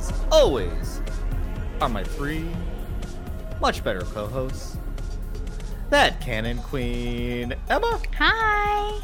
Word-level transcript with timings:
as 0.00 0.12
always, 0.32 1.02
are 1.82 1.88
my 1.88 2.02
three 2.02 2.48
much 3.60 3.84
better 3.84 4.00
co 4.00 4.26
hosts. 4.26 4.78
That 5.90 6.20
canon 6.22 6.58
queen, 6.58 7.54
Emma. 7.68 8.00
Hi. 8.16 8.98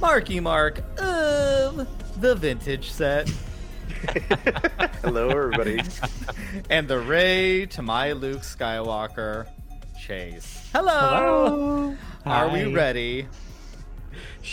Marky 0.00 0.40
Mark 0.40 0.82
of 0.98 1.86
the 2.20 2.34
vintage 2.34 2.90
set. 2.90 3.28
Hello, 5.02 5.28
everybody. 5.28 5.82
and 6.70 6.88
the 6.88 6.98
Rey 6.98 7.66
to 7.66 7.82
my 7.82 8.12
Luke 8.12 8.40
Skywalker, 8.40 9.46
Chase. 10.00 10.70
Hello. 10.72 10.98
Hello. 10.98 11.96
Are 12.24 12.48
we 12.48 12.72
ready? 12.72 13.28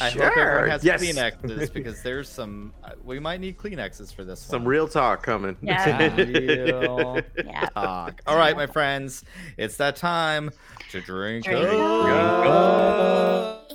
I 0.02 0.10
sure. 0.10 0.24
hope 0.30 0.38
everyone 0.38 0.70
has 0.70 0.84
yes. 0.84 1.02
Kleenexes 1.04 1.74
because 1.74 2.02
there's 2.02 2.30
some. 2.30 2.74
uh, 2.84 2.92
We 3.04 3.20
might 3.20 3.40
need 3.40 3.58
Kleenexes 3.58 4.14
for 4.14 4.24
this 4.24 4.40
Some 4.40 4.62
one. 4.64 4.70
real 4.70 4.88
talk 4.88 5.24
coming. 5.24 5.56
Yeah. 5.62 6.16
real 6.16 7.22
Yeah. 7.38 7.66
talk. 7.70 8.22
All 8.28 8.38
right, 8.38 8.56
my 8.56 8.68
friends, 8.68 9.24
it's 9.58 9.78
that 9.78 9.96
time 9.96 10.52
to 10.92 11.02
drink. 11.02 11.46
Drink 11.46 11.64
up. 11.66 12.46
up. 12.48 13.67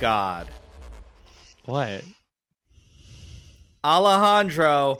God. 0.00 0.48
What? 1.66 2.02
Alejandro, 3.84 4.98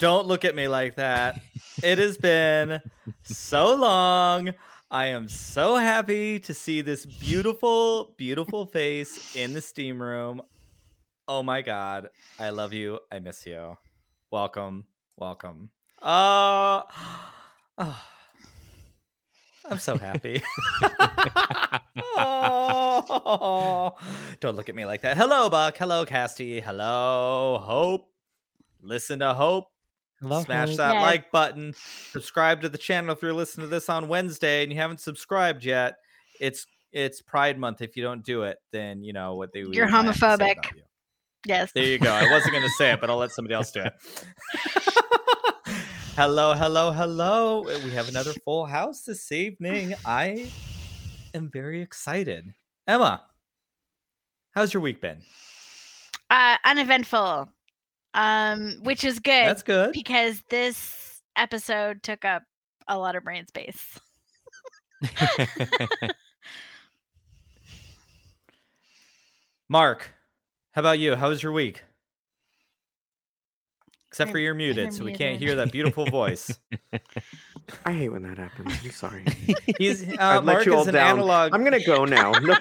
don't 0.00 0.26
look 0.26 0.44
at 0.44 0.56
me 0.56 0.66
like 0.66 0.96
that. 0.96 1.40
It 1.82 1.98
has 1.98 2.18
been 2.18 2.80
so 3.22 3.74
long. 3.76 4.52
I 4.90 5.06
am 5.06 5.28
so 5.28 5.76
happy 5.76 6.40
to 6.40 6.52
see 6.52 6.80
this 6.80 7.06
beautiful, 7.06 8.14
beautiful 8.16 8.66
face 8.66 9.36
in 9.36 9.54
the 9.54 9.60
steam 9.60 10.02
room. 10.02 10.42
Oh 11.28 11.44
my 11.44 11.62
god. 11.62 12.10
I 12.38 12.50
love 12.50 12.72
you. 12.72 12.98
I 13.12 13.20
miss 13.20 13.46
you. 13.46 13.78
Welcome. 14.32 14.84
Welcome. 15.16 15.70
Uh, 16.02 16.82
oh, 17.78 18.02
I'm 19.70 19.78
so 19.78 19.96
happy. 19.96 20.42
oh, 22.16 23.94
don't 24.40 24.56
look 24.56 24.68
at 24.68 24.74
me 24.74 24.84
like 24.84 25.02
that. 25.02 25.16
Hello, 25.16 25.48
Buck. 25.48 25.76
Hello, 25.76 26.04
Casty. 26.04 26.62
Hello, 26.62 27.58
Hope. 27.62 28.08
Listen 28.82 29.20
to 29.20 29.32
Hope. 29.34 29.66
Hello. 30.20 30.42
Smash 30.42 30.68
Hope. 30.70 30.76
that 30.78 30.94
Yes. 30.94 31.02
like 31.02 31.30
button. 31.30 31.74
Subscribe 32.12 32.60
to 32.62 32.68
the 32.68 32.78
channel 32.78 33.14
if 33.14 33.22
you're 33.22 33.32
listening 33.32 33.66
to 33.66 33.70
this 33.70 33.88
on 33.88 34.08
Wednesday 34.08 34.62
and 34.62 34.72
you 34.72 34.78
haven't 34.78 35.00
subscribed 35.00 35.64
yet. 35.64 35.94
It's 36.40 36.66
it's 36.92 37.20
Pride 37.22 37.58
Month. 37.58 37.82
If 37.82 37.96
you 37.96 38.02
don't 38.02 38.24
do 38.24 38.42
it, 38.44 38.58
then 38.70 39.02
you 39.02 39.12
know 39.12 39.34
what 39.34 39.52
they. 39.52 39.60
You're 39.60 39.86
what 39.86 39.94
I 39.94 40.02
have 40.02 40.14
to 40.14 40.18
say 40.18 40.26
homophobic. 40.26 40.76
you. 40.76 40.82
Yes. 41.46 41.72
There 41.74 41.84
you 41.84 41.98
go. 41.98 42.10
I 42.12 42.30
wasn't 42.30 42.52
going 42.52 42.64
to 42.64 42.70
say 42.70 42.92
it, 42.92 43.00
but 43.00 43.10
I'll 43.10 43.16
let 43.18 43.30
somebody 43.32 43.54
else 43.54 43.70
do 43.70 43.80
it. 43.82 43.92
hello, 46.16 46.54
hello, 46.54 46.92
hello. 46.92 47.62
We 47.62 47.90
have 47.90 48.08
another 48.08 48.32
full 48.44 48.66
house 48.66 49.02
this 49.02 49.32
evening. 49.32 49.94
I 50.04 50.46
am 51.34 51.50
very 51.50 51.80
excited. 51.82 52.54
Emma, 52.86 53.22
how's 54.52 54.72
your 54.72 54.82
week 54.82 55.00
been? 55.00 55.18
Uh, 56.30 56.56
uneventful. 56.64 57.48
Um, 58.14 58.74
which 58.82 59.02
is 59.02 59.18
good 59.18 59.48
That's 59.48 59.64
good. 59.64 59.92
because 59.92 60.40
this 60.48 61.20
episode 61.36 62.02
took 62.04 62.24
up 62.24 62.44
a 62.86 62.96
lot 62.96 63.16
of 63.16 63.24
brain 63.24 63.46
space. 63.48 63.98
Mark, 69.68 70.10
how 70.72 70.80
about 70.80 71.00
you? 71.00 71.16
How 71.16 71.28
was 71.30 71.42
your 71.42 71.50
week? 71.52 71.82
Except 74.14 74.30
for 74.30 74.38
you're 74.38 74.54
muted, 74.54 74.86
I'm 74.86 74.92
so 74.92 75.02
we 75.02 75.12
can't 75.12 75.40
hear 75.40 75.56
that 75.56 75.72
beautiful 75.72 76.06
voice. 76.06 76.56
I 77.84 77.92
hate 77.92 78.10
when 78.10 78.22
that 78.22 78.38
happens. 78.38 78.72
I'm 78.84 78.90
sorry. 78.92 79.24
He's 79.78 80.08
uh, 80.20 80.40
Mark 80.40 80.68
is 80.68 80.86
an 80.86 80.94
down. 80.94 81.18
analog. 81.18 81.52
I'm 81.52 81.64
gonna 81.64 81.84
go 81.84 82.04
now. 82.04 82.30
No, 82.30 82.56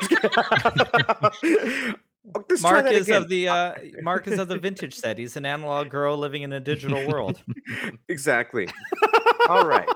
Mark 2.60 2.88
is 2.92 3.08
of 3.12 3.30
the 3.30 3.50
uh, 3.50 3.74
Mark 4.02 4.28
is 4.28 4.40
of 4.40 4.48
the 4.48 4.58
vintage 4.58 4.96
set. 4.96 5.20
He's 5.20 5.38
an 5.38 5.46
analog 5.46 5.90
girl 5.90 6.18
living 6.18 6.42
in 6.42 6.52
a 6.54 6.60
digital 6.60 7.08
world. 7.08 7.40
exactly. 8.10 8.68
All 9.48 9.68
right. 9.68 9.88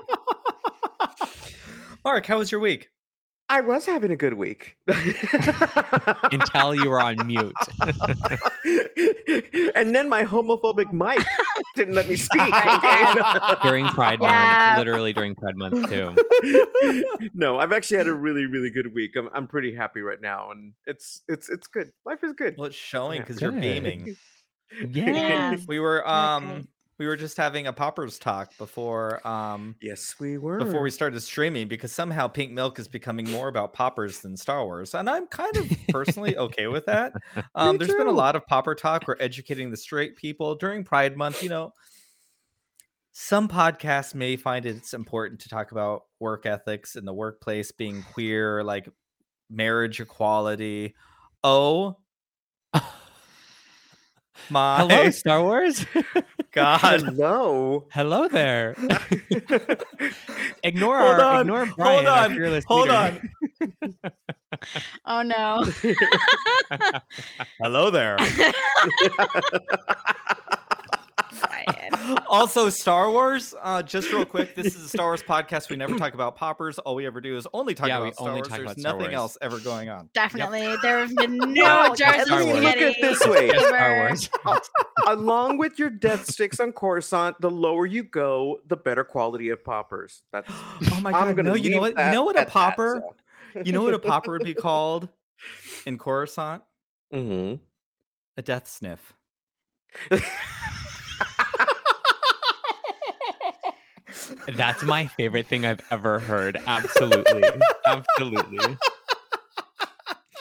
Mark, 2.04 2.24
how 2.24 2.38
was 2.38 2.52
your 2.52 2.60
week? 2.60 2.88
I 3.50 3.60
was 3.62 3.86
having 3.86 4.10
a 4.10 4.16
good 4.16 4.34
week. 4.34 4.76
Until 6.32 6.74
you 6.74 6.90
were 6.90 7.00
on 7.00 7.26
mute. 7.26 7.54
and 9.74 9.94
then 9.94 10.08
my 10.08 10.24
homophobic 10.24 10.92
mic 10.92 11.24
didn't 11.74 11.94
let 11.94 12.08
me 12.08 12.16
speak. 12.28 12.52
during 13.62 13.86
Pride 13.86 14.18
Yeah. 14.20 14.74
Month. 14.74 14.78
Literally 14.86 15.12
during 15.12 15.34
Pride 15.34 15.56
Month 15.56 15.88
too. 15.88 16.14
no, 17.34 17.58
I've 17.58 17.72
actually 17.72 17.96
had 17.98 18.08
a 18.08 18.14
really, 18.14 18.46
really 18.46 18.70
good 18.70 18.92
week. 18.94 19.16
I'm, 19.16 19.28
I'm 19.32 19.46
pretty 19.46 19.74
happy 19.74 20.00
right 20.02 20.20
now, 20.20 20.50
and 20.50 20.74
it's 20.86 21.22
it's 21.28 21.48
it's 21.48 21.66
good. 21.68 21.90
Life 22.04 22.22
is 22.22 22.32
good. 22.34 22.56
Well, 22.58 22.66
it's 22.66 22.76
showing 22.76 23.16
Yeah. 23.16 23.22
because 23.22 23.40
you're 23.40 23.52
beaming. 23.52 24.16
Yeah. 24.90 25.56
We 25.66 25.80
were 25.80 26.06
um 26.08 26.46
good. 26.48 26.68
We 26.98 27.06
were 27.06 27.16
just 27.16 27.36
having 27.36 27.66
a 27.66 27.72
poppers 27.72 28.18
talk 28.18 28.56
before 28.58 29.26
um 29.26 29.76
Yes, 29.80 30.16
we 30.18 30.36
were. 30.38 30.58
before 30.58 30.82
we 30.82 30.90
started 30.90 31.20
streaming 31.20 31.68
because 31.68 31.92
somehow 31.92 32.26
pink 32.28 32.52
milk 32.52 32.78
is 32.78 32.88
becoming 32.88 33.30
more 33.30 33.48
about 33.48 33.72
poppers 33.72 34.20
than 34.20 34.36
Star 34.36 34.64
Wars. 34.64 34.94
And 34.94 35.08
I'm 35.08 35.26
kind 35.28 35.56
of 35.56 35.70
personally 35.90 36.36
okay 36.36 36.66
with 36.66 36.86
that. 36.86 37.12
Um, 37.54 37.76
there's 37.76 37.94
been 37.94 38.06
a 38.06 38.12
lot 38.12 38.36
of 38.36 38.46
popper 38.46 38.74
talk. 38.74 39.06
We're 39.08 39.16
educating 39.20 39.70
the 39.70 39.76
straight 39.76 40.16
people 40.16 40.54
during 40.54 40.84
Pride 40.84 41.16
Month. 41.16 41.42
You 41.42 41.48
know, 41.48 41.72
some 43.12 43.48
podcasts 43.48 44.14
may 44.14 44.36
find 44.36 44.64
it's 44.64 44.94
important 44.94 45.40
to 45.40 45.48
talk 45.48 45.72
about 45.72 46.02
work 46.20 46.46
ethics 46.46 46.94
in 46.94 47.04
the 47.04 47.12
workplace, 47.12 47.72
being 47.72 48.02
queer, 48.12 48.62
like 48.62 48.88
marriage 49.50 50.00
equality. 50.00 50.94
Oh 51.42 51.96
my 54.48 54.78
Hello, 54.78 55.10
Star 55.10 55.42
Wars. 55.42 55.84
God. 56.52 56.80
Hello. 56.80 57.86
Hello 57.92 58.28
there. 58.28 58.74
Ignore 60.62 60.98
Hold 60.98 61.20
our 61.20 61.34
on, 61.34 61.40
ignore 61.42 61.66
hold 61.66 61.76
Brian, 61.76 62.06
our 62.06 62.24
on, 62.24 62.34
fearless 62.34 62.64
hold 62.66 62.88
leader. 62.88 63.20
Oh 65.04 65.22
no. 65.22 65.64
Hello 67.60 67.90
there. 67.90 68.16
Brian. 71.40 72.18
also, 72.28 72.68
Star 72.70 73.10
Wars. 73.10 73.54
Uh, 73.62 73.82
just 73.82 74.12
real 74.12 74.24
quick, 74.24 74.54
this 74.54 74.74
is 74.74 74.84
a 74.84 74.88
Star 74.88 75.06
Wars 75.06 75.22
podcast. 75.22 75.68
We 75.70 75.76
never 75.76 75.96
talk 75.98 76.14
about 76.14 76.36
poppers. 76.36 76.78
All 76.78 76.94
we 76.94 77.06
ever 77.06 77.20
do 77.20 77.36
is 77.36 77.46
only 77.52 77.74
talk 77.74 77.88
Yeah, 77.88 77.98
about 77.98 78.14
Star 78.14 78.28
only 78.28 78.40
Wars. 78.40 78.48
talk 78.48 78.58
There's 78.58 78.70
Star 78.80 78.92
nothing 78.92 79.06
Wars. 79.10 79.14
else 79.14 79.38
ever 79.42 79.58
going 79.60 79.88
on. 79.88 80.08
Definitely. 80.14 80.76
There 80.82 80.98
have 81.00 81.14
been 81.16 81.36
no 81.52 81.94
jars 81.94 82.22
of 82.22 82.26
Star 82.28 82.44
Wars. 82.44 82.62
look 82.62 82.76
at 82.76 82.96
this 83.00 83.26
way. 83.26 83.48
Star. 83.50 83.96
Wars. 83.98 84.30
Along 85.06 85.58
with 85.58 85.78
your 85.78 85.90
death 85.90 86.26
sticks 86.30 86.60
on 86.60 86.72
Coruscant, 86.72 87.40
the 87.40 87.50
lower 87.50 87.86
you 87.86 88.02
go, 88.02 88.60
the 88.66 88.76
better 88.76 89.04
quality 89.04 89.48
of 89.50 89.64
poppers. 89.64 90.22
That's 90.32 90.50
Oh 90.92 91.00
my 91.00 91.10
I'm 91.10 91.28
god! 91.28 91.36
gonna 91.36 91.48
No, 91.50 91.54
you 91.54 91.70
know 91.70 91.80
what? 91.80 91.90
You 91.98 92.10
know 92.12 92.24
what 92.24 92.36
a 92.36 92.40
at 92.40 92.46
that, 92.46 92.52
popper? 92.52 93.02
so. 93.54 93.62
You 93.64 93.72
know 93.72 93.82
what 93.82 93.94
a 93.94 93.98
popper 93.98 94.32
would 94.32 94.44
be 94.44 94.54
called 94.54 95.08
in 95.86 95.98
Coruscant? 95.98 96.62
Mhm. 97.12 97.60
A 98.36 98.42
death 98.42 98.68
sniff. 98.68 99.14
That's 104.54 104.82
my 104.82 105.06
favorite 105.06 105.46
thing 105.46 105.66
I've 105.66 105.80
ever 105.90 106.18
heard. 106.18 106.56
Absolutely. 106.66 107.44
Absolutely. 107.86 108.76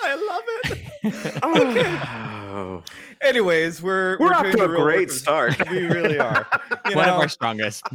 I 0.04 0.16
love 0.16 0.44
it. 1.04 1.40
Oh, 1.44 2.34
Oh, 2.58 2.84
Anyways, 3.22 3.82
we're 3.82 4.18
we're 4.20 4.34
off 4.34 4.44
doing 4.44 4.58
to 4.58 4.64
a 4.64 4.68
great 4.68 5.10
work 5.10 5.12
start. 5.12 5.70
We 5.72 5.86
really 5.86 6.20
are. 6.20 6.48
You 6.90 6.96
One 6.96 7.08
know, 7.08 7.16
of 7.16 7.22
our 7.22 7.28
strongest. 7.30 7.86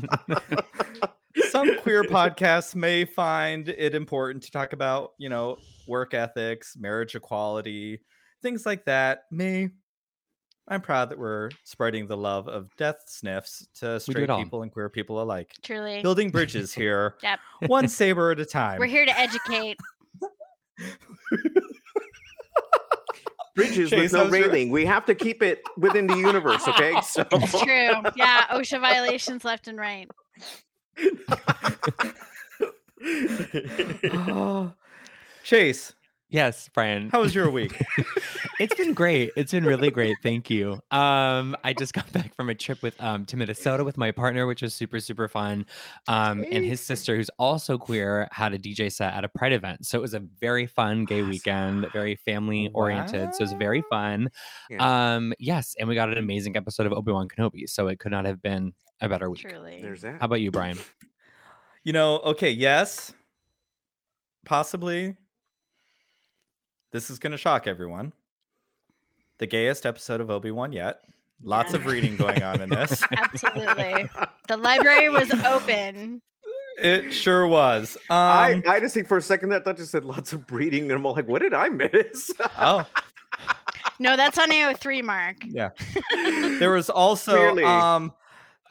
some 1.50 1.78
queer 1.78 2.04
podcasts 2.04 2.74
may 2.74 3.04
find 3.04 3.68
it 3.68 3.94
important 3.94 4.44
to 4.44 4.50
talk 4.50 4.72
about, 4.72 5.12
you 5.18 5.28
know, 5.28 5.56
work 5.86 6.14
ethics, 6.14 6.76
marriage 6.78 7.14
equality, 7.14 8.00
things 8.42 8.66
like 8.66 8.84
that. 8.84 9.24
Me, 9.30 9.70
I'm 10.68 10.80
proud 10.80 11.10
that 11.10 11.18
we're 11.18 11.50
spreading 11.64 12.06
the 12.06 12.16
love 12.16 12.48
of 12.48 12.74
death 12.76 13.02
sniffs 13.06 13.66
to 13.80 13.98
straight 14.00 14.24
it 14.24 14.30
all. 14.30 14.38
people 14.42 14.62
and 14.62 14.70
queer 14.72 14.88
people 14.88 15.20
alike. 15.20 15.52
Truly. 15.62 16.00
Building 16.02 16.30
bridges 16.32 16.72
here, 16.72 17.16
Yep. 17.22 17.40
one 17.66 17.88
saber 17.98 18.30
at 18.30 18.40
a 18.40 18.46
time. 18.46 18.78
We're 18.78 18.86
here 18.86 19.04
to 19.04 19.18
educate. 19.18 19.78
Bridges 23.54 23.90
Chase, 23.90 24.00
with 24.00 24.12
no 24.14 24.18
how's 24.24 24.32
your- 24.32 24.48
railing. 24.48 24.70
We 24.70 24.86
have 24.86 25.04
to 25.06 25.14
keep 25.14 25.42
it 25.42 25.62
within 25.76 26.06
the 26.06 26.16
universe, 26.16 26.66
okay? 26.68 26.98
So 27.02 27.22
It's 27.32 27.60
true. 27.60 27.90
Yeah, 28.16 28.46
OSHA 28.50 28.80
violations 28.80 29.44
left 29.44 29.68
and 29.68 29.76
right. 29.78 30.08
Oh. 34.14 34.72
Chase, 35.44 35.92
yes, 36.32 36.68
Brian. 36.74 37.10
how 37.10 37.20
was 37.20 37.34
your 37.34 37.50
week? 37.50 37.80
It's 38.60 38.74
been 38.76 38.92
great. 38.94 39.32
It's 39.36 39.50
been 39.50 39.64
really 39.64 39.90
great. 39.90 40.18
Thank 40.22 40.48
you. 40.48 40.80
Um, 40.92 41.56
I 41.64 41.72
just 41.72 41.94
got 41.94 42.12
back 42.12 42.32
from 42.36 42.48
a 42.48 42.54
trip 42.54 42.80
with 42.80 42.94
um 43.02 43.24
to 43.26 43.36
Minnesota 43.36 43.82
with 43.82 43.96
my 43.98 44.12
partner, 44.12 44.46
which 44.46 44.62
was 44.62 44.72
super 44.72 45.00
super 45.00 45.26
fun. 45.26 45.66
Um, 46.06 46.44
and 46.48 46.64
his 46.64 46.80
sister, 46.80 47.16
who's 47.16 47.30
also 47.40 47.76
queer, 47.76 48.28
had 48.30 48.52
a 48.52 48.58
DJ 48.58 48.92
set 48.92 49.14
at 49.14 49.24
a 49.24 49.28
Pride 49.28 49.52
event, 49.52 49.84
so 49.86 49.98
it 49.98 50.02
was 50.02 50.14
a 50.14 50.20
very 50.40 50.66
fun 50.66 51.04
gay 51.06 51.20
Awesome. 51.22 51.30
weekend, 51.30 51.86
very 51.92 52.14
family 52.14 52.70
oriented. 52.72 53.34
So 53.34 53.38
it 53.40 53.44
was 53.46 53.52
very 53.54 53.82
fun. 53.90 54.28
Yeah. 54.70 55.14
Um, 55.16 55.32
yes, 55.40 55.74
and 55.80 55.88
we 55.88 55.96
got 55.96 56.10
an 56.10 56.18
amazing 56.18 56.56
episode 56.56 56.86
of 56.86 56.92
Obi 56.92 57.10
Wan 57.10 57.26
Kenobi, 57.28 57.68
so 57.68 57.88
it 57.88 57.98
could 57.98 58.12
not 58.12 58.26
have 58.26 58.40
been 58.42 58.74
a 59.00 59.08
better 59.08 59.28
week. 59.28 59.40
Truly. 59.40 59.80
there's 59.82 60.02
that. 60.02 60.20
How 60.20 60.26
about 60.26 60.40
you, 60.40 60.52
Brian? 60.52 60.78
You 61.82 61.94
know, 61.94 62.18
okay, 62.20 62.50
yes, 62.50 63.12
possibly. 64.44 65.16
This 66.92 67.10
is 67.10 67.18
going 67.18 67.30
to 67.32 67.38
shock 67.38 67.66
everyone. 67.66 68.12
The 69.38 69.46
gayest 69.46 69.86
episode 69.86 70.20
of 70.20 70.30
Obi 70.30 70.50
Wan 70.50 70.72
yet. 70.72 71.00
Lots 71.42 71.74
of 71.74 71.86
reading 71.86 72.16
going 72.16 72.42
on 72.42 72.60
in 72.60 72.68
this. 72.68 73.02
Absolutely. 73.16 74.08
The 74.46 74.56
library 74.56 75.08
was 75.08 75.32
open. 75.44 76.22
It 76.78 77.12
sure 77.12 77.46
was. 77.48 77.96
Um, 78.08 78.16
I, 78.18 78.62
I 78.66 78.80
just 78.80 78.94
think 78.94 79.08
for 79.08 79.16
a 79.16 79.22
second 79.22 79.48
that 79.50 79.64
thought 79.64 79.76
just 79.76 79.90
said 79.90 80.04
lots 80.04 80.32
of 80.32 80.46
breeding, 80.46 80.84
and 80.84 80.92
I'm 80.92 81.04
all 81.04 81.14
like, 81.14 81.26
what 81.28 81.42
did 81.42 81.52
I 81.54 81.68
miss? 81.68 82.30
oh, 82.58 82.86
No, 83.98 84.16
that's 84.16 84.38
on 84.38 84.50
AO3 84.50 85.02
mark. 85.02 85.36
yeah. 85.44 85.70
There 86.58 86.70
was 86.70 86.88
also 86.90 87.32
Clearly. 87.32 87.64
um 87.64 88.12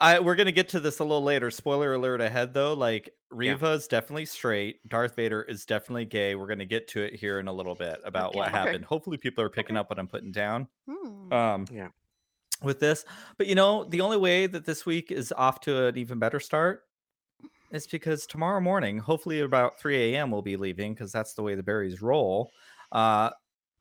I 0.02 0.18
we're 0.20 0.34
gonna 0.34 0.52
get 0.52 0.68
to 0.70 0.80
this 0.80 0.98
a 0.98 1.04
little 1.04 1.22
later. 1.22 1.50
Spoiler 1.50 1.94
alert 1.94 2.20
ahead 2.20 2.52
though. 2.52 2.74
Like 2.74 3.10
Yeah. 3.38 3.56
Is 3.72 3.88
definitely 3.88 4.26
straight. 4.26 4.86
Darth 4.88 5.16
Vader 5.16 5.42
is 5.42 5.64
definitely 5.64 6.04
gay. 6.04 6.34
We're 6.34 6.48
gonna 6.48 6.66
get 6.66 6.88
to 6.88 7.02
it 7.02 7.14
here 7.14 7.38
in 7.40 7.48
a 7.48 7.52
little 7.52 7.74
bit 7.74 8.00
about 8.04 8.34
what 8.34 8.48
Okay. 8.48 8.58
Okay. 8.58 8.58
happened. 8.58 8.84
Hopefully 8.84 9.16
people 9.16 9.42
are 9.44 9.48
picking 9.48 9.76
up 9.76 9.88
what 9.88 9.98
I'm 9.98 10.08
putting 10.08 10.32
down. 10.32 10.68
Hmm. 10.90 11.32
Um 11.32 11.66
Yeah. 11.70 11.88
with 12.62 12.80
this. 12.80 13.04
But 13.38 13.46
you 13.46 13.54
know, 13.54 13.84
the 13.84 14.00
only 14.02 14.18
way 14.18 14.46
that 14.46 14.64
this 14.66 14.84
week 14.86 15.10
is 15.12 15.32
off 15.32 15.60
to 15.62 15.86
an 15.86 15.96
even 15.98 16.18
better 16.18 16.40
start 16.40 16.82
is 17.70 17.86
because 17.86 18.26
tomorrow 18.26 18.60
morning, 18.60 18.98
hopefully 18.98 19.40
about 19.40 19.80
3 19.80 20.14
a.m. 20.14 20.30
we'll 20.30 20.42
be 20.42 20.56
leaving 20.56 20.94
because 20.94 21.12
that's 21.12 21.34
the 21.34 21.42
way 21.42 21.54
the 21.54 21.62
berries 21.62 22.02
roll. 22.02 22.52
Uh 22.92 23.30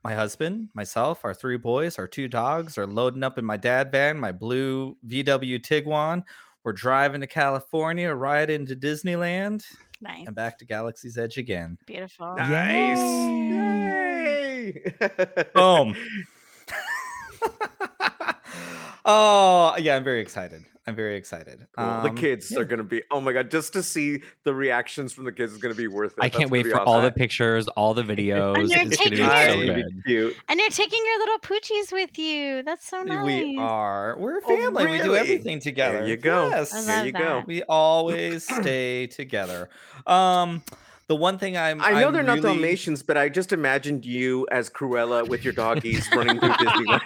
my 0.03 0.13
husband, 0.15 0.69
myself, 0.73 1.23
our 1.23 1.33
three 1.33 1.57
boys, 1.57 1.99
our 1.99 2.07
two 2.07 2.27
dogs 2.27 2.77
are 2.77 2.87
loading 2.87 3.23
up 3.23 3.37
in 3.37 3.45
my 3.45 3.57
dad 3.57 3.91
van, 3.91 4.19
my 4.19 4.31
blue 4.31 4.97
VW 5.07 5.59
Tiguan. 5.61 6.23
We're 6.63 6.73
driving 6.73 7.21
to 7.21 7.27
California, 7.27 8.13
right 8.13 8.49
into 8.49 8.75
Disneyland, 8.75 9.63
Nice. 9.99 10.25
and 10.27 10.35
back 10.35 10.57
to 10.59 10.65
Galaxy's 10.65 11.17
Edge 11.17 11.37
again. 11.37 11.77
Beautiful. 11.85 12.35
nice. 12.35 12.97
Yay! 12.99 14.73
Yay! 14.99 15.43
Boom. 15.53 15.95
oh, 19.05 19.75
yeah, 19.79 19.95
I'm 19.95 20.03
very 20.03 20.21
excited. 20.21 20.63
I'm 20.91 20.95
very 20.95 21.15
excited. 21.15 21.65
Cool. 21.77 21.85
the 22.03 22.09
Um, 22.09 22.15
kids 22.17 22.51
yeah. 22.51 22.59
are 22.59 22.65
gonna 22.65 22.83
be 22.83 23.01
oh 23.11 23.21
my 23.21 23.31
god 23.33 23.49
just 23.49 23.71
to 23.73 23.81
see 23.83 24.21
the 24.43 24.53
reactions 24.53 25.13
from 25.13 25.23
the 25.25 25.31
kids 25.31 25.53
is 25.53 25.57
gonna 25.57 25.73
be 25.73 25.87
worth 25.87 26.11
it 26.13 26.17
I 26.21 26.25
That's 26.27 26.37
can't 26.37 26.49
gonna 26.49 26.59
wait 26.59 26.63
be 26.65 26.71
for 26.71 26.81
all 26.81 27.01
the 27.01 27.11
pictures, 27.11 27.67
all 27.69 27.93
the 27.93 28.03
videos. 28.13 28.55
they're 28.55 28.63
It's 28.63 28.75
gonna 28.75 28.89
be 28.89 28.95
taking 28.97 29.17
so 29.19 29.25
gonna 29.25 29.73
be 29.75 29.81
good. 29.83 30.03
cute. 30.05 30.35
And 30.49 30.59
you're 30.59 30.69
taking 30.69 31.01
your 31.05 31.19
little 31.19 31.39
poochies 31.39 31.91
with 31.93 32.17
you. 32.19 32.63
That's 32.63 32.87
so 32.87 33.03
nice. 33.03 33.25
We 33.25 33.57
are. 33.57 34.15
We're 34.19 34.39
a 34.39 34.41
Oh, 34.43 34.47
family. 34.57 34.85
We 34.91 34.97
do 35.01 35.15
everything 35.15 35.59
together. 35.59 36.05
you 36.05 36.17
go. 36.17 36.49
Yes. 36.49 36.73
I 36.73 36.81
There 36.81 36.97
love 36.97 37.05
you 37.05 37.11
go. 37.13 37.43
We 37.47 37.63
always 37.63 38.43
stay 38.43 39.07
together. 39.07 39.69
Um, 40.07 40.61
the 41.07 41.15
one 41.15 41.37
thing 41.37 41.57
I'm 41.57 41.81
I 41.81 41.91
know 41.91 42.07
I'm 42.07 42.13
they're 42.13 42.23
not 42.23 42.41
Dalmatians, 42.41 43.03
but 43.03 43.17
I 43.17 43.27
just 43.29 43.51
imagined 43.53 44.05
you 44.05 44.47
as 44.51 44.69
Cruella 44.69 45.27
with 45.27 45.43
your 45.43 45.53
doggies 45.53 46.07
running 46.15 46.39
through 46.39 46.49
Disneyland. 46.53 47.01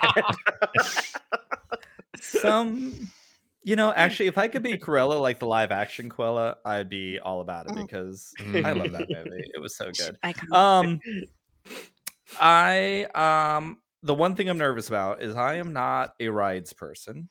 Some, 2.22 3.12
you 3.66 3.76
know, 3.76 3.92
actually, 3.98 4.28
if 4.28 4.38
I 4.38 4.48
could 4.48 4.64
be 4.64 4.78
Cruella 4.78 5.20
like 5.20 5.40
the 5.40 5.48
live 5.48 5.72
action 5.74 6.10
Cruella, 6.10 6.56
I'd 6.64 6.88
be 6.88 7.20
all 7.20 7.42
about 7.42 7.66
it 7.66 7.74
Mm. 7.74 7.82
because 7.88 8.32
I 8.40 8.72
love 8.72 8.94
that 8.94 9.10
movie. 9.26 9.44
It 9.54 9.60
was 9.62 9.76
so 9.76 9.92
good. 9.92 10.18
Um, 10.54 11.02
I 12.40 13.06
um, 13.16 13.80
the 14.04 14.14
one 14.16 14.36
thing 14.36 14.50
I'm 14.50 14.58
nervous 14.58 14.88
about 14.88 15.22
is 15.22 15.36
I 15.36 15.56
am 15.56 15.74
not 15.74 16.14
a 16.20 16.30
rides 16.30 16.74
person. 16.74 17.30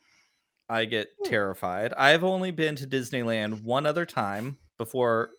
I 0.69 0.85
get 0.85 1.07
Hmm. 1.23 1.29
terrified. 1.29 1.93
I've 1.93 2.23
only 2.23 2.51
been 2.51 2.75
to 2.77 2.87
Disneyland 2.87 3.63
one 3.63 3.85
other 3.85 4.05
time 4.05 4.57
before 4.77 5.31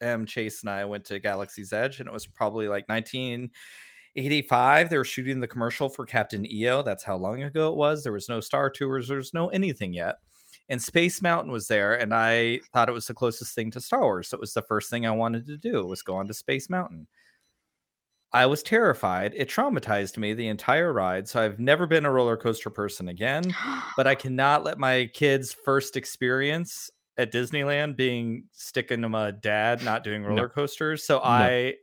M 0.00 0.26
Chase 0.26 0.62
and 0.62 0.70
I 0.70 0.84
went 0.84 1.04
to 1.06 1.18
Galaxy's 1.18 1.72
Edge, 1.72 2.00
and 2.00 2.08
it 2.08 2.12
was 2.12 2.26
probably 2.26 2.68
like 2.68 2.88
1985. 2.88 4.90
They 4.90 4.98
were 4.98 5.04
shooting 5.04 5.40
the 5.40 5.48
commercial 5.48 5.88
for 5.88 6.04
Captain 6.04 6.44
EO. 6.50 6.82
That's 6.82 7.04
how 7.04 7.16
long 7.16 7.42
ago 7.42 7.70
it 7.70 7.76
was. 7.76 8.02
There 8.04 8.12
was 8.12 8.28
no 8.28 8.40
Star 8.40 8.68
Tours. 8.70 9.08
There's 9.08 9.32
no 9.34 9.48
anything 9.48 9.92
yet. 9.94 10.16
And 10.68 10.82
Space 10.82 11.20
Mountain 11.20 11.52
was 11.52 11.68
there, 11.68 11.94
and 11.94 12.14
I 12.14 12.60
thought 12.72 12.88
it 12.88 12.92
was 12.92 13.06
the 13.06 13.14
closest 13.14 13.54
thing 13.54 13.70
to 13.72 13.80
Star 13.80 14.00
Wars. 14.00 14.28
So 14.28 14.36
it 14.36 14.40
was 14.40 14.54
the 14.54 14.62
first 14.62 14.88
thing 14.88 15.06
I 15.06 15.10
wanted 15.10 15.46
to 15.46 15.58
do 15.58 15.86
was 15.86 16.02
go 16.02 16.16
on 16.16 16.26
to 16.28 16.34
Space 16.34 16.70
Mountain. 16.70 17.06
I 18.32 18.46
was 18.46 18.64
terrified. 18.64 19.32
It 19.36 19.48
traumatized 19.48 20.16
me 20.18 20.34
the 20.34 20.48
entire 20.48 20.92
ride. 20.92 21.28
So 21.28 21.40
I've 21.40 21.60
never 21.60 21.86
been 21.86 22.04
a 22.04 22.10
roller 22.10 22.36
coaster 22.36 22.68
person 22.68 23.08
again 23.08 23.54
but 23.96 24.08
I 24.08 24.16
cannot 24.16 24.64
let 24.64 24.76
my 24.76 25.08
kids' 25.14 25.52
first 25.52 25.96
experience 25.96 26.90
at 27.16 27.32
Disneyland 27.32 27.96
being 27.96 28.44
sticking 28.50 29.02
to 29.02 29.08
my 29.08 29.30
dad 29.30 29.84
not 29.84 30.02
doing 30.02 30.24
roller 30.24 30.48
coasters. 30.48 31.04
So 31.04 31.20
I 31.22 31.74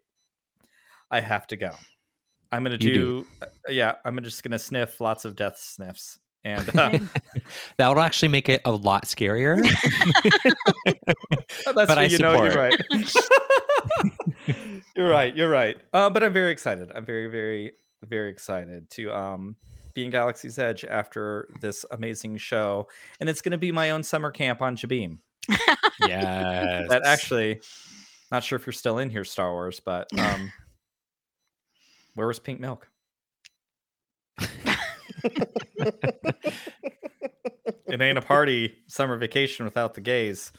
I 1.09 1.21
have 1.21 1.47
to 1.47 1.55
go. 1.55 1.71
I'm 2.51 2.63
gonna 2.63 2.77
do, 2.77 2.93
do. 2.93 3.27
uh, 3.41 3.45
yeah, 3.69 3.95
I'm 4.03 4.21
just 4.21 4.43
gonna 4.43 4.59
sniff 4.59 4.99
lots 4.99 5.23
of 5.23 5.37
death 5.37 5.57
sniffs. 5.57 6.19
And 6.43 6.69
uh, 6.79 6.97
That 7.77 7.89
would 7.89 7.97
actually 7.99 8.29
make 8.29 8.49
it 8.49 8.61
a 8.65 8.71
lot 8.71 9.05
scarier. 9.05 9.61
that's 10.85 11.65
But 11.65 11.75
what 11.75 11.97
I 11.97 12.05
you 12.05 12.17
know, 12.17 12.43
you're 12.43 12.51
support. 12.51 12.81
right. 14.47 14.55
you're 14.95 15.09
right, 15.09 15.35
you're 15.35 15.49
right. 15.49 15.77
Uh, 15.93 16.09
but 16.09 16.23
I'm 16.23 16.33
very 16.33 16.51
excited. 16.51 16.91
I'm 16.95 17.05
very, 17.05 17.27
very, 17.27 17.73
very 18.03 18.29
excited 18.31 18.89
to 18.91 19.11
um 19.13 19.55
be 19.93 20.05
in 20.05 20.09
Galaxy's 20.11 20.57
Edge 20.57 20.85
after 20.85 21.49
this 21.61 21.85
amazing 21.91 22.37
show. 22.37 22.87
And 23.19 23.29
it's 23.29 23.41
gonna 23.41 23.57
be 23.57 23.71
my 23.71 23.91
own 23.91 24.01
summer 24.03 24.31
camp 24.31 24.61
on 24.61 24.75
Jabeam. 24.75 25.19
yes. 26.07 26.87
that 26.89 27.01
actually 27.05 27.59
not 28.31 28.43
sure 28.43 28.57
if 28.57 28.65
you're 28.65 28.73
still 28.73 28.99
in 28.99 29.09
here 29.09 29.23
star 29.25 29.51
wars 29.51 29.79
but 29.83 30.07
um 30.19 30.51
where 32.13 32.27
was 32.27 32.37
pink 32.39 32.59
milk 32.59 32.87
it 37.87 38.01
ain't 38.01 38.17
a 38.17 38.21
party 38.21 38.75
summer 38.87 39.17
vacation 39.17 39.65
without 39.65 39.93
the 39.93 40.01
gays 40.01 40.51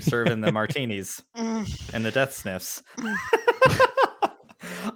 serving 0.00 0.40
the 0.40 0.50
martinis 0.52 1.22
Mm. 1.36 1.94
and 1.94 2.04
the 2.04 2.10
death 2.10 2.32
sniffs 2.34 2.82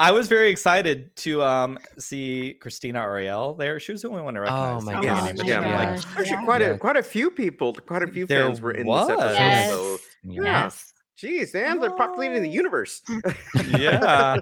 i 0.01 0.11
was 0.13 0.29
very 0.29 0.51
excited 0.51 1.15
to 1.17 1.43
um 1.43 1.79
see 1.99 2.55
christina 2.61 3.01
ariel 3.01 3.55
there 3.55 3.79
she 3.81 3.93
was 3.93 4.03
the 4.03 4.09
only 4.09 4.23
one 4.23 4.35
to 4.35 4.41
recognize 4.41 4.85
my 4.85 4.93
the 4.93 4.99
Oh 4.99 5.03
gosh, 5.03 5.25
name 5.33 5.41
of 5.41 5.47
yeah, 5.47 5.61
the 5.61 5.69
like, 5.69 6.19
Actually, 6.19 6.45
quite 6.45 6.61
Yeah. 6.61 6.67
a 6.69 6.79
quite 6.79 6.97
a 6.97 7.03
few 7.03 7.31
people, 7.31 7.73
quite 7.75 8.03
a 8.03 8.07
few 8.07 8.27
There 8.27 8.47
fans 8.47 8.61
were 8.61 8.71
in 8.73 8.87
was. 8.87 9.09
this 9.09 9.19
episode. 9.19 9.35
Yes. 9.35 9.71
So, 9.71 9.99
Yeah. 10.25 10.43
Yes. 10.43 10.93
Geez, 11.17 11.55
and 11.55 11.83
they're 11.83 11.91
populating 11.91 12.43
the 12.43 12.49
universe. 12.49 13.03
yeah 13.79 14.37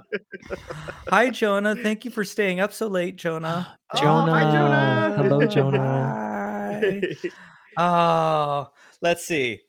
hi 1.09 1.31
jonah 1.31 1.75
thank 1.77 2.05
you 2.05 2.11
for 2.11 2.25
staying 2.25 2.61
up 2.61 2.73
so 2.73 2.87
late 2.89 3.17
jonah 3.17 3.79
Oh, 3.95 4.01
Jonah. 4.01 4.33
hi, 4.33 4.43
Jonah. 4.51 5.23
Hello, 5.23 5.47
Jonah. 5.47 6.81
Hi. 6.83 7.17
Oh, 7.77 8.73
let's 9.01 9.25
see. 9.25 9.61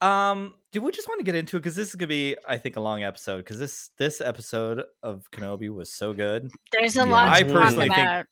Um, 0.00 0.54
do 0.72 0.80
we 0.80 0.90
just 0.90 1.06
want 1.06 1.18
to 1.20 1.24
get 1.24 1.34
into 1.34 1.56
it? 1.58 1.60
Because 1.60 1.76
this 1.76 1.88
is 1.88 1.94
gonna 1.96 2.06
be, 2.08 2.34
I 2.48 2.56
think, 2.56 2.76
a 2.76 2.80
long 2.80 3.02
episode. 3.02 3.38
Because 3.38 3.58
this 3.58 3.90
this 3.98 4.22
episode 4.22 4.84
of 5.02 5.30
Kenobi 5.32 5.68
was 5.68 5.92
so 5.92 6.14
good. 6.14 6.50
There's 6.72 6.96
a 6.96 7.00
Yeah. 7.00 7.04
lot 7.04 7.28
I 7.28 7.42
to 7.42 7.52
talk 7.52 7.62
personally 7.62 7.88
think- 7.90 8.26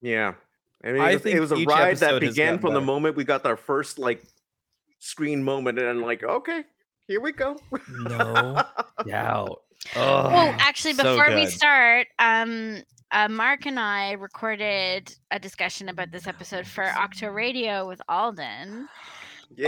Yeah. 0.00 0.34
I 0.82 0.92
mean, 0.92 1.02
I 1.02 1.10
it 1.10 1.14
was, 1.14 1.22
think 1.22 1.36
it 1.36 1.40
was 1.40 1.52
a 1.52 1.56
ride 1.64 1.96
that 1.98 2.20
began 2.20 2.46
gotten 2.54 2.58
from 2.60 2.72
the 2.74 2.80
moment 2.80 3.16
we 3.16 3.24
got 3.24 3.44
our 3.44 3.56
first 3.56 3.98
like 3.98 4.24
screen 5.00 5.42
moment, 5.42 5.78
and 5.78 5.88
I'm 5.88 6.02
like, 6.02 6.22
okay, 6.22 6.62
here 7.08 7.20
we 7.20 7.32
go. 7.32 7.56
No 7.98 8.62
doubt. 9.06 9.62
Oh, 9.96 10.26
Oh, 10.32 10.54
actually, 10.60 10.94
so 10.94 11.02
before 11.16 11.34
we 11.34 11.46
start, 11.46 12.06
um, 12.18 12.82
uh, 13.10 13.28
Mark 13.28 13.66
and 13.66 13.80
I 13.80 14.12
recorded 14.12 15.12
a 15.30 15.38
discussion 15.40 15.88
about 15.88 16.12
this 16.12 16.26
episode 16.28 16.66
for 16.66 16.84
Octo 16.84 17.28
Radio 17.28 17.88
with 17.88 18.00
Alden. 18.08 18.88
Oh 19.58 19.64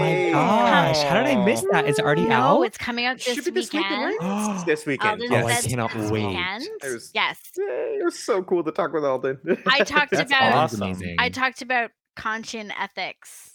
my 0.00 0.30
gosh! 0.32 1.02
How 1.02 1.22
did 1.22 1.36
I 1.36 1.44
miss 1.44 1.62
that? 1.70 1.86
It's 1.86 1.98
already 1.98 2.24
no, 2.24 2.34
out. 2.34 2.62
it's 2.62 2.78
coming 2.78 3.04
out 3.04 3.18
this 3.18 3.44
be 3.44 3.50
this 3.50 3.70
weekend, 3.70 4.12
weekend. 4.12 4.20
right? 4.22 4.62
this 4.66 4.86
weekend. 4.86 5.20
Alden 5.22 5.32
Oh, 5.42 5.46
I 5.46 5.54
said 5.56 5.68
cannot 5.70 5.92
this 5.92 6.10
wait. 6.10 6.26
weekend. 6.26 6.62
It 6.82 6.94
was- 6.94 7.10
Yes, 7.14 7.38
it 7.56 8.02
was 8.04 8.18
so 8.18 8.42
cool 8.42 8.64
to 8.64 8.72
talk 8.72 8.94
with 8.94 9.04
Alden. 9.04 9.38
I 9.66 9.80
talked 9.80 10.12
That's 10.12 10.30
about 10.30 10.54
awesome. 10.54 10.94
I 11.18 11.28
talked 11.28 11.60
about 11.60 11.90
Kantian 12.16 12.72
ethics 12.80 13.47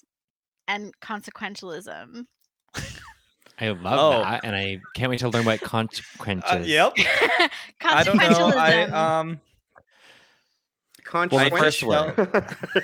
and 0.67 0.93
consequentialism. 1.01 2.25
I 3.59 3.69
love 3.69 3.99
Oh. 3.99 4.23
that, 4.23 4.43
and 4.43 4.55
I 4.55 4.79
can't 4.95 5.09
wait 5.11 5.19
to 5.19 5.29
learn 5.29 5.45
what 5.45 5.61
consequences. 5.61 6.51
Uh, 6.51 6.63
yep. 6.65 6.93
I 7.83 8.03
don't 8.03 8.17
know. 8.17 8.23
consequentialism. 8.23 8.55
I 8.55 8.83
um. 9.19 9.39
Conscience. 11.03 11.49
first 11.59 11.81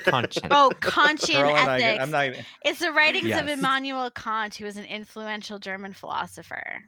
Conscience. 0.06 0.48
Oh, 0.52 0.72
conscience 0.82 1.32
Girl, 1.40 1.50
I'm 1.50 1.66
not, 1.66 1.82
ethics. 1.82 2.04
I'm 2.04 2.12
not 2.12 2.26
even. 2.28 2.46
It's 2.64 2.80
the 2.80 2.92
writings 2.92 3.24
of 3.26 3.48
Yes. 3.48 3.58
Immanuel 3.58 4.12
Kant, 4.12 4.54
who 4.56 4.66
was 4.66 4.78
an 4.78 4.86
influential 4.86 5.58
German 5.58 5.94
philosopher. 5.94 6.84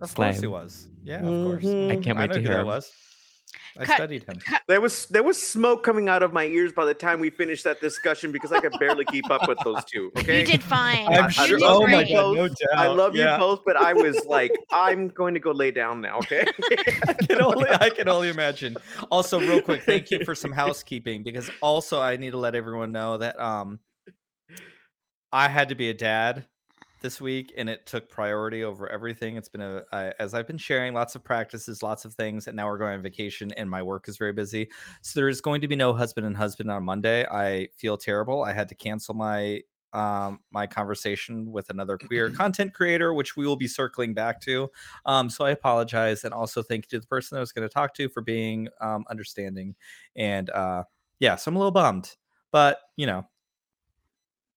Of 0.00 0.14
course 0.14 0.40
he 0.40 0.46
was. 0.46 0.88
Yeah, 1.02 1.16
of 1.18 1.46
course. 1.46 1.64
Mhm. 1.64 1.90
I 1.92 1.96
can't 2.02 2.18
wait 2.18 2.28
know 2.30 2.34
to 2.36 2.40
who 2.40 2.46
hear. 2.46 2.56
that 2.58 2.66
was. 2.66 2.90
I 3.78 3.84
Cut- 3.84 3.96
studied 3.96 4.24
him. 4.24 4.38
There 4.68 4.80
was 4.80 5.06
there 5.06 5.22
was 5.22 5.40
smoke 5.40 5.82
coming 5.82 6.08
out 6.08 6.22
of 6.22 6.32
my 6.32 6.44
ears 6.44 6.72
by 6.72 6.84
the 6.84 6.94
time 6.94 7.18
we 7.18 7.30
finished 7.30 7.64
that 7.64 7.80
discussion 7.80 8.30
because 8.30 8.52
I 8.52 8.60
could 8.60 8.74
barely 8.78 9.04
keep 9.04 9.28
up 9.30 9.48
with 9.48 9.58
those 9.64 9.84
two. 9.84 10.10
Okay. 10.24 10.40
You 10.40 10.46
did 10.46 10.62
fine. 10.62 11.06
I'm 11.08 11.24
you 11.24 11.30
sure- 11.30 11.58
did 11.58 11.62
oh 11.62 11.86
my 11.86 12.04
God, 12.04 12.36
no 12.36 12.48
doubt. 12.48 12.56
I 12.76 12.86
love 12.86 13.14
yeah. 13.14 13.32
you 13.34 13.38
both, 13.38 13.62
but 13.66 13.76
I 13.76 13.92
was 13.92 14.24
like, 14.26 14.52
I'm 14.70 15.08
going 15.08 15.34
to 15.34 15.40
go 15.40 15.50
lay 15.50 15.70
down 15.70 16.00
now. 16.00 16.18
Okay. 16.18 16.46
I 17.08 17.12
can 17.14 17.42
only 17.42 17.68
I 17.68 17.90
can 17.90 18.08
only 18.08 18.28
imagine. 18.28 18.76
Also, 19.10 19.40
real 19.40 19.60
quick, 19.60 19.82
thank 19.82 20.10
you 20.10 20.24
for 20.24 20.34
some 20.34 20.52
housekeeping 20.52 21.22
because 21.22 21.50
also 21.60 22.00
I 22.00 22.16
need 22.16 22.30
to 22.30 22.38
let 22.38 22.54
everyone 22.54 22.92
know 22.92 23.18
that 23.18 23.38
um 23.40 23.80
I 25.32 25.48
had 25.48 25.70
to 25.70 25.74
be 25.74 25.90
a 25.90 25.94
dad 25.94 26.46
this 27.04 27.20
week 27.20 27.52
and 27.58 27.68
it 27.68 27.84
took 27.84 28.08
priority 28.08 28.64
over 28.64 28.88
everything. 28.88 29.36
It's 29.36 29.50
been 29.50 29.60
a 29.60 29.82
I, 29.92 30.14
as 30.18 30.32
I've 30.32 30.46
been 30.46 30.56
sharing 30.56 30.94
lots 30.94 31.14
of 31.14 31.22
practices, 31.22 31.82
lots 31.82 32.06
of 32.06 32.14
things, 32.14 32.48
and 32.48 32.56
now 32.56 32.66
we're 32.66 32.78
going 32.78 32.94
on 32.94 33.02
vacation 33.02 33.52
and 33.52 33.68
my 33.68 33.82
work 33.82 34.08
is 34.08 34.16
very 34.16 34.32
busy. 34.32 34.70
So 35.02 35.20
there's 35.20 35.42
going 35.42 35.60
to 35.60 35.68
be 35.68 35.76
no 35.76 35.92
husband 35.92 36.26
and 36.26 36.34
husband 36.34 36.70
on 36.70 36.82
Monday. 36.82 37.26
I 37.26 37.68
feel 37.76 37.98
terrible. 37.98 38.42
I 38.42 38.54
had 38.54 38.70
to 38.70 38.74
cancel 38.74 39.14
my 39.14 39.60
um 39.92 40.40
my 40.50 40.66
conversation 40.66 41.52
with 41.52 41.68
another 41.68 41.98
queer 41.98 42.30
content 42.42 42.74
creator 42.74 43.14
which 43.14 43.36
we 43.36 43.46
will 43.46 43.54
be 43.54 43.68
circling 43.68 44.12
back 44.12 44.40
to 44.40 44.68
um 45.06 45.30
so 45.30 45.44
i 45.44 45.50
apologize 45.50 46.24
and 46.24 46.34
also 46.34 46.64
thank 46.64 46.84
you 46.84 46.88
to 46.88 47.00
the 47.00 47.06
person 47.06 47.38
i 47.38 47.40
was 47.40 47.52
going 47.52 47.62
to 47.62 47.72
talk 47.72 47.94
to 47.94 48.08
for 48.08 48.20
being 48.20 48.66
um 48.80 49.04
understanding 49.08 49.72
and 50.16 50.50
uh 50.50 50.82
yeah 51.20 51.36
so 51.36 51.48
i'm 51.48 51.54
a 51.54 51.60
little 51.60 51.70
bummed 51.70 52.16
but 52.50 52.80
you 52.96 53.06
know 53.06 53.24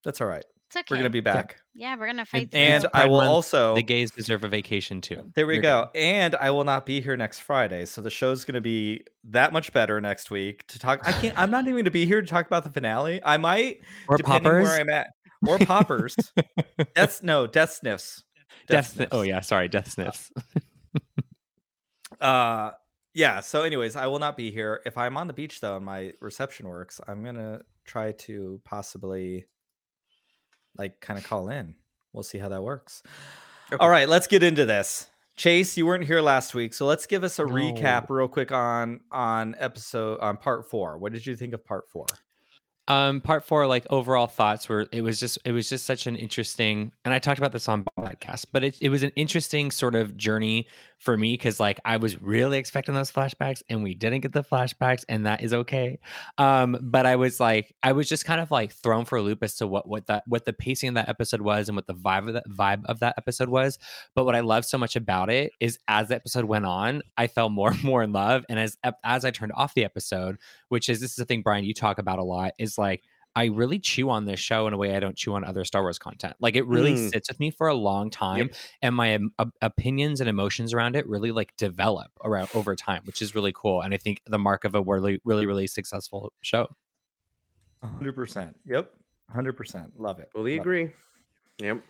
that's 0.03 0.21
all 0.21 0.27
right 0.27 0.45
okay. 0.75 0.83
we're 0.89 0.97
gonna 0.97 1.09
be 1.09 1.19
back 1.21 1.57
Yeah, 1.73 1.95
we're 1.95 2.07
gonna 2.07 2.25
fight. 2.25 2.51
through 2.51 2.59
and 2.59 2.85
i 2.93 3.05
will 3.05 3.17
Month, 3.17 3.29
also 3.29 3.75
The 3.75 3.83
gays 3.83 4.11
deserve 4.11 4.43
a 4.43 4.47
vacation 4.47 4.99
too. 5.01 5.31
there 5.35 5.45
we 5.47 5.55
You're 5.55 5.61
go. 5.61 5.89
And 5.95 6.35
I 6.35 6.51
will 6.51 6.63
not 6.63 6.85
be 6.85 6.99
here 7.01 7.15
next 7.15 7.39
Friday. 7.39 7.85
So 7.85 8.01
the 8.01 8.09
show's 8.09 8.43
going 8.45 8.55
to 8.55 8.61
be 8.61 9.03
that 9.25 9.53
much 9.53 9.71
better 9.73 10.01
next 10.01 10.31
week 10.31 10.65
to 10.67 10.79
talk. 10.79 11.07
I 11.07 11.11
can't, 11.13 11.37
I'm 11.37 11.51
not 11.51 11.63
even 11.63 11.73
going 11.75 11.85
to 11.85 11.91
be 11.91 12.05
here 12.05 12.21
to 12.21 12.27
talk 12.27 12.45
about 12.47 12.63
the 12.63 12.69
finale. 12.71 13.21
I 13.23 13.37
might, 13.37 13.81
Or 14.07 14.17
depending 14.17 14.43
poppers. 14.43 14.63
where 14.67 14.79
I'm 14.79 14.89
at, 14.89 15.07
or 15.47 15.59
poppers. 15.59 16.15
Death, 16.95 17.21
no, 17.23 17.45
death 17.47 17.73
sniffs. 17.73 18.23
Death. 18.67 18.93
sniffs. 18.93 19.09
Oh 19.11 19.21
yeah, 19.21 19.39
sorry, 19.41 19.67
death 19.67 19.91
sniffs. 19.91 20.31
Uh, 22.21 22.71
yeah. 23.13 23.39
So, 23.41 23.63
anyways, 23.63 23.95
I 23.95 24.07
will 24.07 24.19
not 24.19 24.37
be 24.37 24.49
here. 24.51 24.81
If 24.85 24.97
I'm 24.97 25.17
on 25.17 25.27
the 25.27 25.33
beach 25.33 25.59
though, 25.61 25.75
and 25.77 25.85
my 25.85 26.13
reception 26.21 26.67
works, 26.67 26.99
I'm 27.07 27.21
going 27.23 27.35
to 27.35 27.61
try 27.85 28.13
to 28.13 28.59
possibly 28.65 29.45
like 30.77 30.99
kind 30.99 31.19
of 31.19 31.25
call 31.25 31.49
in. 31.49 31.75
We'll 32.13 32.23
see 32.23 32.37
how 32.37 32.49
that 32.49 32.63
works. 32.63 33.03
Okay. 33.71 33.77
All 33.83 33.89
right, 33.89 34.07
let's 34.07 34.27
get 34.27 34.43
into 34.43 34.65
this. 34.65 35.07
Chase, 35.35 35.77
you 35.77 35.85
weren't 35.85 36.05
here 36.05 36.21
last 36.21 36.55
week, 36.55 36.73
so 36.73 36.87
let's 36.87 37.05
give 37.05 37.23
us 37.23 37.37
a 37.37 37.43
recap 37.43 38.09
real 38.09 38.27
quick 38.27 38.51
on 38.51 39.01
on 39.11 39.55
episode 39.59 40.19
on 40.19 40.37
part 40.37 40.67
four. 40.67 40.97
What 40.97 41.13
did 41.13 41.27
you 41.27 41.35
think 41.35 41.53
of 41.53 41.63
part 41.63 41.87
four? 41.89 42.07
Um, 42.87 43.19
part 43.19 43.43
four, 43.45 43.67
like 43.67 43.85
overall 43.89 44.27
thoughts 44.27 44.69
were 44.69 44.87
it 44.91 45.01
was 45.01 45.19
just 45.19 45.37
it 45.43 45.51
was 45.51 45.69
just 45.69 45.85
such 45.85 46.07
an 46.07 46.15
interesting, 46.15 46.91
and 47.03 47.13
I 47.13 47.19
talked 47.19 47.37
about 47.37 47.51
this 47.51 47.67
on 47.67 47.85
podcast, 47.99 48.45
but 48.51 48.63
it 48.63 48.77
it 48.79 48.89
was 48.89 49.03
an 49.03 49.11
interesting 49.15 49.69
sort 49.71 49.93
of 49.93 50.15
journey 50.15 50.67
for 50.99 51.15
me 51.15 51.33
because 51.33 51.59
like 51.59 51.79
I 51.85 51.97
was 51.97 52.21
really 52.21 52.57
expecting 52.57 52.95
those 52.95 53.11
flashbacks 53.11 53.61
and 53.69 53.83
we 53.83 53.93
didn't 53.93 54.21
get 54.21 54.33
the 54.33 54.43
flashbacks, 54.43 55.03
and 55.07 55.25
that 55.25 55.43
is 55.43 55.53
okay. 55.53 55.99
Um, 56.37 56.77
but 56.81 57.05
I 57.05 57.15
was 57.15 57.39
like 57.39 57.75
I 57.83 57.91
was 57.91 58.09
just 58.09 58.25
kind 58.25 58.41
of 58.41 58.51
like 58.51 58.73
thrown 58.73 59.05
for 59.05 59.17
a 59.17 59.21
loop 59.21 59.43
as 59.43 59.55
to 59.57 59.67
what 59.67 59.87
what 59.87 60.07
that 60.07 60.23
what 60.27 60.45
the 60.45 60.53
pacing 60.53 60.89
of 60.89 60.95
that 60.95 61.09
episode 61.09 61.41
was 61.41 61.69
and 61.69 61.75
what 61.75 61.87
the 61.87 61.95
vibe 61.95 62.27
of 62.27 62.33
that 62.33 62.49
vibe 62.49 62.85
of 62.85 62.99
that 62.99 63.15
episode 63.17 63.49
was. 63.49 63.77
But 64.15 64.25
what 64.25 64.35
I 64.35 64.39
loved 64.39 64.67
so 64.67 64.77
much 64.77 64.95
about 64.95 65.29
it 65.29 65.51
is 65.59 65.79
as 65.87 66.09
the 66.09 66.15
episode 66.15 66.45
went 66.45 66.65
on, 66.65 67.01
I 67.17 67.27
fell 67.27 67.49
more 67.49 67.71
and 67.71 67.83
more 67.83 68.03
in 68.03 68.11
love, 68.11 68.45
and 68.49 68.59
as 68.59 68.77
as 69.03 69.25
I 69.25 69.31
turned 69.31 69.53
off 69.55 69.73
the 69.73 69.85
episode 69.85 70.37
which 70.69 70.89
is 70.89 70.99
this 70.99 71.11
is 71.11 71.19
a 71.19 71.25
thing 71.25 71.41
brian 71.41 71.65
you 71.65 71.73
talk 71.73 71.97
about 71.99 72.19
a 72.19 72.23
lot 72.23 72.51
is 72.57 72.77
like 72.77 73.03
i 73.37 73.45
really 73.45 73.79
chew 73.79 74.09
on 74.09 74.25
this 74.25 74.39
show 74.39 74.67
in 74.67 74.73
a 74.73 74.77
way 74.77 74.95
i 74.95 74.99
don't 74.99 75.15
chew 75.15 75.33
on 75.35 75.43
other 75.43 75.63
star 75.63 75.81
wars 75.83 75.97
content 75.99 76.33
like 76.39 76.55
it 76.55 76.65
really 76.67 76.95
Mm. 76.95 77.09
sits 77.11 77.29
with 77.29 77.39
me 77.39 77.51
for 77.51 77.67
a 77.67 77.73
long 77.73 78.09
time 78.09 78.49
and 78.81 78.95
my 78.95 79.15
um, 79.15 79.31
opinions 79.61 80.19
and 80.19 80.29
emotions 80.29 80.73
around 80.73 80.95
it 80.95 81.07
really 81.07 81.31
like 81.31 81.55
develop 81.57 82.11
around 82.25 82.49
over 82.53 82.75
time 82.75 83.01
which 83.05 83.21
is 83.21 83.33
really 83.35 83.53
cool 83.55 83.81
and 83.81 83.93
i 83.93 83.97
think 83.97 84.21
the 84.25 84.39
mark 84.39 84.65
of 84.65 84.75
a 84.75 84.81
really 84.81 85.21
really 85.23 85.45
really 85.45 85.67
successful 85.67 86.33
show 86.41 86.67
hundred 87.83 88.13
percent. 88.13 88.55
Yep, 88.65 88.91
hundred 89.31 89.53
percent. 89.53 89.91
Love 89.99 90.19
it. 90.19 90.29
Fully 90.33 90.53
Love 90.53 90.57
it. 90.57 90.61
agree. 90.61 90.89
Yep. 91.59 91.81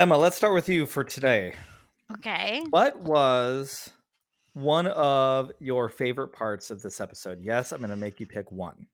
Emma, 0.00 0.16
let's 0.16 0.36
start 0.36 0.54
with 0.54 0.68
you 0.68 0.86
for 0.86 1.02
today. 1.02 1.52
Okay. 2.18 2.62
What 2.70 2.98
was 3.00 3.90
one 4.54 4.86
of 4.86 5.50
your 5.58 5.88
favorite 5.88 6.28
parts 6.28 6.70
of 6.70 6.80
this 6.80 7.00
episode? 7.00 7.40
Yes, 7.42 7.72
I'm 7.72 7.78
going 7.80 7.90
to 7.90 7.96
make 7.96 8.20
you 8.20 8.26
pick 8.26 8.50
one. 8.52 8.86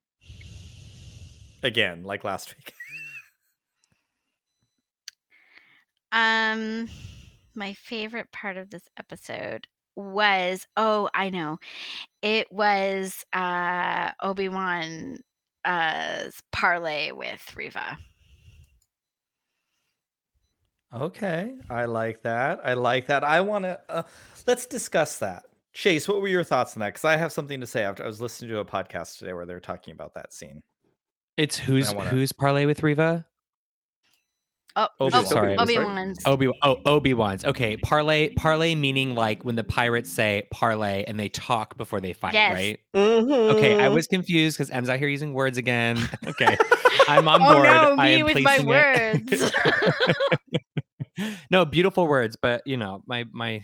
Again, 1.65 2.05
like 2.05 2.25
last 2.25 2.55
week. 2.57 2.73
Um, 6.13 6.89
my 7.57 7.73
favorite 7.73 8.31
part 8.31 8.57
of 8.57 8.71
this 8.71 8.85
episode 8.97 9.67
was 9.97 10.65
oh, 10.77 11.11
I 11.13 11.29
know, 11.29 11.59
it 12.23 12.53
was 12.53 13.25
uh 13.33 14.13
Obi 14.23 14.49
Wan 14.49 15.17
uh 15.65 16.31
parlay 16.53 17.11
with 17.11 17.43
Reva. 17.57 17.99
Okay, 20.95 21.55
I 21.69 21.87
like 21.87 22.23
that. 22.23 22.61
I 22.65 22.75
like 22.75 23.09
that. 23.09 23.25
I 23.25 23.41
want 23.41 23.65
to 23.65 23.81
uh, 23.89 24.03
let's 24.47 24.67
discuss 24.67 25.19
that. 25.19 25.43
Chase, 25.73 26.07
what 26.07 26.21
were 26.21 26.29
your 26.29 26.45
thoughts 26.45 26.77
on 26.77 26.81
that? 26.81 26.91
Because 26.91 27.05
I 27.05 27.17
have 27.17 27.33
something 27.33 27.61
to 27.61 27.67
say 27.67 27.83
after 27.83 28.05
I 28.05 28.07
was 28.07 28.21
listening 28.21 28.51
to 28.51 28.61
a 28.61 28.65
podcast 28.65 29.19
today 29.19 29.33
where 29.33 29.47
they 29.47 29.55
were 29.55 29.59
talking 29.59 29.93
about 29.93 30.15
that 30.15 30.33
scene. 30.33 30.63
It's 31.37 31.59
who's 31.59 31.93
wanna- 31.95 32.11
who's 32.11 32.33
parlay 32.33 32.67
with 32.67 32.83
reva 32.83 33.27
Oh, 34.77 34.89
Obi-Wan. 34.99 35.25
oh 35.25 35.29
Sorry. 35.29 35.57
Obi 35.57 35.79
Wan's. 35.79 36.19
Obi 36.27 36.49
oh 36.63 36.81
Obi 36.85 37.15
Wan's 37.15 37.45
okay 37.45 37.77
parlay 37.77 38.35
parlay 38.35 38.75
meaning 38.75 39.15
like 39.15 39.45
when 39.45 39.55
the 39.55 39.63
pirates 39.63 40.11
say 40.13 40.49
parlay 40.51 41.05
and 41.07 41.19
they 41.19 41.29
talk 41.29 41.77
before 41.77 42.01
they 42.01 42.13
fight 42.13 42.35
Yes. 42.35 42.53
right 42.55 42.81
Okay, 42.93 43.77
I 43.77 43.87
Mhm. 43.89 43.95
was 43.95 44.09
confused 44.09 44.57
because 44.59 44.71
Em's 44.71 44.89
out 44.89 44.99
here 44.99 45.07
using 45.09 45.33
words 45.33 45.59
again. 45.59 45.97
Okay, 46.27 46.57
I'm 47.07 47.29
on 47.29 47.39
board. 47.41 47.53
oh 47.53 47.55
board. 47.63 47.97
no, 47.97 48.03
I 48.03 48.07
me 48.17 48.21
am 48.21 48.27
with 48.27 48.41
my 48.43 48.59
words. 48.65 49.53
no, 51.51 51.65
beautiful 51.65 52.09
words, 52.09 52.37
but 52.41 52.63
you 52.67 52.77
know, 52.77 53.03
my 53.07 53.25
my, 53.33 53.63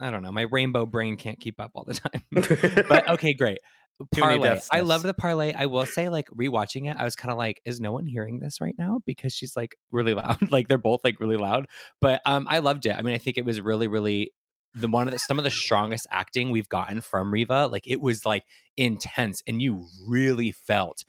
I 0.00 0.10
don't 0.10 0.22
know, 0.22 0.32
my 0.32 0.42
rainbow 0.50 0.84
brain 0.84 1.16
can't 1.16 1.40
keep 1.40 1.58
up 1.60 1.70
all 1.74 1.84
the 1.84 1.94
time. 1.94 2.22
but 2.88 3.08
okay, 3.10 3.32
great. 3.32 3.58
Parlay. 4.06 4.60
I 4.70 4.80
love 4.80 5.02
the 5.02 5.14
parlay. 5.14 5.52
I 5.52 5.66
will 5.66 5.86
say, 5.86 6.08
like 6.08 6.28
rewatching 6.30 6.90
it, 6.90 6.96
I 6.98 7.04
was 7.04 7.16
kind 7.16 7.32
of 7.32 7.38
like, 7.38 7.60
is 7.64 7.80
no 7.80 7.92
one 7.92 8.06
hearing 8.06 8.38
this 8.38 8.60
right 8.60 8.74
now? 8.78 9.00
Because 9.04 9.32
she's 9.32 9.56
like 9.56 9.76
really 9.90 10.14
loud. 10.14 10.38
like 10.50 10.68
they're 10.68 10.78
both 10.78 11.00
like 11.04 11.20
really 11.20 11.36
loud. 11.36 11.66
But 12.00 12.20
um, 12.24 12.46
I 12.48 12.60
loved 12.60 12.86
it. 12.86 12.96
I 12.96 13.02
mean, 13.02 13.14
I 13.14 13.18
think 13.18 13.38
it 13.38 13.44
was 13.44 13.60
really, 13.60 13.88
really 13.88 14.32
the 14.74 14.88
one 14.88 15.08
of 15.08 15.12
the 15.12 15.18
some 15.18 15.38
of 15.38 15.44
the 15.44 15.50
strongest 15.50 16.06
acting 16.10 16.50
we've 16.50 16.68
gotten 16.68 17.00
from 17.00 17.32
Reva. 17.32 17.66
Like 17.66 17.86
it 17.86 18.00
was 18.00 18.24
like 18.24 18.44
intense, 18.76 19.42
and 19.46 19.60
you 19.60 19.86
really 20.06 20.52
felt 20.52 21.04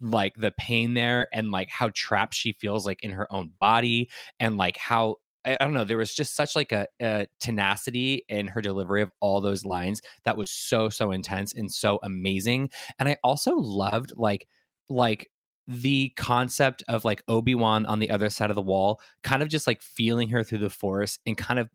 like 0.00 0.34
the 0.36 0.52
pain 0.52 0.94
there 0.94 1.28
and 1.32 1.50
like 1.50 1.68
how 1.68 1.90
trapped 1.94 2.34
she 2.34 2.52
feels 2.52 2.86
like 2.86 3.02
in 3.02 3.10
her 3.10 3.30
own 3.30 3.52
body 3.60 4.08
and 4.38 4.56
like 4.56 4.78
how 4.78 5.16
I, 5.44 5.56
I 5.60 5.64
don't 5.64 5.74
know 5.74 5.84
there 5.84 5.96
was 5.96 6.14
just 6.14 6.34
such 6.34 6.56
like 6.56 6.72
a, 6.72 6.86
a 7.00 7.26
tenacity 7.40 8.24
in 8.28 8.46
her 8.48 8.60
delivery 8.60 9.02
of 9.02 9.10
all 9.20 9.40
those 9.40 9.64
lines 9.64 10.00
that 10.24 10.36
was 10.36 10.50
so 10.50 10.88
so 10.88 11.12
intense 11.12 11.54
and 11.54 11.70
so 11.70 11.98
amazing 12.02 12.70
and 12.98 13.08
i 13.08 13.16
also 13.22 13.56
loved 13.56 14.12
like 14.16 14.46
like 14.88 15.30
the 15.66 16.12
concept 16.16 16.82
of 16.88 17.04
like 17.04 17.22
obi-wan 17.28 17.86
on 17.86 17.98
the 18.00 18.10
other 18.10 18.30
side 18.30 18.50
of 18.50 18.56
the 18.56 18.62
wall 18.62 19.00
kind 19.22 19.42
of 19.42 19.48
just 19.48 19.66
like 19.66 19.82
feeling 19.82 20.28
her 20.28 20.42
through 20.42 20.58
the 20.58 20.70
force 20.70 21.18
and 21.26 21.36
kind 21.36 21.58
of 21.60 21.68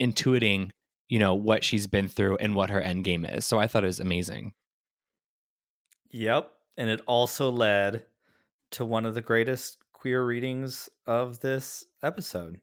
intuiting 0.00 0.70
you 1.08 1.18
know 1.18 1.34
what 1.34 1.62
she's 1.62 1.86
been 1.86 2.08
through 2.08 2.36
and 2.38 2.54
what 2.54 2.70
her 2.70 2.80
end 2.80 3.04
game 3.04 3.24
is 3.24 3.46
so 3.46 3.58
i 3.58 3.66
thought 3.66 3.84
it 3.84 3.88
was 3.88 4.00
amazing 4.00 4.52
Yep. 6.16 6.50
And 6.78 6.88
it 6.88 7.02
also 7.06 7.50
led 7.50 8.04
to 8.72 8.84
one 8.84 9.06
of 9.06 9.14
the 9.14 9.20
greatest 9.20 9.78
queer 9.92 10.24
readings 10.24 10.88
of 11.06 11.40
this 11.40 11.84
episode. 12.02 12.60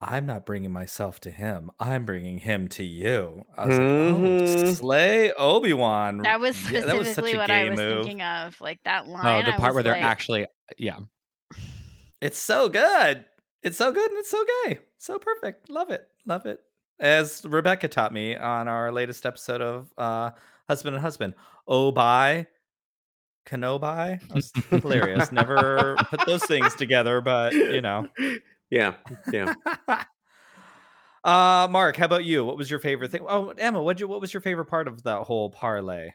I'm 0.00 0.26
not 0.26 0.44
bringing 0.44 0.72
myself 0.72 1.20
to 1.20 1.30
him. 1.30 1.70
I'm 1.80 2.04
bringing 2.04 2.38
him 2.38 2.68
to 2.68 2.84
you. 2.84 3.44
I 3.56 3.66
was 3.66 3.78
like, 3.78 3.88
oh, 3.88 4.20
Mhm. 4.20 4.76
slay 4.76 5.32
Obi 5.32 5.72
Wan. 5.72 6.18
That 6.18 6.38
was 6.38 6.54
Yeah, 6.70 6.80
specifically 6.80 6.92
that 6.92 6.98
was 6.98 7.14
such 7.14 7.32
a 7.34 7.36
what 7.38 7.50
I 7.50 7.62
gay 7.64 7.70
was 7.70 7.78
move. 7.78 7.98
thinking 8.04 8.22
of. 8.22 8.60
Like 8.60 8.80
that 8.84 9.06
line. 9.08 9.24
oh 9.24 9.46
the 9.46 9.54
I 9.54 9.56
part 9.56 9.74
was 9.74 9.84
where 9.84 9.94
they're 9.94 10.02
actually 10.02 10.46
yeah 10.76 10.98
It's 12.20 12.38
so 12.38 12.68
good. 12.68 13.24
It's 13.62 13.78
so 13.78 13.90
good 13.92 14.10
and 14.10 14.18
it's 14.18 14.30
so 14.30 14.44
gay. 14.64 14.80
So 14.98 15.18
perfect. 15.18 15.70
Love 15.70 15.90
it. 15.90 16.06
Love 16.26 16.44
it. 16.46 16.60
As 17.00 17.42
Rebecca 17.44 17.88
taught 17.88 18.12
me 18.12 18.36
on 18.36 18.68
our 18.68 18.92
latest 18.92 19.24
episode 19.26 19.60
of 19.62 19.90
uh 19.96 20.30
Husband 20.68 20.94
and 20.94 21.02
Husband. 21.02 21.34
Oh 21.66 21.90
bye. 21.90 22.46
Kenobi. 23.46 24.20
That's 24.28 24.52
hilarious. 24.82 25.30
Never 25.32 25.96
put 26.10 26.26
those 26.26 26.44
things 26.44 26.74
together, 26.74 27.20
but 27.20 27.52
you 27.54 27.80
know. 27.80 28.08
Yeah, 28.70 28.94
yeah. 29.32 29.54
uh 31.24 31.68
Mark, 31.70 31.96
how 31.96 32.06
about 32.06 32.24
you? 32.24 32.44
What 32.44 32.56
was 32.56 32.70
your 32.70 32.80
favorite 32.80 33.10
thing? 33.10 33.24
Oh, 33.28 33.50
Emma, 33.50 33.82
what 33.82 34.00
you 34.00 34.08
what 34.08 34.20
was 34.20 34.32
your 34.34 34.40
favorite 34.40 34.66
part 34.66 34.88
of 34.88 35.02
that 35.04 35.22
whole 35.22 35.50
parlay? 35.50 36.10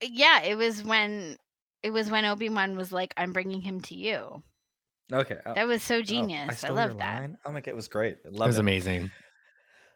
Yeah, 0.00 0.42
it 0.42 0.56
was 0.56 0.82
when 0.82 1.36
it 1.82 1.90
was 1.90 2.10
when 2.10 2.24
Obi 2.24 2.48
Wan 2.48 2.76
was 2.76 2.92
like, 2.92 3.14
"I'm 3.16 3.32
bringing 3.32 3.60
him 3.60 3.80
to 3.82 3.94
you." 3.94 4.42
Okay. 5.12 5.38
oh, 5.44 5.54
That 5.54 5.66
was 5.66 5.82
so 5.82 5.98
oh, 5.98 6.02
genius. 6.02 6.64
I, 6.64 6.70
love 6.70 6.96
that. 6.98 7.20
line? 7.20 7.38
Oh 7.44 7.52
my 7.52 7.60
god, 7.60 7.72
it 7.72 7.76
was 7.76 7.88
great. 7.88 8.18
I 8.24 8.28
it 8.28 8.34
was 8.34 8.56
it. 8.56 8.60
amazing 8.60 9.10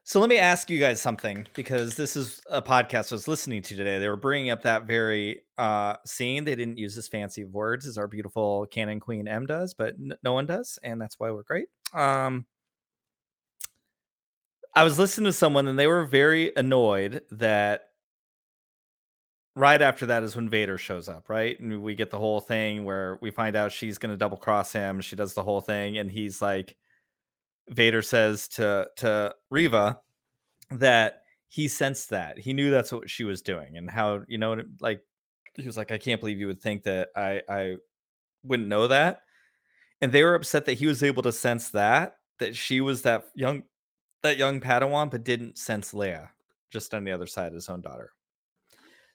So 0.08 0.20
let 0.20 0.28
me 0.28 0.38
ask 0.38 0.70
you 0.70 0.78
guys 0.78 1.00
something 1.02 1.48
because 1.52 1.96
this 1.96 2.14
is 2.14 2.40
a 2.48 2.62
podcast 2.62 3.10
I 3.10 3.16
was 3.16 3.26
listening 3.26 3.60
to 3.62 3.74
today. 3.74 3.98
They 3.98 4.08
were 4.08 4.14
bringing 4.14 4.50
up 4.50 4.62
that 4.62 4.84
very 4.84 5.40
uh, 5.58 5.96
scene. 6.06 6.44
They 6.44 6.54
didn't 6.54 6.78
use 6.78 6.96
as 6.96 7.08
fancy 7.08 7.42
words 7.42 7.88
as 7.88 7.98
our 7.98 8.06
beautiful 8.06 8.66
canon 8.66 9.00
queen 9.00 9.26
M 9.26 9.46
does, 9.46 9.74
but 9.74 9.94
n- 9.94 10.16
no 10.22 10.32
one 10.32 10.46
does, 10.46 10.78
and 10.84 11.00
that's 11.00 11.18
why 11.18 11.32
we're 11.32 11.42
great. 11.42 11.66
Um, 11.92 12.46
I 14.76 14.84
was 14.84 14.96
listening 14.96 15.24
to 15.24 15.32
someone, 15.32 15.66
and 15.66 15.76
they 15.76 15.88
were 15.88 16.04
very 16.04 16.52
annoyed 16.54 17.22
that 17.32 17.88
right 19.56 19.82
after 19.82 20.06
that 20.06 20.22
is 20.22 20.36
when 20.36 20.48
Vader 20.48 20.78
shows 20.78 21.08
up, 21.08 21.28
right? 21.28 21.58
And 21.58 21.82
we 21.82 21.96
get 21.96 22.12
the 22.12 22.18
whole 22.18 22.40
thing 22.40 22.84
where 22.84 23.18
we 23.20 23.32
find 23.32 23.56
out 23.56 23.72
she's 23.72 23.98
going 23.98 24.12
to 24.12 24.16
double 24.16 24.36
cross 24.36 24.72
him. 24.72 25.00
She 25.00 25.16
does 25.16 25.34
the 25.34 25.42
whole 25.42 25.60
thing, 25.60 25.98
and 25.98 26.08
he's 26.08 26.40
like, 26.40 26.76
Vader 27.68 28.02
says 28.02 28.48
to 28.48 28.88
to 28.96 29.34
Reva 29.50 29.98
that 30.70 31.22
he 31.48 31.68
sensed 31.68 32.10
that 32.10 32.38
he 32.38 32.52
knew 32.52 32.70
that's 32.70 32.92
what 32.92 33.10
she 33.10 33.24
was 33.24 33.42
doing, 33.42 33.76
and 33.76 33.90
how 33.90 34.22
you 34.28 34.38
know, 34.38 34.62
like 34.80 35.02
he 35.54 35.66
was 35.66 35.76
like, 35.76 35.90
I 35.90 35.98
can't 35.98 36.20
believe 36.20 36.38
you 36.38 36.46
would 36.46 36.60
think 36.60 36.82
that 36.84 37.08
I 37.16 37.42
I 37.48 37.76
wouldn't 38.44 38.68
know 38.68 38.88
that, 38.88 39.22
and 40.00 40.12
they 40.12 40.22
were 40.22 40.34
upset 40.34 40.66
that 40.66 40.74
he 40.74 40.86
was 40.86 41.02
able 41.02 41.22
to 41.22 41.32
sense 41.32 41.70
that 41.70 42.16
that 42.38 42.54
she 42.54 42.80
was 42.80 43.02
that 43.02 43.24
young 43.34 43.62
that 44.22 44.36
young 44.36 44.60
Padawan, 44.60 45.10
but 45.10 45.24
didn't 45.24 45.58
sense 45.58 45.92
Leia 45.92 46.28
just 46.70 46.94
on 46.94 47.04
the 47.04 47.12
other 47.12 47.26
side 47.26 47.48
of 47.48 47.54
his 47.54 47.68
own 47.68 47.80
daughter. 47.80 48.12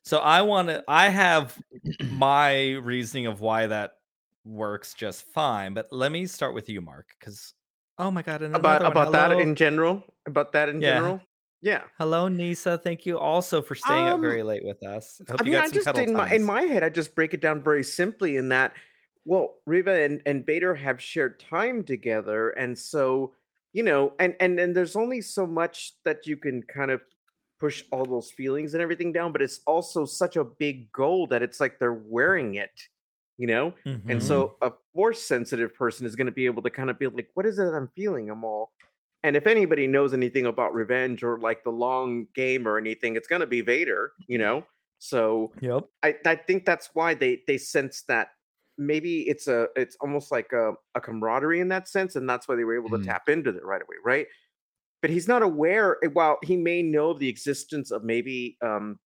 So 0.04 0.20
I 0.20 0.42
want 0.42 0.70
to. 0.70 0.84
I 0.88 1.10
have 1.10 1.58
my 2.12 2.72
reasoning 2.72 3.28
of 3.28 3.42
why 3.42 3.68
that 3.68 3.92
works 4.44 4.94
just 4.94 5.24
fine, 5.32 5.74
but 5.74 5.88
let 5.92 6.12
me 6.12 6.26
start 6.26 6.54
with 6.54 6.70
you, 6.70 6.82
Mark, 6.82 7.10
because 7.20 7.54
oh 7.98 8.12
my 8.12 8.22
god, 8.22 8.42
and 8.42 8.56
about 8.56 8.86
about 8.86 9.12
that 9.12 9.32
in 9.34 9.56
general. 9.56 10.04
About 10.26 10.52
that 10.54 10.70
in 10.70 10.82
Yeah. 10.82 10.96
general. 10.96 11.22
Yeah. 11.62 11.84
Hello, 12.00 12.28
Nisa. 12.28 12.78
Thank 12.80 13.06
you 13.06 13.20
also 13.20 13.62
for 13.62 13.76
staying 13.76 14.08
up 14.08 14.16
Um, 14.16 14.22
very 14.22 14.42
late 14.44 14.66
with 14.66 14.84
us. 14.84 15.22
Hope 15.30 15.42
I 15.42 15.44
you 15.44 15.52
mean, 15.52 15.54
got 15.60 15.64
I 15.66 15.68
some 15.68 15.84
just 15.84 15.98
in 16.10 16.14
my 16.14 16.32
in 16.34 16.44
my 16.44 16.64
head, 16.64 16.84
I 16.84 16.90
just 16.90 17.14
break 17.14 17.34
it 17.34 17.42
down 17.42 17.62
very 17.62 17.84
simply 17.84 18.38
in 18.38 18.50
that, 18.50 18.74
well, 19.26 19.60
Reva 19.68 20.02
and, 20.02 20.22
and 20.26 20.44
Vader 20.46 20.74
have 20.74 21.00
shared 21.02 21.40
time 21.40 21.84
together, 21.84 22.50
and 22.52 22.78
so 22.78 23.36
you 23.74 23.84
know, 23.84 24.14
and 24.20 24.36
and 24.40 24.60
and 24.60 24.76
there's 24.76 24.96
only 24.96 25.22
so 25.22 25.46
much 25.46 25.94
that 26.04 26.26
you 26.26 26.36
can 26.36 26.64
kind 26.64 26.90
of 26.92 27.02
push 27.60 27.84
all 27.92 28.06
those 28.06 28.32
feelings 28.32 28.74
and 28.74 28.82
everything 28.82 29.14
down, 29.14 29.32
but 29.32 29.42
it's 29.42 29.62
also 29.68 30.04
such 30.04 30.36
a 30.36 30.44
big 30.44 30.92
goal 30.92 31.28
that 31.28 31.44
it's 31.44 31.60
like 31.60 31.78
they're 31.78 31.94
wearing 31.94 32.56
it, 32.56 32.72
you 33.38 33.48
know. 33.48 33.74
And 34.08 34.22
Mhm. 34.22 34.22
so 34.22 34.58
a 34.62 34.72
force 34.94 35.22
sensitive 35.22 35.74
person 35.74 36.06
is 36.06 36.16
going 36.16 36.26
to 36.28 36.32
be 36.34 36.46
able 36.46 36.64
to 36.64 36.70
kind 36.70 36.90
of 36.90 37.00
be 37.00 37.08
like, 37.08 37.30
what 37.34 37.46
is 37.46 37.60
it 37.60 37.74
I'm 37.74 37.90
feeling? 37.96 38.30
I'm 38.30 38.44
all. 38.44 38.74
And 39.24 39.36
if 39.36 39.46
anybody 39.46 39.88
knows 39.88 40.14
anything 40.14 40.46
about 40.48 40.74
revenge 40.74 41.24
or 41.24 41.40
like 41.40 41.64
the 41.64 41.70
long 41.72 42.28
game 42.34 42.68
or 42.68 42.78
anything, 42.78 43.16
it's 43.16 43.28
going 43.28 43.42
to 43.42 43.48
be 43.48 43.62
Vader, 43.62 44.14
you 44.28 44.38
know? 44.38 44.66
So 45.00 45.56
Yep. 45.62 45.90
I, 46.04 46.16
I 46.26 46.36
think 46.36 46.66
that's 46.66 46.90
why 46.94 47.14
they 47.14 47.44
they 47.48 47.58
sense 47.58 48.04
that 48.04 48.30
maybe 48.78 49.28
it's 49.30 49.48
a 49.48 49.68
it's 49.76 49.96
almost 50.02 50.32
like 50.32 50.52
a, 50.54 50.74
a 50.96 51.02
camaraderie 51.02 51.60
in 51.60 51.68
that 51.70 51.88
sense, 51.88 52.16
and 52.16 52.28
that's 52.28 52.48
why 52.48 52.56
they 52.56 52.64
were 52.64 52.76
able 52.76 52.90
to 52.92 52.98
Mm. 52.98 53.04
tap 53.04 53.30
into 53.30 53.52
it 53.52 53.64
right 53.64 53.82
away, 53.82 53.98
right? 54.04 54.28
But 55.02 55.12
he's 55.12 55.28
not 55.28 55.44
aware. 55.44 55.98
eh, 56.04 56.08
While 56.08 56.40
he 56.44 56.58
may 56.58 56.84
know 56.84 57.14
the 57.14 57.30
existence 57.30 57.92
of 57.92 58.04
maybe 58.04 58.58
um 58.62 59.00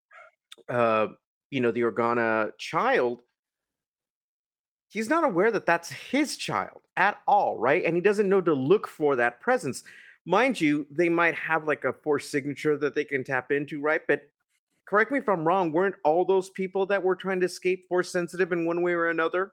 uh 0.68 1.08
you 1.50 1.60
know 1.60 1.72
the 1.72 1.82
Organa 1.82 2.52
child, 2.58 3.22
he's 4.88 5.08
not 5.08 5.24
aware 5.24 5.50
that 5.50 5.66
that's 5.66 5.90
his 5.90 6.36
child 6.36 6.82
at 6.96 7.18
all, 7.26 7.58
right? 7.58 7.84
And 7.84 7.94
he 7.94 8.00
doesn't 8.00 8.28
know 8.28 8.40
to 8.40 8.54
look 8.54 8.86
for 8.88 9.16
that 9.16 9.40
presence. 9.40 9.82
Mind 10.24 10.60
you, 10.60 10.86
they 10.90 11.08
might 11.08 11.34
have 11.34 11.64
like 11.64 11.84
a 11.84 11.92
force 11.92 12.28
signature 12.28 12.76
that 12.78 12.94
they 12.94 13.04
can 13.04 13.24
tap 13.24 13.52
into, 13.52 13.80
right? 13.80 14.00
But 14.06 14.22
correct 14.86 15.12
me 15.12 15.18
if 15.18 15.28
I'm 15.28 15.46
wrong, 15.46 15.72
weren't 15.72 15.96
all 16.04 16.24
those 16.24 16.50
people 16.50 16.86
that 16.86 17.02
were 17.02 17.16
trying 17.16 17.40
to 17.40 17.46
escape 17.46 17.86
force 17.88 18.10
sensitive 18.10 18.52
in 18.52 18.66
one 18.66 18.82
way 18.82 18.92
or 18.92 19.08
another? 19.10 19.52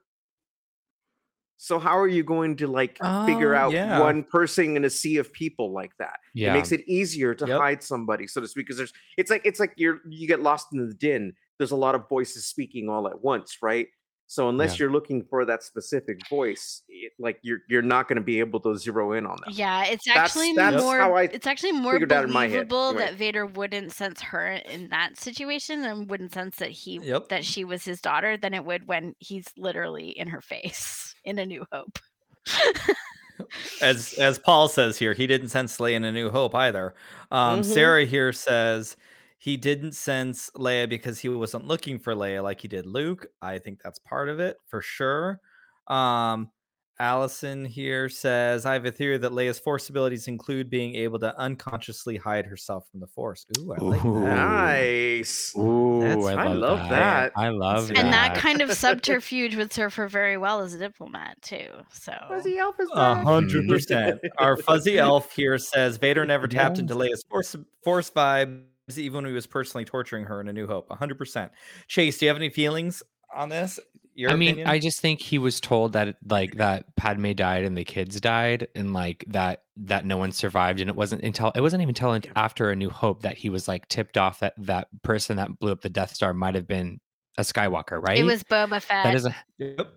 So 1.56 1.78
how 1.78 1.96
are 1.98 2.08
you 2.08 2.22
going 2.24 2.56
to 2.58 2.66
like 2.66 3.00
figure 3.24 3.54
Oh, 3.54 3.54
out 3.54 3.76
yeah. 3.76 3.84
one 3.84 4.24
person 4.24 4.76
in 4.76 4.84
a 4.84 4.90
sea 4.90 5.18
of 5.18 5.32
people 5.32 5.72
like 5.72 5.96
that? 5.98 6.18
yeah 6.34 6.48
It 6.48 6.52
makes 6.52 6.72
it 6.72 6.86
easier 6.86 7.34
to 7.36 7.46
Yep. 7.46 7.56
hide 7.56 7.82
somebody, 7.82 8.26
so 8.26 8.40
to 8.40 8.48
speak, 8.48 8.66
because 8.66 8.76
there's 8.76 8.92
it's 9.16 9.30
like 9.30 9.42
it's 9.44 9.60
like 9.60 9.72
you're 9.76 10.00
you 10.08 10.26
get 10.28 10.42
lost 10.42 10.68
in 10.72 10.86
the 10.86 10.94
din. 10.94 11.34
There's 11.58 11.70
a 11.70 11.76
lot 11.76 11.94
of 11.94 12.08
voices 12.08 12.46
speaking 12.46 12.88
all 12.88 13.06
at 13.08 13.22
once, 13.22 13.58
right? 13.62 13.86
So 14.26 14.48
unless 14.48 14.72
Yeah. 14.78 14.84
you're 14.84 14.92
looking 14.92 15.22
for 15.22 15.44
that 15.44 15.62
specific 15.62 16.26
voice, 16.28 16.82
it, 16.88 17.12
like 17.18 17.38
you're 17.42 17.58
you're 17.68 17.82
not 17.82 18.08
going 18.08 18.16
to 18.16 18.22
be 18.22 18.40
able 18.40 18.58
to 18.60 18.76
zero 18.76 19.12
in 19.12 19.26
on 19.26 19.36
that. 19.44 19.54
Yeah, 19.54 19.84
it's 19.84 20.06
That's- 20.06 20.30
actually 20.30 20.54
that's 20.54 20.82
more. 20.82 20.96
how 20.98 21.14
I 21.14 21.24
it's 21.24 21.46
actually 21.46 21.72
more 21.72 21.92
figured 22.00 22.30
my 22.30 22.48
head, 22.48 22.68
believable 22.68 22.88
anyway. 22.88 23.04
that 23.04 23.14
Vader 23.14 23.46
wouldn't 23.46 23.92
sense 23.92 24.20
her 24.22 24.46
in 24.52 24.88
that 24.88 25.18
situation 25.18 25.84
and 25.84 26.08
wouldn't 26.08 26.32
sense 26.32 26.56
that 26.56 26.70
he 26.70 26.98
Yep. 27.02 27.28
that 27.28 27.44
she 27.44 27.64
was 27.64 27.84
his 27.84 28.00
daughter 28.00 28.36
than 28.36 28.54
it 28.54 28.64
would 28.64 28.88
when 28.88 29.14
he's 29.18 29.46
literally 29.56 30.08
in 30.10 30.28
her 30.28 30.40
face 30.40 31.14
in 31.24 31.38
A 31.38 31.46
New 31.46 31.64
Hope. 31.70 31.98
as 33.82 34.14
as 34.14 34.38
Paul 34.38 34.68
says 34.68 34.98
here, 34.98 35.12
he 35.12 35.26
didn't 35.26 35.48
sense 35.50 35.76
Leia 35.78 35.94
in 35.94 36.04
A 36.04 36.12
New 36.12 36.30
Hope 36.30 36.54
either. 36.54 36.94
Um, 37.30 37.60
Mhm. 37.60 37.64
Sarah 37.64 38.04
here 38.04 38.32
says 38.32 38.96
he 39.44 39.58
didn't 39.58 39.92
sense 39.92 40.50
Leia 40.56 40.88
because 40.88 41.18
he 41.20 41.28
wasn't 41.28 41.66
looking 41.66 41.98
for 41.98 42.14
Leia 42.14 42.42
like 42.42 42.62
he 42.62 42.68
did 42.68 42.86
Luke. 42.86 43.26
I 43.42 43.58
think 43.58 43.82
that's 43.84 43.98
part 43.98 44.30
of 44.30 44.40
it 44.40 44.56
for 44.68 44.80
sure. 44.80 45.38
Um, 45.86 46.50
Allison 46.98 47.66
here 47.66 48.08
says, 48.08 48.64
I 48.64 48.72
have 48.72 48.86
a 48.86 48.90
theory 48.90 49.18
that 49.18 49.32
Leia's 49.32 49.58
force 49.58 49.90
abilities 49.90 50.28
include 50.28 50.70
being 50.70 50.94
able 50.94 51.18
to 51.18 51.38
unconsciously 51.38 52.16
hide 52.16 52.46
herself 52.46 52.84
from 52.90 53.00
the 53.00 53.06
force. 53.08 53.44
Ooh, 53.58 53.74
I 53.74 53.76
like 53.84 54.02
Ooh. 54.04 54.20
that. 54.24 54.34
Nice. 54.36 55.52
Ooh, 55.58 56.00
That's- 56.00 56.24
I 56.24 56.32
I 56.32 56.46
love, 56.54 56.78
love 56.78 56.88
that. 56.88 57.32
I 57.36 57.48
love 57.50 57.88
And 57.90 57.98
and 57.98 58.12
that 58.14 58.32
that. 58.34 58.40
kind 58.40 58.62
of 58.62 58.72
subterfuge 58.78 59.56
would 59.56 59.74
serve 59.74 59.94
her 59.96 60.08
very 60.08 60.38
well 60.38 60.60
as 60.62 60.72
a 60.72 60.78
diplomat 60.78 61.36
too. 61.42 61.66
So 61.92 62.14
Fuzzy 62.28 62.56
Elf 62.56 62.76
is 62.80 62.88
A 62.94 63.14
hundred 63.16 63.68
percent. 63.68 64.20
Our 64.38 64.56
fuzzy 64.56 64.96
elf 65.10 65.34
here 65.34 65.58
says 65.58 65.98
Vader 65.98 66.24
never 66.24 66.46
tapped 66.48 66.76
Yes. 66.76 66.80
into 66.80 66.94
Leia's 66.94 67.24
force 67.28 67.54
force 67.82 68.10
vibes, 68.10 68.62
even 68.96 69.14
when 69.14 69.26
he 69.26 69.32
was 69.32 69.46
personally 69.46 69.84
torturing 69.84 70.24
her 70.26 70.40
in 70.40 70.48
A 70.48 70.52
New 70.52 70.66
Hope. 70.66 70.90
A 70.90 70.96
hundred 70.96 71.18
percent. 71.18 71.52
Chase, 71.88 72.18
do 72.18 72.26
you 72.26 72.28
have 72.28 72.36
any 72.36 72.50
feelings 72.50 73.02
on 73.34 73.48
this? 73.48 73.80
Your 74.16 74.30
I 74.30 74.36
mean, 74.36 74.50
opinion? 74.50 74.68
I 74.68 74.78
just 74.78 75.00
think 75.00 75.20
he 75.20 75.38
was 75.38 75.60
told 75.60 75.94
that 75.94 76.16
like 76.28 76.56
that 76.56 76.94
Padme 76.94 77.32
died 77.32 77.64
and 77.64 77.76
the 77.76 77.84
kids 77.84 78.20
died, 78.20 78.68
and 78.74 78.92
like 78.92 79.24
that 79.28 79.62
that 79.76 80.06
no 80.06 80.16
one 80.16 80.30
survived, 80.30 80.80
and 80.80 80.88
it 80.88 80.94
wasn't 80.94 81.22
until 81.22 81.50
it 81.54 81.60
wasn't 81.60 81.82
even 81.82 81.90
until 81.90 82.20
after 82.36 82.70
A 82.70 82.76
New 82.76 82.90
Hope 82.90 83.22
that 83.22 83.36
he 83.36 83.50
was 83.50 83.66
like 83.66 83.88
tipped 83.88 84.16
off 84.16 84.40
that 84.40 84.54
that 84.58 84.88
person 85.02 85.36
that 85.36 85.58
blew 85.58 85.72
up 85.72 85.80
the 85.80 85.88
Death 85.88 86.14
Star 86.14 86.32
might 86.32 86.54
have 86.54 86.68
been 86.68 87.00
a 87.38 87.42
Skywalker, 87.42 88.00
right? 88.00 88.18
It 88.18 88.24
was 88.24 88.44
Boba 88.44 88.80
Fett. 88.80 89.04
That 89.04 89.14
is 89.16 89.26
a, 89.26 89.34
Yep. 89.58 89.92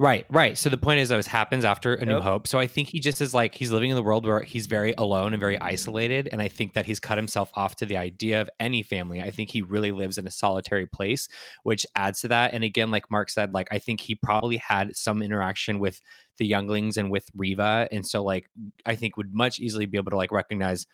Right, 0.00 0.26
right. 0.30 0.56
So 0.56 0.70
the 0.70 0.78
point 0.78 1.00
is, 1.00 1.08
that 1.08 1.18
it 1.18 1.26
happens 1.26 1.64
after 1.64 1.94
A 1.94 2.06
New 2.06 2.18
Yep. 2.18 2.22
Hope. 2.22 2.46
So 2.46 2.60
I 2.60 2.68
think 2.68 2.88
he 2.88 3.00
just 3.00 3.20
is 3.20 3.34
like 3.34 3.56
he's 3.56 3.72
living 3.72 3.90
in 3.90 3.96
the 3.96 4.02
world 4.02 4.24
where 4.24 4.42
he's 4.42 4.66
very 4.68 4.94
alone 4.96 5.32
and 5.34 5.40
very 5.40 5.60
isolated, 5.60 6.28
and 6.30 6.40
I 6.40 6.46
think 6.46 6.74
that 6.74 6.86
he's 6.86 7.00
cut 7.00 7.18
himself 7.18 7.50
off 7.54 7.74
to 7.76 7.86
the 7.86 7.96
idea 7.96 8.40
of 8.40 8.48
any 8.60 8.84
family. 8.84 9.20
I 9.20 9.32
think 9.32 9.50
he 9.50 9.60
really 9.60 9.90
lives 9.90 10.16
in 10.16 10.24
a 10.24 10.30
solitary 10.30 10.86
place, 10.86 11.26
which 11.64 11.84
adds 11.96 12.20
to 12.20 12.28
that. 12.28 12.54
And 12.54 12.62
again, 12.62 12.92
like 12.92 13.10
Mark 13.10 13.28
said, 13.28 13.52
like 13.54 13.66
I 13.72 13.80
think 13.80 14.00
he 14.00 14.14
probably 14.14 14.58
had 14.58 14.96
some 14.96 15.20
interaction 15.20 15.80
with 15.80 16.00
the 16.36 16.46
younglings 16.46 16.96
and 16.96 17.10
with 17.10 17.28
Reva, 17.34 17.88
and 17.90 18.06
so 18.06 18.22
like 18.22 18.48
I 18.86 18.94
think 18.94 19.16
would 19.16 19.34
much 19.34 19.58
easily 19.58 19.86
be 19.86 19.98
able 19.98 20.12
to 20.12 20.16
like 20.16 20.30
recognize 20.30 20.86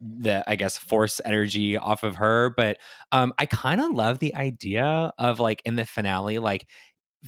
the 0.00 0.44
I 0.48 0.56
guess 0.56 0.76
force 0.76 1.20
energy 1.24 1.76
off 1.76 2.02
of 2.02 2.16
her. 2.16 2.50
But 2.56 2.78
um 3.12 3.32
I 3.38 3.46
kind 3.46 3.80
of 3.80 3.92
love 3.92 4.18
the 4.18 4.34
idea 4.34 5.12
of 5.18 5.40
like 5.40 5.62
in 5.64 5.76
the 5.76 5.86
finale, 5.86 6.38
like 6.38 6.66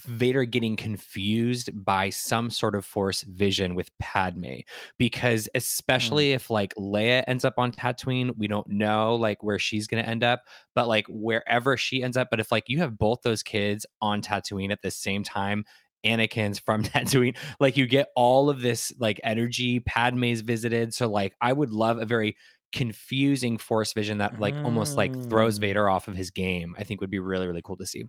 Vader 0.04 0.44
getting 0.44 0.76
confused 0.76 1.70
by 1.84 2.10
some 2.10 2.50
sort 2.50 2.74
of 2.74 2.84
force 2.84 3.22
vision 3.22 3.74
with 3.74 3.90
Padme 3.98 4.60
because 4.98 5.48
especially 5.54 6.32
if 6.32 6.50
like 6.50 6.74
Leia 6.76 7.24
ends 7.26 7.44
up 7.44 7.54
on 7.58 7.72
Tatooine, 7.72 8.36
we 8.36 8.46
don't 8.46 8.68
know 8.68 9.16
like 9.16 9.42
where 9.42 9.58
she's 9.58 9.86
going 9.86 10.02
to 10.02 10.08
end 10.08 10.24
up, 10.24 10.42
but 10.74 10.88
like 10.88 11.06
wherever 11.08 11.76
she 11.76 12.02
ends 12.02 12.16
up, 12.16 12.28
but 12.30 12.40
if 12.40 12.52
like 12.52 12.64
you 12.68 12.78
have 12.78 12.98
both 12.98 13.22
those 13.22 13.42
kids 13.42 13.86
on 14.00 14.22
Tatooine 14.22 14.72
at 14.72 14.82
the 14.82 14.90
same 14.90 15.22
time, 15.22 15.64
Anakin's 16.04 16.58
from 16.58 16.82
Tatooine, 16.84 17.36
like 17.60 17.76
you 17.76 17.86
get 17.86 18.08
all 18.14 18.50
of 18.50 18.60
this 18.60 18.92
like 18.98 19.20
energy 19.24 19.80
Padme's 19.80 20.40
visited, 20.42 20.94
so 20.94 21.08
like 21.08 21.34
I 21.40 21.52
would 21.52 21.70
love 21.70 21.98
a 21.98 22.06
very 22.06 22.36
confusing 22.72 23.56
force 23.56 23.92
vision 23.94 24.18
that 24.18 24.38
like 24.38 24.54
almost 24.56 24.96
like 24.96 25.12
throws 25.28 25.58
Mm. 25.58 25.62
Vader 25.62 25.88
off 25.88 26.06
of 26.06 26.14
his 26.16 26.30
game. 26.30 26.74
I 26.78 26.84
think 26.84 27.00
would 27.00 27.10
be 27.10 27.18
really 27.18 27.46
really 27.46 27.62
cool 27.62 27.76
to 27.78 27.86
see. 27.86 28.04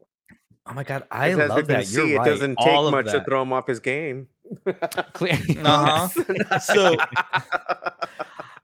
Oh 0.69 0.73
my 0.73 0.83
god, 0.83 1.03
I 1.09 1.33
love 1.33 1.57
can 1.57 1.67
that. 1.67 1.87
see, 1.87 1.95
You're 1.97 2.09
it 2.09 2.17
right. 2.19 2.25
doesn't 2.25 2.55
take 2.57 2.67
All 2.67 2.91
much 2.91 3.07
to 3.07 3.23
throw 3.23 3.41
him 3.41 3.51
off 3.51 3.67
his 3.67 3.79
game. 3.79 4.27
Uh-huh. 4.65 6.59
So- 6.59 6.95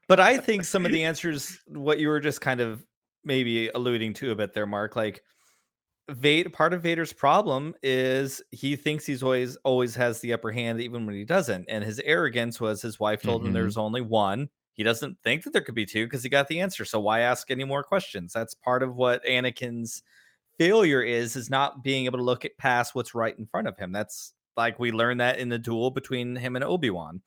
But 0.08 0.20
I 0.20 0.38
think 0.38 0.66
some 0.66 0.86
of 0.86 0.92
the 0.92 1.04
answers, 1.04 1.60
what 1.68 1.98
you 2.00 2.10
were 2.10 2.20
just 2.20 2.40
kind 2.40 2.62
of 2.62 2.86
maybe 3.24 3.70
alluding 3.70 4.14
to 4.16 4.30
a 4.32 4.36
bit 4.36 4.54
there, 4.54 4.68
Mark, 4.68 4.96
like 4.96 5.24
Vader, 6.10 6.52
part 6.52 6.74
of 6.74 6.84
Vader's 6.84 7.12
problem 7.12 7.74
is 7.82 8.40
he 8.52 8.76
thinks 8.76 9.04
he's 9.08 9.24
always 9.24 9.56
always 9.64 9.96
has 9.96 10.20
the 10.20 10.32
upper 10.32 10.52
hand, 10.52 10.80
even 10.80 11.08
when 11.08 11.16
he 11.16 11.26
doesn't. 11.26 11.66
And 11.70 11.84
his 11.84 12.00
arrogance 12.06 12.62
was 12.62 12.84
his 12.84 13.00
wife 13.00 13.24
told 13.24 13.42
him 13.44 13.50
Mhm. 13.50 13.54
there's 13.54 13.78
only 13.78 14.02
one. 14.02 14.48
He 14.74 14.84
doesn't 14.84 15.18
think 15.24 15.44
that 15.44 15.54
there 15.54 15.64
could 15.64 15.74
be 15.74 15.88
two 15.88 16.06
because 16.06 16.22
he 16.22 16.30
got 16.30 16.48
the 16.50 16.60
answer. 16.60 16.86
So 16.86 17.00
why 17.00 17.22
ask 17.22 17.50
any 17.50 17.64
more 17.64 17.82
questions? 17.82 18.32
That's 18.32 18.54
part 18.54 18.84
of 18.84 18.96
what 18.98 19.26
Anakin's 19.26 20.04
failure 20.58 21.02
is, 21.02 21.36
is 21.36 21.50
not 21.50 21.84
being 21.84 22.06
able 22.06 22.18
to 22.20 22.24
look 22.24 22.46
at 22.46 22.58
past 22.58 22.96
what's 22.96 23.16
right 23.16 23.38
in 23.38 23.46
front 23.46 23.68
of 23.68 23.78
him. 23.78 23.92
That's 23.92 24.34
like 24.58 24.80
we 24.80 24.92
learned 24.92 25.20
that 25.20 25.40
in 25.40 25.50
the 25.50 25.60
duel 25.60 25.92
between 25.92 26.36
him 26.36 26.56
and 26.56 26.64
Obi-Wan. 26.64 27.22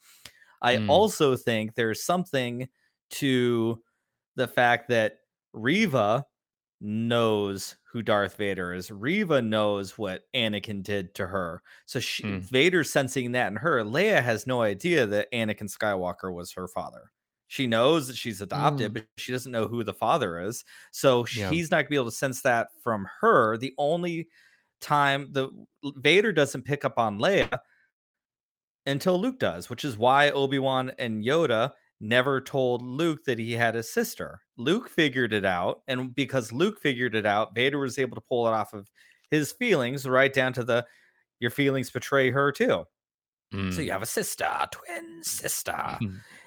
I 0.63 0.77
Mm. 0.77 0.89
also 0.89 1.37
think 1.37 1.75
there's 1.75 2.03
something 2.03 2.69
to 3.11 3.83
the 4.37 4.49
fact 4.49 4.89
that 4.89 5.19
Reva 5.53 6.25
knows 6.81 7.77
who 7.93 8.03
Darth 8.03 8.37
Vader 8.37 8.73
is. 8.73 8.91
Reva 8.91 9.43
knows 9.43 9.99
what 9.99 10.23
Anakin 10.35 10.83
did 10.83 11.15
to 11.17 11.27
her. 11.27 11.63
So 11.87 12.01
she, 12.01 12.23
Mm. 12.23 12.41
Vader's 12.41 12.91
sensing 12.91 13.33
that 13.33 13.49
in 13.49 13.57
her. 13.57 13.83
Leia 13.85 14.23
has 14.23 14.47
no 14.47 14.63
idea 14.63 15.07
that 15.07 15.31
Anakin 15.33 15.69
Skywalker 15.75 16.33
was 16.33 16.53
her 16.53 16.69
father. 16.69 17.11
She 17.49 17.67
knows 17.67 18.07
that 18.09 18.17
she's 18.17 18.41
adopted, 18.41 18.95
but 18.95 19.07
she 19.17 19.33
doesn't 19.33 19.51
know 19.53 19.67
who 19.67 19.83
the 19.83 19.95
father 19.95 20.39
is. 20.41 20.65
So 20.93 21.27
Yeah. 21.35 21.51
he's 21.51 21.71
not 21.71 21.79
gonna 21.79 21.89
be 21.91 21.97
able 21.97 22.11
to 22.11 22.17
sense 22.17 22.43
that 22.43 22.69
from 22.85 23.09
her. 23.21 23.57
The 23.57 23.75
only 23.79 24.29
time 24.81 25.33
the 25.33 25.49
Vader 25.97 26.31
doesn't 26.33 26.63
pick 26.65 26.85
up 26.85 26.99
on 26.99 27.19
Leia 27.19 27.59
until 28.87 29.21
Luke 29.21 29.39
does, 29.39 29.69
which 29.71 29.85
is 29.85 29.97
why 29.99 30.31
Obi-Wan 30.31 30.93
and 30.99 31.25
Yoda 31.25 31.73
never 32.01 32.41
told 32.41 32.81
Luke 32.83 33.25
that 33.25 33.39
he 33.39 33.53
had 33.53 33.75
a 33.77 33.83
sister. 33.83 34.41
Luke 34.57 34.89
figured 34.89 35.33
it 35.33 35.45
out, 35.45 35.83
and 35.89 36.15
because 36.15 36.53
Luke 36.53 36.79
figured 36.81 37.15
it 37.15 37.27
out, 37.27 37.55
Vader 37.55 37.79
was 37.79 37.99
able 37.99 38.15
to 38.15 38.21
pull 38.21 38.47
it 38.47 38.53
off 38.53 38.73
of 38.73 38.89
his 39.31 39.53
feelings, 39.53 40.07
right 40.07 40.33
down 40.33 40.53
to 40.53 40.65
the 40.65 40.87
your 41.41 41.51
feelings 41.51 41.91
betray 41.91 42.31
her 42.31 42.51
too. 42.53 42.85
So 43.53 43.57
Mm. 43.59 43.85
you 43.85 43.91
have 43.93 44.03
a 44.03 44.07
sister, 44.07 44.49
twin 44.71 45.25
sister. 45.25 45.99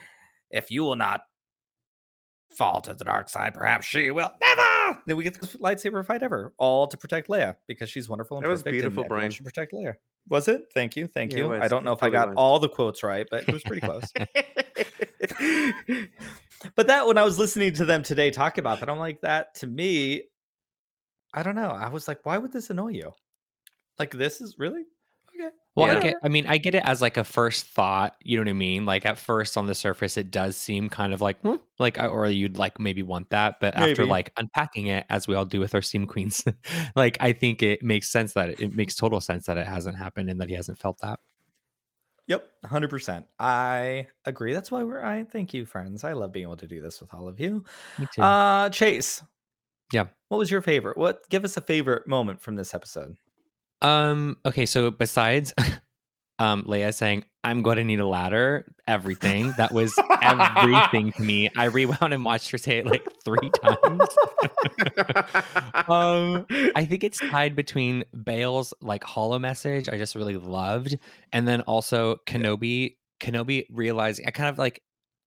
If 0.51 0.71
you 0.71 0.83
will 0.83 0.95
not 0.95 1.21
fall 2.57 2.81
to 2.81 2.93
the 2.93 3.05
dark 3.05 3.29
side, 3.29 3.53
perhaps 3.53 3.85
she 3.85 4.11
will 4.11 4.31
never. 4.41 5.01
Then 5.07 5.15
we 5.17 5.23
get 5.23 5.39
the 5.39 5.47
lightsaber 5.59 6.05
fight 6.05 6.21
ever, 6.21 6.53
all 6.57 6.85
to 6.87 6.97
protect 6.97 7.29
Leia 7.29 7.55
because 7.67 7.89
she's 7.89 8.09
wonderful 8.09 8.37
and 8.37 8.45
That 8.45 8.49
was 8.49 8.63
beautiful, 8.63 9.05
Brian. 9.05 9.31
should 9.31 9.45
protect 9.45 9.73
Leia. 9.73 9.93
Was 10.29 10.47
it? 10.47 10.63
Thank 10.73 10.95
you, 10.95 11.07
thank 11.07 11.31
Yeah, 11.31 11.39
you. 11.39 11.53
I 11.53 11.67
don't 11.67 11.85
know 11.85 11.93
if 11.93 12.03
I 12.03 12.09
got 12.09 12.29
was. 12.29 12.35
all 12.37 12.59
the 12.59 12.69
quotes 12.69 13.03
right, 13.03 13.25
but 13.31 13.47
it 13.47 13.53
was 13.53 13.63
pretty 13.63 13.81
close. 13.81 14.03
but 16.75 16.87
that 16.87 17.07
when 17.07 17.17
I 17.17 17.23
was 17.23 17.39
listening 17.39 17.73
to 17.73 17.85
them 17.85 18.03
today 18.03 18.29
talk 18.31 18.57
about 18.57 18.79
that, 18.81 18.89
I'm 18.89 18.99
like, 18.99 19.21
that 19.21 19.55
to 19.55 19.67
me, 19.67 20.23
I 21.33 21.43
don't 21.43 21.55
know. 21.55 21.69
I 21.69 21.89
was 21.89 22.07
like, 22.07 22.19
why 22.25 22.37
would 22.37 22.51
this 22.51 22.69
annoy 22.69 22.89
you? 22.89 23.13
Like, 23.97 24.11
this 24.11 24.41
is 24.41 24.55
really 24.59 24.83
okay. 25.47 25.55
Well, 25.75 25.97
I 25.97 25.99
get. 25.99 26.15
I 26.23 26.29
mean, 26.29 26.45
I 26.47 26.57
get 26.57 26.75
it 26.75 26.83
as 26.85 27.01
like 27.01 27.17
a 27.17 27.23
first 27.23 27.65
thought. 27.67 28.15
You 28.23 28.37
know 28.37 28.43
what 28.43 28.49
I 28.49 28.53
mean? 28.53 28.85
Like 28.85 29.05
at 29.05 29.17
first 29.17 29.57
on 29.57 29.67
the 29.67 29.75
surface, 29.75 30.17
it 30.17 30.31
does 30.31 30.57
seem 30.57 30.89
kind 30.89 31.13
of 31.13 31.21
like, 31.21 31.39
hmm, 31.41 31.55
like, 31.79 31.97
or 31.97 32.27
you'd 32.27 32.57
like 32.57 32.79
maybe 32.79 33.03
want 33.03 33.29
that, 33.29 33.59
but 33.59 33.75
after 33.75 34.05
like 34.05 34.33
unpacking 34.37 34.87
it, 34.87 35.05
as 35.09 35.27
we 35.27 35.35
all 35.35 35.45
do 35.45 35.59
with 35.59 35.73
our 35.73 35.81
steam 35.81 36.07
queens, 36.07 36.43
like 36.95 37.17
I 37.19 37.33
think 37.33 37.63
it 37.63 37.83
makes 37.83 38.09
sense 38.09 38.33
that 38.33 38.49
it, 38.49 38.59
it 38.59 38.75
makes 38.75 38.95
total 38.95 39.21
sense 39.21 39.45
that 39.45 39.57
it 39.57 39.67
hasn't 39.67 39.97
happened 39.97 40.29
and 40.29 40.41
that 40.41 40.49
he 40.49 40.55
hasn't 40.55 40.79
felt 40.79 40.99
that. 41.01 41.19
Yep, 42.27 42.49
hundred 42.65 42.89
percent. 42.89 43.25
I 43.39 44.07
agree. 44.25 44.53
That's 44.53 44.71
why 44.71 44.83
we're. 44.83 45.03
I 45.03 45.23
thank 45.23 45.53
you, 45.53 45.65
friends. 45.65 46.03
I 46.03 46.13
love 46.13 46.31
being 46.31 46.43
able 46.43 46.57
to 46.57 46.67
do 46.67 46.81
this 46.81 47.01
with 47.01 47.13
all 47.13 47.27
of 47.27 47.39
you. 47.39 47.65
Me 47.97 48.07
too. 48.13 48.21
Uh, 48.21 48.69
Chase. 48.69 49.21
Yeah. 49.91 50.05
What 50.29 50.37
was 50.37 50.49
your 50.49 50.61
favorite? 50.61 50.97
What? 50.97 51.27
Give 51.29 51.43
us 51.43 51.57
a 51.57 51.61
favorite 51.61 52.07
moment 52.07 52.41
from 52.41 52.55
this 52.55 52.73
episode. 52.73 53.17
Um. 53.81 54.37
Okay. 54.45 54.65
So 54.65 54.91
besides, 54.91 55.53
um, 56.39 56.63
Leia 56.63 56.93
saying, 56.93 57.23
"I'm 57.43 57.61
going 57.61 57.77
to 57.77 57.83
need 57.83 57.99
a 57.99 58.07
ladder," 58.07 58.65
everything 58.87 59.53
that 59.57 59.71
was 59.71 59.97
everything 60.21 61.11
to 61.13 61.21
me. 61.21 61.49
I 61.55 61.65
rewound 61.65 62.13
and 62.13 62.23
watched 62.25 62.51
her 62.51 62.57
say 62.57 62.77
it 62.79 62.85
like 62.85 63.07
three 63.23 63.49
times. 63.63 64.07
um, 65.87 66.45
I 66.75 66.85
think 66.85 67.03
it's 67.03 67.19
tied 67.19 67.55
between 67.55 68.03
Bail's 68.23 68.73
like 68.81 69.03
holo 69.03 69.39
message. 69.39 69.89
I 69.89 69.97
just 69.97 70.15
really 70.15 70.37
loved, 70.37 70.97
and 71.33 71.47
then 71.47 71.61
also 71.61 72.17
Kenobi. 72.27 72.97
Kenobi 73.19 73.67
realizing 73.69 74.25
I 74.27 74.31
kind 74.31 74.49
of 74.49 74.57
like 74.57 74.81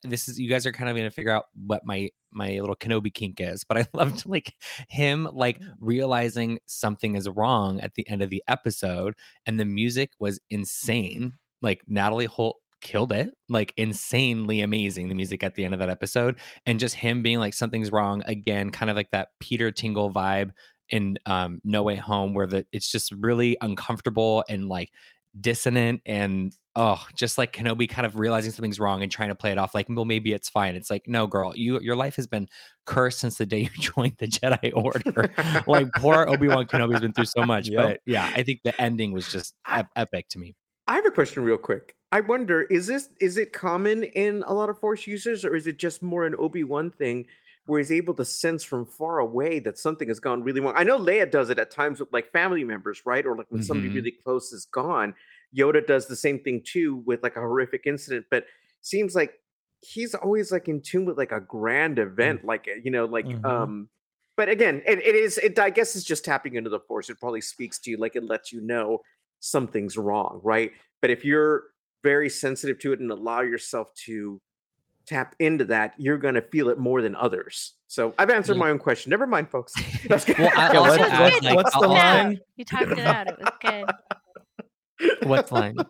this 0.05 0.29
is 0.29 0.39
you 0.39 0.49
guys 0.49 0.67
are 0.67 0.73
kind 0.73 0.91
of 0.91 0.97
going 0.97 1.09
to 1.09 1.15
figure 1.15 1.33
out 1.33 1.47
what 1.67 1.85
my 1.85 2.11
my 2.33 2.59
little 2.59 2.77
Kenobi 2.77 3.13
kink 3.13 3.41
is, 3.41 3.65
but 3.65 3.79
I 3.79 3.87
loved 3.95 4.27
like 4.27 4.55
him 4.89 5.29
like 5.33 5.61
realizing 5.81 6.59
something 6.67 7.17
is 7.17 7.29
wrong 7.29 7.81
at 7.81 7.95
the 7.95 8.09
end 8.09 8.23
of 8.23 8.31
the 8.31 8.43
episode, 8.49 9.15
and 9.47 9.59
the 9.59 9.65
music 9.65 10.11
was 10.19 10.41
insane. 10.51 11.35
Like 11.63 11.83
Natalie 11.87 12.27
Holt 12.27 12.57
killed 12.81 13.13
it, 13.13 13.31
like 13.49 13.73
insanely 13.77 14.61
amazing. 14.61 15.09
The 15.09 15.15
music 15.15 15.43
at 15.43 15.55
the 15.55 15.65
end 15.65 15.75
of 15.75 15.81
that 15.81 15.91
episode, 15.91 16.39
and 16.67 16.81
just 16.81 16.95
him 16.95 17.23
being 17.23 17.39
like 17.39 17.55
something's 17.55 17.93
wrong 17.93 18.23
again, 18.27 18.71
kind 18.71 18.91
of 18.91 18.97
like 18.97 19.11
that 19.13 19.29
Peter 19.41 19.71
Tingle 19.71 20.13
vibe 20.13 20.51
in 20.91 21.19
um, 21.27 21.61
No 21.65 21.83
Way 21.83 21.97
Home, 21.97 22.35
where 22.35 22.47
the 22.47 22.67
it's 22.73 22.91
just 22.91 23.13
really 23.13 23.57
uncomfortable 23.61 24.45
and 24.49 24.69
like 24.69 24.91
dissonant 25.41 26.01
and 26.07 26.55
oh 26.77 27.05
just 27.15 27.39
like 27.39 27.53
kenobi 27.53 27.89
kind 27.89 28.05
of 28.05 28.17
realizing 28.17 28.51
something's 28.51 28.81
wrong 28.81 29.03
and 29.03 29.11
trying 29.13 29.29
to 29.29 29.35
play 29.35 29.53
it 29.53 29.59
off 29.59 29.75
like 29.75 29.87
well 29.89 30.05
maybe 30.05 30.33
it's 30.33 30.49
fine 30.49 30.75
it's 30.75 30.91
like 30.91 31.07
no 31.07 31.27
girl 31.27 31.53
you 31.57 31.79
your 31.81 31.95
life 31.97 32.17
has 32.17 32.27
been 32.27 32.49
cursed 32.85 33.21
since 33.21 33.39
the 33.39 33.47
day 33.47 33.61
you 33.61 33.69
joined 33.79 34.15
the 34.19 34.27
jedi 34.27 34.73
order 34.75 35.33
like 35.67 35.91
poor 35.95 36.27
obi-wan 36.29 36.67
kenobi's 36.67 37.01
been 37.01 37.13
through 37.13 37.25
so 37.25 37.45
much 37.45 37.69
Yep. 37.69 37.83
but 37.83 38.01
yeah 38.07 38.31
i 38.35 38.43
think 38.43 38.61
the 38.65 38.79
ending 38.81 39.13
was 39.13 39.31
just 39.31 39.55
ep- 39.69 39.91
epic 39.97 40.29
to 40.31 40.39
me 40.39 40.55
I 40.87 40.97
have 40.97 41.07
a 41.07 41.11
question 41.11 41.45
real 41.45 41.57
quick. 41.57 41.95
I 42.13 42.21
wonder, 42.21 42.61
is 42.65 42.87
this 42.87 43.09
is 43.19 43.39
it 43.39 43.55
common 43.55 44.05
in 44.05 44.45
a 44.47 44.53
lot 44.53 44.69
of 44.69 44.79
force 44.79 45.07
users, 45.07 45.43
or 45.43 45.57
is 45.57 45.67
it 45.67 45.79
just 45.79 46.03
more 46.03 46.27
an 46.27 46.35
Obi-Wan 46.39 46.91
thing 46.91 47.25
where 47.65 47.79
he's 47.79 47.91
able 47.91 48.13
to 48.17 48.25
sense 48.27 48.63
from 48.63 48.85
far 48.85 49.19
away 49.19 49.61
that 49.61 49.79
something 49.79 50.09
has 50.09 50.21
gone 50.21 50.43
really 50.43 50.61
wrong? 50.61 50.75
I 50.77 50.85
know 50.85 50.99
Leia 50.99 51.31
does 51.31 51.49
it 51.49 51.59
at 51.59 51.71
times 51.71 52.01
with 52.01 52.13
like 52.13 52.31
family 52.33 52.65
members, 52.65 53.01
right? 53.07 53.25
Or 53.25 53.35
like 53.35 53.47
when 53.49 53.63
somebody 53.63 53.89
Mhm. 53.89 53.95
really 53.95 54.11
close 54.11 54.53
is 54.53 54.67
gone. 54.67 55.15
Yoda 55.57 55.87
does 55.87 56.07
the 56.07 56.17
same 56.17 56.41
thing 56.41 56.63
too 56.65 56.97
with 57.07 57.23
like 57.23 57.37
a 57.37 57.41
horrific 57.41 57.83
incident, 57.87 58.27
but 58.31 58.45
seems 58.81 59.15
like 59.15 59.35
he's 59.81 60.15
always 60.15 60.51
like 60.51 60.69
in 60.69 60.81
tune 60.81 61.05
with 61.05 61.19
like 61.19 61.33
a 61.33 61.41
grand 61.41 61.99
event, 61.99 62.45
like 62.45 62.67
uh, 62.69 62.81
you 62.83 62.91
know, 62.91 63.05
like 63.05 63.27
Mhm. 63.27 63.45
um 63.45 63.89
but 64.37 64.49
again, 64.49 64.83
it, 64.85 64.99
it 64.99 65.15
is. 65.15 65.39
It 65.39 65.57
I 65.61 65.71
guess 65.71 65.95
it's 65.95 66.05
just 66.05 66.25
tapping 66.25 66.57
into 66.57 66.69
the 66.71 66.81
force. 66.81 67.09
It 67.09 67.21
probably 67.21 67.41
speaks 67.41 67.79
to 67.81 67.91
you, 67.91 67.99
like 67.99 68.17
it 68.17 68.25
lets 68.25 68.53
you 68.53 68.61
know 68.61 69.01
something's 69.39 69.97
wrong, 69.97 70.41
right? 70.43 70.73
But 71.01 71.11
if 71.11 71.25
you're 71.25 71.65
very 72.03 72.29
sensitive 72.29 72.79
to 72.81 72.93
it 72.93 72.99
and 73.01 73.11
allow 73.13 73.43
yourself 73.43 73.95
to 74.07 74.41
tap 75.07 75.37
into 75.39 75.65
that, 75.67 75.95
you're 75.99 76.19
going 76.19 76.35
to 76.35 76.43
feel 76.43 76.69
it 76.71 76.79
more 76.79 77.01
than 77.01 77.15
others. 77.15 77.75
So 77.87 78.13
I've 78.19 78.31
answered 78.31 78.55
Yeah. 78.57 78.61
my 78.61 78.71
own 78.71 78.79
question. 78.79 79.11
Never 79.11 79.27
mind, 79.27 79.51
folks. 79.51 79.73
That's 80.09 80.25
good. 80.25 80.39
Well, 80.39 80.51
I 80.57 80.73
Yeah, 80.73 80.79
also 80.81 80.99
what- 80.99 81.11
add, 81.13 81.45
like, 81.45 81.55
what's 81.57 81.71
the 81.73 81.77
I'll 81.79 81.85
also- 81.85 81.95
Yeah. 81.95 82.23
line? 82.25 82.41
You 82.57 82.65
talked 82.65 82.91
it 82.91 82.99
out. 82.99 83.27
It 83.29 83.39
was 83.39 83.53
good. 83.61 83.91
What's 85.25 85.51
the 85.51 85.55
line? 85.55 85.77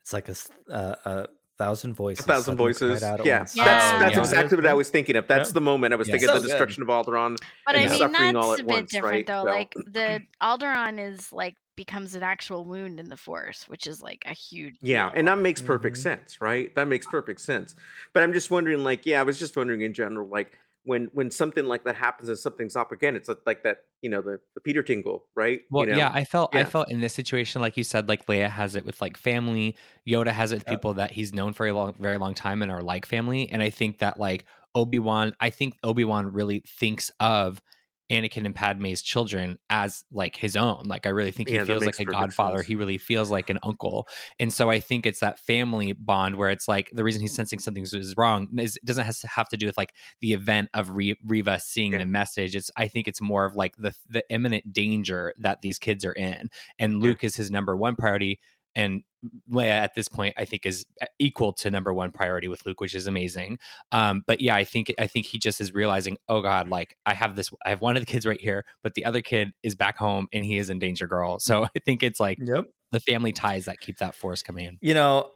It's 0.00 0.12
like 0.12 0.28
a, 0.28 0.32
s- 0.32 0.50
uh, 0.70 0.94
a 1.06 1.26
thousand 1.56 1.94
voices. 1.94 2.24
A 2.24 2.26
voices. 2.28 2.44
thousand 2.44 2.56
voices. 2.58 3.02
out 3.02 3.20
at 3.20 3.26
Yeah, 3.26 3.38
once. 3.38 3.56
Yeah. 3.56 3.64
that's 3.64 3.84
Oh, 3.94 3.98
that's 4.00 4.14
yeah. 4.16 4.20
exactly 4.20 4.56
what 4.56 4.66
I 4.66 4.74
was 4.74 4.90
thinking 4.90 5.16
of. 5.16 5.26
That's 5.26 5.48
Yeah. 5.48 5.54
the 5.54 5.60
moment 5.62 5.94
I 5.94 5.96
was 5.96 6.08
Yeah. 6.08 6.12
thinking 6.12 6.28
So 6.28 6.36
of 6.36 6.42
the 6.42 6.48
good. 6.48 6.52
destruction 6.52 6.82
of 6.82 6.88
Alderaan. 6.90 7.38
But 7.64 7.76
and 7.76 7.86
I 7.86 7.88
mean, 7.88 7.98
suffering 7.98 8.36
all 8.36 8.50
that's 8.50 8.60
at 8.60 8.64
a 8.64 8.68
bit 8.68 8.74
once, 8.74 8.90
different 8.90 9.12
right? 9.14 9.26
though. 9.26 9.44
So- 9.44 9.50
Like 9.50 9.74
the 9.86 10.20
Alderaan 10.42 10.98
is 11.00 11.32
like 11.32 11.56
becomes 11.74 12.14
an 12.14 12.22
actual 12.22 12.66
wound 12.66 13.00
in 13.00 13.08
the 13.08 13.16
Force, 13.16 13.66
which 13.66 13.86
is 13.86 14.02
like 14.02 14.22
a 14.26 14.34
huge. 14.34 14.74
Yeah, 14.82 15.08
deal. 15.08 15.18
and 15.18 15.28
that 15.28 15.38
makes 15.38 15.62
perfect 15.62 15.96
Mhm. 15.96 16.02
sense, 16.02 16.40
right? 16.42 16.72
That 16.74 16.86
makes 16.86 17.06
perfect 17.06 17.40
sense. 17.40 17.74
But 18.12 18.22
I'm 18.24 18.34
just 18.34 18.50
wondering, 18.50 18.84
like, 18.84 19.06
yeah, 19.06 19.20
I 19.20 19.22
was 19.22 19.38
just 19.38 19.56
wondering 19.56 19.80
in 19.80 19.94
general, 19.94 20.28
like 20.28 20.58
when 20.84 21.08
when 21.12 21.30
something 21.30 21.64
like 21.64 21.84
that 21.84 21.96
happens 21.96 22.28
and 22.28 22.38
something's 22.38 22.76
up 22.76 22.92
again, 22.92 23.16
it's 23.16 23.28
uh, 23.28 23.34
like 23.46 23.62
that, 23.64 23.78
you 24.02 24.10
know, 24.10 24.20
the, 24.20 24.38
the 24.54 24.60
Peter 24.60 24.82
Tingle, 24.82 25.24
right? 25.34 25.62
Well, 25.70 25.86
you 25.86 25.92
know? 25.92 25.98
yeah, 25.98 26.10
I 26.12 26.24
felt 26.24 26.54
I 26.54 26.64
felt 26.64 26.90
in 26.90 27.00
this 27.00 27.14
situation, 27.14 27.60
like 27.62 27.76
you 27.76 27.84
said, 27.84 28.08
like 28.08 28.26
Leia 28.26 28.50
has 28.50 28.76
it 28.76 28.84
with 28.84 29.00
like 29.00 29.16
family, 29.16 29.76
Yoda 30.06 30.28
has 30.28 30.52
it 30.52 30.56
with 30.56 30.66
people 30.66 30.94
that 30.94 31.10
he's 31.10 31.32
known 31.32 31.52
for 31.52 31.66
a 31.66 31.72
long, 31.72 31.94
very 31.98 32.18
long 32.18 32.34
time 32.34 32.62
and 32.62 32.70
are 32.70 32.82
like 32.82 33.06
family. 33.06 33.50
And 33.50 33.62
I 33.62 33.70
think 33.70 33.98
that 33.98 34.20
like 34.20 34.44
Obi 34.74 34.98
Wan, 34.98 35.34
I 35.40 35.50
think 35.50 35.76
Obi 35.82 36.04
Wan 36.04 36.32
really 36.32 36.60
thinks 36.60 37.10
of 37.18 37.62
Anakin 38.10 38.44
and 38.44 38.54
Padme's 38.54 39.00
children 39.02 39.58
as 39.70 40.04
like 40.12 40.36
his 40.36 40.56
own. 40.56 40.82
Like 40.86 41.06
I 41.06 41.10
really 41.10 41.30
think 41.30 41.48
he 41.48 41.54
Yeah, 41.54 41.64
feels 41.64 41.84
like 41.86 41.98
a 42.00 42.04
godfather. 42.04 42.58
sense. 42.58 42.66
He 42.68 42.76
really 42.76 42.98
feels 42.98 43.30
like 43.30 43.48
an 43.48 43.58
uncle. 43.62 44.06
And 44.38 44.52
so 44.52 44.68
I 44.70 44.78
think 44.80 45.06
it's 45.06 45.20
that 45.20 45.38
family 45.38 45.92
bond 45.92 46.36
where 46.36 46.50
it's 46.50 46.68
like 46.68 46.90
the 46.92 47.02
reason 47.02 47.22
he's 47.22 47.34
sensing 47.34 47.58
something 47.58 47.82
is- 47.82 48.14
wrong 48.16 48.48
is 48.58 48.76
it 48.76 48.84
doesn't 48.84 49.06
have 49.24 49.48
to 49.48 49.56
do 49.56 49.66
with 49.66 49.76
like 49.78 49.94
the 50.20 50.32
event 50.34 50.68
of 50.74 50.90
Reva 50.90 51.58
seeing 51.60 51.92
Yeah. 51.92 51.98
the 51.98 52.06
message. 52.06 52.54
It's 52.54 52.70
I 52.76 52.88
think 52.88 53.08
it's 53.08 53.20
more 53.22 53.46
of 53.46 53.56
like 53.56 53.74
the 53.78 53.94
the 54.08 54.22
imminent 54.30 54.72
danger 54.72 55.32
that 55.38 55.62
these 55.62 55.78
kids 55.78 56.04
are 56.04 56.12
in, 56.12 56.50
and 56.78 56.92
Yeah. 56.94 56.98
Luke 56.98 57.24
is 57.24 57.36
his 57.36 57.50
number 57.50 57.74
one 57.76 57.96
priority, 57.96 58.38
and 58.76 59.02
Leia 59.50 59.70
at 59.70 59.94
this 59.94 60.06
point 60.08 60.34
I 60.36 60.44
think 60.44 60.66
is 60.66 60.84
e- 61.02 61.06
equal 61.18 61.52
to 61.54 61.70
number 61.70 61.94
one 61.94 62.12
priority 62.12 62.48
with 62.48 62.64
Luke, 62.66 62.80
which 62.80 62.94
is 62.94 63.06
amazing. 63.06 63.58
Um, 63.92 64.22
but 64.26 64.40
yeah, 64.40 64.54
I 64.54 64.64
think 64.64 64.92
I 64.98 65.06
think 65.06 65.26
he 65.26 65.38
just 65.38 65.60
is 65.60 65.72
realizing, 65.72 66.18
oh 66.28 66.42
God, 66.42 66.68
like 66.68 66.96
I 67.06 67.14
have 67.14 67.34
this, 67.36 67.50
I 67.64 67.70
have 67.70 67.80
one 67.80 67.96
of 67.96 68.02
the 68.02 68.06
kids 68.06 68.26
right 68.26 68.40
here, 68.40 68.64
but 68.82 68.94
the 68.94 69.04
other 69.04 69.22
kid 69.22 69.52
is 69.62 69.74
back 69.74 69.96
home 69.96 70.28
and 70.32 70.44
he 70.44 70.58
is 70.58 70.68
in 70.70 70.78
danger, 70.78 71.06
girl. 71.06 71.38
So 71.38 71.64
I 71.76 71.78
think 71.84 72.02
it's 72.02 72.20
like 72.20 72.38
Yep. 72.42 72.66
the 72.92 73.00
family 73.00 73.32
ties 73.32 73.64
that 73.64 73.80
keep 73.80 73.98
that 73.98 74.14
force 74.14 74.42
coming 74.42 74.66
in. 74.66 74.78
You 74.82 74.94
know, 74.94 75.30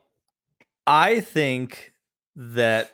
I 0.86 1.20
think 1.20 1.92
that 2.36 2.92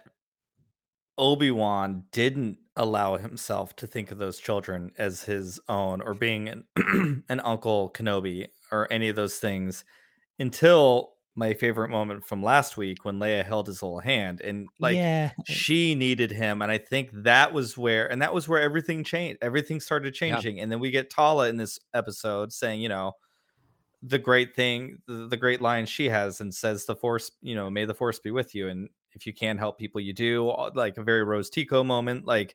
Obi 1.18 1.50
Wan 1.50 2.04
didn't 2.12 2.58
allow 2.76 3.16
himself 3.16 3.76
to 3.76 3.86
think 3.86 4.10
of 4.10 4.18
those 4.18 4.38
children 4.38 4.90
as 4.98 5.22
his 5.22 5.60
own 5.68 6.00
or 6.00 6.12
being 6.14 6.48
an, 6.48 6.64
an 7.28 7.40
Uncle 7.40 7.90
Kenobi 7.94 8.48
or 8.72 8.92
any 8.92 9.08
of 9.08 9.14
those 9.16 9.36
things 9.36 9.84
until 10.38 11.14
my 11.36 11.52
favorite 11.52 11.90
moment 11.90 12.24
from 12.24 12.42
last 12.42 12.76
week 12.76 13.04
when 13.04 13.18
Leia 13.18 13.44
held 13.44 13.66
his 13.66 13.82
little 13.82 13.98
hand 13.98 14.40
and 14.40 14.68
like 14.78 14.94
yeah, 14.94 15.32
she 15.46 15.94
needed 15.94 16.30
him 16.30 16.62
and 16.62 16.70
i 16.70 16.78
think 16.78 17.10
that 17.12 17.52
was 17.52 17.76
where 17.76 18.10
and 18.10 18.22
that 18.22 18.32
was 18.32 18.48
where 18.48 18.60
everything 18.60 19.02
changed 19.02 19.38
everything 19.42 19.80
started 19.80 20.14
changing 20.14 20.60
and 20.60 20.70
then 20.70 20.80
we 20.80 20.90
get 20.90 21.10
tala 21.10 21.48
in 21.48 21.56
this 21.56 21.78
episode 21.92 22.52
saying 22.52 22.80
you 22.80 22.88
know 22.88 23.12
the 24.02 24.18
great 24.18 24.54
thing 24.54 24.98
the, 25.06 25.26
the 25.28 25.36
great 25.36 25.60
line 25.60 25.86
she 25.86 26.08
has 26.08 26.40
and 26.40 26.54
says 26.54 26.84
the 26.84 26.94
force 26.94 27.30
you 27.42 27.54
know 27.54 27.68
may 27.68 27.84
the 27.84 27.94
force 27.94 28.18
be 28.18 28.30
with 28.30 28.54
you 28.54 28.68
and 28.68 28.88
if 29.12 29.26
you 29.26 29.32
can 29.32 29.58
help 29.58 29.78
people 29.78 30.00
you 30.00 30.12
do 30.12 30.54
like 30.74 30.98
a 30.98 31.02
very 31.02 31.24
rose 31.24 31.50
tico 31.50 31.82
moment 31.82 32.26
like 32.26 32.54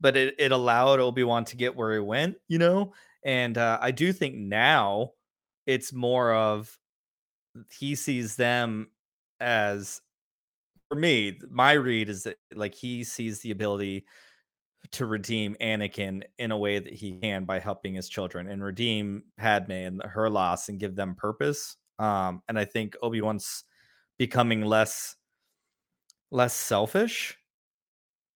but 0.00 0.16
it, 0.16 0.34
it 0.38 0.52
allowed 0.52 0.98
obi-wan 0.98 1.44
to 1.44 1.56
get 1.56 1.76
where 1.76 1.92
he 1.92 2.00
went 2.00 2.36
you 2.48 2.58
know 2.58 2.92
and 3.24 3.56
uh, 3.58 3.78
i 3.80 3.90
do 3.90 4.12
think 4.12 4.34
now 4.34 5.10
it's 5.66 5.92
more 5.92 6.32
of 6.32 6.76
he 7.70 7.94
sees 7.94 8.36
them 8.36 8.90
as 9.40 10.00
for 10.88 10.96
me, 10.96 11.38
my 11.50 11.72
read 11.72 12.08
is 12.08 12.24
that 12.24 12.38
like 12.54 12.74
he 12.74 13.04
sees 13.04 13.40
the 13.40 13.50
ability 13.52 14.06
to 14.92 15.06
redeem 15.06 15.56
Anakin 15.60 16.24
in 16.38 16.50
a 16.52 16.58
way 16.58 16.78
that 16.78 16.92
he 16.92 17.18
can 17.20 17.44
by 17.44 17.58
helping 17.60 17.94
his 17.94 18.08
children 18.08 18.48
and 18.48 18.62
redeem 18.64 19.24
Padme 19.36 19.72
and 19.72 20.02
her 20.02 20.30
loss 20.30 20.68
and 20.68 20.80
give 20.80 20.96
them 20.96 21.14
purpose. 21.14 21.76
Um, 21.98 22.42
and 22.48 22.58
I 22.58 22.64
think 22.64 22.96
Obi 23.02 23.20
Wan's 23.20 23.64
becoming 24.18 24.62
less 24.62 25.16
less 26.30 26.54
selfish 26.54 27.36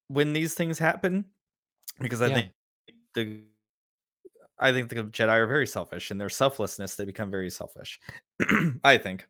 when 0.09 0.33
these 0.33 0.55
things 0.55 0.79
happen 0.79 1.31
because 2.01 2.23
I 2.23 2.31
Yeah. 2.31 2.35
think 2.35 2.53
the 3.15 3.45
I 4.65 4.73
think 4.73 4.89
the 4.89 4.97
Jedi 4.97 5.29
are 5.29 5.47
very 5.47 5.67
selfish 5.67 6.11
in 6.11 6.17
their 6.17 6.31
selflessness. 6.31 6.95
They 6.95 7.05
become 7.05 7.31
very 7.31 7.51
selfish. 7.51 8.01
I 8.85 8.97
think. 8.97 9.29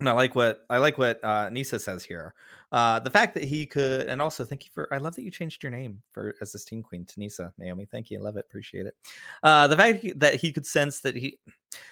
And 0.00 0.08
I 0.08 0.12
like 0.12 0.34
what 0.34 0.64
I 0.70 0.78
like 0.78 0.96
what 0.96 1.22
uh, 1.22 1.50
Nisa 1.50 1.78
says 1.78 2.02
here. 2.02 2.34
Uh, 2.72 2.98
the 2.98 3.10
fact 3.10 3.34
that 3.34 3.44
he 3.44 3.66
could, 3.66 4.06
and 4.08 4.22
also 4.22 4.46
thank 4.46 4.64
you 4.64 4.70
for. 4.72 4.92
I 4.92 4.96
love 4.96 5.14
that 5.14 5.22
you 5.22 5.30
changed 5.30 5.62
your 5.62 5.70
name 5.70 6.02
for 6.12 6.34
as 6.40 6.52
this 6.52 6.64
team 6.64 6.82
queen 6.82 7.04
to 7.04 7.20
Nisa 7.20 7.52
Naomi. 7.58 7.84
Thank 7.84 8.10
you, 8.10 8.18
I 8.18 8.22
love 8.22 8.38
it, 8.38 8.46
appreciate 8.48 8.86
it. 8.86 8.94
Uh, 9.42 9.68
the 9.68 9.76
fact 9.76 10.04
that 10.18 10.36
he 10.36 10.52
could 10.52 10.66
sense 10.66 11.00
that 11.00 11.14
he, 11.14 11.38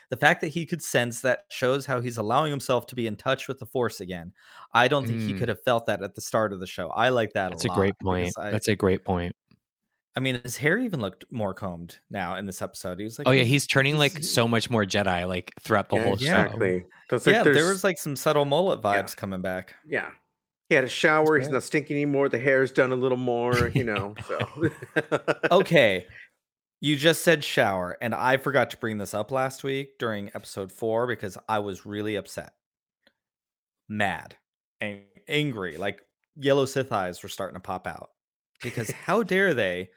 the 0.08 0.16
fact 0.16 0.40
that 0.40 0.48
he 0.48 0.64
could 0.64 0.82
sense 0.82 1.20
that 1.20 1.44
shows 1.50 1.84
how 1.84 2.00
he's 2.00 2.16
allowing 2.16 2.50
himself 2.50 2.86
to 2.86 2.94
be 2.96 3.06
in 3.06 3.14
touch 3.14 3.46
with 3.46 3.58
the 3.58 3.66
Force 3.66 4.00
again. 4.00 4.32
I 4.72 4.88
don't 4.88 5.06
think 5.06 5.20
he 5.20 5.34
Mm. 5.34 5.38
could 5.38 5.48
have 5.50 5.62
felt 5.62 5.84
that 5.86 6.02
at 6.02 6.14
the 6.14 6.20
start 6.22 6.54
of 6.54 6.60
the 6.60 6.66
show. 6.66 6.88
I 6.88 7.10
like 7.10 7.34
that. 7.34 7.50
that's 7.50 7.66
a 7.66 7.68
lot 7.68 7.76
great 7.76 7.98
point. 7.98 8.32
I, 8.38 8.50
That's 8.50 8.68
a 8.68 8.74
great 8.74 9.04
point. 9.04 9.36
I 10.16 10.20
mean, 10.20 10.40
his 10.42 10.56
hair 10.56 10.78
even 10.78 11.00
looked 11.00 11.24
more 11.30 11.54
combed 11.54 11.98
now 12.10 12.36
in 12.36 12.44
this 12.46 12.62
episode. 12.62 12.98
He 12.98 13.04
was 13.04 13.18
like, 13.18 13.28
Oh 13.28 13.30
yeah, 13.30 13.44
he's 13.44 13.66
turning 13.66 13.96
like 13.96 14.22
so 14.24 14.48
much 14.48 14.68
more 14.68 14.84
Jedi 14.84 15.26
like 15.28 15.52
throughout 15.60 15.88
the 15.88 15.96
Yeah, 15.96 16.02
whole 16.04 16.16
show. 16.16 16.24
exactly. 16.24 16.84
That's 17.08 17.26
like 17.26 17.34
yeah, 17.36 17.42
there 17.44 17.66
was 17.66 17.84
like 17.84 17.98
some 17.98 18.16
subtle 18.16 18.44
mullet 18.44 18.80
Yeah. 18.82 19.02
vibes 19.02 19.16
coming 19.16 19.40
back. 19.40 19.74
yeah. 19.86 20.10
He 20.68 20.76
had 20.76 20.84
a 20.84 20.88
shower. 20.88 21.36
He's 21.36 21.48
not 21.48 21.64
stinking 21.64 21.96
anymore. 21.96 22.28
The 22.28 22.38
hair's 22.38 22.70
done 22.70 22.92
a 22.92 22.96
little 22.96 23.18
more, 23.18 23.68
you 23.74 23.82
know. 23.92 24.14
So 24.28 24.70
okay. 25.50 26.06
You 26.82 26.96
just 26.96 27.22
said 27.24 27.44
shower, 27.44 27.98
and 28.00 28.14
I 28.14 28.38
forgot 28.38 28.70
to 28.70 28.78
bring 28.78 28.96
this 28.96 29.12
up 29.12 29.30
last 29.30 29.62
week 29.64 29.98
during 29.98 30.30
episode 30.34 30.72
four 30.72 31.06
because 31.06 31.36
I 31.46 31.58
was 31.58 31.84
really 31.84 32.16
upset, 32.16 32.54
mad, 33.86 34.36
and 34.80 35.00
angry. 35.28 35.76
Like 35.76 36.00
yellow 36.36 36.64
Sith 36.64 36.90
eyes 36.90 37.22
were 37.22 37.28
starting 37.28 37.54
to 37.56 37.60
pop 37.60 37.86
out 37.86 38.08
because 38.62 38.90
how 38.90 39.22
dare 39.22 39.52
they 39.52 39.90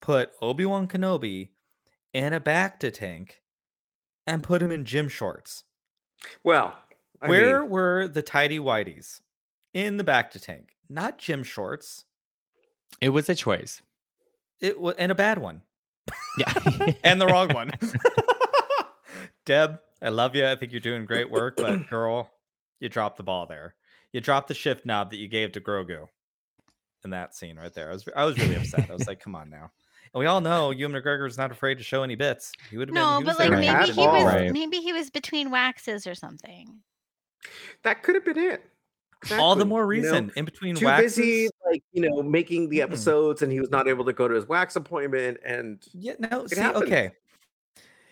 put 0.00 0.30
Obi 0.40 0.64
Wan 0.64 0.86
Kenobi 0.88 1.50
in 2.12 2.32
a 2.32 2.40
Bacta 2.40 2.92
tank 2.92 3.42
and 4.26 4.42
put 4.42 4.62
him 4.62 4.70
in 4.70 4.84
gym 4.84 5.08
shorts? 5.08 5.64
well, 6.42 6.76
I 7.20 7.28
Where 7.28 7.60
mean, 7.60 7.70
were 7.70 8.08
the 8.08 8.22
tidy 8.22 8.58
whities 8.58 9.20
in 9.72 9.96
the 9.96 10.04
Bacta 10.04 10.40
tank? 10.40 10.76
Not 10.88 11.18
gym 11.18 11.42
shorts. 11.42 12.04
It 13.00 13.10
was 13.10 13.28
a 13.28 13.34
choice. 13.34 13.82
It 14.60 14.80
was 14.80 14.94
and 14.98 15.12
a 15.12 15.14
bad 15.14 15.38
one. 15.38 15.62
Yeah. 16.38 16.52
and 17.04 17.20
the 17.20 17.26
wrong 17.26 17.52
one. 17.52 17.72
Deb, 19.44 19.78
I 20.02 20.08
love 20.08 20.34
you. 20.34 20.46
I 20.46 20.56
think 20.56 20.72
you're 20.72 20.80
doing 20.80 21.04
great 21.04 21.30
work, 21.30 21.56
but 21.56 21.86
girl, 21.90 22.30
you 22.80 22.88
dropped 22.88 23.16
the 23.16 23.22
ball 23.22 23.46
there. 23.46 23.74
You 24.12 24.20
dropped 24.20 24.48
the 24.48 24.54
shift 24.54 24.86
knob 24.86 25.10
that 25.10 25.18
you 25.18 25.28
gave 25.28 25.52
to 25.52 25.60
Grogu 25.60 26.06
in 27.04 27.10
that 27.10 27.34
scene 27.34 27.56
right 27.56 27.72
there. 27.72 27.90
I 27.90 27.92
was 27.92 28.04
I 28.14 28.24
was 28.24 28.38
really 28.38 28.56
upset. 28.56 28.90
I 28.90 28.94
was 28.94 29.06
like, 29.06 29.20
come 29.20 29.34
on 29.34 29.50
now. 29.50 29.70
And 30.14 30.20
we 30.20 30.26
all 30.26 30.40
know 30.40 30.70
Ewan 30.70 30.92
McGregor's 30.92 31.36
not 31.38 31.50
afraid 31.50 31.76
to 31.78 31.84
show 31.84 32.02
any 32.02 32.14
bits. 32.14 32.52
He 32.70 32.76
would 32.76 32.88
have 32.88 32.94
No, 32.94 33.06
been. 33.16 33.18
he 33.18 33.24
but 33.24 33.28
was 33.30 33.38
like 33.38 33.50
there 33.50 33.58
maybe 33.60 33.68
at 33.68 33.88
maybe 33.88 33.92
he 34.00 34.06
was 34.06 34.24
Right. 34.24 34.52
maybe 34.52 34.76
he 34.78 34.92
was 34.92 35.10
between 35.10 35.50
waxes 35.50 36.06
or 36.06 36.14
something. 36.14 36.80
that 37.82 38.02
could 38.02 38.14
have 38.14 38.24
been 38.24 38.38
it. 38.38 38.64
All 39.38 39.54
the 39.54 39.62
Exactly, 39.62 39.64
more 39.68 39.80
you 39.94 40.02
know? 40.02 40.08
reason 40.08 40.32
in 40.36 40.44
between 40.44 40.74
Too 40.76 40.84
waxes. 40.86 41.16
busy, 41.16 41.48
like 41.70 41.82
you 41.92 42.08
know, 42.08 42.22
making 42.22 42.68
the 42.68 42.78
Mm. 42.80 42.84
episodes, 42.84 43.42
and 43.42 43.50
he 43.50 43.60
was 43.60 43.70
not 43.70 43.88
able 43.88 44.04
to 44.04 44.12
go 44.12 44.28
to 44.28 44.34
his 44.34 44.46
wax 44.46 44.76
appointment. 44.76 45.38
And 45.44 45.82
Yeah, 45.92 46.14
no, 46.18 46.46
see, 46.46 46.60
happens. 46.60 46.84
okay. 46.84 47.10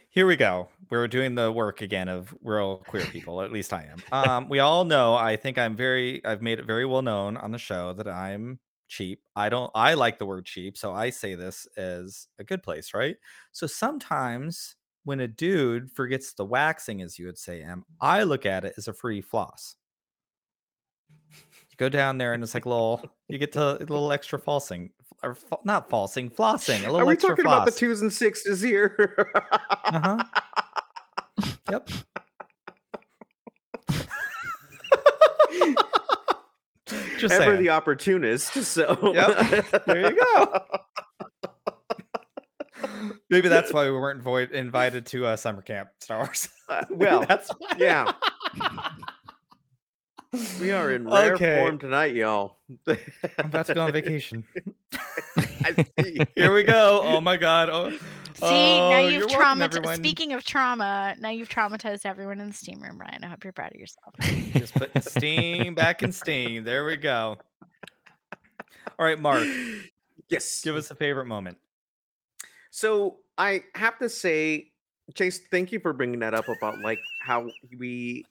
Here 0.09 0.27
we 0.27 0.37
go. 0.37 0.69
We're 0.91 1.09
doing 1.09 1.35
the 1.35 1.51
work 1.51 1.83
again 1.83 2.09
of 2.09 2.33
real 2.43 2.79
queer 2.79 3.07
people. 3.07 3.43
at 3.43 3.51
least 3.53 3.73
I 3.73 3.85
am. 3.85 4.03
Um, 4.13 4.49
we 4.49 4.61
all 4.61 4.85
know. 4.85 5.15
I 5.15 5.37
think 5.37 5.59
I'm 5.59 5.77
very. 5.77 6.25
I've 6.25 6.43
made 6.43 6.59
it 6.59 6.65
very 6.67 6.87
well 6.87 7.03
known 7.03 7.37
on 7.37 7.51
the 7.51 7.59
show 7.59 7.93
that 7.95 8.07
I'm 8.09 8.61
cheap. 8.95 9.21
I 9.37 9.49
don't. 9.49 9.71
I 9.75 9.95
like 9.95 10.19
the 10.19 10.27
word 10.27 10.47
cheap, 10.47 10.77
so 10.77 10.93
I 10.93 11.11
say 11.11 11.35
this 11.35 11.67
as 11.77 12.29
a 12.39 12.45
good 12.45 12.63
place, 12.63 12.95
right? 12.95 13.17
So 13.53 13.67
sometimes 13.67 14.77
when 15.05 15.21
a 15.21 15.29
dude 15.29 15.91
forgets 15.93 16.33
the 16.33 16.45
waxing, 16.45 17.03
as 17.03 17.19
you 17.19 17.27
would 17.27 17.39
say, 17.39 17.63
Em, 17.63 17.85
I 18.01 18.23
look 18.23 18.47
at 18.47 18.65
it 18.65 18.75
as 18.79 18.89
a 18.89 18.93
free 18.95 19.21
floss. 19.21 19.77
You 21.31 21.77
go 21.77 21.89
down 21.89 22.19
there 22.19 22.33
and 22.35 22.43
it's 22.43 22.55
like 22.55 22.67
little. 22.67 23.03
You 23.29 23.39
get 23.39 23.53
to 23.53 23.77
a 23.77 23.79
little 23.79 24.13
extra 24.13 24.41
flossing, 24.41 24.91
or 25.23 25.37
not 25.65 25.91
falsing, 25.91 26.31
flossing. 26.31 26.81
A 26.81 26.93
little 26.93 27.01
Are 27.01 27.07
we 27.07 27.15
extra 27.15 27.31
talking 27.31 27.45
floss. 27.45 27.63
about 27.63 27.67
the 27.67 27.79
twos 27.79 28.01
and 28.01 28.13
sixes 28.13 28.61
here? 28.61 29.31
Uh-huh. 29.85 30.23
Yep. 31.71 31.89
Just 37.29 37.41
Ever 37.41 37.53
saying. 37.53 37.63
the 37.63 37.71
opportunist. 37.71 38.53
So 38.65 39.13
Yep. 39.15 39.67
There 39.87 40.11
you 40.13 40.21
go. 40.21 40.61
Maybe 43.31 43.49
that's 43.49 43.73
why 43.73 43.85
we 43.85 43.93
weren't 43.93 44.23
void- 44.23 44.53
invited 44.53 45.07
to 45.07 45.27
uh, 45.27 45.37
summer 45.37 45.63
camp 45.63 45.89
Star 46.01 46.19
Wars. 46.19 46.49
Uh, 46.69 46.85
well, 46.91 47.25
that's 47.27 47.51
why. 47.59 47.69
yeah. 47.79 48.13
We 50.61 50.73
are 50.73 50.91
in 50.93 51.09
rare 51.09 51.35
Okay. 51.35 51.61
form 51.61 51.79
tonight, 51.79 52.15
y'all. 52.15 52.59
I'm 52.89 52.97
about 53.47 53.67
to 53.67 53.75
go 53.75 53.83
on 53.83 53.93
vacation. 53.93 54.45
I 55.65 55.87
see. 56.01 56.19
Here 56.35 56.53
we 56.53 56.65
go. 56.65 57.01
Oh 57.05 57.21
my 57.21 57.37
god. 57.37 57.71
Oh, 57.71 57.97
See, 58.35 58.45
now 58.45 58.91
oh, 58.91 59.09
you've 59.09 59.31
you're 59.31 59.41
traumatized. 59.41 59.97
Speaking 59.97 60.33
of 60.33 60.45
trauma, 60.45 61.15
now 61.21 61.31
you've 61.31 61.49
traumatized 61.49 62.05
everyone 62.05 62.41
in 62.41 62.49
the 62.49 62.55
steam 62.55 62.81
room, 62.81 63.01
Ryan. 63.01 63.23
I 63.23 63.29
hope 63.29 63.45
you're 63.45 63.53
proud 63.53 63.73
of 63.73 63.81
yourself. 63.81 64.15
Just 64.55 64.75
putting 64.75 65.03
steam 65.03 65.75
back 65.75 66.03
in 66.03 66.11
steam. 66.11 66.65
There 66.65 66.85
we 66.85 66.97
go. 66.97 67.39
All 68.99 69.07
right, 69.07 69.19
Mark, 69.19 69.47
Yes. 70.29 70.63
give 70.63 70.75
us 70.77 70.91
a 70.91 70.95
favorite 70.95 71.27
moment. 71.27 71.59
So 72.71 73.19
I 73.39 73.63
have 73.75 73.99
to 73.99 74.09
say, 74.09 74.73
Chase, 75.15 75.41
thank 75.51 75.71
you 75.71 75.79
for 75.79 75.93
bringing 75.93 76.19
that 76.21 76.35
up 76.35 76.49
about 76.49 76.81
like 76.81 76.99
how 77.23 77.49
we 77.79 78.25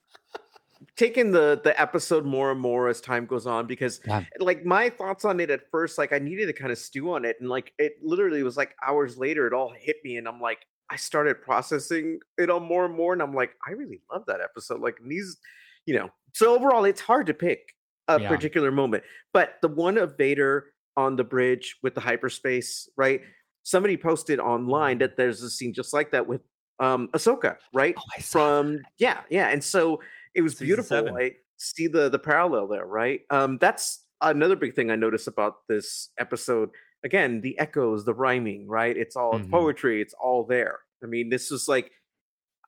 taking 0.96 1.32
the 1.32 1.60
the 1.64 1.80
episode 1.80 2.26
more 2.26 2.52
and 2.52 2.60
more 2.60 2.88
as 2.90 3.02
time 3.02 3.26
goes 3.26 3.46
on 3.48 3.68
because 3.68 4.02
Yeah. 4.06 4.24
like 4.40 4.66
my 4.66 4.90
thoughts 4.90 5.26
on 5.26 5.40
it 5.40 5.50
at 5.50 5.70
first 5.72 5.98
like 5.98 6.14
I 6.14 6.20
needed 6.20 6.48
to 6.48 6.54
kind 6.54 6.72
of 6.72 6.78
stew 6.78 7.12
on 7.14 7.26
it 7.26 7.38
and 7.40 7.50
like 7.50 7.74
it 7.78 7.94
literally 8.02 8.44
was 8.44 8.58
like 8.58 8.76
hours 8.86 9.18
later 9.18 9.48
it 9.48 9.54
all 9.54 9.74
hit 9.78 9.98
me 10.04 10.18
and 10.18 10.28
I'm 10.28 10.42
like 10.42 10.60
I 10.90 10.96
started 10.96 11.42
processing 11.42 12.20
it 12.38 12.50
all 12.50 12.60
more 12.60 12.86
and 12.86 12.96
more 12.96 13.14
and 13.14 13.22
I'm 13.22 13.34
like 13.34 13.52
I 13.68 13.72
really 13.72 14.02
love 14.12 14.24
that 14.28 14.42
episode 14.42 14.82
like 14.82 14.98
these 15.06 15.38
you 15.86 15.96
know 15.96 16.10
so 16.34 16.56
overall 16.56 16.86
it's 16.86 17.02
hard 17.02 17.28
to 17.28 17.34
pick 17.34 17.74
a 18.08 18.20
Yeah. 18.20 18.28
particular 18.28 18.72
moment 18.72 19.04
but 19.34 19.56
the 19.62 19.68
one 19.70 19.98
of 19.98 20.18
Vader 20.18 20.74
on 20.98 21.16
the 21.16 21.24
bridge 21.24 21.78
with 21.84 21.96
the 21.96 22.02
hyperspace 22.02 22.90
right 22.98 23.22
somebody 23.64 23.96
posted 23.98 24.40
online 24.40 24.98
that 25.00 25.16
there's 25.18 25.42
a 25.42 25.50
scene 25.50 25.74
just 25.74 25.94
like 25.94 26.12
that 26.12 26.28
with 26.28 26.42
um 26.80 27.08
Ahsoka 27.14 27.58
right 27.74 27.96
Oh, 27.98 28.22
from 28.22 28.80
yeah 28.98 29.22
yeah 29.30 29.48
and 29.50 29.64
so 29.64 30.02
it 30.36 30.42
was 30.42 30.54
Season 30.54 30.68
beautiful 30.68 30.98
seven. 30.98 31.16
i 31.18 31.32
see 31.58 31.88
the 31.88 32.10
the 32.10 32.20
parallel 32.20 32.68
there 32.68 32.86
right 32.86 33.22
um 33.30 33.58
that's 33.60 34.06
another 34.22 34.56
big 34.56 34.74
thing 34.76 34.90
i 34.92 34.96
noticed 34.96 35.28
about 35.28 35.68
this 35.68 36.10
episode 36.18 36.70
again 37.04 37.42
the 37.42 37.58
echoes 37.60 38.06
the 38.06 38.14
rhyming 38.14 38.68
right 38.68 38.98
it's 38.98 39.16
all 39.16 39.36
it's 39.38 39.46
Mhm. 39.48 39.52
poetry 39.52 40.02
it's 40.02 40.14
all 40.16 40.46
there 40.46 40.80
i 41.04 41.06
mean 41.08 41.30
this 41.30 41.52
is 41.52 41.68
like 41.68 41.92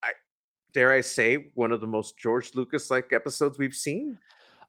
i 0.03 0.11
dare 0.73 0.91
i 0.91 1.01
say 1.01 1.51
one 1.55 1.71
of 1.71 1.81
the 1.81 1.87
most 1.87 2.17
george 2.17 2.53
lucas 2.55 2.91
like 2.91 3.11
episodes 3.13 3.57
we've 3.57 3.75
seen 3.75 4.17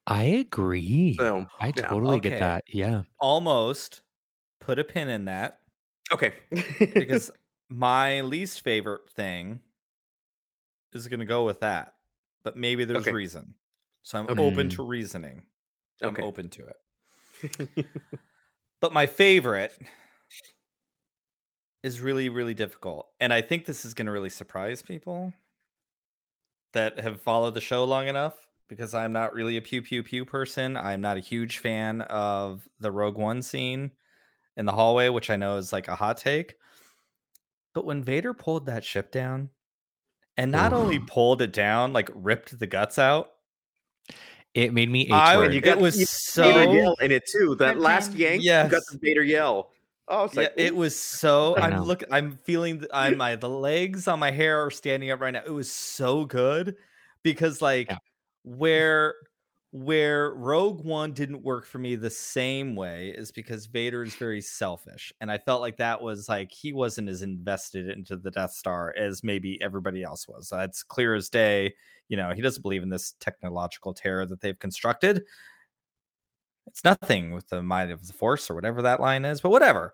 I 0.08 0.22
agree. 0.22 1.16
so 1.18 1.48
I 1.58 1.72
yeah. 1.76 1.88
totally 1.88 2.18
Okay. 2.18 2.30
get 2.30 2.38
that. 2.38 2.62
Yeah. 2.68 3.02
Almost 3.18 4.02
put 4.60 4.78
a 4.78 4.84
pin 4.84 5.08
in 5.08 5.24
that 5.24 5.58
okay 6.12 6.32
because 6.78 7.32
my 7.70 8.20
least 8.20 8.60
favorite 8.62 9.10
thing 9.10 9.58
is 10.92 11.08
going 11.08 11.18
to 11.18 11.26
go 11.26 11.44
with 11.44 11.58
that, 11.58 11.94
but 12.46 12.56
maybe 12.56 12.84
there's 12.84 13.00
Okay. 13.00 13.10
reason. 13.10 13.56
So 14.04 14.20
I'm 14.20 14.28
Okay. 14.28 14.40
open 14.40 14.68
Mm. 14.68 14.76
to 14.76 14.84
reasoning. 14.84 15.46
I'm 16.00 16.10
Okay. 16.10 16.22
open 16.22 16.48
to 16.50 16.68
it. 16.68 16.76
But 18.80 18.92
my 18.92 19.06
favorite 19.06 19.72
is 21.82 22.00
really, 22.00 22.28
really 22.28 22.54
difficult. 22.54 23.08
And 23.18 23.32
I 23.32 23.40
think 23.42 23.64
this 23.64 23.84
is 23.84 23.94
going 23.94 24.06
to 24.06 24.12
really 24.12 24.30
surprise 24.30 24.80
people 24.80 25.32
that 26.72 27.00
have 27.00 27.20
followed 27.20 27.54
the 27.54 27.60
show 27.60 27.82
long 27.82 28.06
enough 28.06 28.46
because 28.68 28.94
I'm 28.94 29.12
not 29.12 29.34
really 29.34 29.56
a 29.56 29.62
pew 29.62 29.82
pew 29.82 30.04
pew 30.04 30.24
person. 30.24 30.76
I'm 30.76 31.00
not 31.00 31.16
a 31.16 31.20
huge 31.20 31.58
fan 31.58 32.02
of 32.02 32.68
the 32.78 32.92
Rogue 32.92 33.18
One 33.18 33.42
scene 33.42 33.90
in 34.56 34.66
the 34.66 34.72
hallway, 34.72 35.08
which 35.08 35.30
I 35.30 35.36
know 35.36 35.56
is 35.56 35.72
like 35.72 35.88
a 35.88 35.96
hot 35.96 36.18
take. 36.18 36.54
But 37.74 37.84
when 37.86 38.04
Vader 38.04 38.34
pulled 38.34 38.66
that 38.66 38.84
ship 38.84 39.10
down 39.10 39.50
and 40.36 40.50
not 40.52 40.72
only 40.72 40.98
pulled 40.98 41.40
it 41.42 41.52
down, 41.52 41.92
like 41.92 42.10
ripped 42.14 42.58
the 42.58 42.66
guts 42.66 42.98
out, 42.98 43.32
It 44.54 44.72
made 44.72 44.90
me 44.90 45.10
I- 45.10 45.34
H 45.34 45.38
when 45.40 45.52
you 45.52 45.60
got 45.60 45.78
it 45.78 45.80
was 45.82 45.96
Vader 45.96 46.06
so 46.06 46.72
yell 46.72 46.94
in 47.00 47.12
it 47.12 47.24
too 47.30 47.54
that 47.56 47.78
last 47.78 48.10
man. 48.12 48.18
yank 48.20 48.42
you 48.42 48.48
got 48.50 48.72
Yes. 48.72 48.86
the 48.90 48.98
vader 48.98 49.22
yell 49.22 49.70
oh 50.08 50.24
it's 50.24 50.34
yeah, 50.34 50.40
like 50.42 50.52
it 50.56 50.74
was 50.74 50.96
so. 50.98 51.56
I 51.56 51.62
I'm 51.66 51.70
know. 51.76 51.82
look. 51.82 52.04
I'm 52.10 52.38
feeling. 52.44 52.78
th- 52.78 52.90
I'm 52.94 53.16
my 53.18 53.36
the 53.36 53.48
legs 53.50 54.06
on 54.08 54.18
my 54.18 54.30
hair 54.30 54.64
are 54.64 54.70
standing 54.70 55.10
up 55.10 55.20
right 55.20 55.32
now. 55.32 55.42
It 55.44 55.50
was 55.52 55.70
so 55.70 56.24
good 56.24 56.76
because 57.22 57.60
like 57.60 57.90
Yeah. 57.90 57.98
where 58.44 59.14
where 59.84 60.32
Rogue 60.32 60.84
One 60.84 61.12
didn't 61.12 61.42
work 61.42 61.66
for 61.66 61.78
me 61.78 61.96
the 61.96 62.08
same 62.08 62.74
way 62.74 63.12
is 63.14 63.30
because 63.30 63.66
Vader 63.66 64.02
is 64.02 64.14
very 64.14 64.40
selfish, 64.40 65.12
and 65.20 65.30
I 65.30 65.36
felt 65.36 65.60
like 65.60 65.76
that 65.76 66.00
was 66.00 66.30
like 66.30 66.50
he 66.50 66.72
wasn't 66.72 67.10
as 67.10 67.20
invested 67.20 67.90
into 67.90 68.16
the 68.16 68.30
Death 68.30 68.52
Star 68.52 68.94
as 68.96 69.22
maybe 69.22 69.60
everybody 69.60 70.02
else 70.02 70.26
was. 70.26 70.48
That's 70.48 70.82
clear 70.82 71.14
as 71.14 71.28
day. 71.28 71.74
You 72.08 72.16
know, 72.16 72.32
he 72.32 72.40
doesn't 72.40 72.62
believe 72.62 72.82
in 72.82 72.88
this 72.88 73.14
technological 73.20 73.92
terror 73.92 74.24
that 74.24 74.40
they've 74.40 74.58
constructed. 74.58 75.24
It's 76.68 76.82
nothing 76.82 77.32
with 77.32 77.48
the 77.48 77.62
might 77.62 77.90
of 77.90 78.06
the 78.06 78.14
force 78.14 78.50
or 78.50 78.54
whatever 78.54 78.80
that 78.82 79.00
line 79.00 79.26
is, 79.26 79.42
but 79.42 79.50
whatever. 79.50 79.92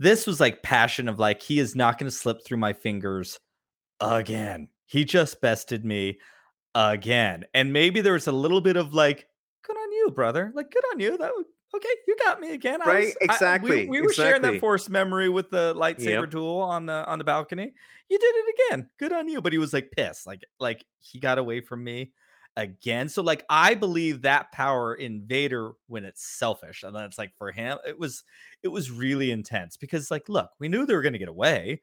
This 0.00 0.26
was 0.26 0.40
like 0.40 0.64
passion 0.64 1.08
of 1.08 1.20
like 1.20 1.40
he 1.40 1.60
is 1.60 1.76
not 1.76 1.96
going 1.96 2.10
to 2.10 2.16
slip 2.16 2.44
through 2.44 2.58
my 2.58 2.72
fingers 2.72 3.38
again. 4.00 4.68
He 4.86 5.04
just 5.04 5.40
bested 5.40 5.84
me 5.84 6.18
again. 6.74 7.44
And 7.54 7.72
maybe 7.72 8.00
there 8.00 8.12
was 8.14 8.26
a 8.26 8.32
little 8.32 8.60
bit 8.60 8.76
of 8.76 8.94
like, 8.94 9.26
good 9.66 9.76
on 9.76 9.92
you, 9.92 10.10
brother. 10.10 10.52
Like, 10.54 10.70
good 10.70 10.84
on 10.92 11.00
you. 11.00 11.16
That 11.18 11.32
was 11.32 11.46
okay. 11.74 11.88
You 12.06 12.16
got 12.24 12.40
me 12.40 12.52
again. 12.52 12.82
I 12.82 12.86
Right, 12.86 13.04
was- 13.06 13.14
I- 13.14 13.16
we- 13.20 13.24
exactly, 13.34 13.88
we, 13.88 14.00
were 14.00 14.12
sharing 14.12 14.42
that 14.42 14.60
force 14.60 14.88
memory 14.88 15.28
with 15.28 15.50
the 15.50 15.74
lightsaber 15.74 16.22
Yep. 16.22 16.30
duel 16.30 16.60
on 16.60 16.86
the 16.86 17.04
on 17.06 17.18
the 17.18 17.24
balcony. 17.24 17.72
You 18.08 18.18
did 18.18 18.34
it 18.34 18.54
again. 18.68 18.90
Good 18.98 19.12
on 19.12 19.28
you. 19.28 19.40
But 19.40 19.52
he 19.52 19.58
was 19.58 19.72
like 19.72 19.90
pissed. 19.90 20.26
Like, 20.26 20.42
like 20.60 20.84
he 21.00 21.18
got 21.18 21.38
away 21.38 21.60
from 21.60 21.82
me 21.82 22.12
again. 22.56 23.08
So 23.08 23.22
like 23.22 23.44
I 23.48 23.74
believe 23.74 24.22
that 24.22 24.52
power 24.52 24.94
in 24.94 25.22
Vader 25.26 25.72
when 25.86 26.04
it's 26.04 26.22
selfish. 26.22 26.82
And 26.82 26.94
then 26.94 27.04
it's 27.04 27.16
like 27.16 27.32
for 27.38 27.50
him, 27.50 27.78
it 27.86 27.98
was 27.98 28.24
it 28.62 28.68
was 28.68 28.90
really 28.90 29.30
intense 29.30 29.78
because 29.78 30.10
like 30.10 30.28
look, 30.28 30.50
we 30.58 30.68
knew 30.68 30.84
they 30.84 30.94
were 30.94 31.00
gonna 31.02 31.16
get 31.18 31.28
away. 31.28 31.80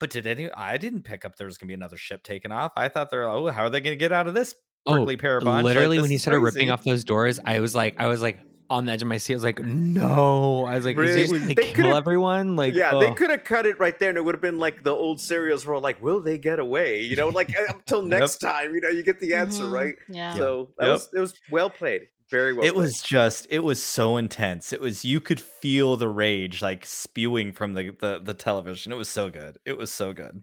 But 0.00 0.10
did 0.10 0.26
any 0.26 0.50
I 0.52 0.76
didn't 0.76 1.02
pick 1.02 1.24
up 1.24 1.36
there 1.36 1.46
was 1.46 1.58
gonna 1.58 1.68
be 1.68 1.74
another 1.74 1.96
ship 1.96 2.22
taken 2.22 2.52
off. 2.52 2.72
I 2.76 2.88
thought 2.88 3.10
they're 3.10 3.28
oh, 3.28 3.48
how 3.48 3.62
are 3.64 3.70
they 3.70 3.80
gonna 3.80 3.96
get 3.96 4.12
out 4.12 4.26
of 4.28 4.34
this 4.34 4.54
Oh, 4.86 4.94
prickly 4.94 5.16
pear 5.16 5.40
bunch? 5.40 5.64
Literally, 5.64 5.96
this 5.98 6.02
when 6.02 6.10
he 6.10 6.16
is 6.16 6.22
started 6.22 6.40
ripping 6.40 6.70
off 6.70 6.84
those 6.84 7.04
doors, 7.04 7.40
I 7.44 7.60
was 7.60 7.74
like, 7.74 7.96
I 7.98 8.06
was 8.06 8.22
like 8.22 8.38
on 8.70 8.84
the 8.84 8.92
edge 8.92 9.02
of 9.02 9.08
my 9.08 9.16
seat. 9.18 9.32
I 9.32 9.36
was 9.36 9.44
like, 9.44 9.58
no. 9.60 10.64
I 10.66 10.76
was 10.76 10.84
like, 10.84 10.96
is 10.96 10.98
Really? 10.98 11.14
he 11.14 11.20
just 11.26 11.32
gonna 11.32 11.46
They 11.54 11.62
kill 11.72 11.74
could've- 11.74 11.96
everyone? 11.96 12.54
Like, 12.56 12.74
yeah, 12.74 12.96
they 12.98 13.12
could 13.14 13.30
have 13.30 13.42
cut 13.44 13.66
it 13.66 13.78
right 13.80 13.98
there, 13.98 14.10
and 14.10 14.18
it 14.18 14.24
would 14.24 14.34
have 14.34 14.42
been 14.42 14.58
like 14.58 14.84
the 14.84 14.92
old 14.94 15.20
serials 15.20 15.66
were 15.66 15.78
like, 15.80 16.00
"Will 16.02 16.20
they 16.20 16.38
get 16.38 16.58
away?" 16.58 17.00
You 17.02 17.16
know, 17.16 17.28
like 17.28 17.52
until 17.68 18.02
next 18.16 18.38
time, 18.38 18.74
you 18.74 18.80
know, 18.80 18.88
you 18.90 19.02
get 19.02 19.20
the 19.20 19.34
answer 19.34 19.64
Mhm. 19.64 19.72
right. 19.72 19.94
Yeah. 20.08 20.34
So 20.34 20.68
that 20.78 20.86
Yep. 20.86 20.92
was 20.94 21.08
it 21.16 21.20
was 21.20 21.34
well 21.50 21.70
played, 21.70 22.02
very 22.30 22.52
well. 22.54 22.66
it 22.66 22.74
played. 22.74 22.84
was 22.84 23.02
just 23.02 23.46
it 23.50 23.60
was 23.60 23.82
so 23.82 24.16
intense. 24.16 24.72
It 24.72 24.80
was 24.80 25.04
you 25.04 25.20
could 25.20 25.40
feel 25.40 25.96
the 25.96 26.08
rage 26.08 26.62
like 26.62 26.84
spewing 26.86 27.52
from 27.52 27.74
the 27.74 27.90
the, 28.00 28.20
the 28.22 28.34
television. 28.34 28.92
It 28.92 28.96
was 28.96 29.08
so 29.08 29.30
good. 29.30 29.58
It 29.64 29.76
was 29.78 29.92
so 29.92 30.12
good. 30.12 30.42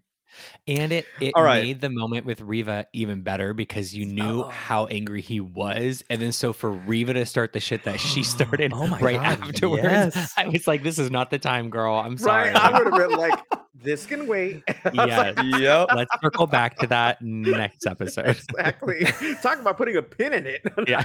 And 0.68 0.92
it 0.92 1.06
it 1.22 1.32
All 1.36 1.44
right. 1.44 1.64
made 1.64 1.82
the 1.82 1.90
moment 1.90 2.26
with 2.26 2.42
Reva 2.42 2.88
even 2.94 3.22
better 3.22 3.54
because 3.54 3.96
you 3.96 4.06
knew 4.06 4.44
Oh. 4.44 4.50
how 4.50 4.86
angry 4.88 5.22
he 5.22 5.40
was, 5.40 6.04
and 6.10 6.22
then 6.22 6.32
so 6.32 6.54
for 6.54 6.72
Reva 6.72 7.14
to 7.14 7.26
start 7.26 7.54
the 7.54 7.60
shit 7.60 7.84
that 7.84 8.00
she 8.00 8.24
started 8.24 8.74
Oh 8.74 8.88
my 8.88 9.00
right 9.00 9.16
God, 9.22 9.42
afterwards, 9.50 9.84
yes. 10.16 10.34
I 10.38 10.48
was 10.48 10.68
like, 10.68 10.82
"This 10.84 10.98
is 11.00 11.12
not 11.12 11.30
the 11.30 11.40
time, 11.40 11.70
girl. 11.70 11.96
I'm 11.96 12.18
sorry." 12.18 12.50
right. 12.50 12.56
I 12.56 12.72
would 12.82 12.92
have 12.94 13.10
been 13.10 13.18
like, 13.20 13.40
"This 13.76 14.06
can 14.08 14.26
wait." 14.28 14.64
I 14.86 15.06
was 15.06 15.36
like. 15.38 15.62
Yep. 15.62 15.88
Let's 15.96 16.12
circle 16.22 16.48
back 16.48 16.78
to 16.80 16.88
that 16.88 17.22
next 17.22 17.86
episode. 17.86 18.26
exactly. 18.28 19.06
Talk 19.44 19.60
about 19.60 19.78
putting 19.78 19.98
a 19.98 20.02
pin 20.02 20.34
in 20.34 20.48
it. 20.48 20.62
Yeah. 20.88 21.04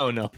oh 0.00 0.10
no, 0.10 0.30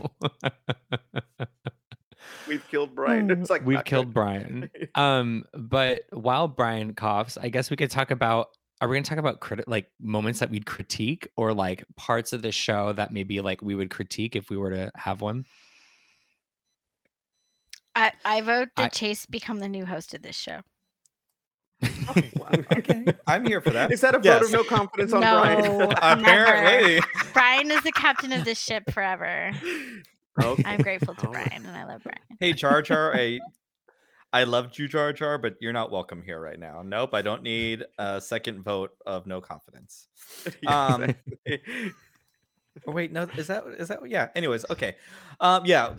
We've 2.49 2.67
killed 2.69 2.95
Brian. 2.95 3.31
It's 3.31 3.51
like 3.51 3.65
we've 3.65 3.85
killed 3.85 4.07
good. 4.09 4.15
Brian. 4.15 4.71
Um, 4.95 5.45
but 5.55 6.03
while 6.11 6.47
Brian 6.49 6.95
coughs, 6.95 7.37
I 7.41 7.49
guess 7.49 7.71
we 7.71 7.77
could 7.77 7.91
talk 7.91 8.11
about. 8.11 8.49
Are 8.81 8.89
we 8.89 8.97
going 8.97 9.05
to 9.05 9.09
talk 9.09 9.19
about 9.19 9.41
criti- 9.41 9.65
like 9.67 9.87
moments 10.01 10.41
that 10.41 10.51
we'd 10.51 10.67
critique, 10.67 11.29
or 11.37 11.55
like 11.55 11.85
parts 11.97 12.33
of 12.33 12.43
the 12.43 12.53
show 12.53 12.93
that 12.93 13.13
maybe 13.13 13.41
like 13.41 13.63
we 13.63 13.75
would 13.75 13.89
critique 13.89 14.37
if 14.37 14.51
we 14.51 14.57
were 14.57 14.71
to 14.71 14.91
have 14.97 15.21
one? 15.21 15.45
I, 17.95 18.13
I 18.25 18.41
vote 18.41 18.69
that 18.77 18.85
I- 18.87 18.89
Chase 18.89 19.27
become 19.27 19.61
the 19.61 19.69
new 19.69 19.87
host 19.87 20.13
of 20.15 20.23
this 20.23 20.37
show. 20.37 20.61
Oh, 22.17 22.23
wow. 22.37 22.49
Okay, 22.77 23.05
I'm 23.27 23.47
here 23.47 23.61
for 23.61 23.71
that. 23.71 23.91
Is 23.91 24.01
that 24.03 24.15
a 24.15 24.19
vote 24.19 24.43
of 24.43 24.53
no 24.53 24.63
confidence 24.65 25.13
on 25.13 25.21
No. 25.23 25.41
Brian? 25.41 25.93
Apparently. 26.03 27.01
Brian 27.33 27.71
is 27.71 27.83
the 27.83 27.93
captain 27.93 28.33
of 28.33 28.45
this 28.45 28.59
ship 28.61 28.85
forever. 28.93 29.53
Okay. 30.43 30.63
I'm 30.67 30.81
grateful 30.81 31.15
to 31.15 31.29
Brian 31.29 31.49
and 31.53 31.69
I 31.77 31.85
love 31.85 32.03
Brian. 32.03 32.19
Hey, 32.41 32.53
Char 32.53 32.83
Jar, 32.83 33.15
I, 33.17 33.41
I 34.33 34.45
loved 34.45 34.79
you, 34.79 34.89
Jar 34.89 35.13
Jar, 35.13 35.39
but 35.39 35.55
you're 35.61 35.73
not 35.73 35.91
welcome 35.93 36.23
here 36.23 36.41
right 36.41 36.59
now. 36.59 36.83
Nope, 36.83 37.15
I 37.15 37.23
don't 37.23 37.43
need 37.43 37.85
a 37.99 38.21
second 38.21 38.63
vote 38.65 38.91
of 39.07 39.27
no 39.27 39.41
confidence. 39.41 40.09
Um, 40.67 41.15
exactly. 41.47 41.93
Wait, 42.87 43.13
no, 43.13 43.29
is 43.37 43.47
that 43.47 43.65
is 43.79 43.87
that 43.89 44.01
yeah? 44.09 44.29
Anyways, 44.35 44.65
okay, 44.69 44.97
um, 45.39 45.65
yeah, 45.65 45.95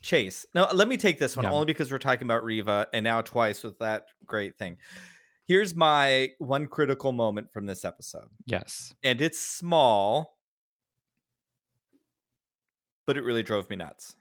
Chase. 0.00 0.46
Now 0.54 0.70
let 0.72 0.88
me 0.88 0.96
take 0.96 1.18
this 1.18 1.36
one 1.36 1.44
Yeah. 1.44 1.52
only 1.52 1.66
because 1.66 1.92
we're 1.92 1.98
talking 1.98 2.26
about 2.26 2.42
Reva 2.42 2.86
and 2.94 3.04
now 3.04 3.20
twice 3.20 3.62
with 3.62 3.78
that 3.80 4.06
great 4.24 4.56
thing. 4.56 4.78
Here's 5.46 5.74
my 5.76 6.30
one 6.38 6.68
critical 6.68 7.12
moment 7.12 7.52
from 7.52 7.66
this 7.66 7.84
episode, 7.84 8.28
Yes. 8.46 8.94
and 9.04 9.20
it's 9.20 9.38
small, 9.38 10.35
but 13.06 13.16
it 13.16 13.24
really 13.24 13.42
drove 13.42 13.70
me 13.70 13.76
nuts. 13.76 14.16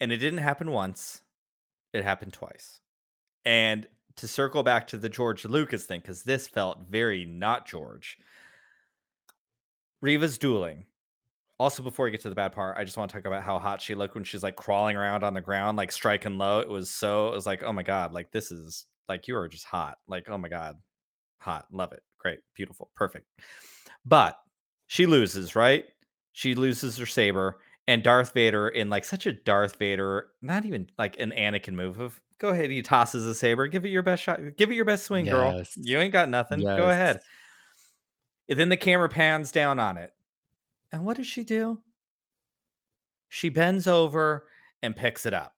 And 0.00 0.12
it 0.12 0.18
didn't 0.18 0.40
happen 0.40 0.70
once; 0.70 1.22
it 1.92 2.04
happened 2.04 2.32
twice. 2.32 2.80
And 3.44 3.86
to 4.16 4.28
circle 4.28 4.62
back 4.62 4.86
to 4.88 4.96
the 4.96 5.08
George 5.08 5.44
Lucas 5.44 5.84
thing, 5.84 6.00
because 6.00 6.22
this 6.22 6.48
felt 6.48 6.80
very 6.88 7.24
not 7.24 7.66
George. 7.66 8.18
Reva's 10.00 10.38
dueling. 10.38 10.84
Also, 11.58 11.82
before 11.82 12.04
we 12.04 12.12
get 12.12 12.20
to 12.20 12.28
the 12.28 12.34
bad 12.34 12.52
part, 12.52 12.76
I 12.78 12.84
just 12.84 12.96
want 12.96 13.10
to 13.10 13.16
talk 13.16 13.26
about 13.26 13.42
how 13.42 13.58
hot 13.58 13.80
she 13.82 13.96
looked 13.96 14.14
when 14.14 14.22
she's 14.22 14.44
like 14.44 14.54
crawling 14.54 14.96
around 14.96 15.24
on 15.24 15.34
the 15.34 15.40
ground, 15.40 15.76
like 15.76 15.90
striking 15.90 16.38
low. 16.38 16.60
It 16.60 16.68
was 16.68 16.88
so, 16.88 17.28
it 17.28 17.34
was 17.34 17.46
like, 17.46 17.64
oh 17.64 17.72
my 17.72 17.82
God, 17.82 18.12
like 18.12 18.30
this 18.30 18.52
is 18.52 18.86
like 19.08 19.26
you 19.26 19.36
are 19.36 19.48
just 19.48 19.64
hot. 19.64 19.98
Like, 20.06 20.28
oh 20.28 20.38
my 20.38 20.48
God, 20.48 20.76
hot. 21.40 21.66
Love 21.72 21.92
it. 21.92 22.02
Great. 22.18 22.38
Beautiful. 22.54 22.90
Perfect. 22.94 23.26
But 24.04 24.38
she 24.86 25.06
loses, 25.06 25.56
right? 25.56 25.84
She 26.32 26.54
loses 26.54 26.96
her 26.96 27.06
saber, 27.06 27.58
and 27.88 28.04
Darth 28.04 28.34
Vader, 28.34 28.68
in 28.68 28.90
like 28.90 29.04
such 29.04 29.26
a 29.26 29.32
Darth 29.32 29.76
Vader, 29.76 30.28
not 30.42 30.64
even 30.64 30.88
like 30.98 31.18
an 31.18 31.32
Anakin 31.32 31.72
move 31.72 31.98
of 31.98 32.20
go 32.38 32.50
ahead, 32.50 32.70
he 32.70 32.82
tosses 32.82 33.26
a 33.26 33.34
saber, 33.34 33.66
give 33.66 33.84
it 33.84 33.88
your 33.88 34.04
best 34.04 34.22
shot, 34.22 34.38
give 34.56 34.70
it 34.70 34.74
your 34.74 34.84
best 34.84 35.06
swing, 35.06 35.24
girl. 35.24 35.64
You 35.74 35.98
ain't 35.98 36.12
got 36.12 36.28
nothing. 36.28 36.60
Go 36.60 36.90
ahead. 36.90 37.20
And 38.48 38.60
then 38.60 38.68
the 38.68 38.76
camera 38.76 39.08
pans 39.08 39.50
down 39.50 39.80
on 39.80 39.96
it. 39.96 40.12
And 40.92 41.04
what 41.04 41.16
does 41.16 41.26
she 41.26 41.42
do? 41.42 41.80
She 43.28 43.48
bends 43.48 43.86
over 43.86 44.46
and 44.82 44.94
picks 44.94 45.26
it 45.26 45.34
up. 45.34 45.54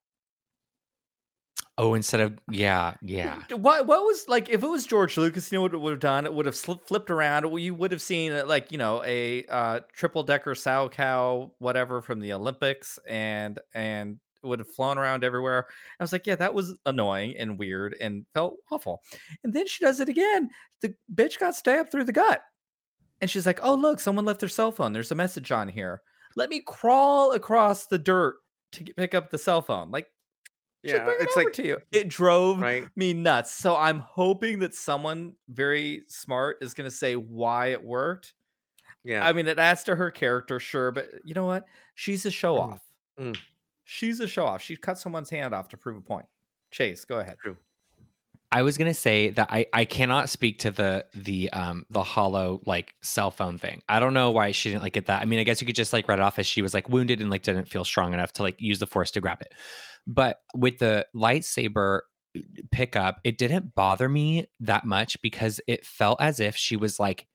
Oh, 1.83 1.95
instead 1.95 2.21
of 2.21 2.39
yeah, 2.51 2.93
yeah. 3.01 3.41
What 3.53 3.87
what 3.87 4.03
was 4.03 4.29
like 4.29 4.51
if 4.51 4.63
it 4.63 4.67
was 4.67 4.85
George 4.85 5.17
Lucas, 5.17 5.51
you 5.51 5.57
know 5.57 5.63
what 5.63 5.81
would 5.81 5.93
have 5.93 5.99
done? 5.99 6.27
It 6.27 6.35
would 6.35 6.45
have 6.45 6.55
sli- 6.55 6.87
flipped 6.87 7.11
around. 7.11 7.51
You 7.59 7.75
would 7.75 7.91
have 7.91 8.03
seen 8.03 8.33
uh, 8.33 8.45
like 8.45 8.71
you 8.71 8.77
know 8.77 9.03
a 9.07 9.47
uh, 9.47 9.81
triple 9.95 10.23
decker 10.23 10.55
Salchow, 10.55 11.51
whatever 11.59 12.03
from 12.03 12.21
the 12.21 12.35
Olympics, 12.35 12.99
and 13.09 13.59
and 13.73 14.19
would 14.43 14.59
have 14.59 14.69
flown 14.69 14.99
around 14.99 15.25
everywhere. 15.25 15.69
I 15.99 16.05
was 16.05 16.13
like, 16.13 16.27
yeah, 16.27 16.35
that 16.35 16.53
was 16.53 16.75
annoying 16.85 17.35
and 17.39 17.59
weird 17.59 17.97
and 17.99 18.27
felt 18.35 18.57
awful. 18.71 19.01
And 19.43 19.55
then 19.55 19.67
she 19.67 19.83
does 19.83 20.01
it 20.01 20.11
again. 20.11 20.51
The 20.83 20.95
bitch 21.15 21.39
got 21.39 21.57
stabbed 21.57 21.91
through 21.91 22.05
the 22.05 22.13
gut, 22.13 22.43
and 23.23 23.31
she's 23.31 23.47
like, 23.47 23.61
oh 23.63 23.73
look, 23.75 24.01
someone 24.01 24.27
left 24.27 24.41
their 24.41 24.51
cell 24.51 24.71
phone. 24.71 24.93
There's 24.93 25.13
a 25.13 25.15
message 25.15 25.51
on 25.51 25.67
here. 25.67 26.03
Let 26.37 26.51
me 26.51 26.61
crawl 26.61 27.33
across 27.33 27.87
the 27.87 27.99
dirt 27.99 28.37
to 28.73 28.85
pick 28.99 29.15
up 29.15 29.31
the 29.31 29.39
cell 29.39 29.63
phone. 29.63 29.91
Like, 29.91 30.09
yeah, 30.83 31.05
bring 31.05 31.17
it 31.17 31.23
it's 31.23 31.37
over 31.37 31.45
like 31.45 31.55
to 31.55 31.67
you. 31.67 31.79
It 31.93 32.09
drove 32.09 32.61
right. 32.61 32.87
me 32.97 33.13
nuts. 33.13 33.53
So 33.55 33.77
I'm 33.77 34.01
hoping 34.01 34.59
that 34.61 34.75
someone 34.75 35.35
very 35.49 36.03
smart 36.09 36.59
is 36.61 36.75
going 36.75 36.89
to 36.89 36.95
say 36.95 37.15
why 37.15 37.69
it 37.69 37.83
worked. 37.83 38.35
Yeah, 39.05 39.27
I 39.27 39.33
mean, 39.33 39.49
it 39.49 39.59
adds 39.59 39.85
to 39.85 39.97
her 39.97 40.11
character, 40.11 40.61
sure, 40.61 40.91
but 40.91 41.09
you 41.25 41.33
know 41.35 41.47
what? 41.47 41.65
She's 41.95 42.27
a 42.27 42.31
show 42.31 42.59
off. 42.59 42.81
Mm. 43.19 43.37
She's 43.85 44.21
a 44.21 44.29
show 44.29 44.45
off. 44.45 44.63
She 44.63 44.77
cut 44.77 44.99
someone's 44.99 45.31
hand 45.31 45.55
off 45.55 45.69
to 45.71 45.77
prove 45.77 45.97
a 45.97 46.01
point. 46.03 46.27
Chase, 46.71 47.05
go 47.05 47.19
ahead. 47.19 47.37
True. 47.43 47.57
I 48.53 48.63
was 48.63 48.77
gonna 48.77 48.95
say 48.95 49.31
that 49.31 49.49
I 49.51 49.67
I 49.73 49.85
cannot 49.85 50.29
speak 50.29 50.59
to 50.61 50.71
the 50.73 51.07
the 51.15 51.51
um 51.53 51.87
the 51.91 52.03
holo 52.03 52.61
like 52.67 52.95
cell 53.01 53.31
phone 53.31 53.59
thing. 53.59 53.81
I 53.89 54.01
don't 54.01 54.13
know 54.13 54.33
why 54.33 54.51
she 54.51 54.71
didn't 54.71 54.83
like 54.83 54.93
get 54.93 55.07
that. 55.07 55.23
I 55.23 55.25
mean, 55.25 55.39
I 55.39 55.45
guess 55.45 55.61
you 55.61 55.67
could 55.67 55.77
just 55.77 55.93
like 55.93 56.09
write 56.09 56.19
it 56.19 56.23
off 56.23 56.39
as 56.39 56.47
she 56.47 56.61
was 56.61 56.75
like 56.75 56.89
wounded 56.89 57.21
and 57.21 57.31
like 57.31 57.43
didn't 57.43 57.69
feel 57.69 57.85
strong 57.85 58.13
enough 58.13 58.33
to 58.35 58.43
like 58.43 58.61
use 58.61 58.81
the 58.81 58.89
force 58.89 59.13
to 59.13 59.21
grab 59.21 59.41
it. 59.41 59.55
But 60.07 60.39
with 60.55 60.79
the 60.79 61.07
lightsaber 61.15 62.01
pickup, 62.71 63.21
it 63.25 63.39
didn't 63.39 63.75
bother 63.75 64.09
me 64.09 64.47
that 64.61 64.85
much 64.85 65.21
because 65.23 65.61
it 65.67 65.85
felt 65.87 66.21
as 66.21 66.41
if 66.41 66.57
she 66.57 66.77
was 66.77 66.99
like 66.99 67.27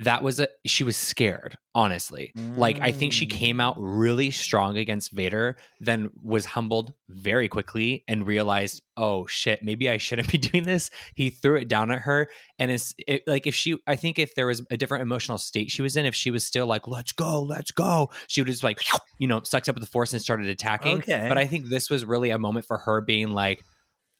that 0.00 0.22
was 0.22 0.38
a 0.38 0.48
she 0.64 0.84
was 0.84 0.96
scared 0.96 1.56
honestly. 1.74 2.32
Like 2.56 2.80
i 2.80 2.90
think 2.90 3.12
she 3.12 3.26
mm. 3.26 3.30
came 3.30 3.60
out 3.60 3.76
really 3.78 4.30
strong 4.30 4.76
against 4.76 5.12
vader 5.12 5.56
then 5.80 6.10
was 6.22 6.44
humbled 6.44 6.92
very 7.08 7.48
quickly 7.48 8.04
and 8.08 8.26
realized 8.26 8.82
oh 8.96 9.26
shit 9.26 9.62
maybe 9.62 9.88
i 9.88 9.96
shouldn't 9.96 10.30
be 10.30 10.38
doing 10.38 10.64
this. 10.64 10.90
He 11.14 11.30
threw 11.30 11.56
it 11.56 11.68
down 11.68 11.90
at 11.90 12.00
her 12.00 12.30
and 12.58 12.70
it's 12.70 12.94
it, 13.06 13.22
like 13.26 13.46
if 13.46 13.54
she 13.54 13.78
i 13.86 13.96
think 13.96 14.18
if 14.18 14.34
there 14.34 14.46
was 14.46 14.62
a 14.70 14.76
different 14.76 15.02
emotional 15.02 15.38
state 15.38 15.70
she 15.70 15.82
was 15.82 15.96
in 15.96 16.06
if 16.06 16.14
she 16.14 16.30
was 16.30 16.44
still 16.44 16.66
like 16.66 16.86
let's 16.88 17.12
go 17.12 17.42
let's 17.42 17.70
go 17.70 18.10
she 18.26 18.40
would 18.40 18.48
just 18.48 18.64
like 18.64 18.80
you 19.18 19.26
know 19.26 19.42
sucked 19.42 19.68
up 19.68 19.74
with 19.74 19.82
the 19.82 19.90
force 19.90 20.12
and 20.12 20.22
started 20.22 20.46
attacking 20.46 20.98
Okay. 20.98 21.26
but 21.28 21.38
i 21.38 21.46
think 21.46 21.66
this 21.66 21.90
was 21.90 22.04
really 22.04 22.30
a 22.30 22.38
moment 22.38 22.66
for 22.66 22.78
her 22.78 23.00
being 23.00 23.30
like 23.30 23.64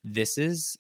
this 0.05 0.39
is 0.39 0.77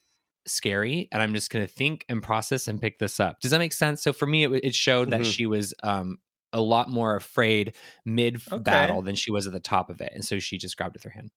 scary 0.48 1.08
and 1.12 1.22
i'm 1.22 1.34
just 1.34 1.50
going 1.50 1.66
to 1.66 1.72
think 1.72 2.04
and 2.08 2.22
process 2.22 2.68
and 2.68 2.80
pick 2.80 2.98
this 2.98 3.20
up 3.20 3.40
does 3.40 3.50
that 3.50 3.58
make 3.58 3.72
sense 3.72 4.02
so 4.02 4.12
for 4.12 4.26
me 4.26 4.44
it, 4.44 4.50
it 4.64 4.74
showed 4.74 5.10
that 5.10 5.24
Mhm. 5.24 5.26
she 5.26 5.46
was 5.46 5.74
um 5.82 6.18
a 6.52 6.60
lot 6.60 6.88
more 6.90 7.16
afraid 7.16 7.76
mid 8.04 8.40
Okay. 8.50 8.62
battle 8.64 9.02
than 9.02 9.14
she 9.14 9.30
was 9.30 9.46
at 9.46 9.52
the 9.52 9.60
top 9.60 9.90
of 9.90 10.00
it 10.00 10.12
and 10.14 10.24
so 10.24 10.38
she 10.38 10.58
just 10.58 10.76
grabbed 10.76 10.96
it 10.96 10.98
with 10.98 11.04
her 11.04 11.10
hand 11.10 11.30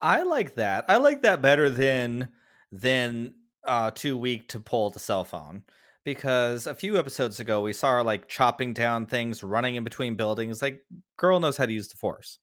I 0.00 0.22
like 0.22 0.54
that. 0.56 0.84
I 0.88 0.98
like 0.98 1.22
that 1.22 1.42
better 1.42 1.70
than 1.70 2.32
than 2.72 3.34
uh 3.64 3.90
too 3.92 4.16
weak 4.18 4.48
to 4.48 4.60
pull 4.60 4.90
the 4.90 4.98
cell 4.98 5.24
phone 5.24 5.64
because 6.04 6.66
a 6.66 6.74
few 6.74 6.98
episodes 6.98 7.40
ago 7.40 7.62
we 7.62 7.72
saw 7.72 7.92
her 7.92 8.02
like 8.02 8.28
chopping 8.28 8.72
down 8.74 9.06
things, 9.06 9.42
running 9.42 9.76
in 9.76 9.84
between 9.84 10.16
buildings. 10.16 10.62
Like 10.62 10.82
girl 11.16 11.40
knows 11.40 11.56
how 11.56 11.66
to 11.66 11.72
use 11.72 11.88
the 11.88 11.96
force. 11.96 12.38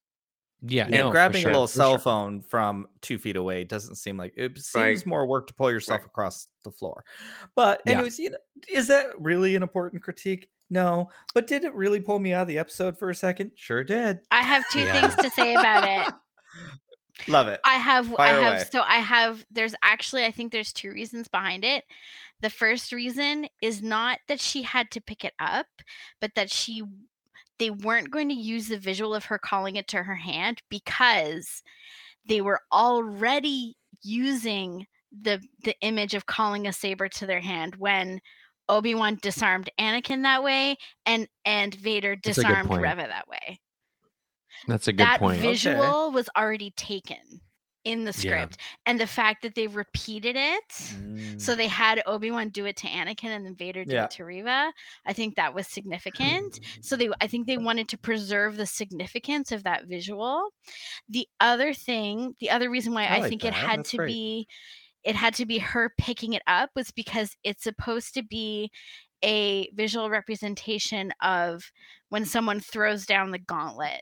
Yeah 0.66 0.84
and 0.84 0.92
no, 0.92 1.12
grabbing 1.12 1.42
sure, 1.42 1.52
a 1.52 1.54
little 1.54 1.68
for 1.68 1.74
cell 1.74 1.92
sure. 1.92 2.00
phone 2.00 2.42
from 2.42 2.88
two 3.02 3.18
feet 3.18 3.36
away 3.36 3.64
doesn't 3.64 3.96
seem 3.96 4.18
like 4.18 4.34
it 4.38 4.58
seems 4.58 4.76
Right. 4.76 5.06
more 5.06 5.26
work 5.28 5.48
to 5.48 5.54
pull 5.54 5.70
yourself 5.70 6.00
Right. 6.02 6.08
across 6.08 6.48
the 6.64 6.72
floor. 6.72 7.04
But 7.56 7.82
Yeah. 7.86 8.04
you 8.18 8.30
know, 8.30 8.38
is 8.72 8.88
that 8.88 9.08
really 9.20 9.56
an 9.56 9.64
important 9.64 10.02
critique? 10.04 10.50
No. 10.70 11.10
But 11.34 11.48
did 11.48 11.66
it 11.66 11.74
really 11.76 12.00
pull 12.00 12.18
me 12.20 12.34
out 12.34 12.44
of 12.44 12.48
the 12.48 12.58
episode 12.58 12.98
for 12.98 13.10
a 13.10 13.16
second? 13.16 13.52
Sure 13.56 13.84
did. 13.84 14.20
I 14.32 14.42
have 14.42 14.64
two 14.72 14.80
Yeah. 14.80 15.02
things 15.08 15.16
to 15.24 15.30
say 15.32 15.54
about 15.56 15.84
it. 16.08 16.14
Love 17.28 17.48
it. 17.48 17.60
I 17.64 17.76
have 17.76 18.14
I 18.18 18.30
have 18.30 18.54
away. 18.54 18.64
so 18.72 18.82
I 18.82 18.96
have 18.96 19.46
there's 19.52 19.76
actually 19.84 20.26
I 20.26 20.32
think 20.32 20.52
there's 20.52 20.74
two 20.74 20.90
reasons 20.92 21.28
behind 21.28 21.64
it. 21.64 21.84
The 22.42 22.50
first 22.50 22.92
reason 22.92 23.48
is 23.62 23.82
not 23.84 24.20
that 24.28 24.40
she 24.42 24.64
had 24.64 24.90
to 24.92 25.02
pick 25.02 25.24
it 25.24 25.34
up, 25.40 25.68
but 26.20 26.32
that 26.36 26.50
she 26.50 26.84
they 27.60 27.70
weren't 27.70 28.12
going 28.12 28.30
to 28.30 28.36
use 28.36 28.68
the 28.68 28.78
visual 28.78 29.14
of 29.14 29.26
her 29.26 29.38
calling 29.38 29.76
it 29.76 29.88
to 29.90 30.04
her 30.04 30.16
hand 30.16 30.62
because 30.70 31.62
they 32.28 32.42
were 32.42 32.60
already 32.72 33.76
using 34.02 34.86
the 35.22 35.40
the 35.64 35.76
image 35.82 36.14
of 36.14 36.26
calling 36.26 36.68
a 36.68 36.74
saber 36.74 37.08
to 37.08 37.26
their 37.26 37.40
hand 37.42 37.76
when 37.76 38.20
Obi-Wan 38.70 39.20
disarmed 39.22 39.70
Anakin 39.80 40.24
that 40.24 40.44
way 40.44 40.78
and 41.06 41.28
and 41.46 41.76
Vader 41.76 42.16
disarmed 42.16 42.70
point. 42.70 42.82
Reva 42.82 43.08
that 43.08 43.28
way 43.28 43.60
that's 44.68 44.88
a 44.88 44.94
good 44.94 45.04
that 45.04 45.20
point 45.20 45.40
Okay. 45.40 45.50
visual 45.52 46.12
was 46.12 46.30
already 46.38 46.72
taken 46.72 47.42
in 47.84 48.06
the 48.06 48.12
Yeah. 48.12 48.32
script 48.46 48.58
and 48.86 49.00
the 49.00 49.08
fact 49.08 49.42
that 49.44 49.56
they 49.56 49.68
repeated 49.68 50.36
it 50.36 50.64
Mm. 50.70 51.40
so 51.42 51.56
they 51.56 51.68
had 51.68 52.02
obi-wan 52.06 52.50
do 52.50 52.66
it 52.66 52.78
to 52.78 52.88
anakin 52.88 53.30
and 53.30 53.46
then 53.46 53.56
vader 53.56 53.84
do 53.86 53.94
Yeah. 53.94 54.06
it 54.06 54.12
to 54.12 54.26
reva 54.26 54.72
i 55.06 55.14
think 55.14 55.36
that 55.36 55.54
was 55.54 55.68
significant 55.68 56.60
so 56.82 56.96
they 56.96 57.10
i 57.22 57.28
think 57.28 57.48
they 57.48 57.58
wanted 57.58 57.90
to 57.90 57.98
preserve 57.98 58.56
the 58.58 58.66
significance 58.66 59.52
of 59.52 59.64
that 59.64 59.86
visual 59.86 60.50
the 61.10 61.28
other 61.40 61.74
thing 61.74 62.36
the 62.40 62.50
other 62.50 62.70
reason 62.70 62.94
why 62.94 63.04
I 63.06 63.16
i, 63.16 63.20
like 63.20 63.30
think 63.30 63.44
it 63.46 63.54
had 63.54 63.80
That's 63.80 63.92
to 63.92 63.98
great. 63.98 64.08
be 64.08 64.48
it 65.04 65.16
had 65.16 65.34
to 65.36 65.46
be 65.46 65.58
her 65.60 65.92
picking 65.98 66.32
it 66.34 66.44
up 66.48 66.70
was 66.76 66.92
because 66.92 67.36
it's 67.44 67.64
supposed 67.64 68.14
to 68.14 68.24
be 68.24 68.72
a 69.22 69.70
visual 69.74 70.10
representation 70.10 71.12
of 71.22 71.72
when 72.10 72.24
someone 72.26 72.60
throws 72.62 73.06
down 73.06 73.32
the 73.32 73.40
gauntlet 73.40 74.02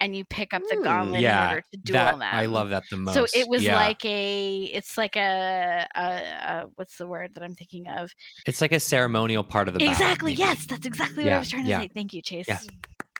and 0.00 0.16
you 0.16 0.24
pick 0.24 0.52
up 0.54 0.62
the 0.70 0.76
Hmm. 0.76 0.82
gauntlet 0.84 1.16
in 1.18 1.22
yeah 1.22 1.48
order 1.50 1.64
to 1.72 1.76
duel 1.78 1.94
that 1.98 2.12
them. 2.18 2.22
i 2.22 2.46
love 2.46 2.70
that 2.70 2.84
the 2.90 2.96
most 2.96 3.14
So 3.14 3.26
it 3.34 3.48
was 3.48 3.62
yeah. 3.62 3.76
like 3.76 4.04
a, 4.04 4.62
it's 4.64 4.96
like 4.96 5.16
a, 5.16 5.86
a, 5.94 6.00
a, 6.00 6.66
what's 6.76 6.96
the 6.96 7.06
word 7.06 7.34
that 7.34 7.42
I'm 7.42 7.54
thinking 7.54 7.86
of? 7.88 8.10
it's 8.46 8.60
like 8.60 8.72
a 8.72 8.80
ceremonial 8.80 9.44
part 9.44 9.68
of 9.68 9.74
the 9.74 9.78
battle, 9.80 9.92
exactly. 9.92 10.32
maybe. 10.32 10.40
Yes, 10.40 10.66
that's 10.66 10.86
exactly 10.86 11.24
what 11.24 11.32
I 11.34 11.38
was 11.38 11.50
trying 11.50 11.66
to 11.66 11.78
say. 11.80 11.90
Thank 11.94 12.14
you, 12.14 12.22
Chase. 12.22 12.46
Yeah. 12.48 12.58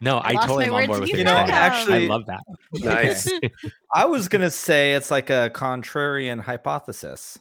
no 0.01 0.19
I 0.19 0.31
i, 0.31 0.33
lost 0.33 0.47
totally 0.49 0.65
am 0.67 0.73
my 0.73 0.83
on 0.83 0.89
words 0.89 0.89
board 0.89 1.01
with 1.03 1.11
you 1.11 1.19
You 1.19 1.25
know, 1.25 1.33
actually- 1.37 2.05
i 2.07 2.09
love 2.09 2.27
that 2.27 2.41
Nice. 2.75 3.31
I 3.95 4.05
was 4.07 4.29
gonna 4.29 4.51
say 4.51 4.95
it's 4.95 5.11
like 5.11 5.29
a 5.31 5.51
contrarian 5.55 6.41
hypothesis. 6.41 7.39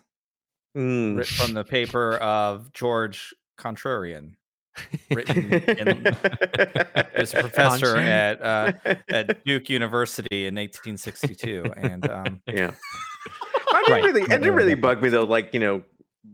Mm. 0.77 1.25
from 1.25 1.53
the 1.55 1.63
paper 1.63 2.17
of 2.17 2.71
George 2.73 3.33
Contrarian, 3.57 4.35
written 5.11 5.53
in, 5.53 6.07
as 7.15 7.33
a 7.33 7.41
professor 7.41 7.97
at 7.97 8.41
uh, 8.41 8.71
at 9.09 9.43
Duke 9.45 9.69
University 9.69 10.45
in 10.47 10.55
1862, 10.55 11.65
and 11.77 12.09
um, 12.09 12.41
yeah. 12.47 12.71
I 13.71 13.83
didn't 13.83 13.91
Right. 13.93 14.03
really, 14.03 14.21
it 14.23 14.29
didn't 14.29 14.53
really 14.55 14.73
right. 14.73 14.81
bug 14.81 15.01
me 15.03 15.09
though. 15.09 15.23
Like 15.25 15.53
you 15.53 15.59
know, 15.59 15.83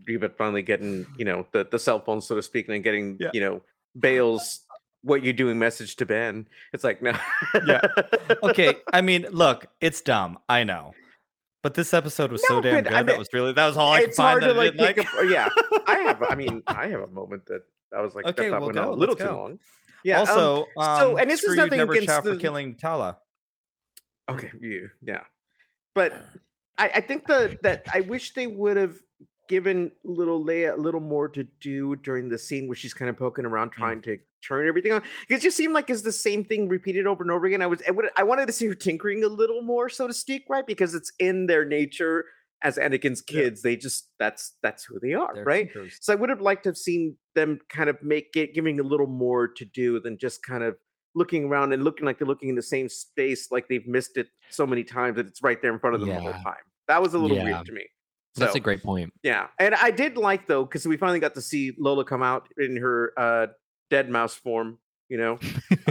Reva 0.08 0.30
finally 0.30 0.62
getting 0.62 1.06
you 1.18 1.26
know 1.26 1.46
the 1.52 1.68
the 1.70 1.80
cell 1.80 2.00
phone, 2.00 2.22
so 2.22 2.36
to 2.36 2.42
speak, 2.44 2.68
and 2.68 2.76
then 2.76 2.82
getting 2.82 3.18
Yeah. 3.20 3.30
you 3.34 3.42
know 3.42 3.62
Bail's 4.00 4.62
"What 5.02 5.24
you 5.24 5.34
doing" 5.34 5.58
message 5.60 5.96
to 5.98 6.06
Ben. 6.06 6.48
It's 6.74 6.84
like 6.84 7.02
no. 7.02 7.14
Yeah. 7.66 7.82
okay. 8.44 8.76
I 8.94 9.02
mean, 9.02 9.26
look, 9.32 9.66
it's 9.82 10.02
dumb. 10.02 10.38
I 10.50 10.64
know, 10.64 10.94
but 11.64 11.74
this 11.74 11.94
episode 11.94 12.32
was 12.32 12.46
so 12.48 12.62
damn 12.62 12.84
good. 12.84 12.94
I 12.94 13.04
that 13.04 13.18
was 13.18 13.30
really 13.34 13.52
that 13.54 13.66
was 13.68 13.76
all 13.78 13.92
I 13.92 14.02
could 14.06 14.14
find 14.16 14.42
hard 14.42 14.44
to 14.44 14.48
that 14.48 14.56
I 14.56 14.64
like 14.70 14.96
didn't 14.96 14.98
like. 14.98 15.26
up. 15.26 15.30
Yeah, 15.30 15.50
I 15.88 15.96
have. 16.00 16.24
I 16.24 16.36
mean, 16.36 16.64
I 16.68 16.88
have 16.88 17.02
a 17.02 17.08
moment 17.08 17.46
that 17.48 17.64
I 17.96 18.02
was 18.02 18.16
like, 18.16 18.26
Okay, 18.26 18.50
that 18.50 18.60
we'll 18.60 18.68
went 18.70 18.76
go, 18.78 18.90
a 18.90 18.96
little 18.96 19.14
let's 19.16 19.22
too 19.22 19.28
go. 19.28 19.38
long. 19.38 19.60
Yeah. 20.04 20.22
um, 20.22 20.28
also, 20.28 20.66
um, 20.78 21.00
so- 21.00 21.18
and 21.18 21.30
this 21.30 21.44
is 21.44 21.56
nothing 21.56 21.82
against 21.82 22.08
Chow 22.08 22.22
for 22.22 22.36
killing 22.36 22.76
Tala. 22.76 23.18
Okay, 24.30 24.52
you 24.60 24.90
yeah, 25.02 25.22
but 25.94 26.14
I, 26.78 26.90
I 26.96 27.02
think 27.02 27.26
that 27.28 27.62
that 27.64 27.86
I 27.94 28.02
wish 28.02 28.34
they 28.34 28.48
would 28.48 28.78
have 28.78 28.98
given 29.48 29.92
little 30.04 30.44
Leia 30.44 30.74
a 30.74 30.82
little 30.82 31.00
more 31.00 31.30
to 31.30 31.44
do 31.62 31.96
during 31.98 32.30
the 32.30 32.38
scene 32.38 32.68
where 32.68 32.76
she's 32.76 32.94
kind 32.96 33.10
of 33.10 33.18
poking 33.18 33.46
around 33.46 33.70
trying 33.70 34.02
to 34.02 34.18
turn 34.42 34.68
everything 34.68 34.92
on. 34.92 35.04
It 35.30 35.40
just 35.40 35.56
seemed 35.56 35.74
like 35.76 35.90
it's 35.92 36.02
the 36.02 36.12
same 36.12 36.44
thing 36.44 36.68
repeated 36.68 37.06
over 37.06 37.24
and 37.24 37.32
over 37.32 37.46
again. 37.46 37.62
I 37.62 37.68
was 37.68 37.82
I, 37.88 37.92
would, 37.92 38.10
I 38.18 38.24
wanted 38.24 38.48
to 38.48 38.54
see 38.54 38.66
her 38.66 38.74
tinkering 38.74 39.24
a 39.24 39.28
little 39.28 39.62
more, 39.62 39.88
so 39.90 40.08
to 40.08 40.14
speak, 40.14 40.46
right? 40.50 40.66
Because 40.66 40.96
it's 40.96 41.12
in 41.20 41.46
their 41.46 41.64
nature 41.64 42.26
as 42.66 42.78
Anakin's 42.78 43.24
Yeah. 43.30 43.42
kids. 43.42 43.62
They 43.62 43.76
just 43.76 44.10
that's 44.20 44.58
that's 44.64 44.84
who 44.84 45.00
they 45.00 45.14
are, 45.14 45.34
They're 45.36 45.44
right? 45.44 45.70
So 46.02 46.12
I 46.12 46.16
would 46.16 46.30
have 46.30 46.42
liked 46.42 46.64
to 46.64 46.70
have 46.70 46.78
seen 46.78 47.16
them 47.36 47.60
kind 47.70 47.90
of 47.90 47.98
make 48.02 48.36
it 48.36 48.54
giving 48.54 48.80
a 48.80 48.84
little 48.84 49.08
more 49.08 49.48
to 49.48 49.66
do 49.66 50.00
than 50.00 50.18
just 50.18 50.44
kind 50.44 50.64
of 50.64 50.76
looking 51.14 51.46
around 51.46 51.72
and 51.74 51.84
looking 51.84 52.06
like 52.06 52.18
they're 52.20 52.28
looking 52.28 52.50
in 52.50 52.56
the 52.56 52.62
same 52.76 52.90
space 52.90 53.50
like 53.52 53.68
they've 53.70 53.88
missed 53.88 54.18
it 54.18 54.28
so 54.50 54.66
many 54.68 54.84
times 54.84 55.16
that 55.16 55.26
it's 55.28 55.42
right 55.42 55.62
there 55.62 55.72
in 55.74 55.80
front 55.80 55.96
of 55.96 56.02
them 56.02 56.10
the 56.10 56.20
whole 56.22 56.34
time. 56.44 56.64
That 56.88 57.02
was 57.02 57.14
a 57.14 57.18
little 57.20 57.38
Yeah. 57.38 57.44
weird 57.46 57.66
to 57.68 57.72
me. 57.72 57.86
That's 58.36 58.52
So, 58.52 58.58
a 58.58 58.60
great 58.60 58.84
point. 58.84 59.14
yeah. 59.24 59.48
And 59.60 59.76
I 59.76 59.92
did 59.92 60.18
like 60.18 60.46
though, 60.48 60.66
because 60.66 60.86
we 60.86 60.98
finally 60.98 61.20
got 61.22 61.36
to 61.36 61.42
see 61.42 61.74
Lola 61.80 62.04
come 62.04 62.22
out 62.22 62.50
in 62.58 62.76
her 62.78 63.14
uh 63.18 63.48
dead 63.90 64.10
mouse 64.10 64.36
form, 64.36 64.80
you 65.10 65.18
know. 65.18 65.40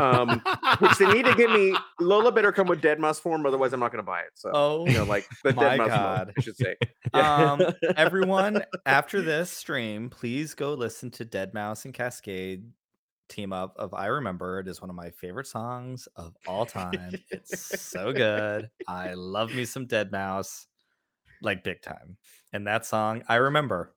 Um 0.00 0.42
which 0.78 0.98
they 0.98 1.06
need 1.12 1.24
to 1.26 1.34
give 1.34 1.50
me 1.50 1.74
Lola 2.00 2.32
better 2.32 2.52
come 2.52 2.66
with 2.66 2.80
dead 2.80 2.98
mouse 2.98 3.18
form, 3.18 3.46
otherwise 3.46 3.72
I'm 3.72 3.80
not 3.80 3.90
gonna 3.90 4.02
buy 4.02 4.20
it. 4.20 4.30
So 4.34 4.50
Oh, 4.52 4.86
you 4.86 4.94
know, 4.94 5.04
like 5.04 5.26
the 5.42 5.52
my 5.54 5.62
dead 5.62 5.78
mouse 5.78 5.88
God. 5.88 6.32
I 6.36 6.40
should 6.40 6.56
say. 6.56 6.76
um, 7.14 7.62
everyone, 7.96 8.62
after 8.86 9.22
this 9.22 9.50
stream, 9.50 10.10
please 10.10 10.54
go 10.54 10.74
listen 10.74 11.10
to 11.12 11.24
deadmau5 11.24 11.84
and 11.84 11.94
Kaskade 11.94 12.64
team 13.28 13.52
up 13.52 13.74
of 13.76 13.94
I 13.94 14.06
Remember. 14.06 14.60
It 14.60 14.68
is 14.68 14.80
one 14.80 14.90
of 14.90 14.96
my 14.96 15.10
favorite 15.10 15.46
songs 15.46 16.08
of 16.16 16.34
all 16.46 16.66
time. 16.66 17.14
It's 17.30 17.80
so 17.80 18.12
good. 18.12 18.70
I 18.88 19.14
love 19.14 19.54
me 19.54 19.64
some 19.64 19.86
deadmau5, 19.86 20.66
like 21.42 21.64
big 21.64 21.82
time. 21.82 22.16
And 22.52 22.66
that 22.66 22.84
song, 22.86 23.22
I 23.28 23.36
remember. 23.36 23.94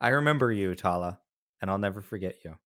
I 0.00 0.08
remember 0.10 0.52
you, 0.52 0.74
Tala, 0.74 1.18
and 1.60 1.70
I'll 1.70 1.78
never 1.78 2.02
forget 2.02 2.36
you. 2.44 2.56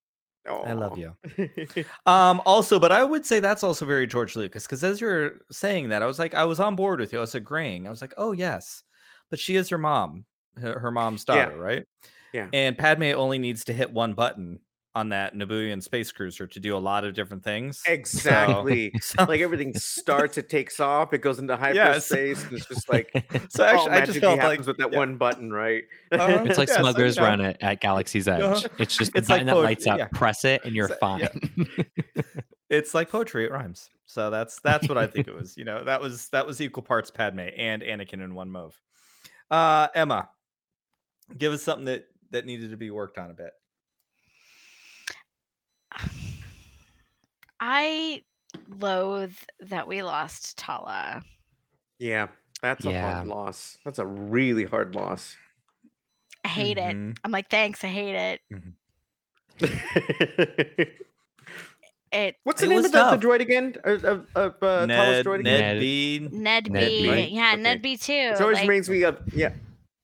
I 0.46 0.72
love 0.72 0.98
you. 0.98 1.16
Um, 2.06 2.40
also, 2.46 2.78
but 2.80 2.92
I 2.92 3.04
would 3.04 3.26
say 3.26 3.40
that's 3.40 3.62
also 3.62 3.84
very 3.86 4.06
George 4.06 4.36
Lucas 4.36 4.64
because 4.64 4.82
as 4.82 5.00
you're 5.00 5.40
saying 5.50 5.90
that, 5.90 6.02
I 6.02 6.06
was 6.06 6.18
like, 6.18 6.34
I 6.34 6.44
was 6.44 6.60
on 6.60 6.76
board 6.76 6.98
with 7.00 7.12
you. 7.12 7.18
I 7.18 7.20
was 7.20 7.34
agreeing. 7.34 7.86
I 7.86 7.90
was 7.90 8.00
like, 8.00 8.14
oh 8.16 8.32
yes, 8.32 8.82
but 9.30 9.38
she 9.38 9.56
is 9.56 9.68
her 9.68 9.78
mom, 9.78 10.24
her, 10.60 10.78
her 10.78 10.90
mom's 10.90 11.24
Yeah. 11.28 11.44
daughter, 11.46 11.58
right? 11.58 11.84
Yeah. 12.32 12.48
And 12.52 12.76
Padme 12.78 13.12
only 13.14 13.38
needs 13.38 13.64
to 13.64 13.72
hit 13.72 13.92
one 13.92 14.14
button 14.14 14.60
on 14.94 15.10
that 15.10 15.34
Nabooian 15.36 15.80
space 15.82 16.10
cruiser 16.10 16.46
to 16.48 16.58
do 16.60 16.76
a 16.76 16.78
lot 16.78 17.04
of 17.04 17.14
different 17.14 17.44
things. 17.44 17.80
exactly. 17.88 18.92
So, 19.00 19.24
like 19.24 19.40
everything 19.40 19.72
starts, 19.74 20.36
it 20.36 20.48
takes 20.48 20.80
off, 20.80 21.12
it 21.12 21.18
goes 21.18 21.38
into 21.38 21.52
Yes. 21.72 22.08
hyperspace, 22.08 22.44
and 22.44 22.52
it's 22.54 22.66
just 22.66 22.88
like 22.88 23.08
so 23.50 23.64
all 23.64 23.70
actually, 23.70 23.90
I 23.92 24.00
just 24.04 24.20
magically 24.20 24.20
felt 24.20 24.38
like 24.40 24.66
with 24.66 24.76
that 24.78 24.92
yeah. 24.92 24.98
one 24.98 25.16
button, 25.16 25.52
right? 25.52 25.84
Uh-huh. 26.10 26.42
It's 26.44 26.58
like 26.58 26.68
Yeah, 26.68 26.74
so, 26.74 26.80
you 26.80 26.84
Smuggler's 26.86 27.16
know, 27.18 27.22
Run 27.22 27.40
at, 27.40 27.62
at 27.62 27.80
Galaxy's 27.80 28.26
Edge. 28.28 28.42
Uh-huh. 28.42 28.68
It's 28.78 28.96
just 28.96 29.12
It's 29.14 29.28
the 29.28 29.34
like 29.34 29.40
button 29.40 29.46
that 29.46 29.52
poetry, 29.52 29.66
lights 29.66 29.86
up. 29.86 29.98
yeah. 29.98 30.08
Press 30.12 30.44
it, 30.44 30.62
and 30.64 30.74
you're 30.74 30.88
So, 30.88 30.96
fine. 30.96 31.20
yeah. 31.56 32.22
It's 32.68 32.94
like 32.94 33.10
poetry; 33.10 33.44
it 33.46 33.50
rhymes. 33.50 33.90
So 34.06 34.30
that's 34.30 34.60
that's 34.60 34.88
what 34.88 34.96
I 34.98 35.06
think 35.06 35.26
it 35.28 35.34
was. 35.34 35.56
You 35.56 35.64
know, 35.64 35.82
that 35.84 36.00
was 36.00 36.28
that 36.30 36.46
was 36.46 36.60
equal 36.60 36.82
parts 36.84 37.10
Padme 37.10 37.40
and 37.56 37.82
Anakin 37.82 38.22
in 38.24 38.34
one 38.34 38.50
move. 38.50 38.80
Uh, 39.50 39.88
Emma, 39.94 40.28
give 41.36 41.52
us 41.52 41.62
something 41.62 41.86
that 41.86 42.04
that 42.30 42.46
needed 42.46 42.70
to 42.70 42.76
be 42.76 42.90
worked 42.90 43.18
on 43.18 43.30
a 43.30 43.34
bit. 43.34 43.50
I 47.60 48.22
loathe 48.78 49.34
that 49.60 49.86
we 49.86 50.02
lost 50.02 50.56
Tala. 50.58 51.22
Yeah, 51.98 52.28
that's 52.62 52.84
a 52.86 52.90
Yeah. 52.90 53.12
hard 53.14 53.28
loss. 53.28 53.76
That's 53.84 53.98
a 53.98 54.06
really 54.06 54.64
hard 54.64 54.94
loss. 54.94 55.36
I 56.44 56.48
hate 56.48 56.78
it. 56.78 56.96
Mhm. 56.96 57.18
I'm 57.22 57.30
like, 57.30 57.50
thanks, 57.50 57.84
I 57.84 57.88
hate 57.88 58.14
it. 58.14 58.40
It 62.12 62.34
What's 62.42 62.60
the 62.60 62.66
It 62.66 62.70
name 62.70 62.84
of 62.84 62.90
the, 62.90 63.16
the 63.16 63.18
droid 63.24 63.38
again? 63.40 63.76
Of, 63.84 64.04
of, 64.04 64.26
of 64.34 64.60
uh, 64.64 64.84
Ned, 64.86 65.24
droid 65.24 65.40
again? 65.40 65.44
Ned 65.62 65.74
Ned- 65.74 65.80
B. 65.80 66.18
Ned, 66.32 66.70
Ned 66.72 66.72
B. 66.72 67.02
Beatty. 67.02 67.32
Yeah, 67.34 67.52
Okay. 67.52 67.62
Ned 67.62 67.82
B 67.82 67.96
too. 67.96 68.12
It 68.12 68.40
always 68.40 68.56
like- 68.56 68.68
reminds 68.68 68.90
me 68.90 69.02
of 69.04 69.20
yeah, 69.32 69.52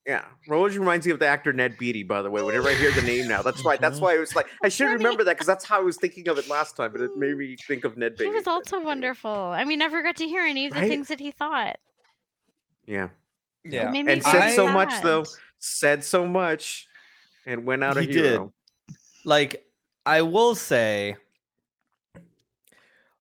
yeah. 0.06 0.24
It 0.46 0.52
always 0.52 0.78
reminds 0.78 1.04
me 1.06 1.12
of 1.12 1.18
the 1.18 1.26
actor 1.26 1.52
Ned 1.52 1.76
Beatty. 1.78 2.02
By 2.04 2.22
the 2.22 2.30
way, 2.30 2.42
whenever 2.42 2.68
I 2.68 2.74
hear 2.74 2.92
the 2.92 3.02
name 3.02 3.26
now, 3.28 3.42
that's 3.42 3.64
why. 3.64 3.76
That's 3.76 4.00
why 4.02 4.14
I 4.14 4.18
was 4.18 4.34
like, 4.36 4.46
I 4.62 4.68
should 4.68 4.86
remember 4.90 5.24
that 5.24 5.34
because 5.34 5.46
that's 5.46 5.64
how 5.64 5.80
I 5.80 5.82
was 5.82 5.96
thinking 5.96 6.28
of 6.28 6.38
it 6.38 6.48
last 6.48 6.76
time. 6.76 6.92
But 6.92 7.00
it 7.00 7.16
made 7.16 7.36
me 7.36 7.56
think 7.56 7.84
of 7.84 7.96
Ned 7.96 8.12
Beatty. 8.16 8.30
he 8.30 8.34
was 8.34 8.46
also 8.46 8.80
wonderful. 8.80 9.30
I 9.30 9.64
mean, 9.64 9.78
never 9.80 10.02
got 10.02 10.16
to 10.16 10.26
hear 10.26 10.42
any 10.42 10.66
of 10.66 10.74
the 10.74 10.80
Right? 10.80 10.88
things 10.88 11.08
that 11.08 11.18
he 11.20 11.30
thought. 11.32 11.76
Yeah, 12.86 13.08
Yeah, 13.64 13.90
made 13.90 14.04
me 14.06 14.12
and 14.12 14.22
very 14.22 14.40
said 14.42 14.54
so 14.54 14.68
much 14.68 15.02
though. 15.02 15.24
Said 15.58 16.04
so 16.04 16.26
much, 16.26 16.86
and 17.46 17.64
went 17.64 17.82
out 17.82 17.96
a 17.96 18.02
He 18.02 18.06
did. 18.06 18.16
hero. 18.24 18.52
like 19.24 19.66
I 20.04 20.22
will 20.22 20.54
say, 20.54 21.16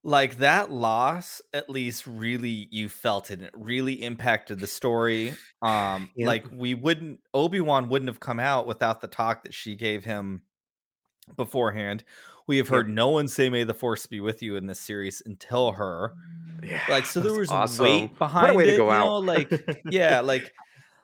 like 0.06 0.38
that 0.38 0.72
loss, 0.72 1.42
at 1.52 1.68
least 1.68 2.06
really 2.06 2.68
you 2.72 2.88
felt 2.90 3.32
it. 3.32 3.42
It 3.42 3.52
really 3.56 4.04
impacted 4.04 4.60
the 4.60 4.68
story. 4.68 5.34
Um, 5.64 6.12
Yep. 6.16 6.28
like 6.28 6.46
we 6.54 6.76
wouldn't 6.76 7.20
Obi 7.34 7.60
Wan 7.60 7.90
wouldn't 7.90 8.08
have 8.10 8.20
come 8.20 8.40
out 8.40 8.68
without 8.68 9.02
the 9.02 9.08
talk 9.08 9.44
that 9.44 9.54
she 9.54 9.76
gave 9.76 10.06
him 10.06 10.44
beforehand. 11.36 12.04
We 12.48 12.58
have 12.58 12.68
Yep. 12.68 12.72
heard 12.72 12.90
no 12.90 13.10
one 13.10 13.28
say 13.28 13.50
"May 13.50 13.64
the 13.64 13.74
Force 13.74 14.06
be 14.06 14.20
with 14.20 14.44
you" 14.44 14.56
in 14.58 14.68
this 14.68 14.80
series 14.80 15.24
until 15.26 15.72
her. 15.72 16.14
Yeah, 16.64 16.84
Like 16.88 17.06
so, 17.08 17.20
there 17.20 17.34
was 17.34 17.50
awesome. 17.50 17.84
weight 17.84 18.18
behind 18.20 18.44
What 18.44 18.52
a 18.52 18.58
way 18.58 18.64
it. 18.68 18.72
to 18.72 18.78
go 18.78 18.92
out. 18.92 19.06
know, 19.06 19.18
like 19.18 19.82
yeah, 19.90 20.20
like 20.22 20.54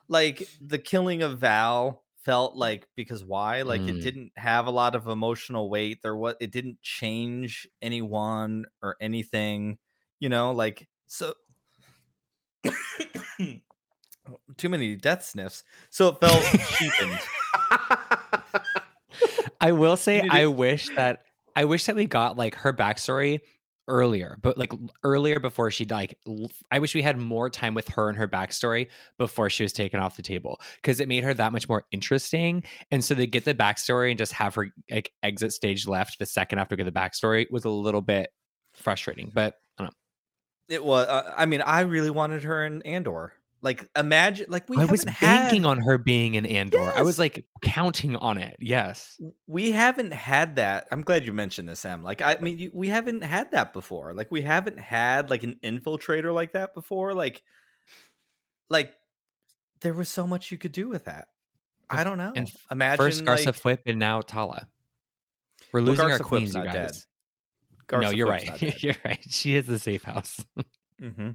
like 0.08 0.48
the 0.60 0.78
killing 0.78 1.22
of 1.22 1.38
Val 1.40 2.01
felt 2.24 2.56
like 2.56 2.86
because 2.96 3.24
why? 3.24 3.62
Like 3.62 3.88
it 3.88 3.96
Mm. 3.96 4.02
didn't 4.02 4.32
have 4.36 4.66
a 4.66 4.70
lot 4.70 4.94
of 4.94 5.08
emotional 5.08 5.68
weight. 5.68 6.00
There 6.02 6.16
was 6.16 6.34
it 6.40 6.52
didn't 6.52 6.80
change 6.82 7.66
anyone 7.80 8.66
or 8.82 8.96
anything, 9.00 9.78
you 10.20 10.28
know, 10.28 10.52
like 10.52 10.88
so 11.06 11.34
too 14.56 14.68
many 14.68 14.96
death 14.96 15.24
sniffs. 15.24 15.64
So 15.90 16.08
it 16.08 16.20
felt 16.20 16.44
cheapened. 16.78 17.18
I 19.60 19.72
will 19.72 19.96
say 19.96 20.22
I 20.30 20.46
wish 20.46 20.88
that 20.96 21.24
I 21.54 21.64
wish 21.64 21.86
that 21.86 21.96
we 21.96 22.06
got 22.06 22.36
like 22.36 22.54
her 22.56 22.72
backstory 22.72 23.40
earlier, 23.88 24.38
but 24.42 24.56
like 24.56 24.72
earlier 25.02 25.40
before 25.40 25.70
she 25.70 25.84
like 25.86 26.16
i 26.70 26.78
wish 26.78 26.94
we 26.94 27.02
had 27.02 27.18
more 27.18 27.50
time 27.50 27.74
with 27.74 27.88
her 27.88 28.08
and 28.08 28.16
her 28.16 28.28
backstory 28.28 28.88
before 29.18 29.50
she 29.50 29.62
was 29.62 29.72
taken 29.72 30.00
off 30.00 30.16
the 30.16 30.22
table 30.22 30.60
because 30.76 31.00
it 31.00 31.08
made 31.08 31.24
her 31.24 31.34
that 31.34 31.52
much 31.52 31.68
more 31.68 31.84
interesting. 31.90 32.62
And 32.90 33.04
so 33.04 33.14
to 33.14 33.26
get 33.26 33.44
the 33.44 33.54
backstory 33.54 34.10
and 34.10 34.18
just 34.18 34.32
have 34.32 34.54
her 34.54 34.68
like 34.90 35.12
exit 35.22 35.52
stage 35.52 35.86
left 35.86 36.18
the 36.18 36.26
second 36.26 36.58
after 36.58 36.74
we 36.74 36.84
get 36.84 36.92
the 36.92 36.98
backstory 36.98 37.50
was 37.50 37.64
a 37.64 37.70
little 37.70 38.00
bit 38.02 38.30
frustrating. 38.74 39.30
But 39.34 39.54
I 39.78 39.82
don't 39.82 39.86
know. 39.88 40.74
It 40.74 40.84
was 40.84 41.06
uh, 41.08 41.34
I 41.36 41.46
mean, 41.46 41.62
I 41.62 41.80
really 41.80 42.10
wanted 42.10 42.44
her 42.44 42.64
in 42.64 42.82
Andor. 42.82 43.32
Like 43.62 43.88
imagine 43.96 44.46
like 44.48 44.68
we 44.68 44.76
I 44.76 44.84
was 44.86 45.04
haven't 45.04 45.14
had- 45.14 45.42
banking 45.44 45.64
on 45.64 45.78
her 45.78 45.96
being 45.96 46.36
an 46.36 46.44
Andor. 46.46 46.92
I 46.96 47.02
was 47.02 47.18
like 47.18 47.44
counting 47.62 48.16
on 48.16 48.36
it. 48.38 48.56
Yes. 48.58 49.20
we 49.46 49.70
haven't 49.70 50.12
had 50.12 50.56
that. 50.56 50.88
I'm 50.90 51.02
glad 51.02 51.24
you 51.24 51.32
mentioned 51.32 51.68
this, 51.68 51.84
Em. 51.84 52.02
Like, 52.02 52.20
I 52.22 52.36
mean, 52.40 52.58
you, 52.58 52.70
we 52.74 52.88
haven't 52.88 53.22
had 53.22 53.52
that 53.52 53.72
before. 53.72 54.14
Like, 54.14 54.32
we 54.32 54.42
haven't 54.42 54.80
had 54.80 55.30
like 55.30 55.44
an 55.44 55.60
infiltrator 55.62 56.34
like 56.34 56.52
that 56.54 56.74
before. 56.74 57.14
Like, 57.14 57.40
like 58.68 58.92
there 59.80 59.94
was 59.94 60.08
so 60.08 60.26
much 60.26 60.50
you 60.50 60.58
could 60.58 60.72
do 60.72 60.88
with 60.88 61.04
that. 61.04 61.28
I 61.88 62.02
don't 62.02 62.18
know. 62.18 62.32
and 62.34 62.50
Imagine 62.70 63.04
First 63.04 63.24
Garsa 63.24 63.46
like, 63.46 63.54
Fwip 63.62 63.78
and 63.86 63.98
now 64.00 64.22
Tala. 64.22 64.66
We're 65.72 65.80
well, 65.82 65.90
losing 65.90 66.10
our 66.10 66.18
queens, 66.18 66.54
you 66.54 66.64
guys. 66.64 67.06
no, 67.92 68.10
you're 68.10 68.26
right. 68.26 68.60
you're 68.82 68.96
right. 69.04 69.20
She 69.28 69.54
is 69.54 69.66
the 69.66 69.78
safe 69.78 70.02
house. 70.02 70.44
hmm 70.98 71.30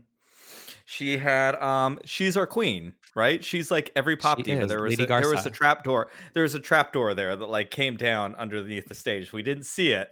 She 0.89 1.17
had 1.17 1.55
um 1.55 1.99
she's 2.05 2.37
our 2.37 2.47
queen, 2.47 2.93
right? 3.13 3.43
She's 3.43 3.69
like 3.69 3.91
every 3.97 4.15
pop 4.15 4.37
She 4.37 4.43
diva. 4.43 4.61
is, 4.63 4.69
There 4.69 4.81
was 4.81 4.91
Lady 4.91 5.03
a, 5.03 5.07
there 5.07 5.29
was 5.29 5.45
a 5.45 5.49
trap 5.49 5.83
door. 5.83 6.09
There 6.33 6.43
was 6.43 6.55
a 6.55 6.61
trap 6.61 6.93
door 6.93 7.13
there 7.13 7.35
that 7.35 7.49
like 7.49 7.71
came 7.71 7.97
down 7.97 8.35
underneath 8.35 8.87
the 8.87 8.95
stage. 8.95 9.33
We 9.33 9.43
didn't 9.43 9.65
see 9.65 9.91
it, 9.91 10.07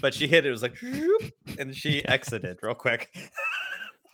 but 0.00 0.12
she 0.12 0.26
hit 0.26 0.44
it. 0.44 0.48
It 0.48 0.50
was 0.50 0.62
like, 0.62 0.76
and 1.58 1.72
she 1.74 2.04
exited 2.08 2.58
real 2.62 2.74
quick. 2.74 3.16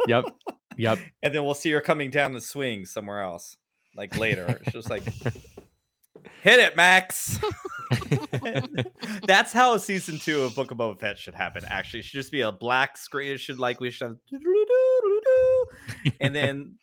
Yep. 0.07 0.25
Yep. 0.77 0.99
and 1.25 1.35
then 1.35 1.45
we'll 1.45 1.55
see 1.55 1.73
her 1.73 1.81
coming 1.81 2.09
down 2.09 2.33
the 2.35 2.41
swing 2.41 2.85
somewhere 2.87 3.21
else, 3.21 3.57
like 3.97 4.17
later. 4.17 4.61
She 4.71 4.77
was 4.77 4.89
like, 4.89 5.03
hit 6.43 6.59
it, 6.61 6.77
Max. 6.77 7.39
That's 9.27 9.53
how 9.53 9.75
a 9.75 9.79
season 9.81 10.19
two 10.19 10.43
of 10.43 10.55
Book 10.55 10.71
of 10.71 10.79
Boba 10.79 10.99
Fett 10.99 11.19
should 11.19 11.35
happen. 11.35 11.65
Actually, 11.67 12.01
it 12.01 12.05
should 12.07 12.19
just 12.21 12.33
be 12.33 12.43
a 12.43 12.53
black 12.53 12.97
screen. 12.97 13.33
It 13.33 13.39
should 13.41 13.59
like 13.59 13.81
we 13.81 13.91
should 13.91 14.19
have, 14.33 14.41
and 16.21 16.35
then 16.35 16.75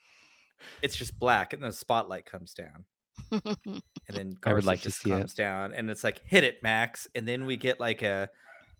it's 0.81 0.95
just 0.95 1.17
black, 1.19 1.53
and 1.53 1.63
the 1.63 1.71
spotlight 1.71 2.25
comes 2.25 2.53
down, 2.53 2.85
and 3.31 3.81
then 4.09 4.37
I 4.45 4.53
would 4.53 4.63
Garsa 4.63 4.67
like 4.67 4.79
to 4.79 4.85
just 4.89 5.01
see 5.01 5.11
it. 5.11 5.17
comes 5.19 5.33
down, 5.33 5.73
and 5.73 5.89
it's 5.89 6.03
like 6.03 6.21
hit 6.25 6.43
it, 6.43 6.61
Max, 6.63 7.07
and 7.15 7.27
then 7.27 7.45
we 7.45 7.57
get 7.57 7.79
like 7.79 8.01
a 8.01 8.29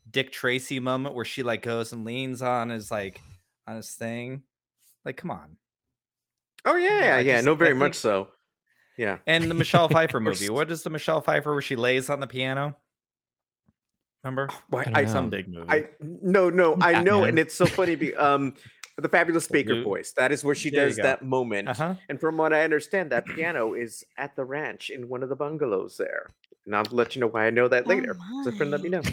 Dick 0.09 0.32
Tracy 0.32 0.80
moment 0.80 1.15
where 1.15 1.26
she 1.26 1.43
like 1.43 1.61
goes 1.61 1.93
and 1.93 2.05
leans 2.05 2.41
on 2.41 2.69
his 2.69 2.91
like 2.91 3.21
on 3.67 3.76
his 3.78 3.91
thing. 3.91 4.43
Like, 5.03 5.17
come 5.17 5.32
on. 5.32 5.57
Oh 6.65 6.76
yeah, 6.76 6.89
I 6.89 6.99
yeah, 6.99 7.19
yeah. 7.19 7.34
just- 7.36 7.45
No, 7.45 7.53
very 7.55 7.71
think- 7.71 7.80
much 7.80 7.95
so. 7.95 8.30
Yeah. 8.98 9.18
And 9.28 9.50
the 9.50 9.54
Michelle 9.56 9.88
Pfeiffer 9.89 10.20
movie. 10.20 10.50
What 10.50 10.72
is 10.72 10.84
the 10.84 10.89
Michelle 10.89 11.22
Pfeiffer 11.22 11.52
where 11.54 11.62
she 11.62 11.76
lays 11.76 12.10
on 12.10 12.20
the 12.20 12.28
piano? 12.28 12.76
Remember? 14.24 14.50
Why, 14.70 14.89
I 14.93 15.02
I. 15.02 15.06
Some 15.06 15.30
big 15.30 15.48
movie. 15.48 15.68
I 15.70 15.88
no 16.02 16.50
no 16.50 16.78
I 16.82 17.02
know, 17.04 17.26
and 17.26 17.38
it's 17.38 17.54
so 17.54 17.66
funny. 17.68 17.96
Be, 17.96 18.16
um, 18.16 18.56
the 18.98 19.10
fabulous 19.10 19.48
Baker 19.48 19.76
Luke. 19.76 19.84
voice. 19.84 20.14
That 20.18 20.32
is 20.32 20.43
where 20.43 20.56
she 20.56 20.70
There 20.70 20.88
does 20.88 20.96
that 20.98 21.22
moment. 21.22 21.68
uh-huh. 21.70 21.96
And 22.10 22.20
from 22.20 22.38
what 22.38 22.54
I 22.54 22.64
understand, 22.64 23.12
that 23.12 23.26
piano 23.36 23.74
is 23.74 24.04
at 24.18 24.36
the 24.36 24.43
ranch 24.46 24.89
in 24.89 25.10
one 25.10 25.22
of 25.22 25.30
the 25.30 25.36
bungalows 25.36 25.98
there. 25.98 26.28
And 26.66 26.76
I'll 26.76 26.86
let 26.89 27.16
you 27.16 27.20
know 27.22 27.28
why 27.28 27.46
I 27.46 27.50
know 27.52 27.68
that 27.68 27.86
Oh 27.86 27.89
later. 27.89 28.18
So 28.43 28.52
friend, 28.54 28.72
let 28.72 28.82
me 28.82 28.89
know. 28.89 29.02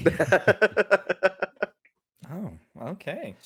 Oh, 2.35 2.51
okay. 2.93 3.37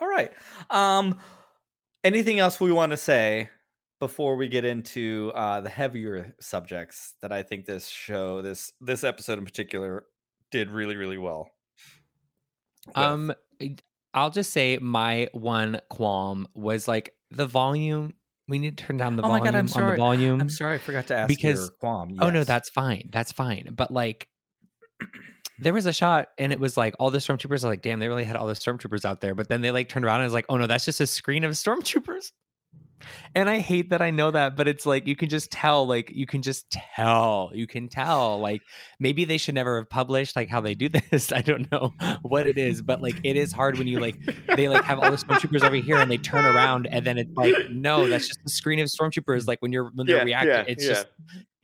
All 0.00 0.08
right. 0.08 0.32
Um 0.70 1.18
anything 2.02 2.40
else 2.40 2.58
we 2.60 2.72
want 2.72 2.90
to 2.90 2.96
say 2.96 3.50
before 4.00 4.36
we 4.36 4.48
get 4.48 4.64
into 4.64 5.32
uh 5.34 5.60
the 5.60 5.68
heavier 5.68 6.34
subjects 6.40 7.14
that 7.22 7.32
I 7.32 7.42
think 7.42 7.64
this 7.66 7.88
show 7.88 8.42
this 8.42 8.72
this 8.80 9.02
episode 9.04 9.38
in 9.38 9.44
particular 9.44 10.04
did 10.50 10.70
really 10.70 10.96
really 10.96 11.18
well. 11.18 11.50
with? 12.86 12.96
Um, 12.96 13.32
I'll 14.14 14.30
just 14.30 14.52
say 14.52 14.78
my 14.80 15.28
one 15.32 15.80
qualm 15.90 16.46
was 16.54 16.88
like 16.88 17.14
the 17.30 17.46
volume. 17.46 18.14
We 18.48 18.58
need 18.58 18.78
to 18.78 18.84
turn 18.84 18.96
down 18.96 19.16
the 19.16 19.22
Oh 19.22 19.28
my 19.28 19.38
volume 19.38 19.44
God, 19.44 19.54
I'm 19.54 19.58
on 19.60 19.66
the 19.66 19.72
sorry. 19.72 19.96
volume. 19.98 20.40
I'm 20.40 20.48
sorry 20.48 20.76
I 20.76 20.78
forgot 20.78 21.06
to 21.08 21.16
ask 21.16 21.28
because- 21.28 21.58
your 21.60 21.68
qualm. 21.82 22.16
Oh 22.20 22.30
no, 22.30 22.44
that's 22.44 22.70
fine. 22.70 23.10
That's 23.12 23.32
fine. 23.32 23.70
But 23.76 23.90
like 23.90 24.26
there 25.60 25.74
was 25.74 25.86
a 25.86 25.92
shot 25.92 26.28
and 26.38 26.52
it 26.52 26.60
was 26.60 26.76
like 26.76 26.94
all 26.98 27.10
the 27.10 27.18
stormtroopers 27.18 27.64
are 27.64 27.68
like, 27.68 27.82
damn, 27.82 27.98
they 27.98 28.08
really 28.08 28.24
had 28.24 28.36
all 28.36 28.46
the 28.46 28.54
stormtroopers 28.54 29.04
out 29.04 29.20
there. 29.20 29.34
But 29.34 29.48
then 29.48 29.60
they 29.60 29.70
like 29.70 29.88
turned 29.88 30.04
around 30.04 30.20
and 30.20 30.24
was 30.26 30.32
like, 30.32 30.46
oh 30.48 30.56
no, 30.56 30.66
that's 30.66 30.84
just 30.84 31.00
a 31.00 31.06
screen 31.06 31.44
of 31.44 31.52
stormtroopers. 31.52 32.32
And 33.34 33.48
I 33.48 33.58
hate 33.58 33.90
that 33.90 34.02
I 34.02 34.10
know 34.10 34.30
that, 34.30 34.56
but 34.56 34.66
it's 34.68 34.86
like 34.86 35.06
you 35.06 35.14
can 35.16 35.28
just 35.28 35.50
tell, 35.50 35.86
like 35.86 36.10
you 36.12 36.26
can 36.26 36.42
just 36.42 36.70
tell, 36.70 37.50
you 37.54 37.66
can 37.66 37.88
tell, 37.88 38.38
like 38.40 38.62
maybe 38.98 39.24
they 39.24 39.38
should 39.38 39.54
never 39.54 39.78
have 39.78 39.88
published 39.90 40.36
like 40.36 40.48
how 40.48 40.60
they 40.60 40.74
do 40.74 40.88
this. 41.10 41.32
I 41.32 41.40
don't 41.42 41.70
know 41.70 41.92
what 42.22 42.46
it 42.46 42.58
is, 42.58 42.82
but 42.82 43.00
like 43.02 43.16
it 43.24 43.36
is 43.36 43.52
hard 43.52 43.78
when 43.78 43.86
you 43.86 44.00
like 44.00 44.16
they 44.56 44.68
like 44.68 44.84
have 44.84 44.98
all 44.98 45.10
the 45.10 45.16
stormtroopers 45.16 45.62
over 45.62 45.76
here 45.76 45.96
and 45.98 46.10
they 46.10 46.18
turn 46.18 46.44
around 46.44 46.86
and 46.88 47.06
then 47.06 47.18
it's 47.18 47.34
like, 47.36 47.54
no, 47.70 48.08
that's 48.08 48.26
just 48.28 48.42
the 48.44 48.50
screen 48.50 48.78
of 48.80 48.88
stormtroopers. 48.88 49.46
Like 49.46 49.60
when 49.62 49.72
you're 49.72 49.90
when 49.94 50.06
they're 50.06 50.16
Yeah, 50.18 50.24
reacting, 50.24 50.50
yeah, 50.50 50.64
it's 50.66 50.84
yeah. 50.84 50.90
just 50.94 51.06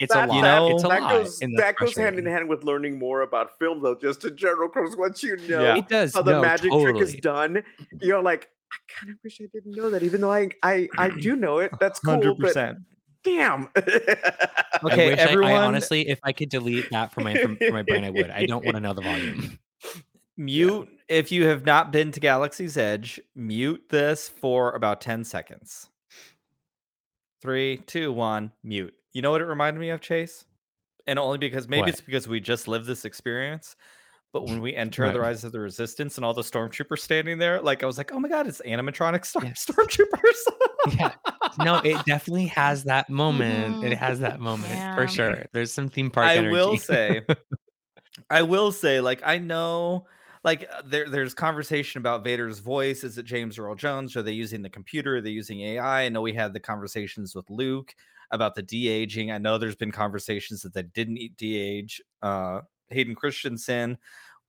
it's 0.00 0.12
That- 0.12 0.28
a 0.28 0.32
lot. 0.32 0.42
that- 0.42 0.70
it's 0.72 0.84
a 0.84 0.88
that 0.88 1.02
lot. 1.02 1.10
goes 1.12 1.38
that 1.56 1.76
goes 1.76 1.96
hand 1.96 2.18
in 2.18 2.26
hand 2.26 2.48
with 2.48 2.64
learning 2.64 2.98
more 2.98 3.22
about 3.22 3.56
film, 3.58 3.80
though. 3.82 3.94
Just 3.94 4.24
in 4.24 4.36
general, 4.36 4.68
because 4.68 4.96
once 4.96 5.22
you 5.22 5.36
know 5.48 5.62
Yeah. 5.62 5.76
It 5.76 5.88
does. 5.88 6.14
how 6.14 6.22
the 6.22 6.32
no, 6.32 6.42
magic 6.42 6.72
trick 6.72 6.96
is 6.96 7.14
done, 7.16 7.62
you're 8.00 8.20
like, 8.22 8.48
I 8.74 8.92
kind 9.00 9.12
of 9.12 9.18
wish 9.22 9.40
I 9.40 9.46
didn't 9.52 9.76
know 9.76 9.90
that, 9.90 10.02
even 10.02 10.20
though 10.20 10.32
I 10.32 10.50
I 10.62 10.88
I 10.98 11.08
do 11.20 11.36
know 11.36 11.58
it. 11.58 11.70
That's 11.80 12.00
cool, 12.00 12.14
Hundred 12.14 12.36
but 12.38 12.46
percent. 12.48 12.78
damn. 13.22 13.68
Okay, 13.76 15.10
wish 15.10 15.18
I- 15.18 15.22
everyone. 15.22 15.52
I, 15.52 15.64
honestly, 15.64 16.08
if 16.08 16.18
I 16.22 16.32
could 16.32 16.48
delete 16.50 16.90
that 16.90 17.12
from 17.12 17.24
my 17.24 17.36
from, 17.36 17.56
from 17.56 17.72
my 17.72 17.82
brain, 17.82 18.04
I 18.04 18.10
would. 18.10 18.30
I 18.30 18.44
don't 18.46 18.64
want 18.64 18.76
to 18.76 18.80
know 18.80 18.92
the 18.92 19.02
volume. 19.02 19.58
Mute 20.36 20.88
if 21.08 21.30
you 21.30 21.46
have 21.46 21.64
not 21.64 21.92
been 21.92 22.10
to 22.12 22.20
Galaxy's 22.20 22.76
Edge. 22.76 23.20
Mute 23.36 23.84
this 23.90 24.28
for 24.28 24.72
about 24.72 25.00
ten 25.00 25.22
seconds. 25.24 25.88
Three, 27.40 27.76
two, 27.86 28.12
one. 28.12 28.52
Mute. 28.62 28.94
You 29.12 29.22
know 29.22 29.30
what 29.30 29.40
it 29.42 29.46
reminded 29.46 29.78
me 29.80 29.90
of, 29.90 30.00
Chase? 30.00 30.44
And 31.06 31.18
only 31.18 31.38
because 31.38 31.68
maybe 31.68 31.82
What? 31.82 31.88
it's 31.90 32.00
because 32.00 32.26
we 32.26 32.40
just 32.40 32.66
lived 32.66 32.86
this 32.86 33.04
experience. 33.04 33.76
But 34.34 34.44
when 34.46 34.60
we 34.60 34.74
enter 34.84 35.10
the 35.10 35.20
Right. 35.20 35.28
Rise 35.28 35.44
of 35.44 35.52
the 35.52 35.60
Resistance 35.60 36.16
and 36.18 36.24
all 36.26 36.34
the 36.34 36.42
stormtroopers 36.42 36.98
standing 36.98 37.38
there, 37.38 37.62
like 37.62 37.82
I 37.82 37.86
was 37.86 37.96
like, 37.96 38.12
oh 38.12 38.18
my 38.20 38.28
god, 38.28 38.46
it's 38.46 38.60
animatronic 38.66 39.24
storm- 39.24 39.46
Yes. 39.46 39.64
stormtroopers. 39.70 40.98
Yeah. 40.98 41.12
No, 41.64 41.76
it 41.78 42.04
definitely 42.04 42.46
has 42.48 42.84
that 42.84 43.08
moment. 43.08 43.82
It 43.84 43.92
Mhm. 43.92 43.96
has 43.96 44.20
that 44.20 44.40
moment 44.40 44.72
Yeah. 44.72 44.94
for 44.96 45.08
sure. 45.08 45.46
There's 45.52 45.72
some 45.72 45.88
theme 45.88 46.10
park. 46.10 46.26
I 46.26 46.36
energy. 46.36 46.52
will 46.52 46.76
say, 46.76 47.22
I 48.30 48.42
will 48.42 48.72
say, 48.72 49.00
like 49.00 49.22
I 49.24 49.38
know, 49.38 50.06
like 50.42 50.68
uh, 50.70 50.82
there, 50.84 51.08
there's 51.08 51.32
conversation 51.32 52.00
about 52.00 52.24
Vader's 52.24 52.58
voice. 52.58 53.04
Is 53.04 53.16
it 53.18 53.24
James 53.24 53.58
Earl 53.58 53.76
Jones? 53.76 54.16
Are 54.16 54.22
they 54.22 54.32
using 54.32 54.62
the 54.62 54.68
computer? 54.68 55.16
Are 55.16 55.20
they 55.20 55.30
using 55.30 55.60
AI? 55.60 56.02
I 56.02 56.08
know 56.08 56.20
we 56.22 56.34
had 56.34 56.52
the 56.52 56.60
conversations 56.60 57.34
with 57.34 57.48
Luke 57.48 57.94
about 58.32 58.54
the 58.56 58.62
de 58.62 58.88
aging. 58.88 59.30
I 59.30 59.38
know 59.38 59.58
there's 59.58 59.76
been 59.76 59.92
conversations 59.92 60.60
that 60.62 60.74
they 60.74 60.82
didn't 60.82 61.18
eat 61.18 61.36
de 61.36 61.56
age. 61.56 62.02
Uh, 62.20 62.60
Hayden 62.94 63.14
Christensen, 63.14 63.98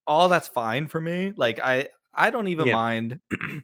all 0.08 0.30
that's 0.30 0.48
fine 0.48 0.88
for 0.88 1.02
me. 1.02 1.34
Like 1.36 1.60
I, 1.60 1.90
I 2.14 2.30
don't 2.30 2.48
even 2.48 2.68
Yeah. 2.68 2.74
mind. 2.74 3.20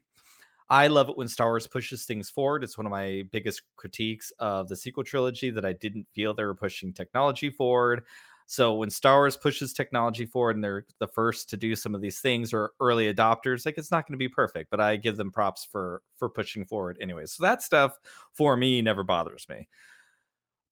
I 0.70 0.88
love 0.88 1.10
it 1.10 1.18
when 1.18 1.28
Star 1.28 1.50
Wars 1.50 1.68
pushes 1.68 2.06
things 2.06 2.30
forward. 2.30 2.64
It's 2.64 2.78
one 2.78 2.86
of 2.88 2.92
my 2.92 3.24
biggest 3.32 3.64
critiques 3.76 4.32
of 4.40 4.70
the 4.70 4.76
sequel 4.76 5.04
trilogy 5.04 5.50
that 5.50 5.66
I 5.66 5.74
didn't 5.74 6.08
feel 6.14 6.34
they 6.34 6.46
were 6.46 6.56
pushing 6.56 6.94
technology 6.94 7.50
forward. 7.50 8.06
So 8.46 8.76
when 8.76 8.90
Star 8.90 9.18
Wars 9.18 9.36
pushes 9.38 9.74
technology 9.74 10.26
forward 10.26 10.56
and 10.56 10.64
they're 10.64 10.86
the 11.00 11.08
first 11.08 11.50
to 11.50 11.58
do 11.58 11.76
some 11.76 11.94
of 11.94 12.02
these 12.02 12.20
things 12.20 12.54
or 12.54 12.72
early 12.80 13.14
adopters, 13.14 13.66
like 13.66 13.78
it's 13.78 13.92
not 13.92 14.08
going 14.08 14.14
to 14.14 14.18
be 14.18 14.30
perfect, 14.30 14.70
but 14.70 14.80
I 14.80 14.96
give 14.96 15.18
them 15.18 15.32
props 15.32 15.66
for 15.66 16.02
for 16.18 16.30
pushing 16.30 16.66
forward 16.66 16.98
anyway. 17.02 17.26
So 17.26 17.44
that 17.44 17.62
stuff 17.64 17.98
for 18.34 18.56
me 18.58 18.82
never 18.82 19.04
bothers 19.04 19.46
me. 19.50 19.68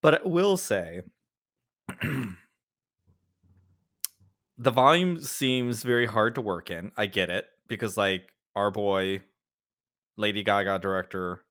But 0.01 0.21
I 0.25 0.27
will 0.27 0.57
say 0.57 1.01
the 4.59 4.71
volume 4.71 5.21
seems 5.21 5.83
very 5.83 6.05
hard 6.05 6.35
to 6.35 6.41
work 6.41 6.69
in. 6.69 6.91
I 6.97 7.05
get 7.05 7.29
it 7.29 7.47
because 7.67 7.95
like 7.95 8.33
our 8.55 8.69
boy 8.69 9.21
Lady 10.17 10.43
Gaga 10.43 10.79
director 10.79 11.45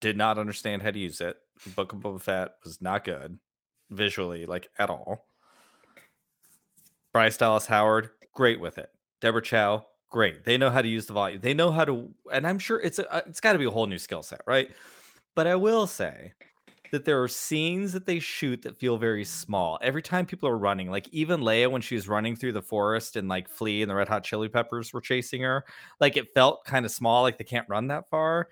did 0.00 0.16
not 0.16 0.38
understand 0.38 0.82
how 0.82 0.90
to 0.90 0.98
use 0.98 1.20
it. 1.20 1.36
Book 1.76 1.92
of 1.92 2.00
Boba 2.00 2.20
Fett 2.20 2.54
was 2.64 2.80
not 2.80 3.04
good 3.04 3.38
visually, 3.90 4.46
like 4.46 4.70
at 4.78 4.88
all. 4.88 5.26
Bryce 7.12 7.36
Dallas 7.36 7.66
Howard, 7.66 8.10
great 8.32 8.60
with 8.60 8.78
it. 8.78 8.90
Deborah 9.20 9.42
Chow, 9.42 9.86
great. 10.08 10.44
They 10.44 10.56
know 10.56 10.70
how 10.70 10.80
to 10.80 10.88
use 10.88 11.04
the 11.04 11.12
volume. 11.12 11.40
They 11.42 11.52
know 11.52 11.70
how 11.70 11.84
to, 11.84 12.08
and 12.32 12.46
I'm 12.46 12.58
sure 12.58 12.80
it's 12.80 12.98
a, 12.98 13.12
uh, 13.12 13.20
it's 13.26 13.40
got 13.40 13.54
to 13.54 13.58
be 13.58 13.64
a 13.66 13.70
whole 13.70 13.86
new 13.86 13.98
skill 13.98 14.22
set, 14.22 14.40
right? 14.46 14.70
But 15.34 15.46
I 15.46 15.56
will 15.56 15.86
say 15.86 16.32
that 16.90 17.04
there 17.04 17.22
are 17.22 17.28
scenes 17.28 17.92
that 17.92 18.06
they 18.06 18.18
shoot 18.18 18.62
that 18.62 18.78
feel 18.78 18.96
very 18.96 19.24
small. 19.24 19.78
Every 19.82 20.02
time 20.02 20.26
people 20.26 20.48
are 20.48 20.58
running, 20.58 20.90
like 20.90 21.08
even 21.12 21.40
Leia 21.40 21.70
when 21.70 21.82
she 21.82 21.94
was 21.94 22.08
running 22.08 22.36
through 22.36 22.52
the 22.52 22.62
forest 22.62 23.16
and 23.16 23.28
like 23.28 23.48
Flea 23.48 23.82
and 23.82 23.90
the 23.90 23.94
Red 23.94 24.08
Hot 24.08 24.24
Chili 24.24 24.48
Peppers 24.48 24.92
were 24.92 25.00
chasing 25.00 25.42
her, 25.42 25.64
like 26.00 26.16
it 26.16 26.32
felt 26.34 26.64
kind 26.64 26.84
of 26.84 26.92
small, 26.92 27.22
like 27.22 27.38
they 27.38 27.44
can't 27.44 27.68
run 27.68 27.88
that 27.88 28.08
far. 28.08 28.48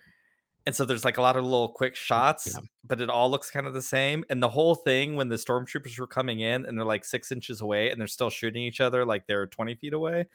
And 0.66 0.74
so 0.74 0.84
there's 0.84 1.04
like 1.04 1.18
a 1.18 1.22
lot 1.22 1.36
of 1.36 1.44
little 1.44 1.68
quick 1.68 1.94
shots, 1.94 2.52
Yeah. 2.52 2.60
but 2.84 3.00
it 3.00 3.08
all 3.08 3.30
looks 3.30 3.50
kind 3.50 3.68
of 3.68 3.74
the 3.74 3.80
same. 3.82 4.24
And 4.30 4.42
the 4.42 4.48
whole 4.48 4.74
thing 4.74 5.14
when 5.14 5.28
the 5.28 5.36
stormtroopers 5.36 5.96
were 5.98 6.08
coming 6.08 6.40
in 6.40 6.66
and 6.66 6.76
they're 6.76 6.84
like 6.84 7.04
six 7.04 7.30
inches 7.30 7.60
away 7.60 7.90
and 7.90 8.00
they're 8.00 8.08
still 8.08 8.30
shooting 8.30 8.62
each 8.64 8.80
other 8.80 9.04
like 9.04 9.26
they're 9.26 9.46
20 9.46 9.76
feet 9.76 9.92
away. 9.92 10.26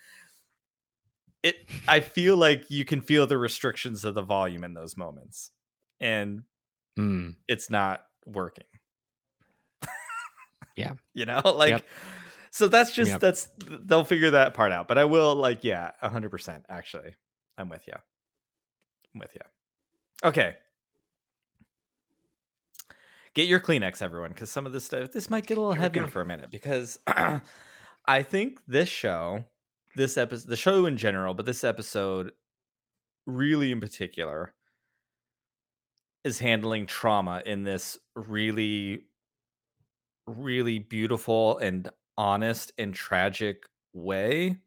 It 1.44 1.68
I 1.88 2.00
feel 2.00 2.38
like 2.38 2.64
you 2.70 2.86
can 2.86 3.02
feel 3.02 3.28
the 3.28 3.38
restrictions 3.38 4.06
of 4.06 4.14
the 4.16 4.22
volume 4.22 4.64
in 4.64 4.74
those 4.74 4.96
moments. 4.96 5.52
And 6.00 6.44
Mm, 7.02 7.36
it's 7.48 7.70
not 7.70 8.04
working. 8.26 8.66
Yeah. 10.78 10.94
You 11.14 11.26
know, 11.26 11.42
like 11.44 11.86
so 12.50 12.68
that's 12.68 12.94
just 12.94 13.12
Yep. 13.12 13.20
that's 13.20 13.50
they'll 13.86 14.06
figure 14.06 14.32
that 14.32 14.54
part 14.54 14.72
out. 14.72 14.88
But 14.88 14.98
I 14.98 15.06
will 15.06 15.36
like, 15.36 15.64
yeah, 15.64 15.92
hundred 16.02 16.30
percent 16.30 16.66
actually. 16.70 17.16
I'm 17.58 17.68
with 17.70 17.86
you. 17.88 17.94
I'm 19.14 19.20
with 19.20 19.36
you. 19.36 19.42
Okay. 20.24 20.56
Get 23.34 23.48
your 23.48 23.60
Kleenex, 23.60 24.02
everyone, 24.02 24.32
because 24.32 24.50
some 24.50 24.66
of 24.66 24.74
this 24.74 24.86
stuff 24.86 25.12
this 25.12 25.30
might 25.30 25.46
get 25.46 25.58
a 25.58 25.62
little 25.62 25.74
Here 25.74 25.84
heavier 25.84 26.08
for 26.08 26.22
a 26.22 26.26
minute 26.26 26.50
because 26.52 27.00
I 27.08 28.24
think 28.24 28.60
this 28.68 28.90
show, 28.90 29.44
this 29.96 30.18
episode, 30.18 30.50
the 30.50 30.58
show 30.58 30.86
in 30.86 30.98
general, 30.98 31.34
but 31.34 31.46
this 31.46 31.64
episode 31.64 32.32
really 33.26 33.72
in 33.72 33.80
particular 33.80 34.54
is 36.24 36.40
handling 36.40 36.86
trauma 36.86 37.42
in 37.46 37.64
this 37.64 37.98
really 38.16 39.06
really 40.28 40.80
beautiful 40.80 41.58
and 41.58 41.90
honest 42.18 42.72
and 42.78 42.94
tragic 42.94 43.64
way. 43.94 44.58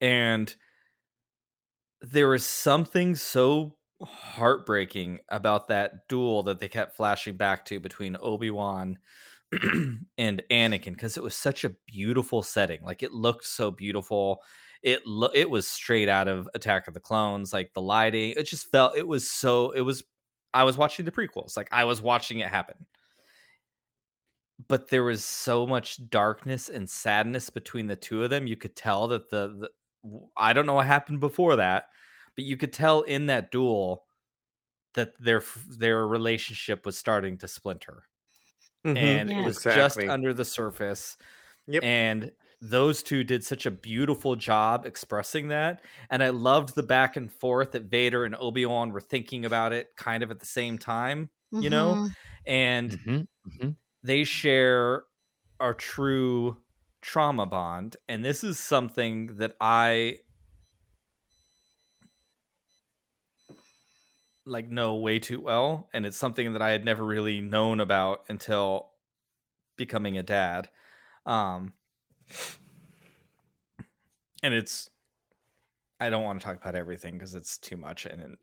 And 0.00 0.54
there 2.00 2.28
was 2.28 2.44
something 2.44 3.14
so 3.16 3.76
heartbreaking 4.02 5.18
about 5.28 5.68
that 5.68 6.06
duel 6.08 6.42
that 6.44 6.60
they 6.60 6.68
kept 6.68 6.96
flashing 6.96 7.36
back 7.36 7.64
to 7.66 7.80
between 7.80 8.16
Obi-Wan 8.20 8.98
and 10.18 10.42
Anakin 10.50 10.92
because 10.92 11.16
it 11.16 11.22
was 11.22 11.34
such 11.34 11.64
a 11.64 11.74
beautiful 11.86 12.42
setting. 12.42 12.80
Like 12.82 13.02
it 13.02 13.12
looked 13.12 13.46
so 13.46 13.70
beautiful. 13.70 14.42
It 14.82 15.04
lo- 15.06 15.30
it 15.34 15.50
was 15.50 15.66
straight 15.66 16.08
out 16.08 16.28
of 16.28 16.48
Attack 16.54 16.86
of 16.86 16.94
the 16.94 17.00
Clones, 17.00 17.52
like 17.52 17.72
the 17.74 17.82
lighting. 17.82 18.34
It 18.36 18.44
just 18.44 18.70
felt 18.70 18.96
it 18.96 19.06
was 19.06 19.28
so 19.28 19.72
it 19.72 19.80
was 19.80 20.04
I 20.54 20.64
was 20.64 20.76
watching 20.76 21.04
the 21.04 21.12
prequels. 21.12 21.56
Like 21.56 21.68
I 21.72 21.84
was 21.84 22.00
watching 22.02 22.40
it 22.40 22.48
happen 22.48 22.86
but 24.66 24.88
there 24.88 25.04
was 25.04 25.24
so 25.24 25.66
much 25.66 26.08
darkness 26.10 26.68
and 26.68 26.88
sadness 26.88 27.48
between 27.48 27.86
the 27.86 27.94
two 27.94 28.24
of 28.24 28.30
them. 28.30 28.46
You 28.46 28.56
could 28.56 28.74
tell 28.74 29.06
that 29.08 29.30
the, 29.30 29.68
the 30.02 30.20
I 30.36 30.52
don't 30.52 30.66
know 30.66 30.74
what 30.74 30.86
happened 30.86 31.20
before 31.20 31.56
that, 31.56 31.84
but 32.34 32.44
you 32.44 32.56
could 32.56 32.72
tell 32.72 33.02
in 33.02 33.26
that 33.26 33.52
duel 33.52 34.04
that 34.94 35.12
their 35.20 35.44
their 35.68 36.06
relationship 36.06 36.84
was 36.84 36.98
starting 36.98 37.38
to 37.38 37.48
splinter. 37.48 38.02
Mm-hmm. 38.84 38.96
And 38.96 39.30
yeah. 39.30 39.40
it 39.40 39.44
was 39.44 39.58
exactly. 39.58 40.04
just 40.04 40.12
under 40.12 40.34
the 40.34 40.44
surface. 40.44 41.16
Yep. 41.68 41.84
And 41.84 42.32
those 42.60 43.02
two 43.02 43.22
did 43.22 43.44
such 43.44 43.66
a 43.66 43.70
beautiful 43.70 44.34
job 44.34 44.84
expressing 44.84 45.48
that. 45.48 45.82
And 46.10 46.22
I 46.22 46.30
loved 46.30 46.74
the 46.74 46.82
back 46.82 47.16
and 47.16 47.32
forth 47.32 47.72
that 47.72 47.84
Vader 47.84 48.24
and 48.24 48.34
Obi-Wan 48.38 48.92
were 48.92 49.00
thinking 49.00 49.44
about 49.44 49.72
it 49.72 49.90
kind 49.96 50.22
of 50.22 50.30
at 50.30 50.40
the 50.40 50.46
same 50.46 50.76
time, 50.76 51.30
mm-hmm. 51.52 51.62
you 51.62 51.70
know? 51.70 51.94
Mm-hmm. 51.94 52.06
And 52.46 52.90
mm-hmm. 52.90 53.10
mm-hmm 53.16 53.68
they 54.02 54.24
share 54.24 55.04
a 55.60 55.74
true 55.74 56.56
trauma 57.00 57.46
bond 57.46 57.96
and 58.08 58.24
this 58.24 58.42
is 58.42 58.58
something 58.58 59.36
that 59.36 59.54
i 59.60 60.16
like 64.46 64.68
know 64.68 64.96
way 64.96 65.18
too 65.18 65.40
well 65.40 65.88
and 65.92 66.04
it's 66.06 66.16
something 66.16 66.52
that 66.52 66.62
i 66.62 66.70
had 66.70 66.84
never 66.84 67.04
really 67.04 67.40
known 67.40 67.80
about 67.80 68.24
until 68.28 68.90
becoming 69.76 70.18
a 70.18 70.22
dad 70.22 70.68
um 71.26 71.72
and 74.42 74.54
it's 74.54 74.90
i 76.00 76.10
don't 76.10 76.24
want 76.24 76.40
to 76.40 76.46
talk 76.46 76.56
about 76.56 76.74
everything 76.74 77.14
because 77.14 77.34
it's 77.34 77.58
too 77.58 77.76
much 77.76 78.06
and 78.06 78.36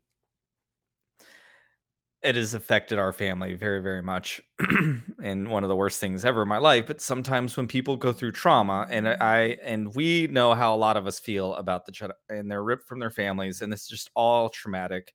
it 2.22 2.34
has 2.34 2.54
affected 2.54 2.98
our 2.98 3.12
family 3.12 3.54
very 3.54 3.80
very 3.80 4.02
much 4.02 4.40
and 5.22 5.48
one 5.48 5.62
of 5.62 5.68
the 5.68 5.76
worst 5.76 6.00
things 6.00 6.24
ever 6.24 6.42
in 6.42 6.48
my 6.48 6.58
life 6.58 6.86
but 6.86 7.00
sometimes 7.00 7.56
when 7.56 7.68
people 7.68 7.96
go 7.96 8.12
through 8.12 8.32
trauma 8.32 8.86
and 8.90 9.06
mm-hmm. 9.06 9.22
i 9.22 9.56
and 9.62 9.94
we 9.94 10.26
know 10.28 10.54
how 10.54 10.74
a 10.74 10.76
lot 10.76 10.96
of 10.96 11.06
us 11.06 11.18
feel 11.18 11.54
about 11.54 11.86
the 11.86 12.14
and 12.28 12.50
they're 12.50 12.64
ripped 12.64 12.88
from 12.88 12.98
their 12.98 13.10
families 13.10 13.62
and 13.62 13.72
it's 13.72 13.88
just 13.88 14.10
all 14.14 14.48
traumatic 14.48 15.14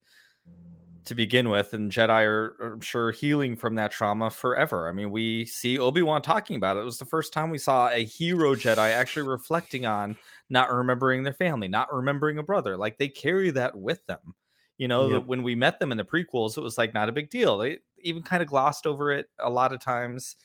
to 1.06 1.16
begin 1.16 1.50
with 1.50 1.74
and 1.74 1.92
jedi 1.92 2.26
are, 2.26 2.56
are 2.60 2.74
i'm 2.74 2.82
sure 2.82 3.12
healing 3.12 3.56
from 3.56 3.76
that 3.76 3.92
trauma 3.92 4.30
forever 4.30 4.88
i 4.88 4.92
mean 4.92 5.12
we 5.12 5.46
see 5.46 5.78
obi-wan 5.80 6.22
talking 6.22 6.56
about 6.56 6.78
it 6.78 6.82
it 6.82 6.86
was 6.86 6.98
the 6.98 7.06
first 7.06 7.34
time 7.34 7.50
we 7.50 7.58
saw 7.58 7.90
a 7.90 8.04
hero 8.04 8.56
jedi 8.56 8.92
actually 8.92 9.28
reflecting 9.28 9.86
on 9.86 10.16
not 10.50 10.72
remembering 10.72 11.24
their 11.24 11.34
family 11.34 11.68
not 11.68 11.94
remembering 11.94 12.38
a 12.38 12.44
brother 12.44 12.78
like 12.78 12.98
they 12.98 13.08
carry 13.08 13.52
that 13.52 13.78
with 13.78 14.06
them 14.06 14.36
you 14.82 14.88
know, 14.88 15.12
yep. 15.12 15.26
when 15.28 15.44
we 15.44 15.54
met 15.54 15.80
them 15.80 15.92
in 15.92 16.00
the 16.00 16.04
prequels, 16.04 16.58
it 16.58 16.62
was 16.62 16.76
like 16.76 16.92
not 16.92 17.08
a 17.08 17.12
big 17.12 17.30
deal. 17.30 17.60
They 17.60 17.78
even 18.00 18.24
kind 18.24 18.42
of 18.42 18.50
glossed 18.50 18.88
over 18.88 19.12
it 19.12 19.28
a 19.38 19.48
lot 19.48 19.74
of 19.74 19.80
times 19.80 20.38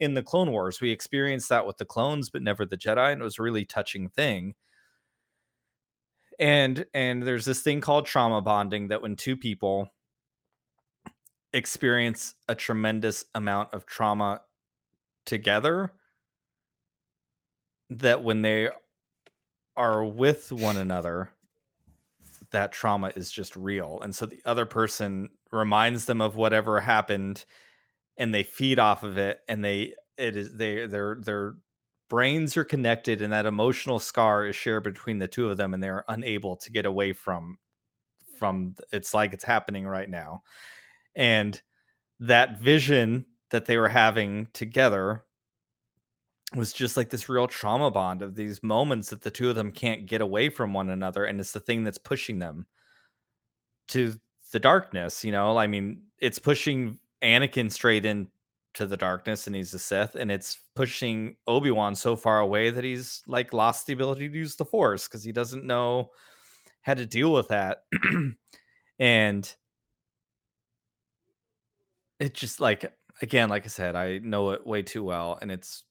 in 0.00 0.14
the 0.14 0.22
Clone 0.24 0.50
Wars. 0.50 0.80
We 0.80 0.90
experienced 0.90 1.48
that 1.50 1.64
with 1.64 1.76
the 1.76 1.84
clones, 1.84 2.28
but 2.28 2.42
never 2.42 2.66
the 2.66 2.76
Jedi, 2.76 3.12
and 3.12 3.20
it 3.20 3.24
was 3.24 3.38
a 3.38 3.42
really 3.42 3.64
touching 3.64 4.08
thing. 4.08 4.56
And 6.38 6.86
and 6.94 7.22
there's 7.22 7.44
this 7.44 7.62
thing 7.62 7.80
called 7.80 8.06
trauma 8.06 8.40
bonding 8.40 8.88
that 8.88 9.02
when 9.02 9.16
two 9.16 9.36
people 9.36 9.92
experience 11.52 12.34
a 12.48 12.54
tremendous 12.54 13.24
amount 13.34 13.74
of 13.74 13.86
trauma 13.86 14.42
together, 15.26 15.92
that 17.90 18.22
when 18.22 18.42
they 18.42 18.68
are 19.76 20.04
with 20.04 20.52
one 20.52 20.76
another, 20.76 21.30
that 22.50 22.72
trauma 22.72 23.12
is 23.14 23.30
just 23.30 23.56
real 23.56 24.00
and 24.02 24.14
so 24.14 24.26
the 24.26 24.40
other 24.44 24.64
person 24.64 25.28
reminds 25.52 26.06
them 26.06 26.20
of 26.20 26.36
whatever 26.36 26.80
happened 26.80 27.44
and 28.16 28.34
they 28.34 28.42
feed 28.42 28.78
off 28.78 29.02
of 29.02 29.18
it 29.18 29.40
and 29.48 29.64
they 29.64 29.94
it 30.16 30.36
is 30.36 30.54
they 30.54 30.86
their 30.86 31.16
their 31.16 31.56
brains 32.08 32.56
are 32.56 32.64
connected 32.64 33.22
and 33.22 33.32
that 33.32 33.46
emotional 33.46 33.98
scar 33.98 34.46
is 34.46 34.56
shared 34.56 34.84
between 34.84 35.18
the 35.18 35.28
two 35.28 35.50
of 35.50 35.56
them 35.56 35.74
and 35.74 35.82
they're 35.82 36.04
unable 36.08 36.56
to 36.56 36.70
get 36.70 36.86
away 36.86 37.12
from 37.12 37.58
from 38.38 38.74
it's 38.92 39.14
like 39.14 39.32
it's 39.32 39.44
happening 39.44 39.86
right 39.86 40.08
now. 40.08 40.42
And 41.16 41.60
that 42.20 42.60
vision 42.60 43.26
that 43.50 43.66
they 43.66 43.76
were 43.76 43.88
having 43.88 44.46
together 44.52 45.24
was 46.54 46.72
just 46.72 46.96
like 46.96 47.10
this 47.10 47.28
real 47.28 47.46
trauma 47.46 47.90
bond 47.90 48.22
of 48.22 48.34
these 48.34 48.62
moments 48.62 49.10
that 49.10 49.20
the 49.20 49.30
two 49.30 49.50
of 49.50 49.56
them 49.56 49.70
can't 49.70 50.06
get 50.06 50.20
away 50.20 50.48
from 50.48 50.72
one 50.72 50.90
another 50.90 51.24
and 51.24 51.40
it's 51.40 51.52
the 51.52 51.60
thing 51.60 51.84
that's 51.84 51.98
pushing 51.98 52.38
them 52.38 52.66
to 53.88 54.14
the 54.52 54.58
darkness 54.58 55.24
you 55.24 55.32
know? 55.32 55.58
I 55.58 55.66
mean 55.66 56.02
it's 56.18 56.38
pushing 56.38 56.98
anakin 57.22 57.70
straight 57.70 58.06
into 58.74 58.86
the 58.86 58.96
darkness 58.96 59.46
and 59.46 59.56
he's 59.56 59.74
a 59.74 59.78
sith 59.78 60.14
and 60.14 60.30
it's 60.30 60.58
pushing 60.76 61.34
obi-wan 61.46 61.94
so 61.94 62.14
far 62.14 62.40
away 62.40 62.70
that 62.70 62.84
he's 62.84 63.22
like 63.26 63.52
lost 63.52 63.86
the 63.86 63.92
ability 63.92 64.28
to 64.28 64.36
use 64.36 64.56
the 64.56 64.64
force 64.64 65.08
because 65.08 65.24
he 65.24 65.32
doesn't 65.32 65.64
know 65.64 66.10
how 66.82 66.94
to 66.94 67.06
deal 67.06 67.32
with 67.32 67.48
that 67.48 67.78
and 68.98 69.54
it 72.20 72.34
just 72.34 72.60
like 72.60 72.92
again 73.22 73.48
like 73.48 73.64
i 73.64 73.68
said 73.68 73.96
i 73.96 74.18
know 74.18 74.50
it 74.50 74.66
way 74.66 74.82
too 74.82 75.02
well 75.02 75.38
and 75.40 75.50
it's 75.50 75.82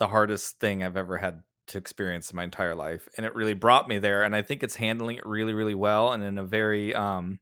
the 0.00 0.08
hardest 0.08 0.58
thing 0.58 0.82
I've 0.82 0.96
ever 0.96 1.18
had 1.18 1.42
to 1.68 1.78
experience 1.78 2.30
in 2.30 2.36
my 2.36 2.42
entire 2.44 2.74
life. 2.74 3.06
And 3.16 3.26
it 3.26 3.34
really 3.34 3.52
brought 3.52 3.86
me 3.86 3.98
there. 3.98 4.24
And 4.24 4.34
I 4.34 4.40
think 4.42 4.62
it's 4.62 4.74
handling 4.74 5.18
it 5.18 5.26
really, 5.26 5.52
really 5.52 5.74
well 5.74 6.12
and 6.12 6.24
in 6.24 6.38
a 6.38 6.44
very 6.44 6.92
um 6.94 7.38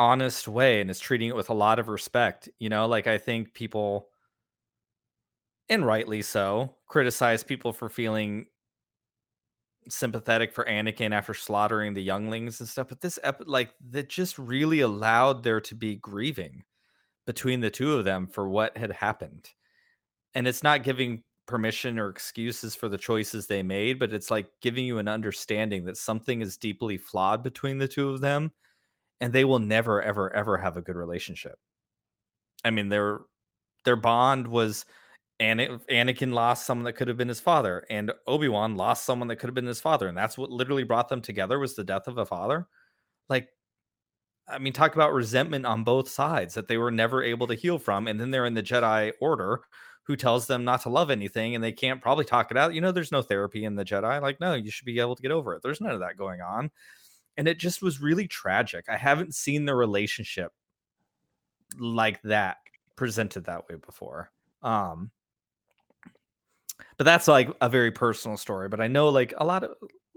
honest 0.00 0.48
way 0.48 0.80
and 0.80 0.90
is 0.90 1.00
treating 1.00 1.28
it 1.28 1.36
with 1.36 1.50
a 1.50 1.54
lot 1.54 1.78
of 1.78 1.88
respect. 1.88 2.48
You 2.58 2.68
know, 2.70 2.86
like 2.86 3.06
I 3.06 3.18
think 3.18 3.54
people 3.54 4.10
and 5.68 5.86
rightly 5.86 6.22
so 6.22 6.74
criticize 6.86 7.44
people 7.44 7.72
for 7.72 7.88
feeling 7.88 8.46
sympathetic 9.88 10.52
for 10.52 10.64
Anakin 10.64 11.12
after 11.12 11.34
slaughtering 11.34 11.94
the 11.94 12.02
younglings 12.02 12.60
and 12.60 12.68
stuff. 12.68 12.88
But 12.88 13.00
this 13.00 13.18
ep- 13.22 13.42
like 13.46 13.74
that 13.90 14.08
just 14.08 14.38
really 14.38 14.80
allowed 14.80 15.42
there 15.42 15.60
to 15.62 15.74
be 15.74 15.96
grieving 15.96 16.64
between 17.26 17.60
the 17.60 17.70
two 17.70 17.94
of 17.96 18.04
them 18.04 18.26
for 18.28 18.48
what 18.48 18.76
had 18.76 18.92
happened 18.92 19.50
and 20.34 20.48
it's 20.48 20.62
not 20.62 20.84
giving 20.84 21.22
permission 21.46 21.98
or 21.98 22.10
excuses 22.10 22.76
for 22.76 22.88
the 22.88 22.98
choices 22.98 23.46
they 23.46 23.62
made, 23.62 23.98
but 23.98 24.12
it's 24.12 24.30
like 24.30 24.48
giving 24.62 24.84
you 24.86 24.98
an 24.98 25.08
understanding 25.08 25.84
that 25.84 25.96
something 25.96 26.42
is 26.42 26.56
deeply 26.58 26.98
flawed 26.98 27.42
between 27.42 27.78
the 27.78 27.88
two 27.88 28.10
of 28.10 28.20
them 28.20 28.52
and 29.20 29.32
they 29.32 29.44
will 29.44 29.58
never 29.58 30.02
ever 30.02 30.32
ever 30.34 30.58
have 30.58 30.76
a 30.76 30.82
good 30.82 30.96
relationship. 30.96 31.58
I 32.64 32.70
mean, 32.70 32.88
their 32.88 33.20
their 33.84 33.96
bond 33.96 34.46
was 34.46 34.84
Anakin 35.40 36.32
lost 36.32 36.66
someone 36.66 36.84
that 36.84 36.94
could 36.94 37.08
have 37.08 37.16
been 37.16 37.28
his 37.28 37.40
father, 37.40 37.84
and 37.90 38.12
Obi 38.26 38.48
Wan 38.48 38.76
lost 38.76 39.04
someone 39.04 39.28
that 39.28 39.36
could 39.36 39.48
have 39.48 39.54
been 39.54 39.66
his 39.66 39.80
father, 39.80 40.08
and 40.08 40.16
that's 40.16 40.36
what 40.36 40.50
literally 40.50 40.84
brought 40.84 41.08
them 41.08 41.22
together 41.22 41.58
was 41.58 41.74
the 41.74 41.84
death 41.84 42.08
of 42.08 42.18
a 42.18 42.26
father. 42.26 42.66
Like, 43.28 43.48
I 44.48 44.58
mean, 44.58 44.72
talk 44.72 44.94
about 44.94 45.12
resentment 45.14 45.64
on 45.66 45.84
both 45.84 46.08
sides 46.08 46.54
that 46.54 46.68
they 46.68 46.76
were 46.76 46.90
never 46.90 47.22
able 47.22 47.46
to 47.46 47.54
heal 47.54 47.78
from, 47.78 48.06
and 48.08 48.20
then 48.20 48.30
they're 48.30 48.46
in 48.46 48.54
the 48.54 48.62
Jedi 48.62 49.12
Order, 49.20 49.60
who 50.04 50.16
tells 50.16 50.46
them 50.46 50.64
not 50.64 50.82
to 50.82 50.88
love 50.88 51.10
anything 51.10 51.54
and 51.54 51.62
they 51.62 51.70
can't 51.70 52.02
probably 52.02 52.24
talk 52.24 52.50
it 52.50 52.56
out. 52.56 52.74
You 52.74 52.80
know, 52.80 52.90
there's 52.90 53.12
no 53.12 53.22
therapy 53.22 53.64
in 53.64 53.76
the 53.76 53.84
Jedi. 53.84 54.20
Like, 54.20 54.40
no, 54.40 54.54
you 54.54 54.70
should 54.70 54.86
be 54.86 54.98
able 54.98 55.14
to 55.14 55.22
get 55.22 55.30
over 55.30 55.54
it. 55.54 55.62
There's 55.62 55.80
none 55.80 55.92
of 55.92 56.00
that 56.00 56.16
going 56.16 56.40
on. 56.40 56.70
And 57.36 57.48
it 57.48 57.58
just 57.58 57.82
was 57.82 58.00
really 58.00 58.28
tragic. 58.28 58.86
I 58.88 58.96
haven't 58.96 59.34
seen 59.34 59.64
the 59.64 59.74
relationship 59.74 60.52
like 61.78 62.20
that 62.22 62.58
presented 62.96 63.44
that 63.46 63.68
way 63.68 63.76
before. 63.76 64.30
Um, 64.62 65.10
but 66.96 67.04
that's 67.04 67.28
like 67.28 67.48
a 67.60 67.68
very 67.68 67.90
personal 67.90 68.36
story. 68.36 68.68
But 68.68 68.80
I 68.80 68.88
know 68.88 69.08
like 69.08 69.32
a 69.38 69.44
lot 69.44 69.64
of 69.64 69.70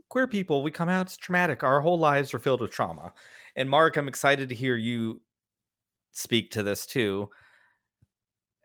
queer 0.10 0.28
people, 0.28 0.64
we 0.64 0.72
come 0.72 0.90
out 0.90 1.06
it's 1.08 1.18
traumatic. 1.18 1.64
Our 1.64 1.82
whole 1.82 2.00
lives 2.00 2.34
are 2.34 2.40
filled 2.40 2.62
with 2.62 2.72
trauma. 2.72 3.14
And 3.56 3.70
Mark, 3.70 3.98
I'm 3.98 4.08
excited 4.08 4.50
to 4.50 4.56
hear 4.56 4.76
you 4.76 5.22
speak 6.12 6.52
to 6.52 6.64
this 6.64 6.86
too 6.86 7.30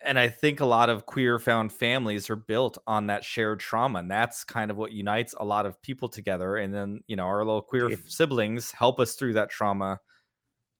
and 0.05 0.18
I 0.18 0.28
think 0.28 0.61
a 0.61 0.66
lot 0.66 0.90
of 0.90 1.07
queer 1.07 1.38
found 1.38 1.72
families 1.72 2.30
are 2.30 2.36
built 2.36 2.78
on 2.86 3.09
that 3.09 3.24
shared 3.24 3.61
trauma, 3.61 4.01
and 4.01 4.11
that's 4.11 4.44
kind 4.44 4.70
of 4.70 4.76
what 4.76 4.92
unites 4.92 5.34
a 5.38 5.44
lot 5.44 5.66
of 5.66 5.80
people 5.82 6.09
together. 6.09 6.57
And 6.57 6.72
then 6.72 7.01
you 7.07 7.16
know 7.16 7.24
our 7.24 7.44
little 7.44 7.62
queer 7.62 7.90
siblings 8.07 8.70
help 8.70 9.01
us 9.01 9.14
through 9.14 9.34
that 9.34 9.51
trauma 9.51 9.99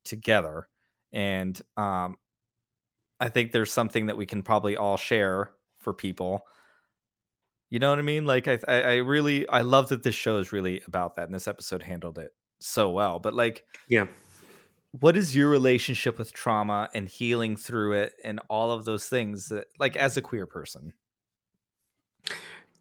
together, 0.05 0.69
and 1.13 1.61
um, 1.77 2.17
I 3.21 3.29
think 3.29 3.53
there's 3.53 3.73
something 3.73 4.07
that 4.07 4.17
we 4.17 4.27
can 4.27 4.43
probably 4.43 4.77
all 4.77 4.97
share 4.97 5.51
for 5.81 5.93
people. 5.93 6.43
You 7.71 7.79
know 7.79 7.91
what 7.91 7.99
I 7.99 8.03
mean? 8.03 8.25
Like 8.25 8.49
I, 8.49 8.59
I, 8.67 8.81
I 8.81 8.95
really, 8.97 9.47
I 9.49 9.61
love 9.61 9.91
that 9.91 10.03
this 10.03 10.15
show 10.15 10.39
is 10.39 10.53
really 10.53 10.83
about 10.87 11.17
that, 11.17 11.27
and 11.27 11.35
this 11.35 11.49
episode 11.49 11.83
handled 11.83 12.19
it 12.19 12.31
so 12.61 12.91
well. 12.91 13.19
But 13.19 13.35
like, 13.35 13.65
Yeah. 13.89 14.07
What 14.93 15.17
is 15.17 15.37
your 15.37 15.49
relationship 15.51 16.19
with 16.19 16.33
trauma 16.33 16.89
and 16.95 17.09
healing 17.09 17.57
through 17.57 17.93
it 17.93 18.15
and 18.25 18.41
all 18.49 18.71
of 18.73 18.85
those 18.85 19.07
things 19.09 19.49
that 19.49 19.67
like 19.79 19.97
as 19.97 20.17
a 20.17 20.23
queer 20.23 20.47
person? 20.47 20.93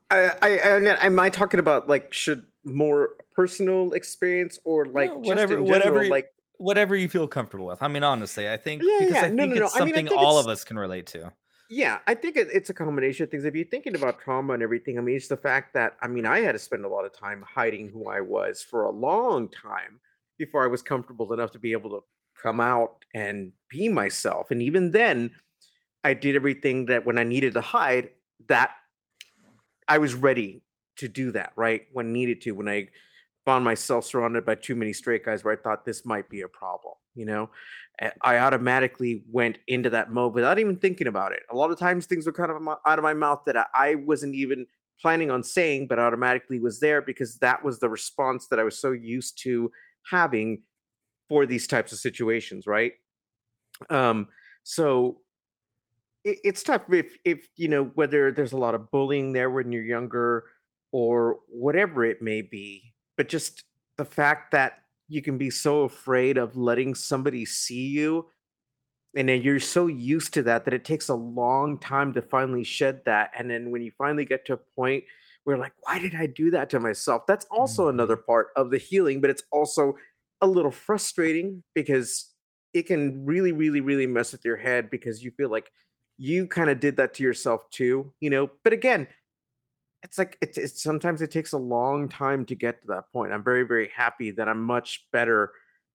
I, 0.10 0.32
I, 0.42 0.50
I 0.60 1.06
am 1.06 1.20
I 1.20 1.30
talking 1.30 1.60
about 1.60 1.90
like 1.90 2.14
should 2.14 2.46
more 2.64 3.12
personal 3.36 3.92
experience 3.94 4.58
or 4.64 4.86
like 4.86 5.10
No, 5.12 5.18
whatever- 5.20 5.58
in 5.58 5.66
whatever 5.66 6.04
you- 6.04 6.10
like 6.12 6.30
whatever 6.60 6.96
you 6.96 7.08
feel 7.10 7.28
comfortable 7.28 7.68
with. 7.68 7.84
I 7.84 7.88
mean 7.88 8.04
honestly 8.04 8.50
i 8.50 8.58
think 8.58 8.82
Yeah, 8.84 9.00
because 9.00 9.14
yeah. 9.16 9.26
i 9.26 9.30
No, 9.30 9.44
think 9.44 9.56
no, 9.58 9.66
it's 9.66 9.76
I 9.76 9.80
mean, 9.80 9.90
I 9.94 9.98
something 9.98 10.08
think 10.08 10.18
all 10.20 10.40
of 10.40 10.48
us 10.48 10.64
can 10.64 10.78
relate 10.80 11.06
to. 11.08 11.32
Yeah, 11.70 12.00
I 12.08 12.16
think 12.16 12.38
it, 12.38 12.48
it's 12.54 12.70
a 12.70 12.74
combination 12.74 13.26
of 13.26 13.30
things. 13.30 13.44
If 13.44 13.54
you're 13.54 13.66
thinking 13.66 13.94
about 13.96 14.22
trauma 14.22 14.54
and 14.54 14.64
everything, 14.64 14.98
I 14.98 15.02
mean, 15.02 15.18
it's 15.18 15.28
the 15.28 15.36
fact 15.36 15.74
that 15.74 15.98
I 16.02 16.08
mean, 16.08 16.26
I 16.26 16.40
had 16.40 16.54
to 16.54 16.60
spend 16.60 16.86
a 16.86 16.88
lot 16.88 17.04
of 17.04 17.12
time 17.14 17.44
hiding 17.48 17.90
who 17.90 18.08
I 18.08 18.22
was 18.22 18.62
for 18.64 18.84
a 18.86 18.90
long 18.90 19.50
time 19.50 20.00
before 20.38 20.64
I 20.64 20.68
was 20.68 20.82
comfortable 20.82 21.34
enough 21.34 21.52
to 21.52 21.60
be 21.60 21.72
able 21.72 21.90
to 21.92 22.04
come 22.42 22.60
out 22.60 23.04
and 23.14 23.52
be 23.70 23.90
myself. 23.90 24.52
And 24.52 24.62
even 24.62 24.92
then, 24.92 25.32
I 26.04 26.14
did 26.14 26.36
everything 26.36 26.86
that 26.86 27.06
when 27.06 27.18
I 27.18 27.24
needed 27.24 27.54
to 27.54 27.62
hide, 27.62 28.10
that 28.48 28.72
I 29.88 29.98
was 29.98 30.14
ready 30.14 30.62
to 30.98 31.08
do 31.08 31.32
that, 31.32 31.54
right? 31.56 31.84
When 31.92 32.14
needed 32.14 32.42
to, 32.42 32.52
when 32.52 32.70
I 32.70 32.90
found 33.46 33.64
myself 33.64 34.06
surrounded 34.06 34.46
by 34.46 34.56
too 34.56 34.76
many 34.76 34.94
straight 34.94 35.26
guys 35.26 35.44
where 35.44 35.54
I 35.54 35.58
thought 35.58 35.86
this 35.86 36.06
might 36.06 36.30
be 36.30 36.42
a 36.42 36.48
problem, 36.48 36.96
you 37.16 37.26
know? 37.26 37.50
I 38.22 38.38
automatically 38.38 39.24
went 39.32 39.58
into 39.68 39.90
that 39.92 40.12
mode 40.12 40.34
without 40.34 40.60
even 40.60 40.76
thinking 40.76 41.08
about 41.08 41.32
it. 41.32 41.44
A 41.50 41.56
lot 41.56 41.72
of 41.72 41.80
times 41.80 42.06
things 42.06 42.26
were 42.26 42.34
kind 42.34 42.52
of 42.52 42.62
out 42.86 43.00
of 43.00 43.04
my 43.04 43.14
mouth 43.14 43.44
that 43.46 43.70
I- 43.74 43.96
wasn't 43.96 44.36
even 44.36 44.68
planning 45.02 45.32
on 45.32 45.44
saying, 45.44 45.88
but 45.88 46.00
automatically 46.00 46.60
was 46.60 46.80
there 46.80 47.02
because 47.02 47.38
that 47.38 47.64
was 47.64 47.80
the 47.80 47.90
response 47.90 48.48
that 48.48 48.60
I 48.60 48.64
was 48.64 48.78
so 48.80 48.92
used 48.92 49.42
to 49.44 49.72
having 50.10 50.62
for 51.30 51.46
these 51.46 51.68
types 51.68 51.92
of 51.92 52.00
situations, 52.00 52.66
right? 52.68 52.94
Um, 53.90 54.28
so 54.64 55.22
it, 56.24 56.40
it's 56.44 56.64
tough 56.64 56.84
if 56.92 57.18
if 57.24 57.48
you 57.56 57.68
know 57.68 57.86
whether 57.96 58.32
there's 58.32 58.54
a 58.54 58.58
lot 58.58 58.76
of 58.76 58.92
bullying 58.92 59.34
there 59.34 59.50
when 59.50 59.72
you're 59.72 59.84
younger 59.84 60.46
or 60.92 61.40
whatever 61.48 62.06
it 62.06 62.22
may 62.22 62.42
be, 62.42 62.94
but 63.18 63.30
just 63.30 63.64
the 63.98 64.06
fact 64.06 64.52
that 64.52 64.80
you 65.10 65.22
can 65.22 65.38
be 65.38 65.50
so 65.50 65.82
afraid 65.82 66.38
of 66.38 66.56
letting 66.56 66.94
somebody 66.94 67.46
see 67.46 67.88
you 67.88 68.26
and 69.16 69.30
then 69.30 69.42
you're 69.42 69.60
so 69.60 69.88
used 69.88 70.34
to 70.34 70.44
that 70.44 70.66
that 70.66 70.74
it 70.74 70.84
takes 70.84 71.10
a 71.10 71.16
long 71.16 71.78
time 71.80 72.14
to 72.14 72.22
finally 72.22 72.64
shed 72.64 73.02
that 73.06 73.32
and 73.38 73.50
then 73.50 73.72
when 73.72 73.82
you 73.82 73.92
finally 73.98 74.26
get 74.26 74.46
to 74.46 74.54
a 74.54 74.58
point 74.76 75.04
where 75.48 75.58
like 75.58 75.72
why 75.84 75.98
did 75.98 76.14
i 76.14 76.26
do 76.26 76.52
that 76.52 76.70
to 76.70 76.78
myself? 76.78 77.26
That's 77.26 77.46
also 77.46 77.88
another 77.88 78.18
part 78.18 78.50
of 78.58 78.70
the 78.70 78.78
healing 78.78 79.22
but 79.22 79.30
it's 79.30 79.44
also 79.50 79.96
a 80.42 80.46
little 80.46 80.72
frustrating 80.72 81.64
because 81.74 82.34
it 82.74 82.84
can 82.84 83.26
really 83.26 83.54
really 83.54 83.80
really 83.80 84.08
mess 84.08 84.34
with 84.34 84.44
your 84.44 84.58
head 84.58 84.90
because 84.90 85.24
you 85.24 85.32
feel 85.32 85.50
like 85.50 85.72
you 86.18 86.48
kind 86.48 86.70
of 86.70 86.82
did 86.82 86.98
that 86.98 87.14
to 87.14 87.24
yourself 87.24 87.62
too 87.72 88.12
you 88.20 88.30
know? 88.30 88.50
But 88.66 88.74
again 88.74 89.08
it's 90.04 90.18
like 90.18 90.38
it's, 90.42 90.58
it's 90.58 90.84
sometimes 90.84 91.22
it 91.22 91.32
takes 91.32 91.54
a 91.54 91.58
long 91.58 92.10
time 92.10 92.46
to 92.46 92.56
get 92.56 92.82
to 92.82 92.88
that 92.88 93.10
point. 93.14 93.32
I'm 93.32 93.44
very 93.44 93.64
very 93.64 93.90
happy 93.96 94.32
that 94.32 94.50
i'm 94.50 94.62
much 94.62 95.08
better 95.14 95.54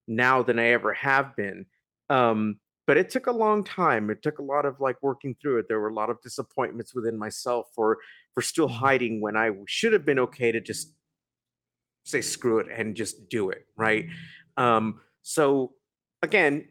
now 0.09 0.43
than 0.43 0.59
i 0.59 0.69
ever 0.69 0.95
have 0.95 1.37
been. 1.37 1.67
Um 2.09 2.59
but 2.87 2.97
it 2.97 3.11
took 3.11 3.27
a 3.27 3.33
long 3.33 3.63
time 3.65 4.11
it 4.11 4.23
took 4.23 4.39
a 4.39 4.43
lot 4.43 4.65
of 4.65 4.81
like 4.81 4.97
working 5.03 5.35
through 5.41 5.59
it 5.59 5.67
there 5.69 5.81
were 5.81 5.89
a 5.89 5.95
lot 5.95 6.11
of 6.11 6.21
disappointments 6.23 6.95
within 6.95 7.17
myself 7.19 7.69
for 7.75 7.99
for 8.35 8.43
still 8.43 8.69
Mhm. 8.69 8.73
hiding 8.73 9.21
when 9.21 9.37
i 9.37 9.51
should 9.67 9.93
have 9.93 10.05
been 10.05 10.19
okay 10.19 10.53
to 10.53 10.61
just 10.61 10.95
say 12.05 12.21
screw 12.21 12.59
it 12.59 12.67
and 12.71 12.97
just 12.97 13.29
do 13.29 13.51
it 13.51 13.67
right? 13.77 14.07
Um 14.57 15.01
so 15.23 15.75
again 16.23 16.69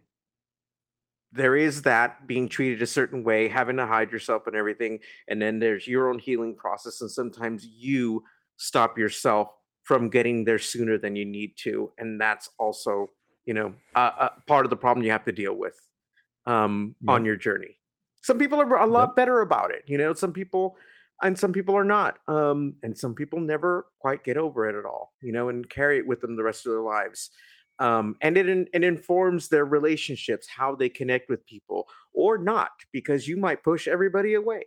there 1.32 1.55
is 1.55 1.84
that 1.84 2.28
being 2.28 2.49
treated 2.49 2.82
a 2.82 2.88
certain 2.88 3.24
way 3.24 3.47
having 3.47 3.78
to 3.78 3.86
hide 3.88 4.12
yourself 4.12 4.47
and 4.47 4.55
everything 4.55 4.99
and 5.30 5.41
then 5.41 5.59
there's 5.59 5.88
your 5.88 6.09
own 6.09 6.20
healing 6.20 6.53
process 6.55 6.99
and 7.01 7.09
sometimes 7.09 7.66
you 7.66 8.24
stop 8.57 8.97
yourself 8.97 9.53
from 9.84 10.09
getting 10.09 10.43
there 10.43 10.59
sooner 10.59 10.97
than 10.97 11.16
you 11.16 11.24
need 11.26 11.53
to 11.57 11.91
and 11.97 12.20
that's 12.20 12.49
also 12.59 13.09
you 13.45 13.53
know 13.53 13.74
uh, 13.95 14.12
uh, 14.20 14.30
part 14.47 14.66
of 14.66 14.70
the 14.70 14.76
problem 14.76 15.05
you 15.05 15.12
have 15.12 15.24
to 15.24 15.32
deal 15.32 15.53
with 15.53 15.80
um, 16.45 16.95
on 17.07 17.25
your 17.25 17.35
journey. 17.35 17.77
Some 18.23 18.37
people 18.37 18.59
are 18.61 18.75
a 18.77 18.85
lot 18.85 19.15
better 19.15 19.41
about 19.41 19.71
it 19.71 19.83
you 19.87 19.97
know 19.97 20.13
some 20.13 20.33
people 20.33 20.77
and 21.21 21.37
some 21.37 21.53
people 21.53 21.75
are 21.75 21.85
not 21.85 22.17
um, 22.27 22.75
and 22.83 22.97
some 22.97 23.13
people 23.13 23.39
never 23.39 23.87
quite 23.99 24.23
get 24.23 24.37
over 24.37 24.67
it 24.67 24.77
at 24.77 24.85
all 24.85 25.13
you 25.21 25.31
know 25.31 25.49
and 25.49 25.69
carry 25.69 25.97
it 25.97 26.07
with 26.07 26.21
them 26.21 26.35
the 26.35 26.43
rest 26.43 26.65
of 26.65 26.71
their 26.71 26.81
lives. 26.81 27.29
Um, 27.79 28.15
and 28.21 28.37
it, 28.37 28.47
it 28.73 28.83
informs 28.83 29.47
their 29.47 29.65
relationships 29.65 30.47
how 30.55 30.75
they 30.75 30.87
connect 30.87 31.29
with 31.29 31.43
people 31.47 31.87
or 32.13 32.37
not 32.37 32.69
because 32.93 33.27
you 33.27 33.37
might 33.37 33.63
push 33.63 33.87
everybody 33.87 34.35
away 34.35 34.65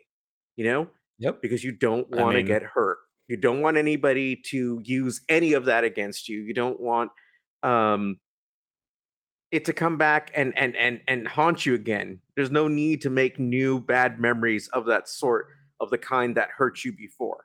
you 0.57 0.65
know 0.65 0.89
yep. 1.19 1.41
because 1.41 1.63
you 1.63 1.73
don't 1.73 2.11
want 2.11 2.33
to 2.33 2.39
mean- 2.39 2.47
get 2.47 2.63
hurt. 2.63 2.99
You 3.29 3.39
don't 3.39 3.63
want 3.63 3.79
anybody 3.79 4.37
to 4.51 4.83
use 4.85 5.23
any 5.31 5.55
of 5.55 5.65
that 5.65 5.83
against 5.85 6.29
you. 6.29 6.41
You 6.41 6.55
don't 6.55 6.79
want 6.81 7.11
um 7.63 8.19
it 9.55 9.65
to 9.67 9.73
come 9.73 9.97
back 9.97 10.33
and 10.35 10.57
and 10.59 10.75
and 10.77 11.01
and 11.07 11.29
haunt 11.29 11.65
you 11.65 11.75
again. 11.75 12.21
There's 12.35 12.51
no 12.51 12.67
need 12.67 13.03
to 13.03 13.11
make 13.11 13.39
new 13.39 13.79
bad 13.81 14.19
memories 14.19 14.67
of 14.69 14.87
that 14.87 15.09
sort 15.09 15.47
of 15.81 15.91
the 15.91 15.99
kind 15.99 16.37
that 16.37 16.49
hurt 16.51 16.85
you 16.85 16.93
before. 16.93 17.45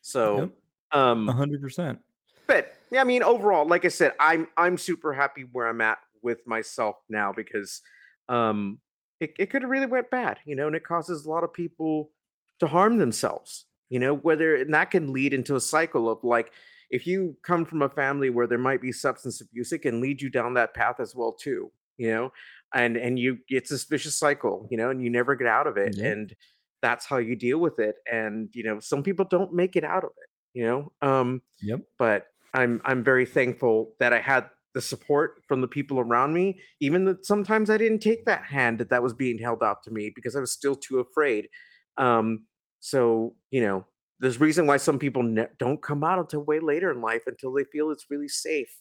So 0.00 0.38
Yep. 0.38 0.50
um 0.92 1.26
100% 1.26 1.98
but 2.46 2.74
yeah, 2.90 3.00
I 3.02 3.04
mean, 3.04 3.22
overall, 3.22 3.66
like 3.66 3.84
I 3.84 3.88
said, 3.88 4.12
I'm 4.20 4.46
I'm 4.56 4.78
super 4.78 5.12
happy 5.12 5.46
where 5.50 5.66
I'm 5.66 5.80
at 5.80 5.98
with 6.22 6.46
myself 6.46 6.96
now 7.08 7.32
because 7.32 7.82
um 8.28 8.78
it, 9.20 9.34
it 9.36 9.50
could 9.50 9.62
have 9.62 9.70
really 9.70 9.86
went 9.86 10.10
bad, 10.10 10.38
you 10.44 10.54
know, 10.54 10.68
and 10.68 10.76
it 10.76 10.84
causes 10.84 11.26
a 11.26 11.30
lot 11.30 11.42
of 11.42 11.52
people 11.52 12.12
to 12.60 12.68
harm 12.68 12.98
themselves, 12.98 13.66
you 13.88 13.98
know, 13.98 14.14
whether 14.14 14.54
and 14.54 14.72
that 14.74 14.92
can 14.92 15.12
lead 15.12 15.34
into 15.34 15.56
a 15.56 15.60
cycle 15.60 16.08
of 16.08 16.22
like 16.22 16.52
if 16.90 17.06
you 17.06 17.36
come 17.42 17.64
from 17.64 17.82
a 17.82 17.88
family 17.88 18.30
where 18.30 18.46
there 18.46 18.58
might 18.58 18.80
be 18.80 18.92
substance 18.92 19.40
abuse, 19.40 19.72
it 19.72 19.80
can 19.80 20.00
lead 20.00 20.22
you 20.22 20.30
down 20.30 20.54
that 20.54 20.74
path 20.74 21.00
as 21.00 21.14
well 21.14 21.32
too, 21.32 21.70
you 21.96 22.10
know, 22.10 22.30
and 22.74 22.96
and 22.96 23.18
you 23.18 23.38
it's 23.48 23.70
this 23.70 23.84
vicious 23.84 24.18
cycle, 24.18 24.66
you 24.70 24.76
know, 24.76 24.90
and 24.90 25.02
you 25.02 25.10
never 25.10 25.34
get 25.34 25.46
out 25.46 25.66
of 25.66 25.76
it, 25.76 25.96
and 25.98 26.34
that's 26.82 27.06
how 27.06 27.18
you 27.18 27.36
deal 27.36 27.58
with 27.58 27.78
it, 27.78 27.96
and 28.10 28.48
you 28.52 28.64
know, 28.64 28.80
some 28.80 29.02
people 29.02 29.26
don't 29.28 29.52
make 29.52 29.76
it 29.76 29.84
out 29.84 30.04
of 30.04 30.10
it, 30.10 30.58
you 30.58 30.64
know, 30.64 30.92
um 31.02 31.42
yep. 31.60 31.80
but 31.98 32.26
I'm 32.54 32.80
I'm 32.84 33.04
very 33.04 33.26
thankful 33.26 33.94
that 34.00 34.12
I 34.12 34.20
had 34.20 34.48
the 34.74 34.80
support 34.82 35.42
from 35.48 35.60
the 35.60 35.68
people 35.68 35.98
around 35.98 36.32
me, 36.34 36.60
even 36.80 37.04
that 37.06 37.26
sometimes 37.26 37.70
I 37.70 37.78
didn't 37.78 38.00
take 38.00 38.24
that 38.26 38.44
hand 38.44 38.78
that 38.78 38.90
that 38.90 39.02
was 39.02 39.14
being 39.14 39.38
held 39.38 39.62
out 39.62 39.82
to 39.84 39.90
me 39.90 40.12
because 40.14 40.36
I 40.36 40.40
was 40.40 40.52
still 40.52 40.76
too 40.76 41.00
afraid. 41.00 41.48
Um, 41.96 42.46
so 42.80 43.34
you 43.50 43.60
know, 43.60 43.86
there's 44.20 44.40
reason 44.40 44.66
why 44.66 44.76
some 44.78 44.98
people 44.98 45.22
ne- 45.22 45.46
don't 45.58 45.80
come 45.82 46.02
out 46.04 46.18
until 46.18 46.40
way 46.44 46.60
later 46.60 46.90
in 46.90 47.00
life 47.00 47.22
until 47.26 47.52
they 47.52 47.64
feel 47.64 47.90
it's 47.90 48.06
really 48.10 48.28
safe 48.28 48.74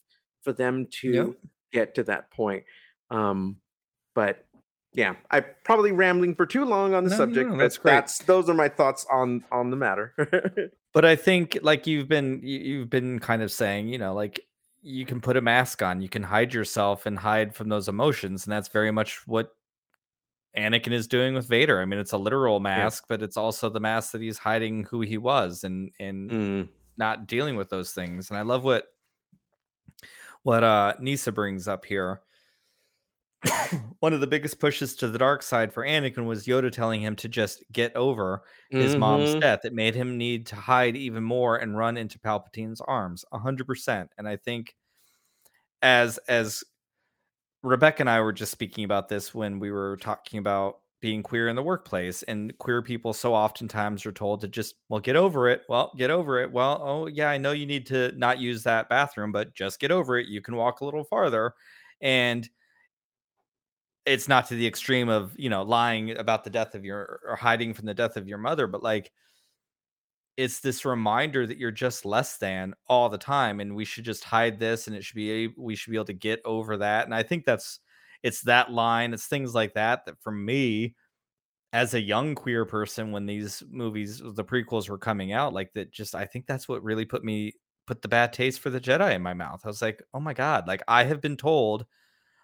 for 0.43 0.53
them 0.53 0.87
to 1.01 1.11
Yep. 1.11 1.29
get 1.71 1.95
to 1.95 2.03
that 2.03 2.31
point. 2.31 2.63
Um, 3.11 3.57
but 4.15 4.45
yeah, 4.93 5.15
I 5.29 5.41
probably 5.41 5.91
rambling 5.91 6.33
for 6.35 6.45
too 6.45 6.65
long 6.65 6.93
on 6.93 7.03
the 7.03 7.09
No, 7.11 7.15
no, 7.15 7.17
subject. 7.17 7.49
no, 7.49 7.55
but 7.55 7.59
that's 7.61 7.77
great. 7.77 7.91
that's 7.91 8.17
those 8.19 8.49
are 8.49 8.53
my 8.55 8.67
thoughts 8.69 9.05
on 9.11 9.43
on 9.51 9.69
the 9.69 9.75
matter. 9.77 10.13
but 10.93 11.05
i 11.05 11.15
think 11.15 11.57
like 11.61 11.85
you've 11.85 12.07
been 12.07 12.39
you've 12.43 12.89
been 12.89 13.19
kind 13.19 13.41
of 13.43 13.51
saying 13.51 13.87
you 13.89 13.97
know 13.99 14.13
like 14.15 14.39
you 14.81 15.05
can 15.05 15.19
put 15.21 15.37
a 15.37 15.41
mask 15.41 15.83
on 15.83 16.01
you 16.01 16.09
can 16.09 16.23
hide 16.23 16.53
yourself 16.53 17.05
and 17.05 17.19
hide 17.19 17.53
from 17.53 17.69
those 17.69 17.87
emotions 17.87 18.45
and 18.45 18.51
that's 18.53 18.69
very 18.69 18.89
much 18.89 19.27
what 19.27 19.53
anakin 20.57 20.91
is 20.91 21.07
doing 21.07 21.33
with 21.33 21.47
vader 21.47 21.81
i 21.81 21.85
mean 21.85 21.99
it's 21.99 22.13
a 22.13 22.17
literal 22.17 22.59
mask 22.59 23.05
but 23.07 23.21
it's 23.21 23.37
also 23.37 23.69
the 23.69 23.79
mask 23.79 24.11
that 24.11 24.21
he's 24.21 24.37
hiding 24.37 24.83
who 24.85 25.01
he 25.01 25.17
was 25.17 25.63
and 25.63 25.91
and 25.99 26.29
Mm, 26.31 26.69
not 26.97 27.27
dealing 27.27 27.55
with 27.55 27.69
those 27.69 27.91
things 27.91 28.29
and 28.29 28.37
i 28.37 28.41
love 28.41 28.63
what 28.63 28.85
what 30.43 30.63
uh 30.63 30.93
nisa 30.99 31.31
brings 31.31 31.67
up 31.67 31.85
here 31.85 32.21
one 33.99 34.13
of 34.13 34.19
the 34.19 34.27
biggest 34.27 34.59
pushes 34.59 34.95
to 34.95 35.07
the 35.07 35.17
dark 35.19 35.43
side 35.43 35.71
for 35.71 35.85
anakin 35.85 36.25
was 36.25 36.45
yoda 36.45 36.71
telling 36.71 37.01
him 37.01 37.15
to 37.15 37.29
just 37.29 37.63
get 37.71 37.95
over 37.95 38.41
his 38.69 38.95
mom's 38.95 39.35
mhm. 39.35 39.41
death. 39.41 39.63
It 39.63 39.73
made 39.73 39.95
him 39.95 40.17
need 40.17 40.47
to 40.47 40.55
hide 40.55 40.97
even 40.97 41.23
more 41.23 41.57
and 41.57 41.77
run 41.77 41.97
into 41.97 42.19
Palpatine's 42.19 42.81
arms, 42.81 43.23
hundred 43.31 43.67
percent. 43.67 44.11
And 44.17 44.27
I 44.27 44.37
think, 44.37 44.75
as 45.81 46.17
as 46.27 46.63
Rebecca 47.63 48.01
and 48.01 48.09
I 48.09 48.21
were 48.21 48.33
just 48.33 48.51
speaking 48.51 48.83
about 48.83 49.09
this 49.09 49.33
when 49.33 49.59
we 49.59 49.71
were 49.71 49.97
talking 49.97 50.39
about 50.39 50.79
being 50.99 51.21
queer 51.21 51.47
in 51.47 51.55
the 51.55 51.63
workplace 51.63 52.23
and 52.23 52.57
queer 52.57 52.81
people 52.81 53.13
so 53.13 53.33
oftentimes 53.33 54.05
are 54.05 54.11
told 54.11 54.41
to 54.41 54.47
just 54.47 54.75
well 54.89 54.99
get 54.99 55.15
over 55.15 55.49
it. 55.49 55.61
Well 55.69 55.91
get 55.97 56.09
over 56.09 56.41
it. 56.41 56.51
Well 56.51 56.81
oh 56.83 57.07
yeah 57.07 57.29
i 57.29 57.37
know 57.37 57.51
you 57.51 57.65
need 57.65 57.85
to 57.87 58.11
not 58.17 58.39
use 58.39 58.63
that 58.63 58.89
bathroom 58.89 59.31
but 59.31 59.53
just 59.53 59.79
get 59.79 59.91
over 59.91 60.17
it. 60.17 60.27
You 60.27 60.41
can 60.41 60.55
walk 60.55 60.81
a 60.81 60.85
little 60.85 61.03
farther. 61.03 61.53
And 62.01 62.47
it's 64.05 64.27
not 64.27 64.47
to 64.47 64.55
the 64.55 64.65
extreme 64.65 65.09
of 65.09 65.33
you 65.37 65.49
know 65.49 65.63
lying 65.63 66.17
about 66.17 66.43
the 66.43 66.49
death 66.49 66.75
of 66.75 66.85
your 66.85 67.19
or 67.27 67.35
hiding 67.35 67.73
from 67.73 67.85
the 67.85 67.93
death 67.93 68.17
of 68.17 68.27
your 68.27 68.37
mother 68.37 68.65
but 68.65 68.81
like 68.81 69.11
it's 70.37 70.59
this 70.59 70.85
reminder 70.85 71.47
that 71.47 71.57
you're 71.57 71.71
just 71.71 72.05
less 72.05 72.37
than 72.37 72.73
all 72.87 73.09
the 73.09 73.17
time 73.17 73.59
and 73.59 73.75
we 73.75 73.83
should 73.83 74.05
just 74.05 74.23
hide 74.23 74.59
this 74.59 74.87
and 74.87 74.95
it 74.95 75.03
should 75.03 75.15
be 75.15 75.47
we 75.57 75.75
should 75.75 75.91
be 75.91 75.97
able 75.97 76.05
to 76.05 76.13
get 76.13 76.39
over 76.45 76.77
that 76.77 77.05
and 77.05 77.13
i 77.13 77.23
think 77.23 77.43
that's 77.43 77.79
it's 78.23 78.41
that 78.41 78.71
line 78.71 79.13
it's 79.13 79.25
things 79.25 79.53
like 79.53 79.73
that 79.73 80.05
that 80.05 80.15
for 80.21 80.31
me 80.31 80.95
as 81.73 81.93
a 81.93 82.01
young 82.01 82.35
queer 82.35 82.65
person 82.65 83.11
when 83.11 83.25
these 83.25 83.63
movies 83.69 84.21
the 84.35 84.43
prequels 84.43 84.89
were 84.89 84.97
coming 84.97 85.33
out 85.33 85.53
like 85.53 85.73
that 85.73 85.91
just 85.91 86.15
i 86.15 86.25
think 86.25 86.45
that's 86.45 86.69
what 86.69 86.83
really 86.83 87.05
put 87.05 87.23
me 87.23 87.51
put 87.87 88.01
the 88.01 88.07
bad 88.07 88.31
taste 88.31 88.59
for 88.59 88.69
the 88.69 88.81
jedi 88.81 89.15
in 89.15 89.21
my 89.21 89.33
mouth. 89.33 89.61
I 89.63 89.67
was 89.67 89.81
like 89.81 90.01
oh 90.13 90.19
my 90.19 90.33
god 90.33 90.67
like 90.67 90.83
i 90.87 91.03
have 91.03 91.21
been 91.21 91.37
told 91.37 91.85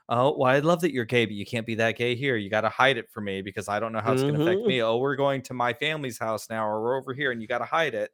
oh 0.10 0.36
well 0.38 0.52
i 0.52 0.60
love 0.60 0.82
that 0.82 0.92
you're 0.92 1.06
gay 1.06 1.26
but 1.26 1.34
you 1.34 1.46
can't 1.46 1.66
be 1.66 1.76
that 1.76 1.98
gay 1.98 2.16
here. 2.16 2.36
You 2.36 2.50
got 2.50 2.62
to 2.62 2.70
hide 2.70 2.98
it 2.98 3.10
for 3.12 3.22
me 3.22 3.42
because 3.42 3.70
i 3.70 3.80
don't 3.80 3.94
know 3.94 4.02
how 4.02 4.14
it's 4.14 4.22
going 4.22 4.36
to 4.36 4.42
affect 4.42 4.60
mm-hmm. 4.60 4.68
me. 4.68 4.82
Oh 4.82 4.98
we're 4.98 5.16
going 5.16 5.42
to 5.44 5.54
my 5.54 5.74
family's 5.74 6.18
house 6.18 6.50
now 6.50 6.68
or 6.68 6.82
we're 6.82 6.98
over 6.98 7.14
here 7.14 7.32
and 7.32 7.42
you 7.42 7.48
got 7.48 7.60
to 7.60 7.66
hide 7.66 7.94
it. 7.94 8.12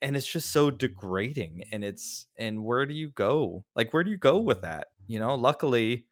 And 0.00 0.16
it's 0.16 0.26
just 0.26 0.50
so 0.50 0.70
degrading 0.70 1.64
and 1.72 1.82
it's 1.82 2.26
and 2.36 2.62
where 2.64 2.86
do 2.86 2.94
you 2.94 3.10
go? 3.10 3.64
Like 3.74 3.92
where 3.92 4.04
do 4.04 4.10
you 4.10 4.18
go 4.18 4.38
with 4.38 4.62
that? 4.62 4.88
You 5.06 5.18
know 5.18 5.34
luckily 5.34 6.04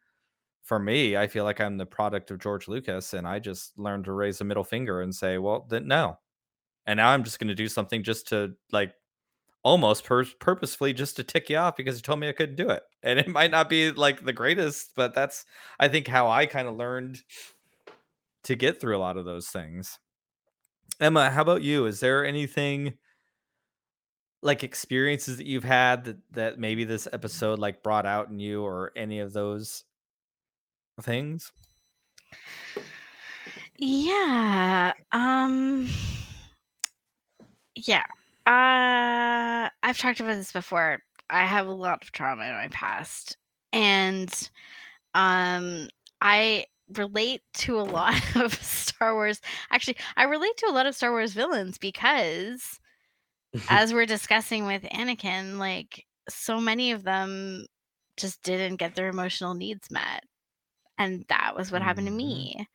for 0.63 0.79
me 0.79 1.15
i 1.15 1.25
feel 1.25 1.45
like 1.45 1.61
i'm 1.61 1.77
the 1.77 1.85
product 1.85 2.29
of 2.29 2.39
george 2.39 2.67
lucas 2.67 3.13
and 3.13 3.25
i 3.25 3.39
just 3.39 3.79
learned 3.79 4.03
to 4.03 4.11
raise 4.11 4.41
a 4.41 4.43
middle 4.43 4.65
finger 4.65 4.99
and 4.99 5.15
say 5.15 5.37
well 5.37 5.65
then 5.69 5.87
no. 5.87 6.19
And 6.85 6.97
now 6.97 7.09
i'm 7.09 7.23
just 7.23 7.39
going 7.39 7.47
to 7.47 7.55
do 7.55 7.69
something 7.69 8.03
just 8.03 8.27
to 8.29 8.53
like 8.71 8.93
almost 9.67 10.05
pur- 10.05 10.23
purposefully 10.39 10.93
just 10.93 11.17
to 11.17 11.23
tick 11.23 11.49
you 11.49 11.57
off 11.57 11.75
because 11.75 11.97
he 11.97 12.01
told 12.01 12.19
me 12.19 12.29
i 12.29 12.31
couldn't 12.31 12.55
do 12.55 12.69
it 12.69 12.83
and 13.03 13.19
it 13.19 13.27
might 13.27 13.51
not 13.51 13.67
be 13.67 13.91
like 13.91 14.23
the 14.23 14.31
greatest 14.31 14.91
but 14.95 15.13
that's 15.13 15.43
i 15.77 15.89
think 15.89 16.07
how 16.07 16.29
i 16.29 16.45
kind 16.45 16.69
of 16.69 16.77
learned 16.77 17.21
to 18.43 18.55
get 18.55 18.79
through 18.79 18.95
a 18.95 18.99
lot 18.99 19.17
of 19.17 19.25
those 19.25 19.47
things 19.49 19.99
emma 21.01 21.29
how 21.29 21.41
about 21.41 21.61
you 21.61 21.85
is 21.85 21.99
there 21.99 22.25
anything 22.25 22.93
like 24.41 24.63
experiences 24.63 25.35
that 25.35 25.45
you've 25.45 25.65
had 25.65 26.05
that 26.05 26.17
that 26.31 26.57
maybe 26.57 26.85
this 26.85 27.05
episode 27.11 27.59
like 27.59 27.83
brought 27.83 28.05
out 28.05 28.29
in 28.29 28.39
you 28.39 28.63
or 28.63 28.93
any 28.95 29.19
of 29.19 29.33
those 29.33 29.83
things 31.01 31.51
Yeah. 33.77 34.93
Um 35.11 35.87
yeah. 37.75 38.05
Uh 38.47 39.69
I've 39.83 39.99
talked 39.99 40.21
about 40.21 40.35
this 40.35 40.53
before. 40.53 40.99
I 41.29 41.45
have 41.45 41.67
a 41.67 41.71
lot 41.73 42.01
of 42.03 42.11
trauma 42.13 42.45
in 42.45 42.53
my 42.53 42.69
past. 42.69 43.37
And 43.73 44.31
um 45.15 45.89
I 46.21 46.65
relate 46.95 47.43
to 47.55 47.79
a 47.79 47.83
lot 47.83 48.21
of 48.37 48.53
Star 48.55 49.15
Wars. 49.15 49.41
Actually, 49.71 49.97
I 50.17 50.25
relate 50.25 50.57
to 50.59 50.67
a 50.69 50.73
lot 50.73 50.87
of 50.87 50.95
Star 50.95 51.11
Wars 51.11 51.33
villains 51.33 51.77
because 51.79 52.79
as 53.69 53.93
we're 53.93 54.07
discussing 54.07 54.65
with 54.67 54.83
Anakin, 54.83 55.57
like 55.59 56.05
so 56.29 56.61
many 56.61 56.91
of 56.93 57.03
them 57.03 57.67
just 58.17 58.43
didn't 58.43 58.77
get 58.77 58.95
their 58.95 59.09
emotional 59.09 59.55
needs 59.55 59.91
met. 59.91 60.23
And 60.99 61.25
that 61.29 61.55
was 61.55 61.71
what 61.71 61.83
happened 61.83 62.07
to 62.07 62.13
Mhm. 62.13 62.13
me. 62.13 62.67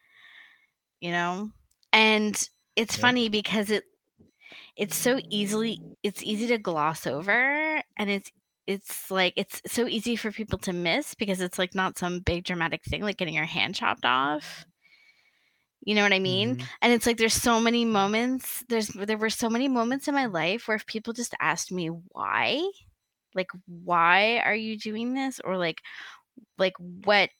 You 1.00 1.10
know? 1.10 1.50
And 1.92 2.48
it's 2.76 2.96
Yep. 2.96 3.14
funny 3.14 3.28
because 3.28 3.70
it 3.70 3.84
it's 4.76 4.96
so 4.96 5.20
easily 5.30 5.80
it's 6.02 6.22
easy 6.22 6.46
to 6.48 6.58
gloss 6.58 7.06
over 7.06 7.82
and 7.98 8.10
it's 8.10 8.30
it's 8.66 9.10
like 9.10 9.34
it's 9.36 9.60
so 9.66 9.86
easy 9.86 10.16
for 10.16 10.30
people 10.32 10.58
to 10.58 10.72
miss 10.72 11.14
because 11.14 11.40
it's 11.40 11.58
like 11.58 11.74
not 11.74 11.98
some 11.98 12.20
big 12.20 12.44
dramatic 12.44 12.82
thing 12.84 13.02
like 13.02 13.16
getting 13.16 13.34
your 13.34 13.44
hand 13.44 13.74
chopped 13.74 14.04
off. 14.04 14.66
You 15.84 15.94
know 15.96 16.02
what 16.02 16.12
I 16.12 16.20
mean? 16.20 16.56
Mhm. 16.56 16.68
And 16.80 16.92
it's 16.92 17.06
like 17.06 17.16
there's 17.16 17.34
so 17.34 17.58
many 17.60 17.84
moments 17.84 18.64
there's 18.68 18.88
there 18.88 19.18
were 19.18 19.30
so 19.30 19.48
many 19.50 19.68
moments 19.68 20.06
in 20.08 20.14
my 20.14 20.26
life 20.26 20.68
where 20.68 20.76
if 20.76 20.86
people 20.86 21.12
just 21.12 21.34
asked 21.40 21.72
me 21.72 21.88
why, 21.88 22.62
like 23.34 23.50
why 23.66 24.38
are 24.40 24.54
you 24.54 24.78
doing 24.78 25.14
this 25.14 25.40
or 25.44 25.56
like 25.58 25.80
like 26.58 26.74
what 26.78 27.30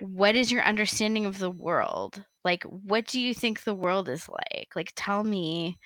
what 0.00 0.36
is 0.36 0.52
your 0.52 0.62
understanding 0.62 1.26
of 1.26 1.38
the 1.38 1.50
world? 1.50 2.24
Like 2.44 2.64
what 2.64 3.06
do 3.06 3.20
you 3.20 3.34
think 3.34 3.62
the 3.64 3.74
world 3.74 4.08
is 4.08 4.28
like? 4.28 4.68
Like 4.76 4.92
tell 4.96 5.24
me 5.24 5.78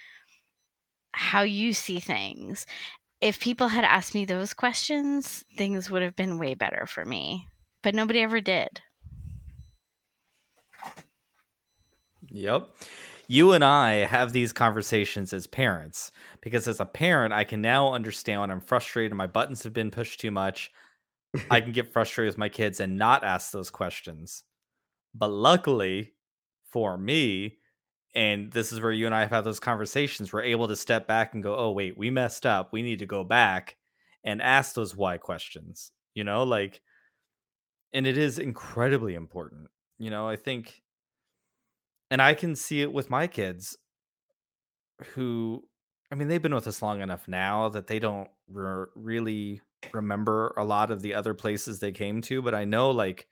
how 1.13 1.43
you 1.43 1.73
see 1.73 2.01
things. 2.01 2.67
If 3.21 3.41
people 3.41 3.69
had 3.69 3.85
asked 3.85 4.15
me 4.15 4.25
those 4.25 4.55
questions, 4.55 5.45
things 5.57 5.91
would 5.91 6.03
have 6.03 6.17
been 6.17 6.39
way 6.39 6.55
better 6.55 6.87
for 6.87 7.05
me. 7.05 7.47
But 7.83 7.95
nobody 7.95 8.21
ever 8.21 8.41
did. 8.41 8.81
Yep. 12.29 12.69
You 13.29 13.53
and 13.53 13.65
I 13.65 14.07
have 14.07 14.33
these 14.33 14.53
conversations 14.53 15.33
as 15.33 15.47
parents 15.47 16.11
because 16.41 16.67
as 16.67 16.81
a 16.81 16.87
parent, 16.87 17.33
I 17.33 17.45
can 17.45 17.61
now 17.61 17.93
understand 17.93 18.41
when 18.41 18.51
I'm 18.51 18.61
frustrated, 18.61 19.17
my 19.17 19.27
buttons 19.27 19.63
have 19.63 19.73
been 19.73 19.91
pushed 19.91 20.21
too 20.21 20.31
much. 20.31 20.71
I 21.51 21.61
can 21.61 21.73
get 21.73 21.93
frustrated 21.93 22.33
with 22.33 22.39
my 22.39 22.49
kids 22.49 22.81
and 22.81 22.99
not 22.99 23.23
ask 23.23 23.53
those 23.53 23.71
questions. 23.71 24.43
But 25.15 25.29
luckily 25.29 26.13
for 26.73 26.99
me, 26.99 27.59
and 28.15 28.51
this 28.51 28.73
is 28.73 28.81
where 28.81 28.93
you 28.93 29.07
and 29.07 29.15
I 29.15 29.21
have 29.21 29.31
had 29.31 29.45
those 29.45 29.61
conversations, 29.61 30.33
we're 30.33 30.43
able 30.43 30.69
to 30.69 30.77
step 30.77 31.07
back 31.07 31.35
and 31.35 31.43
go, 31.43 31.57
oh, 31.57 31.71
wait, 31.71 31.97
we 31.97 32.11
messed 32.11 32.45
up. 32.45 32.73
We 32.73 32.83
need 32.83 32.99
to 33.01 33.07
go 33.07 33.23
back 33.23 33.77
and 34.25 34.43
ask 34.43 34.75
those 34.75 34.97
why 34.97 35.17
questions, 35.19 35.93
you 36.15 36.25
know, 36.25 36.43
like, 36.43 36.81
and 37.93 38.07
it 38.07 38.19
is 38.19 38.39
incredibly 38.39 39.15
important. 39.15 39.69
You 39.99 40.11
know, 40.11 40.29
I 40.29 40.37
think 40.37 40.83
and 42.11 42.21
I 42.21 42.35
can 42.35 42.57
see 42.57 42.83
it 42.83 42.93
with 42.93 43.09
my 43.11 43.27
kids 43.27 43.77
who 45.15 45.63
I 46.11 46.17
mean 46.17 46.29
they've 46.29 46.43
been 46.43 46.55
with 46.55 46.67
us 46.67 46.83
long 46.83 47.01
enough 47.01 47.29
now 47.29 47.69
that 47.71 47.87
they 47.87 47.99
don't 47.99 48.29
re- 48.49 48.87
really 48.95 49.61
remember 49.93 50.53
a 50.57 50.65
lot 50.65 50.91
of 50.91 51.01
the 51.01 51.15
other 51.15 51.33
places 51.33 51.79
they 51.79 51.93
came 51.93 52.21
to 52.23 52.43
but 52.43 52.55
I 52.55 52.65
know 52.65 52.91
like 52.91 53.27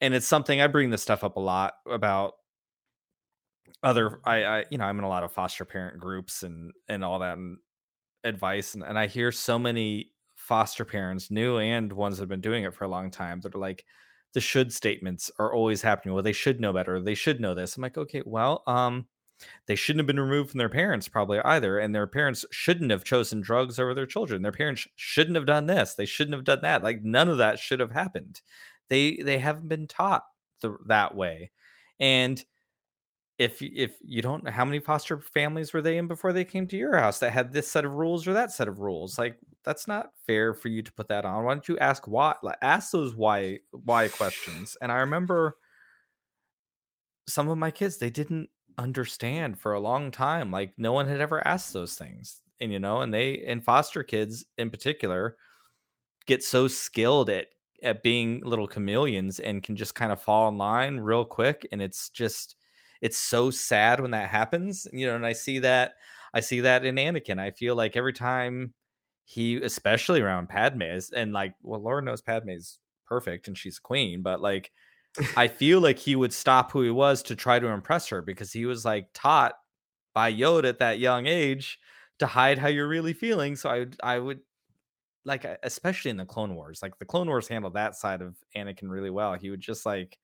and 0.00 0.14
it's 0.14 0.26
something 0.26 0.60
I 0.60 0.68
bring 0.68 0.90
this 0.90 1.02
stuff 1.02 1.24
up 1.24 1.36
a 1.36 1.40
lot 1.40 1.74
about 1.90 2.34
other 3.84 4.20
I 4.24 4.44
I 4.44 4.64
you 4.70 4.78
know 4.78 4.84
I'm 4.84 4.98
in 4.98 5.04
a 5.04 5.08
lot 5.08 5.24
of 5.24 5.32
foster 5.32 5.64
parent 5.64 6.00
groups 6.00 6.42
and 6.42 6.72
and 6.88 7.04
all 7.04 7.20
that 7.20 7.38
and 7.38 7.58
advice 8.24 8.74
and, 8.74 8.82
and 8.82 8.98
I 8.98 9.06
hear 9.06 9.30
so 9.32 9.58
many 9.58 10.10
foster 10.36 10.84
parents 10.84 11.30
new 11.30 11.58
and 11.58 11.92
ones 11.92 12.16
that 12.16 12.22
have 12.22 12.28
been 12.28 12.40
doing 12.40 12.64
it 12.64 12.74
for 12.74 12.84
a 12.84 12.88
long 12.88 13.10
time 13.10 13.40
that 13.42 13.54
are 13.54 13.60
like 13.60 13.84
the 14.34 14.40
should 14.40 14.72
statements 14.72 15.30
are 15.38 15.54
always 15.54 15.82
happening. 15.82 16.14
Well 16.14 16.22
they 16.24 16.32
should 16.32 16.60
know 16.60 16.72
better. 16.72 17.00
They 17.00 17.14
should 17.14 17.40
know 17.40 17.54
this. 17.54 17.76
I'm 17.76 17.82
like 17.82 17.98
okay 17.98 18.22
well 18.26 18.62
um 18.66 19.06
they 19.66 19.74
shouldn't 19.76 20.00
have 20.00 20.06
been 20.06 20.20
removed 20.20 20.50
from 20.50 20.58
their 20.58 20.68
parents 20.68 21.08
probably 21.08 21.40
either 21.40 21.78
and 21.78 21.94
their 21.94 22.06
parents 22.06 22.44
shouldn't 22.50 22.90
have 22.90 23.04
chosen 23.04 23.40
drugs 23.40 23.78
over 23.78 23.94
their 23.94 24.06
children. 24.06 24.42
Their 24.42 24.52
parents 24.52 24.86
shouldn't 24.96 25.36
have 25.36 25.46
done 25.46 25.66
this. 25.66 25.94
They 25.94 26.06
shouldn't 26.06 26.34
have 26.34 26.44
done 26.44 26.60
that. 26.62 26.82
Like 26.82 27.02
none 27.02 27.28
of 27.28 27.38
that 27.38 27.58
should 27.58 27.80
have 27.80 27.92
happened. 27.92 28.40
They 28.88 29.16
they 29.16 29.38
haven't 29.38 29.68
been 29.68 29.86
taught 29.88 30.24
the, 30.60 30.76
that 30.86 31.14
way. 31.14 31.50
And 32.00 32.42
if 33.38 33.60
if 33.62 33.96
you 34.02 34.22
don't 34.22 34.48
how 34.48 34.64
many 34.64 34.78
foster 34.78 35.18
families 35.20 35.72
were 35.72 35.82
they 35.82 35.98
in 35.98 36.06
before 36.06 36.32
they 36.32 36.44
came 36.44 36.66
to 36.68 36.76
your 36.76 36.96
house 36.96 37.18
that 37.18 37.32
had 37.32 37.52
this 37.52 37.68
set 37.68 37.84
of 37.84 37.94
rules 37.94 38.26
or 38.28 38.32
that 38.34 38.52
set 38.52 38.68
of 38.68 38.78
rules? 38.80 39.18
Like 39.18 39.36
that's 39.64 39.88
not 39.88 40.12
fair 40.26 40.54
for 40.54 40.68
you 40.68 40.82
to 40.82 40.92
put 40.92 41.08
that 41.08 41.24
on. 41.24 41.44
Why 41.44 41.54
don't 41.54 41.68
you 41.68 41.78
ask 41.78 42.06
why 42.06 42.36
like 42.42 42.58
ask 42.62 42.92
those 42.92 43.14
why 43.14 43.58
why 43.72 44.08
questions? 44.08 44.76
And 44.80 44.92
i 44.92 44.96
remember 44.96 45.56
some 47.28 47.48
of 47.48 47.58
my 47.58 47.70
kids 47.70 47.96
they 47.96 48.10
didn't 48.10 48.48
understand 48.78 49.58
for 49.58 49.72
a 49.72 49.80
long 49.80 50.10
time 50.10 50.50
like 50.50 50.72
no 50.76 50.92
one 50.92 51.06
had 51.06 51.20
ever 51.20 51.46
asked 51.46 51.72
those 51.72 51.94
things 51.94 52.40
and 52.60 52.72
you 52.72 52.78
know 52.78 53.02
and 53.02 53.14
they 53.14 53.38
and 53.46 53.64
foster 53.64 54.02
kids 54.02 54.44
in 54.58 54.68
particular 54.68 55.36
get 56.26 56.42
so 56.42 56.66
skilled 56.66 57.30
at 57.30 57.46
at 57.82 58.02
being 58.02 58.40
little 58.44 58.66
chameleons 58.66 59.38
and 59.40 59.62
can 59.62 59.76
just 59.76 59.94
kind 59.94 60.10
of 60.10 60.20
fall 60.20 60.48
in 60.48 60.58
line 60.58 60.98
real 60.98 61.24
quick 61.24 61.66
and 61.70 61.80
it's 61.80 62.08
just 62.08 62.56
it's 63.04 63.18
so 63.18 63.50
sad 63.50 64.00
when 64.00 64.12
that 64.12 64.30
happens 64.30 64.86
you 64.90 65.06
know 65.06 65.14
and 65.14 65.26
i 65.26 65.32
see 65.32 65.58
that 65.58 65.92
i 66.32 66.40
see 66.40 66.60
that 66.60 66.86
in 66.86 66.96
anakin 66.96 67.38
i 67.38 67.50
feel 67.50 67.76
like 67.76 67.96
every 67.96 68.14
time 68.14 68.72
he 69.26 69.56
especially 69.56 70.22
around 70.22 70.48
padme 70.48 70.82
is 70.82 71.10
and 71.10 71.34
like 71.34 71.54
well 71.62 71.82
lord 71.82 72.02
knows 72.02 72.22
padme's 72.22 72.78
perfect 73.06 73.46
and 73.46 73.58
she's 73.58 73.78
queen 73.78 74.22
but 74.22 74.40
like 74.40 74.72
i 75.36 75.46
feel 75.46 75.80
like 75.80 75.98
he 75.98 76.16
would 76.16 76.32
stop 76.32 76.72
who 76.72 76.80
he 76.80 76.90
was 76.90 77.22
to 77.22 77.36
try 77.36 77.58
to 77.58 77.68
impress 77.68 78.08
her 78.08 78.22
because 78.22 78.50
he 78.50 78.64
was 78.64 78.86
like 78.86 79.06
taught 79.12 79.52
by 80.14 80.32
yoda 80.32 80.70
at 80.70 80.78
that 80.78 80.98
young 80.98 81.26
age 81.26 81.78
to 82.18 82.26
hide 82.26 82.58
how 82.58 82.68
you're 82.68 82.88
really 82.88 83.12
feeling 83.12 83.54
so 83.54 83.68
i 83.68 83.80
would 83.80 83.96
i 84.02 84.18
would 84.18 84.40
like 85.26 85.44
especially 85.62 86.10
in 86.10 86.16
the 86.16 86.24
clone 86.24 86.54
wars 86.54 86.80
like 86.82 86.98
the 86.98 87.04
clone 87.04 87.28
wars 87.28 87.48
handled 87.48 87.74
that 87.74 87.94
side 87.94 88.22
of 88.22 88.34
anakin 88.56 88.88
really 88.88 89.10
well 89.10 89.34
he 89.34 89.50
would 89.50 89.60
just 89.60 89.84
like 89.84 90.18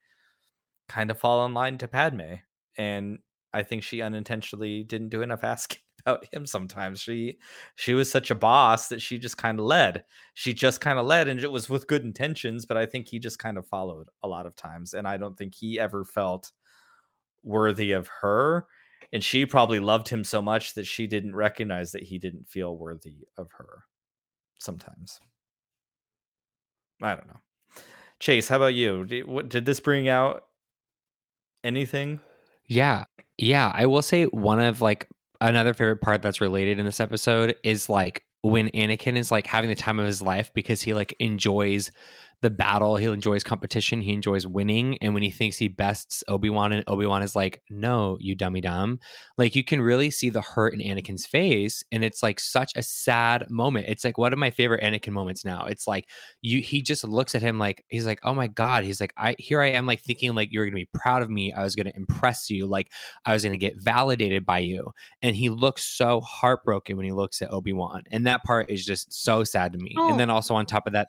kind 0.91 1.11
of 1.11 1.19
fall 1.19 1.47
in 1.47 1.55
line 1.55 1.79
to 1.79 1.89
Padme. 1.89 2.35
And 2.79 3.19
I 3.53 3.63
think 3.63 3.83
she 3.83 4.03
unintentionally 4.03 4.85
didn't 4.85 5.09
do 5.09 5.23
enough 5.23 5.45
asking 5.45 5.79
about 6.01 6.27
him 6.33 6.47
sometimes. 6.47 7.01
She 7.01 7.39
she 7.77 7.95
was 7.95 8.11
such 8.11 8.31
a 8.31 8.35
boss 8.35 8.89
that 8.89 9.03
she 9.03 9.19
just 9.19 9.37
kind 9.37 9.59
of 9.59 9.67
led. 9.67 10.05
She 10.35 10.55
just 10.55 10.81
kind 10.81 10.99
of 10.99 11.07
led 11.07 11.29
and 11.29 11.41
it 11.41 11.51
was 11.51 11.69
with 11.69 11.87
good 11.87 12.05
intentions, 12.05 12.67
but 12.67 12.77
I 12.77 12.87
think 12.87 13.09
he 13.09 13.19
just 13.19 13.39
kind 13.39 13.59
of 13.59 13.67
followed 13.67 14.09
a 14.23 14.29
lot 14.29 14.47
of 14.47 14.57
times 14.57 14.95
and 14.95 15.07
I 15.07 15.17
don't 15.17 15.37
think 15.37 15.55
he 15.55 15.79
ever 15.79 16.05
felt 16.05 16.53
worthy 17.43 17.93
of 17.93 18.09
her 18.21 18.67
and 19.13 19.25
she 19.25 19.45
probably 19.45 19.81
loved 19.81 20.09
him 20.09 20.23
so 20.23 20.41
much 20.41 20.75
that 20.75 20.87
she 20.87 21.07
didn't 21.07 21.35
recognize 21.35 21.93
that 21.93 22.03
he 22.03 22.19
didn't 22.19 22.49
feel 22.49 22.77
worthy 22.77 23.27
of 23.37 23.51
her 23.53 23.85
sometimes. 24.59 25.21
I 27.03 27.15
don't 27.15 27.27
know. 27.27 27.41
Chase, 28.21 28.49
how 28.49 28.57
about 28.57 28.75
you? 28.75 29.07
Did, 29.07 29.27
what, 29.27 29.49
did 29.49 29.65
this 29.65 29.81
bring 29.81 30.09
out 30.09 30.45
anything? 31.65 32.21
Yeah. 32.71 33.05
Yeah. 33.37 33.71
I 33.75 33.87
will 33.87 34.01
say 34.01 34.25
one 34.27 34.61
of 34.61 34.81
like 34.81 35.09
another 35.41 35.75
favorite 35.75 36.01
part 36.01 36.23
that's 36.23 36.41
related 36.41 36.79
in 36.79 36.87
this 36.87 37.01
episode 37.01 37.57
is 37.65 37.89
like 37.89 38.23
when 38.43 38.69
Anakin 38.71 39.17
is 39.17 39.31
like 39.33 39.47
having 39.47 39.69
the 39.69 39.77
time 39.77 39.99
of 39.99 40.07
his 40.07 40.23
life 40.23 40.53
because 40.55 40.81
he 40.81 40.95
like 40.95 41.15
enjoys 41.19 41.91
the 42.43 42.51
battle. 42.51 42.97
He 42.97 43.07
enjoys 43.07 43.45
competition. 43.45 44.01
He 44.01 44.13
enjoys 44.13 44.47
winning. 44.47 44.97
And 45.01 45.13
when 45.13 45.23
he 45.23 45.31
thinks 45.31 45.57
he 45.57 45.69
bests 45.69 46.25
Obi 46.29 46.49
Wan, 46.49 46.73
and 46.73 46.85
Obi 46.87 47.07
Wan 47.07 47.23
is 47.23 47.37
like, 47.37 47.63
"No, 47.69 48.17
you 48.21 48.35
dummy 48.35 48.61
dumb," 48.61 48.99
like 49.37 49.55
you 49.55 49.63
can 49.63 49.81
really 49.83 50.11
see 50.11 50.31
the 50.31 50.41
hurt 50.41 50.73
in 50.75 50.81
Anakin's 50.81 51.27
face, 51.27 51.85
and 51.93 52.03
it's 52.03 52.23
like 52.23 52.41
such 52.41 52.73
a 52.77 52.83
sad 52.83 53.51
moment. 53.51 53.87
It's 53.89 54.05
like 54.05 54.17
one 54.17 54.33
of 54.33 54.39
my 54.39 54.51
favorite 54.51 54.83
Anakin 54.83 55.13
moments 55.13 55.45
now. 55.45 55.67
It's 55.67 55.87
like 55.87 56.09
you, 56.41 56.61
he 56.61 56.81
just 56.83 57.05
looks 57.05 57.35
at 57.35 57.43
him 57.43 57.59
like 57.59 57.85
he's 57.89 58.07
like, 58.07 58.21
"Oh 58.23 58.35
my 58.35 58.47
god," 58.47 58.85
he's 58.85 59.01
like, 59.01 59.13
"I 59.17 59.37
here 59.39 59.61
I 59.61 59.71
am 59.71 59.87
like 59.87 60.01
thinking 60.01 60.35
like 60.35 60.51
you're 60.53 60.65
gonna 60.65 60.77
be 60.77 60.89
proud 60.95 61.23
of 61.23 61.31
me. 61.31 61.53
I 61.53 61.63
was 61.63 61.77
gonna 61.77 61.93
impress 61.95 62.49
you. 62.49 62.67
Like 62.67 62.91
I 63.27 63.35
was 63.35 63.45
gonna 63.45 63.59
get 63.59 63.81
validated 63.83 64.47
by 64.47 64.61
you." 64.61 64.93
And 65.23 65.37
he 65.37 65.51
looks 65.51 65.85
so 65.85 66.21
heartbroken 66.23 66.97
when 66.97 67.07
he 67.07 67.13
looks 67.13 67.43
at 67.43 67.53
Obi 67.53 67.73
Wan, 67.75 68.03
and 68.11 68.27
that 68.27 68.45
part 68.45 68.71
is 68.71 68.85
just 68.85 69.13
so 69.13 69.45
sad 69.45 69.73
to 69.75 69.79
me. 69.79 69.95
Oh. 69.99 70.11
And 70.11 70.19
then 70.19 70.31
also 70.31 70.55
on 70.55 70.65
top 70.65 70.87
of 70.87 70.95
that 70.95 71.09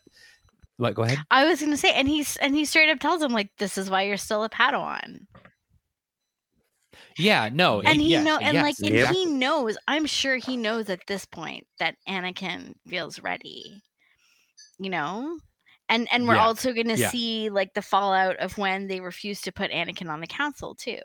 what? 0.81 0.95
Go 0.95 1.03
ahead. 1.03 1.25
I 1.31 1.45
was 1.45 1.61
gonna 1.61 1.77
say, 1.77 1.93
and 1.93 2.07
he's 2.07 2.37
and 2.37 2.55
he 2.55 2.65
straight 2.65 2.89
up 2.89 2.99
tells 2.99 3.21
him 3.23 3.31
like, 3.31 3.49
"This 3.57 3.77
is 3.77 3.89
why 3.89 4.03
you're 4.03 4.17
still 4.17 4.43
a 4.43 4.49
Padawan." 4.49 5.27
Yeah, 7.17 7.49
no, 7.51 7.81
and 7.85 8.01
he 8.01 8.15
yes, 8.15 8.17
know, 8.17 8.37
and 8.37 8.59
yes, 8.59 8.61
like, 8.61 8.77
and 8.83 8.97
he 8.97 9.25
knows. 9.25 9.77
I'm 9.87 10.05
sure 10.05 10.37
he 10.37 10.57
knows 10.57 10.89
at 10.89 11.05
this 11.07 11.25
point 11.25 11.67
that 11.79 11.95
Anakin 12.07 12.75
feels 12.87 13.19
ready. 13.21 13.83
You 14.79 14.89
know, 14.89 15.39
and 15.89 16.07
and 16.11 16.27
we're 16.27 16.35
Yeah, 16.35 16.37
also 16.37 16.73
gonna 16.73 16.97
yeah. 16.97 17.11
see 17.11 17.49
like 17.49 17.73
the 17.73 17.81
fallout 17.81 18.37
of 18.37 18.57
when 18.57 18.87
they 18.87 18.99
refused 19.01 19.43
to 19.45 19.51
put 19.51 19.71
Anakin 19.71 20.09
on 20.09 20.21
the 20.21 20.27
council 20.27 20.75
too. 20.75 21.01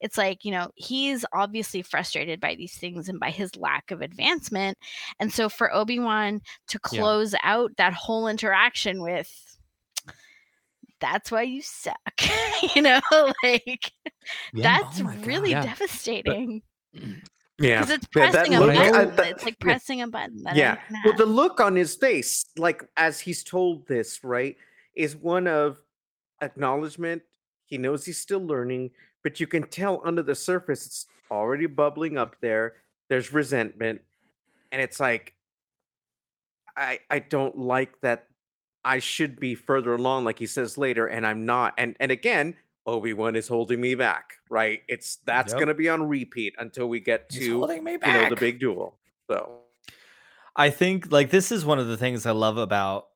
It's 0.00 0.16
like 0.18 0.44
you 0.44 0.50
know 0.50 0.70
he's 0.76 1.24
obviously 1.32 1.82
frustrated 1.82 2.40
by 2.40 2.54
these 2.54 2.74
things 2.74 3.08
and 3.08 3.20
by 3.20 3.30
his 3.30 3.54
lack 3.56 3.90
of 3.90 4.00
advancement, 4.00 4.78
and 5.18 5.32
so 5.32 5.48
for 5.48 5.72
Obi 5.74 5.98
Wan 5.98 6.40
to 6.68 6.78
Yeah. 6.92 7.00
close 7.00 7.34
out 7.42 7.76
that 7.76 7.92
whole 7.92 8.26
interaction 8.28 9.02
with 9.02 9.30
that's 11.00 11.30
why 11.30 11.42
you 11.42 11.62
suck 11.62 11.96
you 12.74 12.82
know 12.82 13.00
like 13.42 13.92
Yeah. 14.52 14.82
that's 14.84 15.00
Oh 15.00 15.04
God. 15.04 15.26
really 15.26 15.50
Yeah. 15.52 15.62
devastating 15.64 16.62
Yeah. 17.58 17.80
because 17.80 17.90
it's 17.90 18.06
Yeah, 18.14 18.30
pressing 18.30 18.54
a 18.54 18.60
look- 18.60 18.74
button 18.74 18.94
I- 18.94 19.04
that- 19.06 19.26
it's 19.30 19.44
like 19.44 19.56
yeah. 19.60 19.64
pressing 19.64 20.02
a 20.02 20.08
button 20.08 20.42
that 20.44 20.56
yeah. 20.56 20.78
Well, 21.04 21.14
the 21.16 21.26
look 21.26 21.60
on 21.60 21.76
his 21.76 21.94
face, 21.94 22.44
like 22.58 22.82
as 22.96 23.20
he's 23.20 23.44
told 23.44 23.86
this, 23.86 24.22
right, 24.24 24.56
is 24.94 25.14
one 25.16 25.46
of 25.46 25.78
acknowledgement. 26.42 27.22
He 27.66 27.78
knows 27.78 28.04
he's 28.04 28.18
still 28.18 28.40
learning, 28.44 28.90
but 29.22 29.40
you 29.40 29.46
can 29.46 29.64
tell 29.64 30.00
under 30.04 30.22
the 30.22 30.34
surface 30.34 30.86
it's 30.86 31.06
already 31.30 31.66
bubbling 31.66 32.18
up 32.18 32.36
there. 32.40 32.74
There's 33.08 33.32
resentment, 33.32 34.00
and 34.72 34.80
it's 34.80 35.00
like, 35.00 35.34
I 36.76 37.00
I 37.10 37.18
don't 37.18 37.58
like 37.58 38.00
that. 38.00 38.26
I 38.84 38.98
should 38.98 39.38
be 39.38 39.54
further 39.54 39.94
along, 39.94 40.24
like 40.24 40.38
he 40.38 40.46
says 40.46 40.78
later, 40.78 41.06
and 41.06 41.26
I'm 41.26 41.44
not. 41.44 41.74
And 41.76 41.96
and 42.00 42.10
again, 42.10 42.56
Obi 42.86 43.12
Wan 43.12 43.36
is 43.36 43.48
holding 43.48 43.80
me 43.80 43.94
back. 43.94 44.34
Right? 44.48 44.82
It's 44.88 45.16
that's 45.26 45.52
Yep. 45.52 45.60
gonna 45.60 45.74
be 45.74 45.88
on 45.88 46.08
repeat 46.08 46.54
until 46.58 46.88
we 46.88 47.00
get 47.00 47.28
to 47.30 47.44
you 47.44 47.98
know 48.12 48.28
the 48.28 48.36
big 48.38 48.58
duel. 48.60 48.96
So 49.30 49.60
I 50.56 50.70
think 50.70 51.10
like 51.12 51.30
this 51.30 51.52
is 51.52 51.64
one 51.64 51.78
of 51.78 51.88
the 51.88 51.96
things 51.96 52.26
I 52.26 52.32
love 52.32 52.56
about 52.56 53.09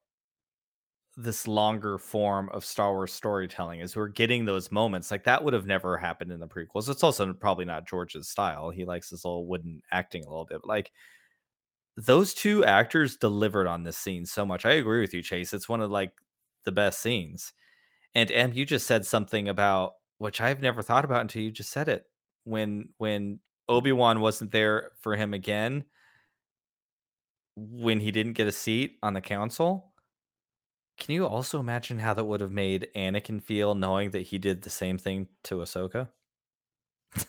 this 1.16 1.46
longer 1.46 1.98
form 1.98 2.48
of 2.50 2.64
Star 2.64 2.92
Wars 2.92 3.12
storytelling 3.12 3.80
is 3.80 3.94
we're 3.94 4.08
getting 4.08 4.44
those 4.44 4.72
moments 4.72 5.10
like 5.10 5.24
that 5.24 5.44
would 5.44 5.54
have 5.54 5.66
never 5.66 5.96
happened 5.96 6.32
in 6.32 6.40
the 6.40 6.48
prequels. 6.48 6.88
It's 6.88 7.04
also 7.04 7.32
probably 7.32 7.64
not 7.64 7.86
George's 7.86 8.28
style. 8.28 8.70
He 8.70 8.84
likes 8.84 9.10
his 9.10 9.24
little 9.24 9.46
wooden 9.46 9.80
acting 9.92 10.24
a 10.24 10.28
little 10.28 10.44
bit. 10.44 10.62
Like 10.64 10.90
those 11.96 12.34
two 12.34 12.64
actors 12.64 13.16
delivered 13.16 13.68
on 13.68 13.84
this 13.84 13.96
scene 13.96 14.26
so 14.26 14.44
much. 14.44 14.66
I 14.66 14.72
agree 14.72 15.00
with 15.00 15.14
you, 15.14 15.22
Chase. 15.22 15.54
It's 15.54 15.68
one 15.68 15.80
of 15.80 15.90
like 15.90 16.12
the 16.64 16.72
best 16.72 17.00
scenes. 17.00 17.52
And 18.14 18.30
Em, 18.32 18.52
you 18.52 18.64
just 18.66 18.86
said 18.86 19.06
something 19.06 19.48
about 19.48 19.94
which 20.18 20.40
I've 20.40 20.62
never 20.62 20.82
thought 20.82 21.04
about 21.04 21.20
until 21.20 21.42
you 21.42 21.50
just 21.50 21.70
said 21.70 21.88
it. 21.88 22.04
When 22.44 22.88
when 22.98 23.40
Obi-Wan 23.68 24.20
wasn't 24.20 24.50
there 24.50 24.90
for 25.00 25.16
him 25.16 25.32
again, 25.32 25.84
when 27.56 28.00
he 28.00 28.10
didn't 28.10 28.32
get 28.32 28.48
a 28.48 28.52
seat 28.52 28.98
on 29.02 29.14
the 29.14 29.20
council. 29.20 29.93
Can 30.98 31.14
you 31.14 31.26
also 31.26 31.58
imagine 31.60 31.98
how 31.98 32.14
that 32.14 32.24
would 32.24 32.40
have 32.40 32.52
made 32.52 32.88
Anakin 32.94 33.42
feel 33.42 33.74
knowing 33.74 34.10
that 34.10 34.22
he 34.22 34.38
did 34.38 34.62
the 34.62 34.70
same 34.70 34.96
thing 34.98 35.28
to 35.44 35.56
Ahsoka? 35.56 36.08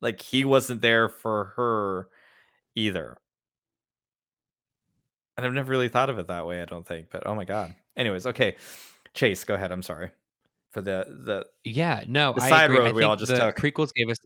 like 0.00 0.20
he 0.20 0.44
wasn't 0.44 0.82
there 0.82 1.08
for 1.08 1.52
her 1.56 2.08
either. 2.74 3.16
And 5.36 5.44
I've 5.46 5.52
never 5.52 5.70
really 5.70 5.88
thought 5.88 6.10
of 6.10 6.18
it 6.18 6.28
that 6.28 6.46
way, 6.46 6.62
I 6.62 6.64
don't 6.64 6.86
think. 6.86 7.10
But 7.10 7.26
oh 7.26 7.34
my 7.34 7.44
god. 7.44 7.74
Anyways, 7.96 8.26
okay. 8.26 8.56
Chase, 9.14 9.44
go 9.44 9.54
ahead. 9.54 9.70
I'm 9.72 9.82
sorry. 9.82 10.10
For 10.70 10.80
the 10.82 11.04
the 11.24 11.46
Yeah, 11.64 12.04
no, 12.06 12.32
The 12.32 12.42
I 12.42 12.48
side 12.50 12.70
road 12.70 12.86
I 12.88 12.92
we 12.92 13.02
all 13.02 13.16
think 13.16 13.28
just 13.28 13.32
the 13.32 13.52
took. 13.52 13.56
prequels 13.56 13.92
gave 13.94 14.08
us. 14.10 14.18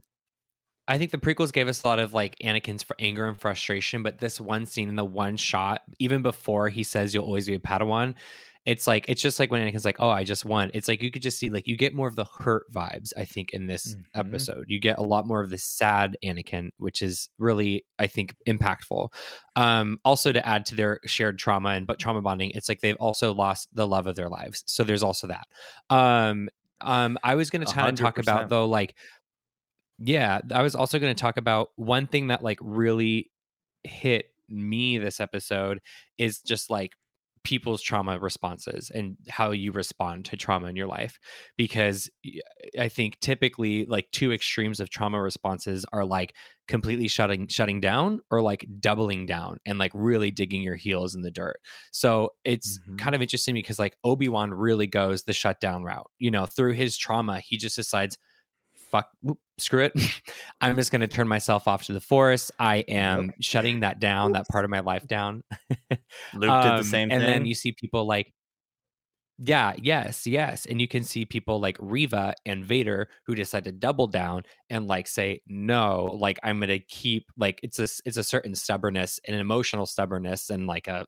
I 0.88 0.98
think 0.98 1.12
the 1.12 1.18
prequels 1.18 1.52
gave 1.52 1.68
us 1.68 1.82
a 1.84 1.86
lot 1.88 1.98
of 2.00 2.12
like 2.14 2.36
Anakin's 2.40 2.82
for 2.82 2.96
anger 2.98 3.28
and 3.28 3.38
frustration, 3.40 4.02
but 4.02 4.18
this 4.18 4.40
one 4.40 4.66
scene 4.66 4.88
in 4.88 4.96
the 4.96 5.04
one 5.04 5.36
shot, 5.36 5.82
even 5.98 6.22
before 6.22 6.68
he 6.68 6.82
says 6.82 7.14
you'll 7.14 7.24
always 7.24 7.46
be 7.46 7.54
a 7.54 7.60
Padawan, 7.60 8.14
it's 8.66 8.86
like 8.86 9.06
it's 9.08 9.22
just 9.22 9.40
like 9.40 9.50
when 9.50 9.62
Anakin's 9.66 9.84
like, 9.86 9.96
"Oh, 10.00 10.10
I 10.10 10.22
just 10.22 10.44
won." 10.44 10.70
It's 10.74 10.86
like 10.86 11.02
you 11.02 11.10
could 11.10 11.22
just 11.22 11.38
see 11.38 11.48
like 11.50 11.66
you 11.66 11.76
get 11.76 11.94
more 11.94 12.06
of 12.08 12.16
the 12.16 12.26
hurt 12.26 12.64
vibes. 12.72 13.12
I 13.16 13.24
think 13.24 13.52
in 13.52 13.66
this 13.66 13.94
Mhm. 13.94 14.04
episode, 14.14 14.64
you 14.68 14.78
get 14.78 14.98
a 14.98 15.02
lot 15.02 15.26
more 15.26 15.40
of 15.40 15.50
the 15.50 15.58
sad 15.58 16.16
Anakin, 16.22 16.70
which 16.76 17.00
is 17.02 17.30
really 17.38 17.86
I 17.98 18.06
think 18.06 18.36
impactful. 18.46 19.12
Um, 19.56 19.98
also 20.04 20.30
to 20.32 20.46
add 20.46 20.66
to 20.66 20.74
their 20.74 21.00
shared 21.06 21.38
trauma 21.38 21.70
and 21.70 21.86
but 21.86 21.98
trauma 21.98 22.20
bonding, 22.22 22.50
it's 22.54 22.68
like 22.68 22.80
they've 22.80 22.96
also 22.96 23.32
lost 23.32 23.68
the 23.72 23.86
love 23.86 24.06
of 24.06 24.14
their 24.16 24.28
lives. 24.28 24.62
So 24.66 24.84
there's 24.84 25.02
also 25.02 25.26
that. 25.28 25.46
Um, 25.88 26.48
um, 26.82 27.18
I 27.24 27.34
was 27.36 27.50
going 27.50 27.64
to 27.64 27.70
A 27.70 27.74
kind 27.74 27.88
of 27.88 27.94
talk 27.94 28.18
about 28.18 28.48
though, 28.50 28.66
like, 28.66 28.94
yeah, 29.98 30.40
I 30.52 30.62
was 30.62 30.74
also 30.74 30.98
going 30.98 31.14
to 31.14 31.20
talk 31.20 31.36
about 31.36 31.70
one 31.76 32.06
thing 32.06 32.28
that 32.28 32.42
like 32.42 32.58
really 32.62 33.30
hit 33.84 34.26
me 34.48 34.98
this 34.98 35.20
episode 35.20 35.80
is 36.18 36.40
just 36.40 36.70
like 36.70 36.92
people's 37.42 37.80
trauma 37.82 38.18
responses 38.18 38.90
and 38.90 39.16
how 39.28 39.50
you 39.50 39.72
respond 39.72 40.24
to 40.26 40.36
trauma 40.36 40.66
in 40.68 40.76
your 40.76 40.86
life 40.86 41.18
because 41.56 42.10
i 42.78 42.88
think 42.88 43.18
typically 43.20 43.86
like 43.86 44.10
two 44.12 44.32
extremes 44.32 44.78
of 44.80 44.90
trauma 44.90 45.20
responses 45.20 45.86
are 45.92 46.04
like 46.04 46.34
completely 46.68 47.08
shutting 47.08 47.46
shutting 47.48 47.80
down 47.80 48.20
or 48.30 48.42
like 48.42 48.66
doubling 48.78 49.26
down 49.26 49.58
and 49.64 49.78
like 49.78 49.90
really 49.94 50.30
digging 50.30 50.62
your 50.62 50.76
heels 50.76 51.14
in 51.14 51.22
the 51.22 51.30
dirt 51.30 51.60
so 51.92 52.30
it's 52.44 52.78
Mhm. 52.86 52.96
kind 52.98 53.14
of 53.14 53.22
interesting 53.22 53.54
because 53.54 53.78
like 53.78 53.96
obi-wan 54.04 54.52
really 54.52 54.86
goes 54.86 55.22
the 55.24 55.32
shutdown 55.32 55.82
route 55.82 56.10
you 56.18 56.30
know 56.30 56.46
through 56.46 56.72
his 56.72 56.96
trauma 56.96 57.40
he 57.40 57.56
just 57.56 57.76
decides 57.76 58.18
fuck 58.90 59.08
whoop, 59.22 59.38
screw 59.58 59.84
it. 59.84 59.92
I'm 60.60 60.76
just 60.76 60.90
going 60.90 61.00
to 61.00 61.08
turn 61.08 61.28
myself 61.28 61.68
off 61.68 61.84
to 61.84 61.92
the 61.92 62.00
force. 62.00 62.50
I 62.58 62.78
am 62.88 63.32
shutting 63.40 63.80
that 63.80 64.00
down 64.00 64.32
that 64.32 64.48
part 64.48 64.64
of 64.64 64.70
my 64.70 64.80
life 64.80 65.06
down. 65.06 65.42
Luke 65.90 66.00
did 66.40 66.40
the 66.42 66.50
Um, 66.50 66.82
same 66.84 67.10
and 67.10 67.20
thing. 67.22 67.30
then 67.30 67.46
you 67.46 67.54
see 67.54 67.72
people 67.72 68.06
like 68.06 68.32
yeah 69.42 69.72
yes 69.78 70.26
yes 70.26 70.66
and 70.66 70.80
you 70.82 70.86
can 70.86 71.02
see 71.02 71.24
people 71.24 71.58
like 71.58 71.76
reva 71.80 72.34
and 72.44 72.62
vader 72.62 73.08
who 73.24 73.34
decide 73.34 73.64
to 73.64 73.72
double 73.72 74.06
down 74.06 74.42
and 74.68 74.86
like 74.86 75.06
say 75.06 75.40
no 75.46 76.14
like 76.20 76.38
i'm 76.42 76.60
gonna 76.60 76.78
keep 76.78 77.24
like 77.38 77.58
it's 77.62 77.78
a 77.78 77.88
it's 78.04 78.18
a 78.18 78.22
certain 78.22 78.54
stubbornness 78.54 79.18
and 79.26 79.34
an 79.34 79.40
emotional 79.40 79.86
stubbornness 79.86 80.50
and 80.50 80.66
like 80.66 80.88
a 80.88 81.06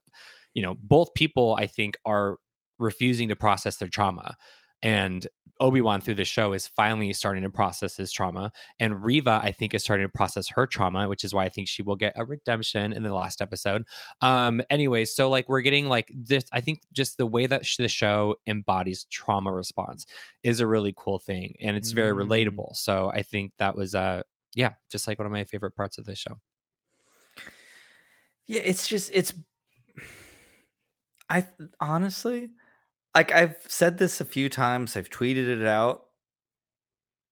you 0.55 0.63
know 0.63 0.75
both 0.83 1.13
people 1.13 1.55
i 1.59 1.67
think 1.67 1.95
are 2.07 2.39
refusing 2.79 3.29
to 3.29 3.37
process 3.37 3.77
their 3.77 3.89
trauma 3.89 4.35
and 4.83 5.27
Obi-Wan 5.61 6.01
through 6.01 6.15
the 6.17 6.25
show 6.25 6.55
is 6.55 6.67
finally 6.67 7.13
starting 7.13 7.45
to 7.45 7.51
process 7.51 7.97
his 7.97 8.11
trauma 8.11 8.51
and 8.81 9.05
Reva, 9.05 9.39
I 9.45 9.53
think 9.53 9.75
is 9.75 9.85
starting 9.85 10.05
to 10.07 10.13
process 10.13 10.49
her 10.49 10.67
trauma 10.67 11.09
which 11.09 11.23
is 11.23 11.33
why 11.33 11.45
I 11.45 11.49
think 11.51 11.69
she 11.69 11.83
will 11.83 11.95
get 11.95 12.15
a 12.17 12.25
redemption 12.25 12.93
in 12.93 13.05
the 13.05 13.15
last 13.15 13.41
episode 13.41 13.85
um 14.23 14.61
anyway 14.71 15.05
so 15.05 15.29
like 15.31 15.49
we're 15.49 15.61
getting 15.61 15.87
like 15.87 16.11
this 16.15 16.45
I 16.53 16.61
think 16.63 16.81
just 16.93 17.17
the 17.17 17.27
way 17.27 17.47
that 17.47 17.65
sh- 17.65 17.77
the 17.77 17.87
show 17.89 18.37
embodies 18.49 19.05
trauma 19.11 19.53
response 19.53 20.07
is 20.43 20.59
a 20.59 20.67
really 20.67 20.95
cool 20.97 21.21
thing 21.21 21.55
and 21.61 21.77
it's 21.77 21.93
very 21.93 22.13
Mm. 22.13 22.27
relatable 22.27 22.75
so 22.75 23.11
I 23.15 23.23
think 23.23 23.53
that 23.59 23.77
was 23.77 23.95
uh 23.95 24.23
yeah 24.55 24.73
just 24.91 25.07
like 25.07 25.19
one 25.21 25.27
of 25.27 25.33
my 25.33 25.45
favorite 25.45 25.77
parts 25.77 25.97
of 25.99 26.07
the 26.07 26.17
show 26.17 26.41
Yeah, 28.47 28.63
it's 28.65 28.89
just 28.89 29.11
it's 29.15 29.33
I 31.29 31.47
honestly 31.81 32.51
like 33.15 33.33
I've 33.33 33.57
said 33.69 33.99
this 33.99 34.21
a 34.21 34.25
few 34.25 34.49
times, 34.49 34.97
I've 34.97 35.11
tweeted 35.11 35.49
it 35.49 35.67
out. 35.67 36.07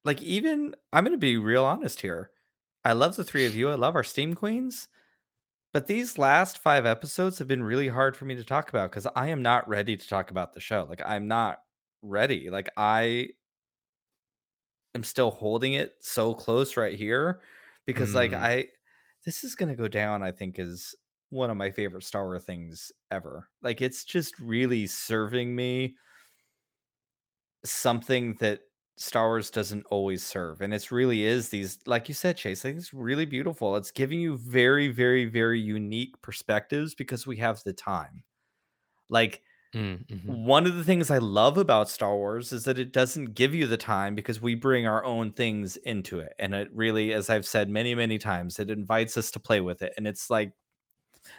Like 0.04 0.22
even 0.22 0.74
I'm 0.92 1.04
going 1.04 1.12
to 1.14 1.18
be 1.18 1.36
real 1.36 1.64
honest 1.64 2.00
here. 2.00 2.30
I 2.84 2.92
love 2.94 3.16
the 3.16 3.24
three 3.24 3.46
of 3.46 3.54
you. 3.54 3.68
I 3.70 3.74
love 3.74 3.94
our 3.96 4.04
Steam 4.04 4.34
Queens. 4.34 4.88
But 5.72 5.86
these 5.86 6.18
last 6.18 6.58
5 6.58 6.86
episodes 6.86 7.38
have 7.38 7.48
been 7.48 7.62
really 7.62 7.88
hard 7.88 8.16
for 8.16 8.24
me 8.24 8.34
to 8.36 8.44
talk 8.44 8.70
about 8.70 8.92
cuz 8.92 9.06
I 9.16 9.28
am 9.28 9.42
not 9.42 9.68
ready 9.68 9.96
to 9.96 10.08
talk 10.08 10.30
about 10.30 10.54
the 10.54 10.60
show. 10.60 10.86
Like 10.88 11.02
I'm 11.06 11.28
not 11.28 11.62
ready. 12.02 12.50
Like 12.50 12.70
I 12.76 13.30
am 14.94 15.04
still 15.04 15.30
holding 15.30 15.74
it 15.74 15.96
so 16.00 16.34
close 16.34 16.76
right 16.76 16.96
here 16.98 17.40
because 17.86 18.14
like 18.14 18.32
Mm. 18.32 18.40
I 18.42 18.68
this 19.24 19.44
is 19.44 19.54
going 19.54 19.68
to 19.68 19.76
go 19.76 19.88
down 19.88 20.22
I 20.22 20.32
think 20.32 20.58
is 20.58 20.94
one 21.30 21.50
of 21.50 21.56
my 21.56 21.70
favorite 21.70 22.04
Star 22.04 22.26
Wars 22.26 22.44
things 22.44 22.92
ever. 23.10 23.48
Like 23.62 23.80
it's 23.80 24.04
just 24.04 24.38
really 24.38 24.86
serving 24.86 25.54
me 25.54 25.96
something 27.64 28.34
that 28.34 28.60
Star 28.96 29.28
Wars 29.28 29.50
doesn't 29.50 29.86
always 29.86 30.24
serve. 30.24 30.60
And 30.60 30.74
it's 30.74 30.92
really 30.92 31.22
is 31.24 31.48
these 31.48 31.78
like 31.86 32.08
you 32.08 32.14
said 32.14 32.36
Chase, 32.36 32.64
like 32.64 32.76
it's 32.76 32.92
really 32.92 33.24
beautiful. 33.26 33.76
It's 33.76 33.90
giving 33.90 34.20
you 34.20 34.36
very 34.36 34.88
very 34.88 35.24
very 35.26 35.60
unique 35.60 36.20
perspectives 36.22 36.94
because 36.94 37.26
we 37.26 37.36
have 37.38 37.62
the 37.64 37.72
time. 37.72 38.24
Like 39.10 39.42
Mm, 39.74 40.04
mhm. 40.08 40.40
one 40.46 40.66
of 40.66 40.76
the 40.76 40.84
things 40.84 41.10
I 41.10 41.18
love 41.18 41.58
about 41.58 41.90
Star 41.90 42.16
Wars 42.16 42.52
is 42.52 42.64
that 42.64 42.78
it 42.78 42.92
doesn't 42.92 43.34
give 43.34 43.54
you 43.54 43.66
the 43.66 43.76
time 43.78 44.14
because 44.14 44.40
we 44.40 44.54
bring 44.56 44.86
our 44.86 45.04
own 45.04 45.32
things 45.32 45.76
into 45.78 46.20
it. 46.20 46.34
And 46.38 46.54
it 46.54 46.68
really, 46.72 47.12
as 47.14 47.30
I've 47.30 47.46
said 47.46 47.70
many, 47.70 47.94
many 47.94 48.18
times, 48.18 48.58
it 48.60 48.70
invites 48.70 49.16
us 49.16 49.30
to 49.32 49.40
play 49.40 49.60
with 49.60 49.82
it. 49.82 49.94
And 49.96 50.06
it's 50.06 50.30
like, 50.30 50.52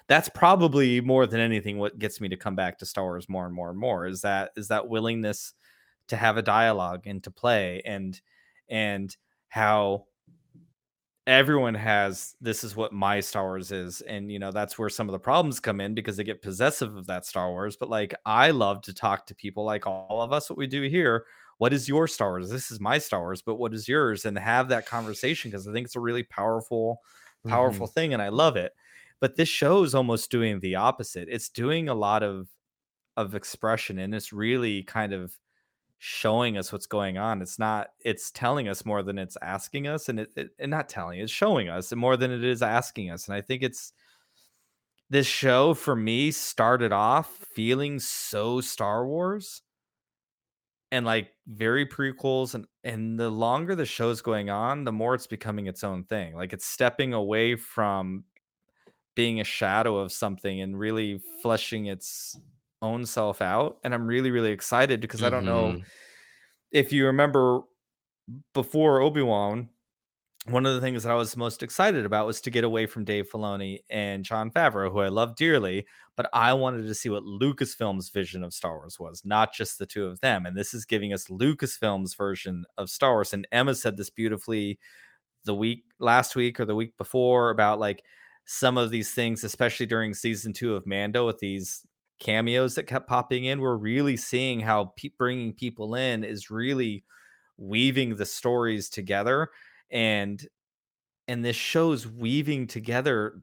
that's 0.08 0.30
probably 0.30 1.02
more 1.02 1.26
than 1.26 1.40
anything 1.40 1.78
what 1.78 2.00
gets 2.00 2.22
me 2.22 2.30
to 2.30 2.38
come 2.38 2.56
back 2.56 2.78
to 2.78 2.86
Star 2.86 3.06
Wars 3.06 3.30
more 3.30 3.46
and 3.46 3.54
more 3.54 3.70
and 3.70 3.80
more 3.80 4.06
is 4.06 4.22
that 4.22 4.52
is 4.56 4.68
that 4.68 4.88
willingness 4.88 5.54
to 6.08 6.16
have 6.18 6.38
a 6.38 6.42
dialogue 6.42 7.08
and 7.08 7.24
to 7.24 7.32
play 7.32 7.82
and 7.86 8.20
and 8.70 9.16
how 9.50 10.06
everyone 11.28 11.76
has 11.76 12.36
this 12.42 12.64
is 12.64 12.76
what 12.76 12.94
my 12.94 13.20
Star 13.20 13.44
Wars 13.44 13.72
is. 13.72 14.02
And 14.02 14.32
you 14.32 14.40
know, 14.40 14.52
that's 14.52 14.78
where 14.78 14.90
some 14.90 15.08
of 15.08 15.14
the 15.14 15.20
problems 15.20 15.60
come 15.60 15.80
in 15.82 15.94
because 15.94 16.18
they 16.18 16.24
get 16.24 16.42
possessive 16.42 16.96
of 16.96 17.08
that 17.08 17.26
Star 17.26 17.50
Wars. 17.50 17.78
But 17.78 17.90
like 17.90 18.14
I 18.26 18.52
love 18.52 18.82
to 18.84 18.94
talk 18.94 19.28
to 19.28 19.36
people 19.36 19.64
like 19.64 19.86
all 19.88 20.22
of 20.22 20.34
us, 20.34 20.50
what 20.50 20.58
we 20.58 20.68
do 20.68 20.84
here. 20.84 21.26
What 21.58 21.74
is 21.74 21.88
your 21.88 22.08
Star 22.08 22.32
Wars? 22.32 22.50
This 22.50 22.72
is 22.72 22.80
my 22.80 22.98
Star 22.98 23.20
Wars, 23.20 23.44
but 23.44 23.56
what 23.56 23.74
is 23.74 23.88
yours? 23.88 24.26
And 24.26 24.38
have 24.38 24.70
that 24.70 24.88
conversation 24.88 25.52
because 25.52 25.68
I 25.68 25.72
think 25.74 25.86
it's 25.86 25.96
a 25.96 26.00
really 26.00 26.24
powerful, 26.24 27.02
powerful 27.48 27.86
mm-hmm. 27.86 27.94
thing, 27.94 28.14
and 28.14 28.22
I 28.22 28.30
love 28.30 28.58
it. 28.58 28.74
But 29.22 29.38
this 29.38 29.48
show 29.48 29.84
is 29.84 29.96
almost 29.96 30.32
doing 30.32 30.60
the 30.60 30.76
opposite. 30.76 31.30
It's 31.32 31.50
doing 31.50 31.88
a 31.88 31.96
lot 31.96 32.24
of 32.24 32.50
of 33.18 33.36
expression 33.36 34.00
and 34.00 34.16
it's 34.16 34.32
really 34.32 34.84
kind 34.84 35.14
of 35.14 35.38
showing 36.00 36.58
us 36.58 36.72
what's 36.74 36.88
going 36.88 37.18
on. 37.18 37.42
It's 37.42 37.60
not 37.60 37.90
it's 38.04 38.32
telling 38.32 38.68
us 38.68 38.86
more 38.86 39.04
than 39.04 39.20
it's 39.20 39.38
asking 39.42 39.88
us 39.88 40.10
and 40.10 40.20
it, 40.20 40.32
it 40.36 40.50
and 40.58 40.72
not 40.72 40.90
telling, 40.90 41.20
it's 41.20 41.32
showing 41.32 41.70
us 41.70 41.94
more 41.94 42.18
than 42.18 42.32
it 42.32 42.44
is 42.44 42.64
asking 42.64 43.12
us. 43.12 43.28
And 43.28 43.36
I 43.36 43.42
think 43.42 43.62
it's 43.62 43.94
this 45.12 45.28
show 45.28 45.76
for 45.76 45.96
me 45.96 46.32
started 46.32 46.92
off 46.92 47.28
feeling 47.54 48.00
so 48.00 48.62
Star 48.62 49.06
Wars 49.06 49.62
and 50.92 51.06
like 51.06 51.32
very 51.48 51.86
prequels 51.86 52.56
and 52.56 52.66
and 52.84 53.20
the 53.20 53.30
longer 53.30 53.76
the 53.76 53.86
show's 53.86 54.22
going 54.22 54.50
on, 54.50 54.86
the 54.86 54.92
more 54.92 55.14
it's 55.14 55.28
becoming 55.28 55.68
its 55.68 55.84
own 55.84 56.06
thing. 56.06 56.36
Like 56.36 56.54
it's 56.54 56.66
stepping 56.66 57.14
away 57.14 57.56
from 57.56 58.24
being 59.16 59.40
a 59.42 59.44
shadow 59.44 59.98
of 59.98 60.12
something 60.12 60.62
and 60.62 60.80
really 60.80 61.22
fleshing 61.42 61.88
its 61.88 62.40
own 62.82 63.06
self 63.06 63.42
out. 63.42 63.80
And 63.84 63.94
I'm 63.94 64.08
really, 64.08 64.32
really 64.32 64.52
excited 64.52 65.02
because 65.02 65.24
I 65.24 65.30
don't 65.30 65.46
know 65.46 65.76
Mhm. 65.76 65.86
if 66.72 66.94
you 66.94 67.06
remember 67.08 67.62
before 68.54 69.02
Obi-Wan, 69.02 69.70
one 70.48 70.66
of 70.66 70.74
the 70.74 70.82
things 70.82 71.04
that 71.04 71.12
I 71.12 71.16
was 71.16 71.38
most 71.38 71.62
excited 71.64 72.06
about 72.06 72.26
was 72.26 72.42
to 72.42 72.50
get 72.52 72.64
away 72.64 72.88
from 72.88 73.06
Dave 73.06 73.30
Filoni 73.30 73.80
and 73.90 74.26
Jon 74.26 74.50
Favreau, 74.52 74.92
who 74.92 75.00
I 75.00 75.10
love 75.10 75.36
dearly, 75.36 75.86
but 76.16 76.30
I 76.34 76.54
wanted 76.54 76.88
to 76.88 76.96
see 76.96 77.10
what 77.10 77.24
Lucasfilm's 77.24 78.10
vision 78.10 78.44
of 78.44 78.54
Star 78.54 78.78
Wars 78.78 79.00
was, 79.00 79.24
not 79.24 79.54
just 79.54 79.78
the 79.78 79.86
two 79.86 80.06
of 80.08 80.20
them. 80.22 80.46
And 80.48 80.58
this 80.58 80.74
is 80.74 80.86
giving 80.86 81.14
us 81.14 81.28
Lucasfilm's 81.28 82.16
version 82.16 82.66
of 82.78 82.90
Star 82.90 83.14
Wars. 83.14 83.34
And 83.34 83.48
Emma 83.52 83.76
said 83.76 83.98
this 83.98 84.10
beautifully 84.10 84.80
the 85.46 85.56
week 85.56 85.86
last 86.00 86.36
week 86.36 86.60
or 86.60 86.66
the 86.66 86.76
week 86.76 86.98
before 86.98 87.50
about 87.52 87.80
like 87.80 88.04
some 88.46 88.78
of 88.78 88.92
these 88.92 89.14
things, 89.14 89.44
especially 89.44 89.86
during 89.86 90.14
season 90.14 90.54
two 90.54 90.76
of 90.76 90.86
Mando 90.86 91.26
with 91.26 91.40
these 91.40 91.86
cameos 92.20 92.76
that 92.76 92.84
kept 92.88 93.08
popping 93.08 93.46
in. 93.46 93.62
We're 93.62 93.78
really 93.78 94.18
seeing 94.18 94.60
how 94.60 94.94
pe- 94.98 95.10
bringing 95.18 95.54
people 95.54 95.96
in 95.96 96.24
is 96.24 96.50
really 96.52 97.04
weaving 97.58 98.16
the 98.16 98.26
stories 98.26 98.90
together 98.90 99.50
and 99.92 100.48
and 101.28 101.46
this 101.46 101.56
show's 101.56 102.08
weaving 102.08 102.68
together 102.68 103.42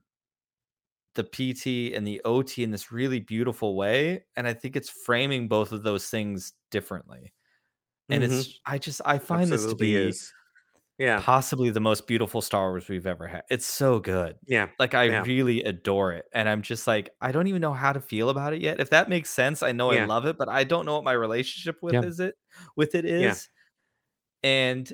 the 1.14 1.24
PT 1.24 1.94
and 1.94 2.06
the 2.06 2.20
OT 2.24 2.62
in 2.62 2.70
this 2.70 2.92
really 2.92 3.18
beautiful 3.20 3.76
way 3.76 4.24
and 4.36 4.46
I 4.46 4.54
think 4.54 4.76
it's 4.76 4.90
framing 4.90 5.48
both 5.48 5.72
of 5.72 5.82
those 5.82 6.08
things 6.08 6.52
differently. 6.70 7.32
And 8.10 8.22
Mhm. 8.22 8.24
it's 8.24 8.60
I 8.66 8.78
just 8.78 9.02
I 9.04 9.18
find 9.18 9.52
this 9.52 9.66
to 9.66 9.76
be 9.76 9.94
is. 9.96 10.32
Yeah. 10.98 11.20
possibly 11.22 11.70
the 11.70 11.80
most 11.80 12.06
beautiful 12.08 12.42
Star 12.42 12.70
Wars 12.70 12.88
we've 12.88 13.06
ever 13.06 13.26
had. 13.28 13.44
It's 13.50 13.64
so 13.66 14.00
good. 14.00 14.36
Yeah. 14.46 14.68
Like 14.80 14.94
I 14.94 15.04
Yeah. 15.04 15.22
really 15.22 15.62
adore 15.62 16.12
it. 16.12 16.24
And 16.32 16.48
I'm 16.48 16.60
just 16.62 16.86
like, 16.88 17.10
I 17.20 17.30
don't 17.30 17.46
even 17.46 17.60
know 17.60 17.72
how 17.72 17.92
to 17.92 18.00
feel 18.00 18.30
about 18.30 18.52
it 18.52 18.60
yet. 18.60 18.80
If 18.80 18.90
that 18.90 19.08
makes 19.08 19.30
sense, 19.30 19.62
I 19.62 19.70
know 19.72 19.90
I 19.92 20.04
love 20.06 20.26
it, 20.26 20.36
but 20.36 20.48
I 20.48 20.64
don't 20.64 20.86
know 20.86 20.96
what 20.96 21.04
my 21.04 21.12
relationship 21.12 21.76
with 21.82 21.94
Yeah. 21.94 22.02
is 22.02 22.18
it 22.20 22.34
with 22.76 22.94
it 22.96 23.04
Yeah. 23.04 23.34
And 24.42 24.92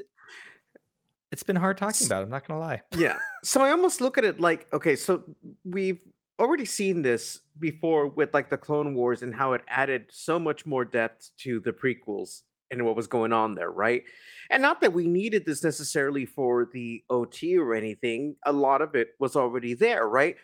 it's 1.33 1.43
been 1.43 1.57
hard 1.57 1.79
talking 1.79 2.07
about, 2.07 2.21
it, 2.21 2.25
I'm 2.25 2.31
not 2.31 2.47
gonna 2.47 2.61
lie. 2.61 2.83
Yeah. 2.97 3.19
So 3.43 3.63
I 3.63 3.71
almost 3.71 4.01
look 4.01 4.19
at 4.19 4.25
it 4.25 4.41
like, 4.41 4.67
okay, 4.73 4.97
so 4.97 5.25
we've 5.65 6.01
already 6.39 6.65
seen 6.65 7.03
this 7.03 7.41
before 7.59 8.09
with 8.09 8.33
like 8.35 8.51
the 8.51 8.57
Clone 8.59 8.95
Wars 8.95 9.23
and 9.23 9.35
how 9.35 9.53
it 9.55 9.63
added 9.69 10.07
so 10.11 10.39
much 10.39 10.67
more 10.67 10.85
depth 10.85 11.31
to 11.39 11.61
the 11.61 11.73
prequels 11.73 12.43
and 12.71 12.85
what 12.85 12.97
was 12.97 13.07
going 13.07 13.33
on 13.33 13.55
there, 13.55 13.71
right? 13.71 14.03
And 14.51 14.63
not 14.63 14.81
that 14.81 14.93
we 14.93 15.07
needed 15.07 15.45
this 15.47 15.65
necessarily 15.65 16.27
for 16.27 16.69
the 16.73 17.03
OT 17.11 17.57
or 17.57 17.75
anything, 17.75 18.37
a 18.45 18.53
lot 18.53 18.83
of 18.83 18.95
it 18.95 19.11
was 19.19 19.37
already 19.37 19.75
there, 19.75 20.07
right? 20.09 20.37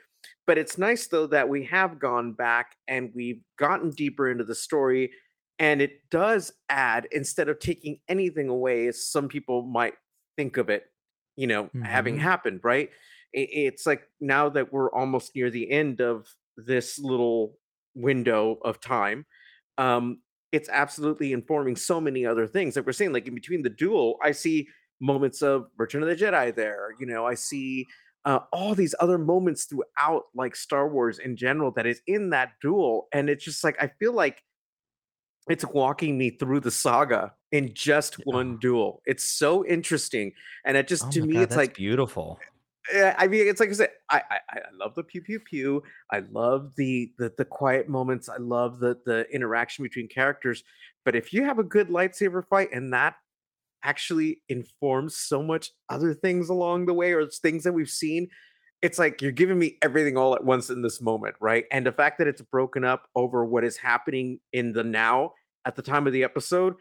But 0.46 0.58
it's 0.58 0.78
nice 0.78 1.06
though 1.06 1.26
that 1.28 1.48
we 1.48 1.64
have 1.64 1.98
gone 1.98 2.32
back 2.32 2.76
and 2.88 3.12
we've 3.14 3.42
gotten 3.58 3.90
deeper 3.90 4.30
into 4.30 4.44
the 4.44 4.54
story 4.54 5.12
and 5.58 5.82
it 5.82 6.08
does 6.10 6.52
add 6.68 7.06
instead 7.12 7.48
of 7.48 7.58
taking 7.58 8.00
anything 8.08 8.48
away 8.48 8.86
as 8.86 9.06
some 9.06 9.28
people 9.28 9.62
might 9.62 9.94
think 10.36 10.56
of 10.56 10.70
it 10.70 10.86
you 11.36 11.46
know 11.46 11.70
having 11.82 12.16
Mhm. 12.16 12.20
happened 12.20 12.60
right 12.64 12.90
it's 13.32 13.86
like 13.86 14.08
now 14.20 14.48
that 14.48 14.72
we're 14.72 14.90
almost 14.92 15.34
near 15.34 15.50
the 15.50 15.70
end 15.70 16.00
of 16.00 16.26
this 16.56 16.98
little 16.98 17.58
window 17.94 18.58
of 18.64 18.80
time 18.80 19.26
um 19.78 20.22
it's 20.52 20.68
absolutely 20.68 21.32
informing 21.32 21.76
so 21.76 22.00
many 22.00 22.26
other 22.26 22.46
things 22.46 22.76
like 22.76 22.86
we're 22.86 22.92
saying 22.92 23.12
like 23.12 23.26
in 23.28 23.34
between 23.34 23.62
the 23.62 23.70
duel 23.70 24.18
i 24.22 24.32
see 24.32 24.66
moments 25.00 25.42
of 25.42 25.66
return 25.78 26.02
of 26.02 26.08
the 26.08 26.16
jedi 26.16 26.54
there 26.54 26.88
you 26.98 27.06
know 27.06 27.26
i 27.26 27.34
see 27.34 27.86
uh, 28.26 28.40
all 28.52 28.74
these 28.74 28.94
other 29.00 29.16
moments 29.16 29.64
throughout 29.64 30.24
like 30.34 30.54
star 30.54 30.88
wars 30.88 31.18
in 31.18 31.36
general 31.36 31.70
that 31.70 31.86
is 31.86 32.02
in 32.06 32.30
that 32.30 32.50
duel 32.60 33.08
and 33.12 33.30
it's 33.30 33.44
just 33.44 33.64
like 33.64 33.76
i 33.82 33.86
feel 33.98 34.12
like 34.12 34.42
it's 35.48 35.64
walking 35.64 36.18
me 36.18 36.30
through 36.30 36.60
the 36.60 36.70
saga 36.70 37.32
in 37.50 37.72
just 37.74 38.14
one 38.26 38.54
Oh. 38.54 38.58
duel. 38.58 39.02
It's 39.06 39.24
so 39.24 39.66
interesting, 39.66 40.32
and 40.64 40.76
it 40.76 40.86
just 40.86 41.06
Oh 41.06 41.10
to 41.12 41.22
me, 41.22 41.32
God, 41.34 41.42
it's 41.44 41.56
like 41.56 41.74
beautiful. 41.74 42.38
I 43.18 43.28
mean, 43.28 43.46
it's 43.46 43.60
like 43.60 43.68
I 43.68 43.72
said, 43.72 43.90
I, 44.08 44.22
I 44.30 44.38
I 44.52 44.60
love 44.78 44.94
the 44.94 45.02
pew 45.02 45.20
pew 45.20 45.40
pew. 45.40 45.82
I 46.10 46.20
love 46.32 46.72
the 46.76 47.12
the 47.18 47.32
the 47.36 47.44
quiet 47.44 47.88
moments. 47.88 48.28
I 48.28 48.38
love 48.38 48.80
the 48.80 48.98
the 49.04 49.26
interaction 49.32 49.82
between 49.82 50.08
characters. 50.08 50.64
But 51.04 51.14
if 51.14 51.32
you 51.32 51.44
have 51.44 51.58
a 51.58 51.64
good 51.64 51.88
lightsaber 51.88 52.44
fight 52.48 52.70
and 52.72 52.92
that 52.92 53.16
actually 53.82 54.42
informs 54.48 55.16
so 55.16 55.42
much 55.42 55.70
other 55.88 56.14
things 56.14 56.48
along 56.48 56.86
the 56.86 56.94
way, 56.94 57.12
or 57.12 57.26
things 57.26 57.64
that 57.64 57.72
we've 57.72 57.88
seen, 57.90 58.28
it's 58.82 58.98
like 58.98 59.20
you're 59.20 59.32
giving 59.32 59.58
me 59.58 59.76
everything 59.82 60.16
all 60.16 60.34
at 60.34 60.44
once 60.44 60.70
in 60.70 60.82
this 60.82 61.00
moment, 61.00 61.34
right? 61.40 61.64
And 61.70 61.86
the 61.86 61.92
fact 61.92 62.18
that 62.18 62.28
it's 62.28 62.42
broken 62.42 62.84
up 62.84 63.08
over 63.14 63.44
what 63.44 63.64
is 63.64 63.76
happening 63.76 64.40
in 64.52 64.72
the 64.72 64.84
now 64.84 65.32
at 65.66 65.76
the 65.76 65.82
time 65.82 66.06
of 66.06 66.12
the 66.12 66.24
episode, 66.24 66.74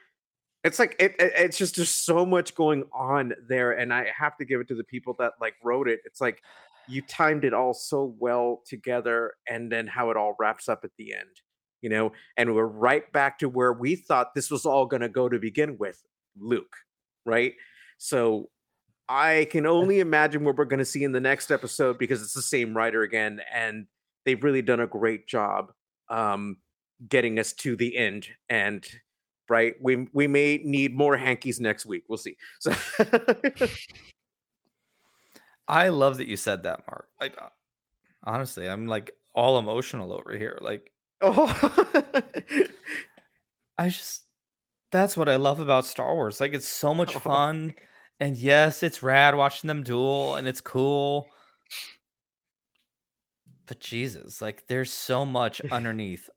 it's 0.64 0.80
like 0.80 0.96
it, 1.00 1.16
it- 1.20 1.34
it's 1.36 1.58
just 1.58 1.76
there's 1.78 1.90
so 1.90 2.26
much 2.26 2.54
going 2.56 2.84
on 2.94 3.34
there 3.48 3.72
and 3.72 3.94
i 3.94 4.08
have 4.18 4.36
to 4.38 4.46
give 4.46 4.60
it 4.62 4.68
to 4.68 4.76
the 4.76 4.84
people 4.84 5.16
that 5.20 5.34
like 5.40 5.56
wrote 5.64 5.88
it. 5.88 6.00
It's 6.06 6.22
like 6.22 6.42
you 6.88 7.02
timed 7.04 7.46
it 7.46 7.54
all 7.54 7.74
so 7.74 8.16
well 8.20 8.62
together 8.66 9.34
and 9.48 9.72
then 9.72 9.86
how 9.88 10.10
it 10.10 10.18
all 10.18 10.36
wraps 10.40 10.68
up 10.68 10.82
at 10.84 10.92
the 10.98 11.14
end 11.14 11.42
you 11.82 11.90
know? 11.90 12.12
And 12.36 12.54
we're 12.54 12.66
right 12.66 13.10
back 13.14 13.40
to 13.40 13.48
where 13.48 13.72
we 13.72 13.96
thought 13.96 14.34
this 14.36 14.52
was 14.52 14.66
all 14.66 14.86
going 14.86 15.00
to 15.00 15.08
go 15.08 15.30
to 15.30 15.40
begin 15.40 15.78
with 15.78 16.02
luke 16.38 16.76
right? 17.26 17.54
So 17.98 18.50
i 19.08 19.48
can 19.50 19.66
only 19.66 20.00
imagine 20.02 20.44
what 20.44 20.56
we're 20.58 20.66
going 20.66 20.80
to 20.80 20.86
see 20.86 21.04
in 21.04 21.12
the 21.12 21.20
next 21.20 21.52
episode 21.52 21.98
because 21.98 22.22
it's 22.22 22.34
the 22.34 22.42
same 22.42 22.76
writer 22.76 23.02
again 23.04 23.42
and 23.54 23.88
they've 24.26 24.44
really 24.44 24.62
done 24.62 24.80
a 24.82 24.88
great 24.88 25.28
job 25.28 25.72
um 26.10 26.58
getting 27.08 27.40
us 27.40 27.54
to 27.54 27.76
the 27.76 27.96
end 27.98 28.28
and 28.50 28.86
right 29.50 29.76
we 29.82 30.08
we 30.14 30.28
may 30.28 30.62
need 30.64 30.96
more 30.96 31.18
hankies 31.18 31.60
next 31.60 31.86
week 31.86 32.04
we'll 32.08 32.18
see 32.18 32.36
so 32.60 32.72
I 35.70 35.90
love 35.90 36.18
that 36.18 36.28
you 36.28 36.36
said 36.36 36.64
that, 36.64 36.82
Mark. 36.88 37.08
Like, 37.22 37.38
uh, 37.40 37.50
honestly, 38.24 38.68
I'm 38.68 38.88
like 38.88 39.12
all 39.36 39.60
emotional 39.60 40.12
over 40.12 40.36
here. 40.36 40.58
Like, 40.62 40.92
oh 41.22 41.46
I 43.78 43.90
just, 43.90 44.24
that's 44.92 45.16
what 45.16 45.30
I 45.30 45.36
love 45.36 45.60
about 45.60 45.86
Star 45.86 46.16
Wars. 46.16 46.42
Like, 46.42 46.54
it's 46.54 46.68
so 46.68 46.96
much 46.96 47.14
fun. 47.18 47.76
And 48.20 48.36
yes, 48.36 48.82
it's 48.82 49.04
rad 49.04 49.36
watching 49.36 49.68
them 49.68 49.84
duel 49.84 50.36
and 50.36 50.48
it's 50.48 50.60
cool. 50.60 51.28
But 53.68 53.80
Jesus, 53.80 54.42
like, 54.42 54.66
there's 54.68 54.92
so 54.92 55.24
much 55.24 55.62
underneath 55.72 56.28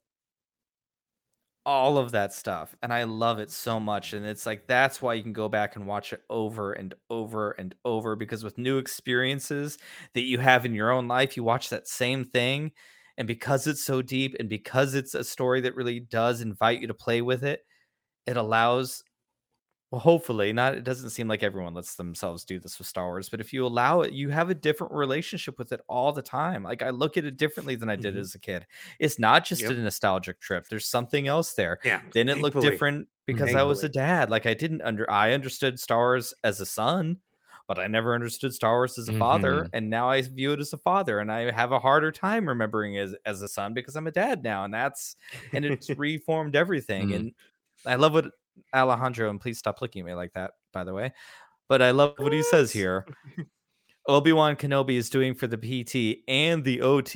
all 1.64 1.97
of 1.98 2.12
that 2.12 2.32
stuff. 2.32 2.74
And 2.82 2.93
I 2.93 3.05
love 3.05 3.39
it 3.39 3.51
so 3.51 3.78
much. 3.78 4.12
And 4.12 4.26
it's 4.26 4.47
like, 4.47 4.66
that's 4.66 5.01
why 5.01 5.14
you 5.14 5.22
can 5.22 5.32
go 5.32 5.48
back 5.48 5.76
and 5.76 5.86
watch 5.86 6.12
it 6.12 6.22
over 6.28 6.72
and 6.72 6.94
over 7.10 7.52
and 7.52 7.74
over 7.84 8.16
because 8.16 8.43
with 8.43 8.59
new 8.59 8.78
experiences 8.78 9.78
that 10.14 10.22
you 10.22 10.39
have 10.39 10.66
in 10.66 10.74
your 10.74 10.90
own 10.90 11.09
life, 11.09 11.36
you 11.36 11.44
watch 11.44 11.68
that 11.70 11.86
same 11.89 12.24
thing. 12.24 12.72
And 13.16 13.28
because 13.28 13.66
it's 13.66 13.84
so 13.84 14.02
deep 14.02 14.36
and 14.40 14.48
because 14.48 14.94
it's 14.94 15.14
a 15.14 15.22
story 15.24 15.60
that 15.62 15.76
really 15.76 16.01
does 16.01 16.40
invite 16.40 16.80
you 16.80 16.89
to 16.89 16.94
play 16.94 17.22
with 17.22 17.44
it, 17.44 17.60
it 18.26 18.36
allows 18.36 19.02
well 19.93 20.01
hopefully 20.01 20.52
not 20.52 20.74
it 20.74 20.85
doesn't 20.85 21.10
seem 21.10 21.28
like 21.28 21.43
everyone 21.44 21.74
lets 21.74 21.97
themselves 21.97 22.44
do 22.47 22.59
this 22.59 22.78
with 22.78 22.89
star 22.89 23.09
wars 23.09 23.28
but 23.28 23.40
if 23.40 23.52
you 23.52 23.66
allow 23.66 24.01
it 24.02 24.12
you 24.12 24.31
have 24.31 24.51
a 24.51 24.55
different 24.55 24.93
relationship 24.93 25.59
with 25.59 25.73
it 25.73 25.81
all 25.89 26.12
the 26.12 26.23
time 26.23 26.64
like 26.64 26.82
i 26.82 26.90
look 26.90 27.16
at 27.19 27.24
it 27.27 27.36
differently 27.36 27.77
than 27.77 27.90
i 27.90 27.97
did 27.97 28.16
Mhm. 28.16 28.19
as 28.19 28.35
a 28.35 28.40
kid 28.40 28.66
it's 28.98 29.19
not 29.19 29.44
just 29.44 29.62
Yep. 29.62 29.70
a 29.70 29.74
nostalgic 29.74 30.40
trip 30.40 30.66
there's 30.69 30.89
something 30.89 31.28
else 31.28 31.55
there 31.55 31.78
yeah 31.85 32.02
then 32.14 32.28
it 32.31 32.40
looked 32.40 32.60
different 32.60 33.09
because 33.27 33.55
i 33.55 33.62
was 33.62 33.85
a 33.85 33.89
dad 33.89 34.31
like 34.31 34.47
i 34.47 34.55
didn't 34.55 34.82
under 34.82 35.09
i 35.10 35.32
understood 35.32 35.78
star 35.78 35.98
wars 35.98 36.35
as 36.44 36.60
a 36.60 36.66
son 36.66 37.20
but 37.69 37.78
i 37.78 37.86
never 37.86 38.14
understood 38.14 38.55
star 38.55 38.74
wars 38.77 38.98
as 38.98 39.09
a 39.09 39.12
father 39.12 39.66
Mhm. 39.66 39.70
and 39.74 39.90
now 39.90 40.09
i 40.09 40.23
view 40.23 40.52
it 40.52 40.60
as 40.60 40.73
a 40.73 40.78
father 40.78 41.19
and 41.20 41.31
i 41.31 41.51
have 41.52 41.73
a 41.73 41.78
harder 41.78 42.10
time 42.12 42.48
remembering 42.48 42.97
as 42.98 43.14
as 43.27 43.43
a 43.43 43.48
son 43.48 43.74
because 43.74 43.97
i'm 43.97 44.06
a 44.06 44.12
dad 44.12 44.43
now 44.43 44.64
and 44.64 44.74
that's 44.74 45.16
and 45.52 45.64
it's 45.64 45.90
reformed 45.97 46.56
everything 46.56 47.12
Mhm. 47.12 47.14
and 47.14 47.32
i 47.86 47.94
love 47.97 48.12
what 48.14 48.27
alejandro 48.74 49.30
and 49.30 49.40
please 49.40 49.58
stop 49.58 49.80
looking 49.80 50.00
at 50.00 50.06
me 50.06 50.14
like 50.14 50.32
that 50.34 50.52
by 50.72 50.84
the 50.84 50.94
way 50.94 51.12
but 51.68 51.82
i 51.82 51.90
love 51.90 52.14
what 52.18 52.32
he 52.32 52.42
says 52.42 52.72
here. 52.72 53.06
Obi-wan 54.08 54.56
kenobi 54.56 54.96
is 54.96 55.08
doing 55.08 55.34
for 55.34 55.46
the 55.46 55.58
pt 55.58 56.24
and 56.26 56.64
the 56.64 56.80
ot 56.80 57.14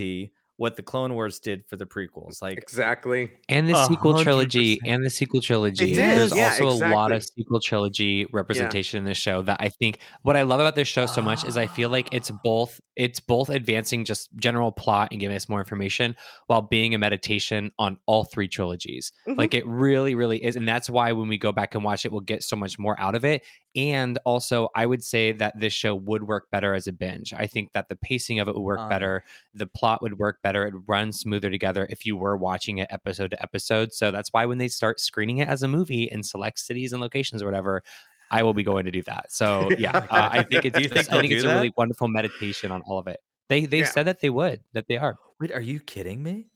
what 0.56 0.76
the 0.76 0.82
clone 0.82 1.14
wars 1.14 1.38
did 1.38 1.64
for 1.68 1.76
the 1.76 1.86
prequels 1.86 2.40
like 2.40 2.58
exactly. 2.58 3.30
And 3.48 3.68
the 3.68 3.74
A 3.74 3.86
sequel 3.86 4.22
trilogy 4.22 4.80
and 4.84 5.04
the 5.04 5.10
sequel 5.10 5.40
trilogy. 5.40 5.94
Did, 5.94 6.18
there's 6.18 6.34
yeah, 6.34 6.56
also 6.60 6.86
a 6.86 6.90
lot 6.90 7.12
of 7.12 7.24
sequel 7.24 7.60
trilogy 7.60 8.26
representation 8.32 8.98
in 8.98 9.04
this 9.04 9.18
show 9.18 9.42
that 9.42 9.58
i 9.60 9.68
think 9.68 9.98
what 10.22 10.36
i 10.36 10.42
love 10.42 10.60
about 10.60 10.74
this 10.74 10.88
show 10.88 11.06
so 11.06 11.22
much 11.22 11.44
is 11.44 11.56
i 11.56 11.66
feel 11.66 11.88
like 11.88 12.08
it's 12.12 12.30
both 12.42 12.80
it's 12.96 13.20
both 13.20 13.50
advancing 13.50 14.04
just 14.04 14.28
general 14.36 14.72
plot 14.72 15.08
and 15.10 15.20
giving 15.20 15.36
us 15.36 15.48
more 15.48 15.58
information 15.58 16.16
while 16.46 16.62
being 16.62 16.94
a 16.94 16.98
meditation 16.98 17.70
on 17.78 17.98
all 18.06 18.24
three 18.24 18.48
trilogies. 18.48 19.12
Mhm. 19.28 19.36
like 19.38 19.54
it 19.54 19.66
really 19.66 20.14
really 20.14 20.42
is 20.42 20.56
and 20.56 20.66
that's 20.68 20.88
why 20.88 21.12
when 21.12 21.28
we 21.28 21.38
go 21.38 21.52
back 21.52 21.74
and 21.74 21.84
watch 21.84 22.04
it 22.04 22.12
we'll 22.12 22.20
get 22.20 22.42
so 22.42 22.56
much 22.56 22.78
more 22.78 22.98
out 23.00 23.14
of 23.14 23.24
it 23.24 23.42
and 23.76 24.18
also 24.24 24.68
i 24.74 24.86
would 24.86 25.04
say 25.04 25.32
that 25.32 25.58
this 25.60 25.72
show 25.72 25.94
would 25.94 26.22
work 26.26 26.50
better 26.50 26.74
as 26.74 26.86
a 26.86 26.92
binge. 26.92 27.32
I 27.34 27.46
think 27.46 27.72
that 27.74 27.88
the 27.88 27.96
pacing 27.96 28.40
of 28.40 28.48
it 28.48 28.54
would 28.54 28.62
work 28.62 28.78
Uh-huh. 28.80 28.88
better 28.88 29.24
the 29.54 29.66
plot 29.66 30.02
would 30.02 30.18
work 30.18 30.38
better 30.42 30.66
it 30.66 30.72
would 30.74 30.88
run 30.88 31.12
smoother 31.12 31.50
together 31.50 31.86
if 31.90 32.04
you 32.06 32.16
were 32.16 32.36
watching 32.36 32.78
it 32.78 32.88
episode 32.90 33.30
to 33.32 33.42
episode. 33.42 33.92
So 33.92 34.10
that's 34.10 34.30
why 34.32 34.46
when 34.46 34.58
they 34.58 34.68
start 34.68 34.98
screening 35.00 35.38
it 35.38 35.48
as 35.48 35.62
a 35.62 35.68
movie 35.68 36.04
in 36.04 36.22
select 36.22 36.58
cities 36.58 36.92
and 36.92 37.00
locations 37.02 37.42
or 37.42 37.46
whatever 37.46 37.82
i 38.30 38.42
will 38.42 38.54
be 38.54 38.64
going 38.64 38.84
to 38.86 38.90
do 38.90 39.02
that. 39.02 39.30
So 39.30 39.70
yeah 39.78 39.90
uh, 40.10 40.28
i 40.32 40.42
think 40.42 40.64
it's 40.64 40.76
think 40.76 40.96
i 40.96 41.02
think 41.20 41.32
it's 41.32 41.44
a 41.44 41.48
really 41.48 41.72
wonderful 41.76 42.08
meditation 42.08 42.72
on 42.72 42.82
all 42.82 42.98
of 42.98 43.06
it. 43.06 43.20
They 43.48 43.66
they 43.66 43.80
Yeah. 43.80 43.84
said 43.90 44.06
that 44.06 44.20
they 44.20 44.30
would 44.30 44.60
that 44.72 44.86
they 44.88 44.96
are. 44.96 45.16
Wait 45.38 45.52
are 45.52 45.60
you 45.60 45.78
kidding 45.80 46.22
me? 46.22 46.46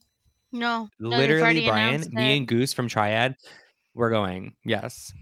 No, 0.51 0.89
no, 0.99 1.09
literally 1.09 1.41
already 1.41 1.65
brian 1.67 2.03
me 2.11 2.35
and 2.37 2.47
goose 2.47 2.73
from 2.73 2.87
triad 2.89 3.35
we're 3.93 4.09
going. 4.09 4.55
Yes 4.65 5.13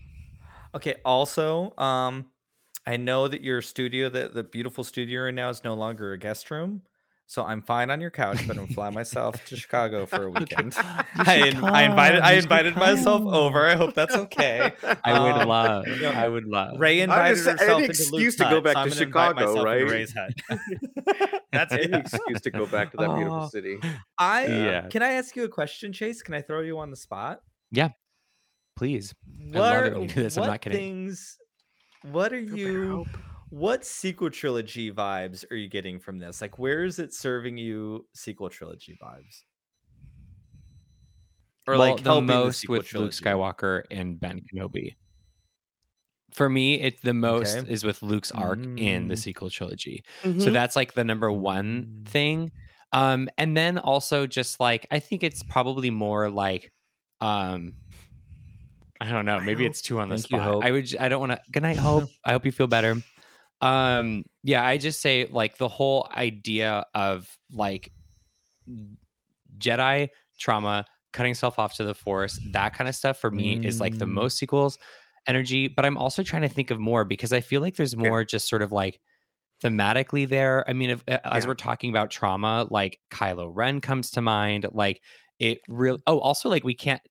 Okay. 0.75 0.95
Also, 1.05 1.73
um, 1.77 2.25
I 2.85 2.97
know 2.97 3.27
that 3.27 3.41
your 3.41 3.61
studio, 3.61 4.09
that 4.09 4.33
the 4.33 4.43
beautiful 4.43 4.83
studio 4.83 5.13
you're 5.13 5.27
in 5.29 5.35
now, 5.35 5.49
is 5.49 5.63
no 5.63 5.73
longer 5.73 6.13
a 6.13 6.17
guest 6.17 6.49
room. 6.51 6.81
So 7.27 7.45
I'm 7.45 7.61
fine 7.61 7.91
on 7.91 8.01
your 8.01 8.09
couch, 8.09 8.47
but 8.47 8.57
I'm 8.57 8.65
fly 8.69 8.89
myself 8.89 9.45
to 9.45 9.55
Chicago 9.55 10.05
for 10.07 10.23
a 10.23 10.29
weekend. 10.31 10.73
I, 11.15 11.35
in- 11.47 11.63
I 11.63 11.83
invited 11.83 12.21
I 12.21 12.29
come, 12.31 12.39
invited 12.39 12.75
myself 12.75 13.21
over. 13.27 13.67
I 13.67 13.75
hope 13.75 13.93
that's 13.93 14.15
okay. 14.15 14.71
i 15.05 15.19
would 15.19 15.41
Um, 15.43 15.47
love 15.47 15.87
you 15.87 16.01
know, 16.01 16.09
i 16.09 16.27
would 16.27 16.45
love 16.47 16.79
Ray 16.79 17.01
I'm 17.03 17.11
invited 17.11 17.33
just 17.35 17.45
saying, 17.45 17.57
herself 17.59 17.77
any 17.77 17.85
into 17.89 18.01
excuse 18.01 18.35
to 18.37 18.45
go 18.45 18.61
back 18.61 18.73
so 18.73 18.79
to 18.79 18.79
I'm 18.79 18.89
gonna 18.89 19.01
invite 19.03 19.37
Chicago, 19.37 19.63
right? 19.63 19.87
Ray's 19.87 20.11
hut. 20.15 21.39
That's 21.51 21.73
Any 21.73 21.83
it. 21.83 21.93
excuse 21.93 22.41
to 22.41 22.49
go 22.49 22.65
back 22.65 22.89
to 22.91 22.97
that 22.97 23.13
beautiful 23.15 23.43
Oh. 23.43 23.49
city 23.49 23.79
I 24.17 24.47
Yeah. 24.47 24.87
can 24.87 25.03
I 25.03 25.11
ask 25.11 25.35
you 25.35 25.43
a 25.43 25.49
question, 25.49 25.93
Chase? 25.93 26.23
Can 26.23 26.33
I 26.33 26.41
throw 26.41 26.61
you 26.61 26.79
on 26.79 26.89
the 26.89 26.97
spot? 26.97 27.41
Please 28.79 29.13
What 29.51 29.59
love 29.59 29.75
are- 29.75 29.91
when 29.91 30.01
you 30.03 30.07
do 30.07 30.23
this, 30.23 30.37
I'm 30.37 30.41
what 30.41 30.47
not 30.47 30.61
kidding. 30.61 30.77
things? 30.79 31.37
What 32.03 32.31
are 32.31 32.39
you? 32.39 33.05
What 33.49 33.83
sequel 33.85 34.29
trilogy 34.29 34.89
vibes 34.91 35.43
are 35.51 35.55
you 35.55 35.67
getting 35.67 35.99
from 35.99 36.17
this? 36.19 36.39
Like, 36.39 36.57
where 36.57 36.85
is 36.85 36.97
it 36.99 37.13
serving 37.13 37.57
you 37.57 38.07
sequel 38.13 38.49
trilogy 38.49 38.97
vibes? 39.03 39.43
Or 41.67 41.77
well, 41.77 41.79
like 41.95 42.03
the 42.03 42.21
most 42.21 42.61
sequel 42.61 42.77
with 42.77 42.93
Luke? 42.93 43.11
Skywalker 43.11 43.83
and 43.91 44.19
Ben 44.19 44.41
Kenobi. 44.41 44.95
For 46.31 46.47
me, 46.49 46.75
it's 46.79 47.01
the 47.01 47.13
most 47.13 47.57
Okay. 47.57 47.71
is 47.71 47.83
with 47.83 48.01
Luke's 48.01 48.31
arc 48.31 48.59
in 48.77 49.07
the 49.07 49.15
Mm. 49.15 49.19
sequel 49.19 49.49
trilogy. 49.49 50.03
Mm-hmm. 50.23 50.39
So 50.39 50.51
that's 50.51 50.75
like 50.75 50.93
the 50.93 51.03
number 51.03 51.31
one 51.31 51.85
Mm. 51.85 52.07
thing. 52.07 52.51
Um, 52.93 53.29
and 53.37 53.57
then 53.57 53.77
also 53.77 54.25
just 54.25 54.59
like 54.59 54.87
I 54.89 54.99
think 54.99 55.23
it's 55.23 55.43
probably 55.43 55.89
more 55.89 56.29
like 56.29 56.71
um 57.21 57.73
I 59.01 59.09
don't 59.09 59.25
know, 59.25 59.39
maybe 59.39 59.65
it's 59.65 59.81
two 59.81 59.99
on 59.99 60.09
the 60.09 60.17
Thank 60.17 60.31
you, 60.31 60.37
spot. 60.37 60.47
Hope. 60.47 60.65
I 60.65 60.71
would 60.71 60.95
I 60.97 61.07
don't 61.09 61.19
want 61.21 61.31
to 61.33 61.41
good 61.51 61.63
night, 61.63 61.77
Hope. 61.77 62.09
I 62.25 62.31
hope 62.31 62.45
you 62.45 62.51
feel 62.51 62.67
better. 62.67 62.95
Um, 63.61 64.23
yeah, 64.43 64.65
I 64.65 64.77
just 64.77 65.01
say 65.01 65.27
like 65.29 65.57
the 65.57 65.67
whole 65.69 66.09
idea 66.15 66.85
of 66.93 67.27
like 67.51 67.91
Jedi 69.57 70.09
trauma, 70.39 70.85
cutting 71.13 71.33
self 71.33 71.59
off 71.59 71.75
to 71.75 71.83
the 71.83 71.93
force, 71.95 72.39
that 72.51 72.73
kind 72.73 72.87
of 72.87 72.95
stuff 72.95 73.17
for 73.19 73.31
me 73.31 73.59
is 73.63 73.79
like 73.81 73.97
the 73.97 74.05
Mm. 74.05 74.11
most 74.11 74.37
sequels 74.37 74.77
energy. 75.27 75.67
But 75.67 75.85
I'm 75.85 75.97
also 75.97 76.23
trying 76.23 76.43
to 76.43 76.49
think 76.49 76.71
of 76.71 76.79
more 76.79 77.03
because 77.05 77.33
I 77.33 77.41
feel 77.41 77.61
like 77.61 77.75
there's 77.75 77.95
more 77.95 78.23
just 78.23 78.47
sort 78.47 78.61
of 78.61 78.71
like 78.71 78.99
thematically 79.63 80.27
there. 80.27 80.67
I 80.69 80.73
mean, 80.73 80.89
if, 80.91 81.03
as 81.07 81.43
Yeah. 81.43 81.47
we're 81.47 81.55
talking 81.55 81.89
about 81.89 82.09
trauma, 82.11 82.67
like 82.69 82.99
Kylo 83.11 83.49
Ren 83.53 83.81
comes 83.81 84.11
to 84.11 84.21
mind. 84.21 84.65
Like 84.71 85.01
it 85.39 85.59
really. 85.67 85.99
Oh, 86.07 86.19
also 86.19 86.49
like 86.49 86.63
we 86.63 86.73
can't. 86.75 87.01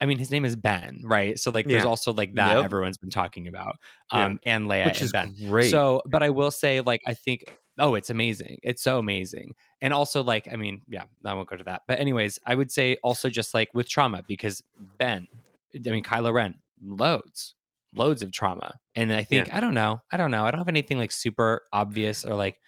I 0.00 0.06
mean, 0.06 0.18
his 0.18 0.30
name 0.30 0.44
is 0.44 0.54
Ben, 0.56 1.00
right? 1.04 1.38
So 1.38 1.50
like, 1.50 1.66
there's 1.66 1.82
Yeah. 1.84 1.88
also 1.88 2.12
like 2.12 2.34
that 2.34 2.56
Yep. 2.56 2.64
everyone's 2.64 2.98
been 2.98 3.10
talking 3.10 3.48
about, 3.48 3.76
Yeah. 4.12 4.26
um, 4.26 4.40
and 4.44 4.66
Leia 4.68 4.86
which 4.86 5.02
is 5.02 5.12
Ben. 5.12 5.34
great. 5.48 5.70
So, 5.70 6.02
but 6.06 6.22
I 6.22 6.30
will 6.30 6.50
say, 6.50 6.80
like, 6.80 7.02
I 7.06 7.14
think, 7.14 7.44
oh, 7.78 7.94
it's 7.94 8.10
amazing. 8.10 8.58
It's 8.62 8.82
so 8.82 8.98
amazing. 8.98 9.54
And 9.80 9.92
also, 9.92 10.22
like, 10.22 10.48
I 10.52 10.56
mean, 10.56 10.82
yeah, 10.88 11.04
I 11.24 11.34
won't 11.34 11.48
go 11.48 11.56
to 11.56 11.64
that. 11.64 11.82
But, 11.88 11.98
anyways, 12.00 12.38
I 12.46 12.54
would 12.54 12.70
say 12.70 12.96
also 13.02 13.28
just 13.28 13.54
like 13.54 13.68
with 13.74 13.88
trauma, 13.88 14.22
because 14.26 14.62
Ben, 14.98 15.26
I 15.74 15.90
mean, 15.90 16.04
Kylo 16.04 16.32
Ren, 16.32 16.54
loads, 16.82 17.54
loads 17.94 18.22
of 18.22 18.30
trauma. 18.32 18.74
And 18.94 19.12
I 19.12 19.24
think, 19.24 19.52
I 19.52 19.60
don't 19.60 19.74
know. 19.74 20.00
I 20.12 20.16
don't 20.16 20.30
know. 20.30 20.44
I 20.44 20.50
don't 20.50 20.58
have 20.58 20.68
anything 20.68 20.98
like 20.98 21.10
super 21.12 21.62
obvious 21.72 22.24
or 22.24 22.34
like 22.34 22.60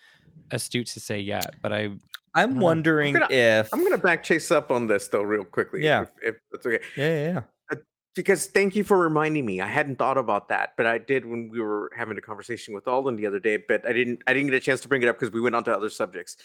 astute 0.51 0.87
to 0.89 1.01
say 1.01 1.19
yet, 1.21 1.55
but 1.63 1.73
I, 1.73 1.91
I'm 2.35 2.61
wondering 2.61 3.15
gonna- 3.15 3.27
if 3.31 3.73
I'm 3.73 3.83
gonna 3.83 3.99
back 3.99 4.23
chase 4.23 4.51
up 4.51 4.71
on 4.71 4.87
this 4.87 5.09
though, 5.09 5.23
real 5.23 5.45
quickly. 5.45 5.83
Yeah. 5.85 6.03
if, 6.03 6.09
if 6.23 6.35
that's 6.53 6.67
okay. 6.67 6.81
Yeah, 6.97 7.09
yeah, 7.09 7.33
yeah. 7.33 7.43
Uh, 7.73 7.77
because 8.15 8.47
thank 8.47 8.77
you 8.77 8.85
for 8.85 8.99
reminding 8.99 9.45
me. 9.47 9.61
I 9.61 9.67
hadn't 9.67 9.97
thought 9.97 10.19
about 10.19 10.49
that, 10.49 10.75
but 10.77 10.87
I 10.87 10.99
did 10.99 11.25
when 11.25 11.49
we 11.51 11.61
were 11.61 11.91
having 11.97 12.17
a 12.19 12.21
conversation 12.21 12.75
with 12.75 12.87
Alden 12.89 13.17
the 13.17 13.27
other 13.27 13.41
day. 13.41 13.57
But 13.57 13.87
I 13.87 13.93
didn't. 13.93 14.23
I 14.27 14.35
didn't 14.35 14.51
get 14.51 14.57
a 14.57 14.61
chance 14.61 14.81
to 14.83 14.89
bring 14.89 15.03
it 15.03 15.09
up 15.09 15.19
because 15.19 15.33
we 15.33 15.41
went 15.41 15.55
on 15.55 15.65
to 15.65 15.73
other 15.75 15.91
subjects. 15.91 16.37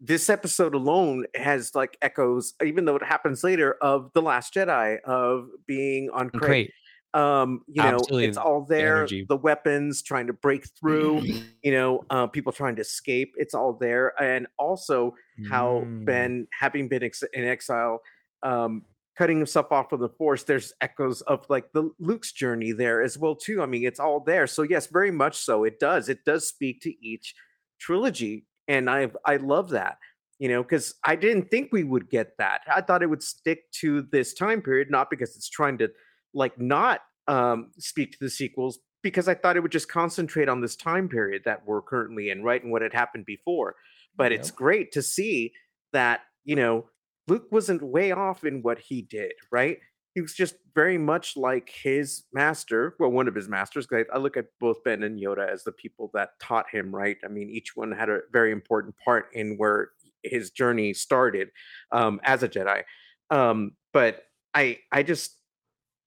This 0.00 0.30
episode 0.30 0.74
alone 0.74 1.26
has 1.34 1.74
like 1.74 1.96
echoes, 2.02 2.54
even 2.64 2.84
though 2.84 2.94
it 2.96 3.02
happens 3.02 3.42
later, 3.42 3.76
of 3.82 4.12
the 4.14 4.22
Last 4.22 4.54
Jedi, 4.54 5.00
of 5.02 5.48
being 5.66 6.08
on 6.12 6.30
Crait. 6.30 6.70
Um, 7.14 7.62
you 7.66 7.82
know, 7.82 7.94
Absolutely, 7.94 8.26
it's 8.26 8.36
all 8.36 8.64
there. 8.64 8.98
energy. 8.98 9.24
The 9.28 9.36
weapons 9.36 10.02
trying 10.02 10.26
to 10.26 10.32
break 10.34 10.66
through. 10.78 11.22
you 11.62 11.72
know, 11.72 12.04
uh, 12.10 12.26
people 12.26 12.52
trying 12.52 12.76
to 12.76 12.82
escape. 12.82 13.34
It's 13.38 13.54
all 13.54 13.72
there, 13.72 14.12
and 14.22 14.46
also 14.58 15.14
how 15.50 15.82
Mm. 15.86 16.04
Ben, 16.04 16.46
having 16.52 16.88
been 16.88 17.02
ex- 17.02 17.22
in 17.32 17.44
exile, 17.44 18.00
um, 18.42 18.84
cutting 19.16 19.38
himself 19.38 19.72
off 19.72 19.88
from 19.90 20.00
the 20.00 20.08
Force. 20.10 20.44
There's 20.44 20.72
echoes 20.80 21.22
of 21.22 21.44
like 21.48 21.72
the 21.72 21.90
Luke's 21.98 22.32
journey 22.32 22.72
there 22.72 23.02
as 23.02 23.16
well 23.18 23.34
too. 23.34 23.62
I 23.62 23.66
mean, 23.66 23.84
it's 23.84 23.98
all 24.00 24.20
there. 24.20 24.46
So 24.46 24.62
yes, 24.62 24.86
very 24.86 25.10
much 25.10 25.36
so. 25.38 25.64
It 25.64 25.80
does. 25.80 26.08
It 26.08 26.24
does 26.24 26.46
speak 26.46 26.80
to 26.82 26.92
each 27.04 27.34
trilogy, 27.80 28.46
and 28.68 28.88
I 28.90 29.10
I 29.24 29.36
love 29.36 29.70
that. 29.70 29.98
You 30.38 30.48
know, 30.48 30.62
because 30.62 30.94
I 31.04 31.16
didn't 31.16 31.50
think 31.50 31.70
we 31.72 31.82
would 31.82 32.08
get 32.10 32.36
that. 32.38 32.60
I 32.72 32.80
thought 32.80 33.02
it 33.02 33.10
would 33.10 33.24
stick 33.24 33.68
to 33.80 34.02
this 34.02 34.34
time 34.34 34.62
period, 34.62 34.88
not 34.88 35.10
because 35.10 35.34
it's 35.34 35.48
trying 35.48 35.78
to 35.78 35.90
like 36.34 36.58
not 36.60 37.00
um, 37.26 37.70
speak 37.78 38.12
to 38.12 38.18
the 38.20 38.30
sequels, 38.30 38.78
because 39.02 39.28
I 39.28 39.34
thought 39.34 39.56
it 39.56 39.60
would 39.60 39.72
just 39.72 39.88
concentrate 39.88 40.48
on 40.48 40.60
this 40.60 40.76
time 40.76 41.08
period 41.08 41.42
that 41.44 41.66
we're 41.66 41.82
currently 41.82 42.30
in, 42.30 42.42
right, 42.42 42.62
and 42.62 42.72
what 42.72 42.82
had 42.82 42.92
happened 42.94 43.26
before. 43.26 43.76
But 44.16 44.32
it's 44.32 44.50
great 44.50 44.92
to 44.92 45.02
see 45.02 45.52
that 45.92 46.20
you 46.44 46.56
know 46.56 46.86
luke 47.28 47.46
wasn't 47.50 47.82
way 47.82 48.10
off 48.12 48.44
in 48.44 48.62
what 48.62 48.78
he 48.78 49.02
did 49.02 49.32
right? 49.52 49.78
He 50.14 50.20
was 50.20 50.34
just 50.34 50.56
very 50.74 50.98
much 50.98 51.36
like 51.36 51.70
his 51.70 52.24
master 52.32 52.94
well 52.98 53.10
one 53.10 53.28
of 53.28 53.34
his 53.34 53.48
masters 53.48 53.86
'cause 53.86 54.04
I, 54.12 54.16
I 54.16 54.18
look 54.18 54.36
at 54.36 54.46
both 54.60 54.82
ben 54.84 55.02
and 55.02 55.18
yoda 55.20 55.48
as 55.48 55.64
the 55.64 55.72
people 55.72 56.10
that 56.14 56.30
taught 56.40 56.66
him 56.70 56.94
right? 56.94 57.16
I 57.24 57.28
mean 57.28 57.48
each 57.50 57.76
one 57.76 57.92
had 57.92 58.08
a 58.10 58.20
very 58.32 58.50
important 58.52 58.96
part 59.04 59.26
in 59.32 59.56
where 59.56 59.90
his 60.22 60.50
journey 60.50 60.92
started 60.94 61.50
um, 61.92 62.20
as 62.24 62.42
a 62.42 62.48
jedi. 62.48 62.82
Um, 63.30 63.72
but 63.92 64.24
i 64.54 64.78
i 64.92 65.02
just 65.02 65.37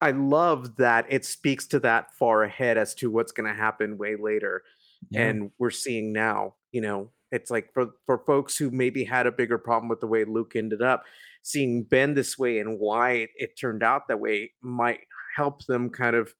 i 0.02 0.11
love 0.11 0.76
that 0.78 1.06
it 1.10 1.26
speaks 1.26 1.68
to 1.68 1.80
that 1.80 2.14
far 2.18 2.44
ahead 2.44 2.78
as 2.78 2.94
to 2.94 3.10
what's 3.10 3.32
going 3.32 3.48
to 3.48 3.56
happen 3.56 3.98
way 3.98 4.15
later 4.15 4.64
Yeah. 5.10 5.28
and 5.28 5.52
we're 5.57 5.72
seeing 5.72 6.14
now 6.14 6.56
you 6.72 6.82
know? 6.82 7.10
It's 7.34 7.49
like 7.49 7.73
for 7.73 7.91
for 8.06 8.19
folks 8.26 8.57
who 8.57 8.72
maybe 8.72 9.06
had 9.06 9.26
a 9.26 9.32
bigger 9.32 9.57
problem 9.57 9.88
with 9.88 10.02
the 10.02 10.07
way 10.07 10.26
luke 10.26 10.52
ended 10.57 10.82
up 10.82 11.06
seeing 11.44 11.84
ben 11.84 12.14
this 12.14 12.38
way 12.38 12.60
and 12.60 12.78
why 12.78 13.11
it, 13.11 13.30
it 13.38 13.57
turned 13.57 13.84
out 13.84 14.10
that 14.10 14.19
way 14.19 14.52
might 14.61 14.99
help 15.38 15.65
them 15.65 15.90
kind 15.90 16.18
of 16.18 16.34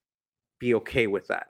be 0.60 0.76
okay 0.76 1.08
with 1.08 1.28
that. 1.28 1.48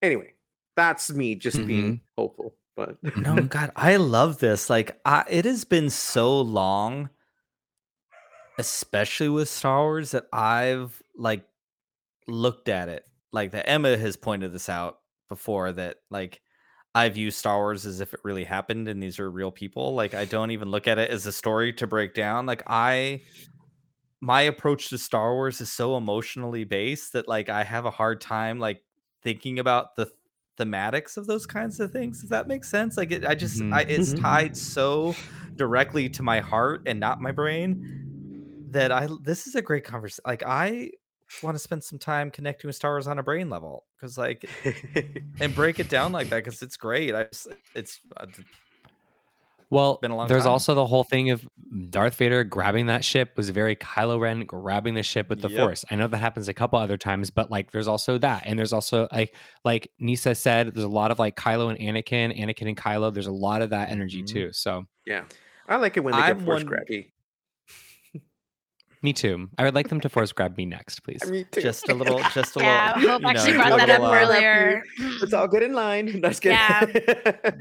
Anyway 0.00 0.32
that's 0.76 1.10
me 1.12 1.34
just 1.34 1.66
being 1.66 1.84
mm-hmm. 1.84 2.04
hopeful 2.16 2.54
but 2.74 2.96
no 3.16 3.42
god 3.48 3.70
i 3.76 3.96
love 3.96 4.38
this 4.38 4.70
like 4.70 4.98
I, 5.04 5.24
it 5.28 5.44
has 5.44 5.64
been 5.64 5.90
so 5.90 6.40
long 6.40 7.10
especially 8.58 9.28
with 9.28 9.50
star 9.50 9.82
wars 9.82 10.12
that 10.12 10.24
i've 10.32 11.02
like 11.20 11.46
looked 12.28 12.68
at 12.68 12.88
it 12.88 13.06
like 13.32 13.52
that 13.52 13.68
emma 13.68 13.96
has 13.96 14.16
pointed 14.16 14.52
this 14.52 14.68
out 14.68 15.00
before 15.28 15.72
that 15.72 15.98
like 16.10 16.42
i 16.94 17.08
view 17.08 17.30
star 17.30 17.58
wars 17.58 17.86
as 17.86 18.00
if 18.00 18.14
it 18.14 18.20
really 18.24 18.44
happened 18.44 18.88
and 18.88 19.02
these 19.02 19.18
are 19.20 19.30
real 19.30 19.50
people 19.52 19.94
like 19.94 20.14
i 20.14 20.24
don't 20.24 20.50
even 20.52 20.70
look 20.70 20.88
at 20.88 20.98
it 20.98 21.10
as 21.10 21.26
a 21.26 21.32
story 21.32 21.72
to 21.72 21.86
break 21.86 22.14
down 22.14 22.46
like 22.46 22.62
i 22.68 23.22
my 24.20 24.42
approach 24.42 24.88
to 24.88 24.98
star 24.98 25.34
wars 25.34 25.60
is 25.60 25.70
so 25.72 25.96
emotionally 25.96 26.64
based 26.64 27.12
that 27.12 27.28
like 27.28 27.48
i 27.48 27.64
have 27.64 27.86
a 27.86 27.90
hard 27.90 28.20
time 28.20 28.58
like 28.58 28.84
thinking 29.22 29.58
about 29.58 29.96
the 29.96 30.10
thematics 30.58 31.16
of 31.16 31.26
those 31.26 31.46
kinds 31.46 31.80
of 31.80 31.90
things. 31.90 32.20
Does 32.20 32.28
that 32.30 32.46
make 32.46 32.64
sense? 32.64 32.96
Like 32.98 33.12
it, 33.12 33.24
I 33.24 33.34
just, 33.34 33.62
Mhm. 33.62 33.72
I, 33.72 33.84
it's 33.88 34.12
Mhm. 34.12 34.14
tied 34.14 34.56
so 34.56 35.20
directly 35.56 36.10
to 36.10 36.22
my 36.22 36.40
heart 36.40 36.82
and 36.86 37.00
not 37.00 37.20
my 37.22 37.32
brain 37.32 37.78
that 38.68 38.92
I. 38.92 39.08
This 39.22 39.46
is 39.46 39.54
a 39.54 39.62
great 39.62 39.84
conversation. 39.84 40.22
Like 40.26 40.42
I 40.46 40.92
want 41.42 41.54
to 41.54 41.58
spend 41.58 41.82
some 41.84 41.98
time 41.98 42.30
connecting 42.30 42.68
with 42.68 42.76
Star 42.76 42.92
Wars 42.92 43.06
on 43.06 43.18
a 43.18 43.22
brain 43.22 43.48
level 43.50 43.84
because 43.96 44.16
like 44.18 44.48
and 45.40 45.54
break 45.54 45.78
it 45.80 45.88
down 45.88 46.12
like 46.12 46.28
that 46.30 46.44
because 46.44 46.62
it's 46.62 46.76
great. 46.76 47.14
I 47.14 47.24
just, 47.24 47.48
it's 47.74 48.00
uh, 48.16 48.26
Well, 49.70 49.98
Been 50.02 50.10
a 50.10 50.16
long 50.16 50.26
there's 50.26 50.42
time. 50.42 50.52
also 50.52 50.74
the 50.74 50.86
whole 50.86 51.04
thing 51.04 51.30
of 51.30 51.46
Darth 51.90 52.16
Vader 52.16 52.42
grabbing 52.42 52.86
that 52.86 53.04
ship 53.04 53.30
was 53.36 53.50
very 53.50 53.76
Kylo 53.76 54.18
Ren 54.18 54.44
grabbing 54.44 54.94
the 54.94 55.04
ship 55.04 55.28
with 55.28 55.40
the 55.40 55.48
Yep. 55.48 55.58
Force. 55.60 55.84
I 55.90 55.94
know 55.94 56.08
that 56.08 56.16
happens 56.18 56.48
a 56.48 56.54
couple 56.54 56.78
other 56.80 56.96
times, 56.96 57.30
but 57.30 57.52
like 57.52 57.70
there's 57.70 57.86
also 57.86 58.18
that, 58.18 58.42
and 58.46 58.58
there's 58.58 58.72
also 58.72 59.06
like 59.12 59.34
like 59.64 59.88
Nisa 60.00 60.34
said, 60.34 60.74
there's 60.74 60.84
a 60.84 60.88
lot 60.88 61.12
of 61.12 61.20
like 61.20 61.36
Kylo 61.36 61.70
and 61.70 61.78
Anakin, 61.78 62.36
Anakin 62.36 62.66
and 62.66 62.76
Kylo. 62.76 63.14
There's 63.14 63.28
a 63.28 63.32
lot 63.32 63.62
of 63.62 63.70
that 63.70 63.90
energy 63.90 64.24
Mhm. 64.24 64.26
too. 64.26 64.52
So 64.52 64.86
yeah 65.06 65.22
i 65.68 65.76
like 65.76 65.96
it 65.96 66.00
when 66.00 66.12
they 66.14 66.18
I'm 66.20 66.38
get 66.38 66.44
force 66.44 66.64
one- 66.64 66.72
grabby 66.72 67.12
me 69.02 69.12
too. 69.12 69.48
I 69.58 69.64
would 69.64 69.74
like 69.74 69.88
them 69.88 70.00
to 70.00 70.08
Force 70.08 70.30
grab 70.32 70.56
me 70.56 70.66
next, 70.66 71.00
please. 71.00 71.24
me 71.30 71.44
too 71.44 71.60
just 71.62 71.88
a 71.88 71.94
little, 71.94 72.18
just 72.34 72.56
a 72.56 72.60
Yeah, 72.60 72.92
little. 72.96 73.10
Hope 73.12 73.22
you 73.22 73.28
actually 73.28 73.52
know, 73.52 73.58
brought 73.64 73.78
that 73.78 73.88
little, 73.88 74.06
up 74.06 74.14
earlier. 74.22 74.82
it's 74.98 75.32
all 75.32 75.48
good 75.48 75.62
in 75.62 75.72
line 75.72 76.20
that's 76.22 76.38
good 76.40 76.50
Yeah. 76.50 76.84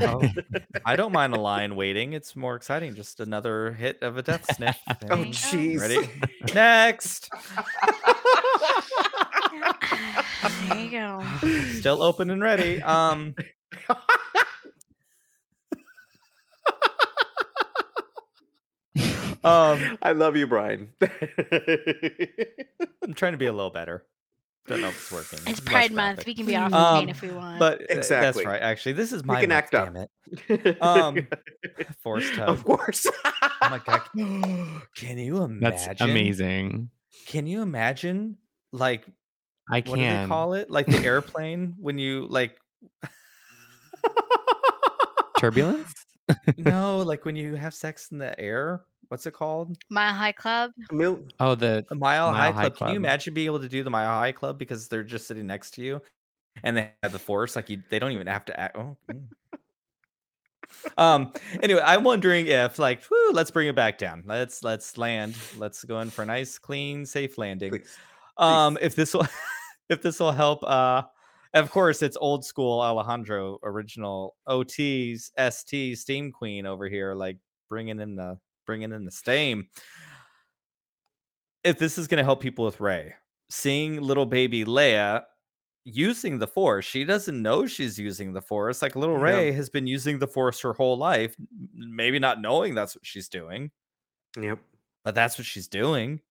Oh, 0.02 0.22
I 0.86 0.96
don't 0.96 1.12
mind 1.14 1.34
a 1.34 1.40
line 1.40 1.76
waiting. 1.76 2.14
It's 2.14 2.36
more 2.36 2.56
exciting. 2.56 2.94
Just 2.96 3.20
another 3.20 3.72
hit 3.74 4.02
of 4.02 4.18
a 4.18 4.22
death 4.22 4.46
sniff. 4.56 4.78
oh 4.90 4.94
There 5.02 5.18
you 5.18 5.24
and- 5.24 5.34
go. 5.34 5.38
jeez 5.40 5.80
Ready? 5.80 6.10
Next. 6.54 7.30
there 10.70 10.78
you 10.80 10.92
go. 10.92 11.24
Still 11.80 12.02
open 12.04 12.30
and 12.30 12.42
ready. 12.42 12.82
Um. 12.82 13.36
Um. 19.44 19.98
i 20.02 20.12
love 20.12 20.36
you 20.38 20.48
brian 20.48 20.90
I'm 23.04 23.14
trying 23.16 23.32
to 23.34 23.38
be 23.38 23.48
a 23.48 23.54
little 23.54 23.72
better. 23.72 24.06
Don't 24.68 24.82
know 24.82 24.90
if 24.90 24.98
it's 24.98 25.12
working. 25.12 25.40
It's 25.48 25.60
Less 25.66 25.72
Pride 25.72 25.92
Month. 25.92 26.18
graphic. 26.18 26.28
We 26.28 26.36
can 26.36 26.46
be 26.46 26.56
off 26.56 26.72
Um, 26.72 26.94
the 26.94 27.00
pain 27.00 27.10
if 27.10 27.22
we 27.24 27.30
want. 27.32 27.58
But 27.58 27.82
uh, 27.82 27.86
Exactly. 27.90 28.44
that's 28.44 28.46
right. 28.46 28.62
Actually, 28.62 28.92
this 28.94 29.12
is 29.12 29.24
We 29.24 29.28
my 29.28 29.40
can 29.42 29.50
month, 29.50 29.58
act 29.58 29.74
up. 29.76 29.94
damn 29.94 30.08
it. 30.60 30.78
Um, 30.82 31.28
Forced 32.04 32.38
of 32.38 32.58
hug. 32.60 32.64
course 32.66 33.08
Oh 33.26 33.42
my 33.72 33.80
god. 33.84 34.02
Can 34.96 35.18
you 35.18 35.38
imagine? 35.44 35.60
That's 35.60 36.02
amazing. 36.02 36.92
Can 37.26 37.48
you 37.48 37.64
imagine 37.64 38.38
like 38.72 39.06
I 39.72 39.78
what 39.78 39.86
do 39.86 39.96
can. 39.96 40.24
they 40.24 40.28
call 40.28 40.54
it? 40.54 40.70
Like 40.70 40.86
the 40.86 41.00
airplane 41.04 41.74
when 41.80 41.98
you 41.98 42.28
like 42.30 42.56
Turbulence? 45.40 45.94
no, 46.58 47.00
like 47.00 47.26
when 47.26 47.36
you 47.36 47.56
have 47.56 47.74
sex 47.74 48.10
in 48.12 48.20
the 48.20 48.40
air. 48.40 48.82
What's 49.10 49.26
it 49.26 49.34
called? 49.34 49.76
Mile 49.90 50.14
High 50.14 50.32
Club. 50.32 50.72
Mil- 50.92 51.26
Oh, 51.40 51.56
the 51.56 51.84
The 51.90 51.96
Mile, 51.96 52.32
High, 52.32 52.52
Mile 52.52 52.54
High 52.54 52.70
Club. 52.70 52.78
Can 52.78 52.90
you 52.90 52.96
imagine 52.98 53.34
being 53.34 53.48
able 53.48 53.60
to 53.60 53.68
do 53.68 53.84
the 53.84 53.90
Mile 53.90 54.20
High 54.20 54.32
Club 54.32 54.60
because 54.60 54.88
they're 54.88 55.04
just 55.04 55.28
sitting 55.28 55.48
next 55.48 55.72
to 55.72 55.82
you, 55.82 56.02
and 56.64 56.78
they 56.78 56.92
have 57.02 57.12
the 57.12 57.20
force? 57.20 57.56
Like 57.56 57.70
you, 57.70 57.82
they 57.90 57.98
don't 57.98 58.12
even 58.12 58.28
have 58.28 58.46
to 58.46 58.60
act. 58.60 58.78
Oh. 58.78 58.98
mm. 59.12 59.24
um. 60.98 61.34
Anyway, 61.64 61.82
I'm 61.84 62.04
wondering 62.04 62.46
if, 62.46 62.78
like, 62.78 63.04
whew, 63.06 63.32
let's 63.34 63.50
bring 63.50 63.68
it 63.68 63.76
back 63.76 63.98
down. 63.98 64.24
Let's 64.28 64.64
let's 64.64 64.96
land. 64.96 65.36
Let's 65.58 65.84
go 65.84 66.00
in 66.02 66.12
for 66.12 66.22
a 66.22 66.26
nice, 66.28 66.60
clean, 66.60 67.04
safe 67.06 67.40
landing. 67.40 67.72
please. 67.72 67.98
Um. 68.38 68.78
If 68.80 68.96
this 68.96 69.16
will, 69.16 69.28
if 69.90 70.04
this 70.04 70.20
will 70.20 70.32
help. 70.32 70.64
Uh. 70.64 71.04
Of 71.56 71.72
course, 71.72 72.04
it's 72.04 72.16
old 72.16 72.46
school 72.46 72.80
Alejandro 72.80 73.58
original 73.64 74.36
OTs 74.48 75.32
ST 75.52 75.98
Steam 75.98 76.32
Queen 76.32 76.68
over 76.68 76.88
here, 76.88 77.16
like 77.16 77.38
bringing 77.70 78.00
in 78.00 78.16
the 78.16 78.38
bringing 78.70 78.92
in 78.94 79.04
the 79.04 79.12
steam 79.12 79.68
if 81.64 81.80
this 81.80 81.98
is 81.98 82.08
going 82.08 82.20
to 82.20 82.24
help 82.24 82.40
people 82.40 82.64
with 82.66 82.80
Rey, 82.80 83.14
seeing 83.50 84.00
little 84.00 84.26
baby 84.26 84.64
Leia 84.64 85.24
using 85.86 86.38
the 86.40 86.48
Force, 86.48 86.86
she 86.86 87.04
doesn't 87.04 87.42
know 87.42 87.66
she's 87.66 87.98
using 87.98 88.32
the 88.34 88.42
Force. 88.42 88.82
Like 88.82 88.96
little 88.96 89.18
Yeah. 89.26 89.40
Rey 89.40 89.52
has 89.52 89.70
been 89.70 89.88
using 89.88 90.20
the 90.20 90.28
Force 90.28 90.62
her 90.62 90.74
whole 90.74 90.98
life, 90.98 91.36
maybe 91.74 92.20
not 92.20 92.42
knowing 92.42 92.76
that's 92.76 92.96
what 92.96 93.06
she's 93.06 93.28
doing, 93.28 93.72
Yep. 94.38 94.60
but 95.04 95.16
that's 95.16 95.38
what 95.38 95.46
she's 95.46 95.68
doing. 95.68 96.22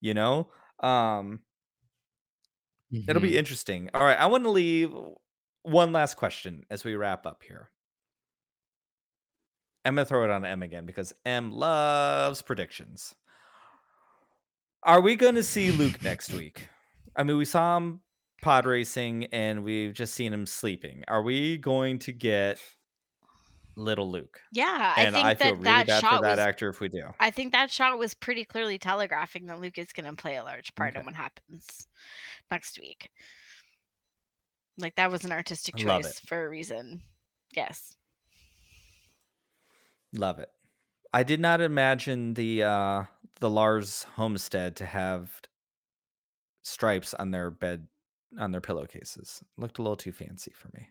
You 0.00 0.14
know, 0.14 0.52
um, 0.80 1.40
it'll 3.08 3.22
Mhm. 3.22 3.22
be 3.22 3.36
interesting. 3.38 3.90
All 3.94 4.02
right, 4.04 4.18
I 4.18 4.26
want 4.26 4.44
to 4.44 4.50
leave 4.50 4.94
one 5.62 5.92
last 5.92 6.16
question 6.16 6.64
as 6.70 6.84
we 6.84 6.94
wrap 6.94 7.26
up 7.26 7.42
here. 7.42 7.70
I'm 9.86 9.94
gonna 9.94 10.04
throw 10.04 10.24
it 10.24 10.30
on 10.30 10.44
M 10.44 10.62
again 10.62 10.84
because 10.86 11.12
M 11.24 11.52
loves 11.52 12.42
predictions. 12.42 13.14
Are 14.82 15.00
we 15.00 15.16
going 15.16 15.34
to 15.34 15.42
see 15.42 15.70
Luke 15.72 16.02
next 16.02 16.30
week? 16.32 16.68
I 17.16 17.22
mean, 17.24 17.36
we 17.38 17.44
saw 17.44 17.76
him 17.76 18.00
pod 18.42 18.66
racing 18.66 19.24
and 19.32 19.64
we've 19.64 19.92
just 19.92 20.14
seen 20.14 20.32
him 20.32 20.46
sleeping. 20.46 21.02
Are 21.08 21.22
we 21.22 21.56
going 21.58 21.98
to 22.00 22.12
get 22.12 22.60
little 23.74 24.10
Luke? 24.10 24.40
Yeah, 24.52 24.94
I 24.96 25.04
And 25.04 25.14
think 25.14 25.26
I, 25.26 25.34
that 25.34 25.38
feel 25.42 25.56
really 25.56 25.64
that 25.64 25.86
bad 25.86 26.06
for 26.06 26.06
shot 26.06 26.22
that 26.22 26.38
was. 26.38 26.38
actor 26.38 26.68
if 26.68 26.80
we 26.80 26.88
do. 26.88 27.14
I 27.18 27.30
think 27.30 27.52
that 27.52 27.70
shot 27.70 27.98
was 27.98 28.14
pretty 28.14 28.44
clearly 28.44 28.78
telegraphing 28.78 29.46
that 29.46 29.60
Luke 29.60 29.78
is 29.78 29.92
going 29.92 30.06
to 30.06 30.14
play 30.20 30.36
a 30.36 30.44
large 30.44 30.74
part 30.76 30.94
in 30.94 31.04
what 31.04 31.14
happens 31.14 31.88
next 32.50 32.78
week. 32.78 33.10
Like 34.78 34.94
that 34.96 35.10
was 35.10 35.24
an 35.24 35.32
artistic 35.32 35.74
choice 35.76 36.20
for 36.20 36.44
a 36.46 36.48
reason. 36.48 37.02
Yes. 37.54 37.95
Love 40.12 40.38
it. 40.38 40.50
I 41.12 41.22
did 41.22 41.40
not 41.40 41.60
imagine 41.60 42.34
the 42.34 42.62
uh 42.64 43.04
the 43.40 43.50
Lars 43.50 44.06
homestead 44.16 44.76
to 44.76 44.86
have 44.86 45.30
stripes 46.64 47.14
on 47.14 47.30
their 47.30 47.50
bed 47.50 47.86
on 48.38 48.50
their 48.52 48.60
pillowcases. 48.60 49.42
Looked 49.56 49.78
a 49.78 49.82
little 49.82 49.96
too 49.96 50.12
fancy 50.12 50.52
for 50.54 50.68
me. 50.74 50.88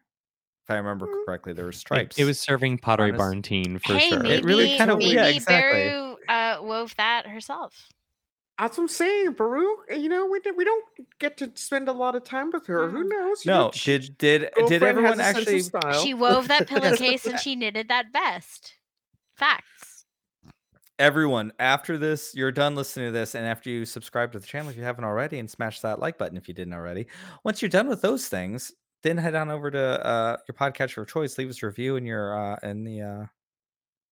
If 0.64 0.72
I 0.72 0.76
remember 0.78 1.06
Mm. 1.08 1.26
correctly, 1.26 1.54
there 1.54 1.66
were 1.66 1.72
stripes. 1.72 2.18
it 2.18 2.24
was 2.26 2.40
serving 2.40 2.80
Pottery 2.80 3.10
Honest- 3.10 3.18
Barn 3.20 3.42
teen 3.42 3.78
for 3.80 3.94
hey, 3.94 4.10
sure. 4.10 4.20
maybe 4.20 4.34
It 4.36 4.46
really 4.46 4.78
kinda- 4.78 4.98
maybe 4.98 5.12
yeah, 5.14 5.26
exactly. 5.28 5.84
Beru 5.90 6.18
uh, 6.28 6.58
wove 6.62 6.96
that 6.98 7.28
herself. 7.28 7.90
That's 8.58 8.78
what 8.78 8.86
I'm 8.86 8.88
saying, 8.88 9.34
Beru. 9.34 9.68
You 9.90 10.08
know, 10.10 10.26
we 10.28 10.40
don't, 10.40 10.56
we 10.58 10.64
don't 10.64 10.86
get 11.20 11.36
to 11.38 11.52
spend 11.56 11.90
a 11.90 11.92
lot 11.92 12.16
of 12.16 12.24
time 12.24 12.50
with 12.52 12.66
her. 12.68 12.90
Who 12.90 13.04
Mm. 13.04 13.10
knows? 13.10 13.46
You 13.46 13.52
know, 13.52 13.66
no, 13.66 13.72
sh- 13.72 13.84
did 13.86 14.18
did 14.18 14.50
did 14.68 14.82
everyone 14.82 15.20
has 15.20 15.38
a 15.38 15.44
sense 15.46 15.68
of 15.68 15.76
actually? 15.76 16.04
She 16.04 16.14
wove 16.16 16.48
that 16.48 16.68
pillowcase 16.70 17.26
and 17.28 17.40
she 17.40 17.56
knitted 17.56 17.90
that 17.90 18.12
vest. 18.14 18.74
Facts. 19.36 20.06
Everyone, 20.98 21.52
after 21.60 21.98
this, 21.98 22.34
you're 22.34 22.54
done 22.54 22.74
listening 22.74 23.08
to 23.08 23.12
this, 23.12 23.36
and 23.36 23.46
after 23.46 23.70
you 23.70 23.86
subscribe 23.86 24.32
to 24.32 24.40
the 24.40 24.48
channel 24.48 24.70
if 24.70 24.78
you 24.78 24.84
haven't 24.84 25.04
already, 25.04 25.40
and 25.40 25.50
smash 25.50 25.82
that 25.82 26.00
like 26.00 26.18
button 26.18 26.38
if 26.38 26.48
you 26.48 26.54
didn't 26.54 26.74
already. 26.74 27.08
Once 27.44 27.62
you're 27.62 27.70
done 27.70 27.90
with 27.90 28.02
those 28.02 28.28
things, 28.28 28.72
then 29.04 29.18
head 29.18 29.36
on 29.36 29.52
over 29.52 29.70
to 29.70 30.06
uh, 30.06 30.38
your 30.48 30.56
podcatcher 30.56 31.02
of 31.02 31.08
choice. 31.08 31.38
Leave 31.38 31.50
us 31.50 31.62
a 31.62 31.66
review 31.66 31.98
in 31.98 32.06
your 32.06 32.38
uh, 32.40 32.58
in 32.64 32.86
the 32.86 33.02
uh, 33.02 33.26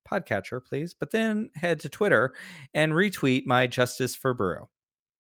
podcatcher, 0.09 0.63
please. 0.63 0.93
But 0.93 1.11
then 1.11 1.49
head 1.55 1.79
to 1.81 1.89
Twitter 1.89 2.33
and 2.73 2.91
retweet 2.91 3.45
my 3.45 3.65
justice 3.65 4.15
for 4.15 4.33
Beru 4.33 4.67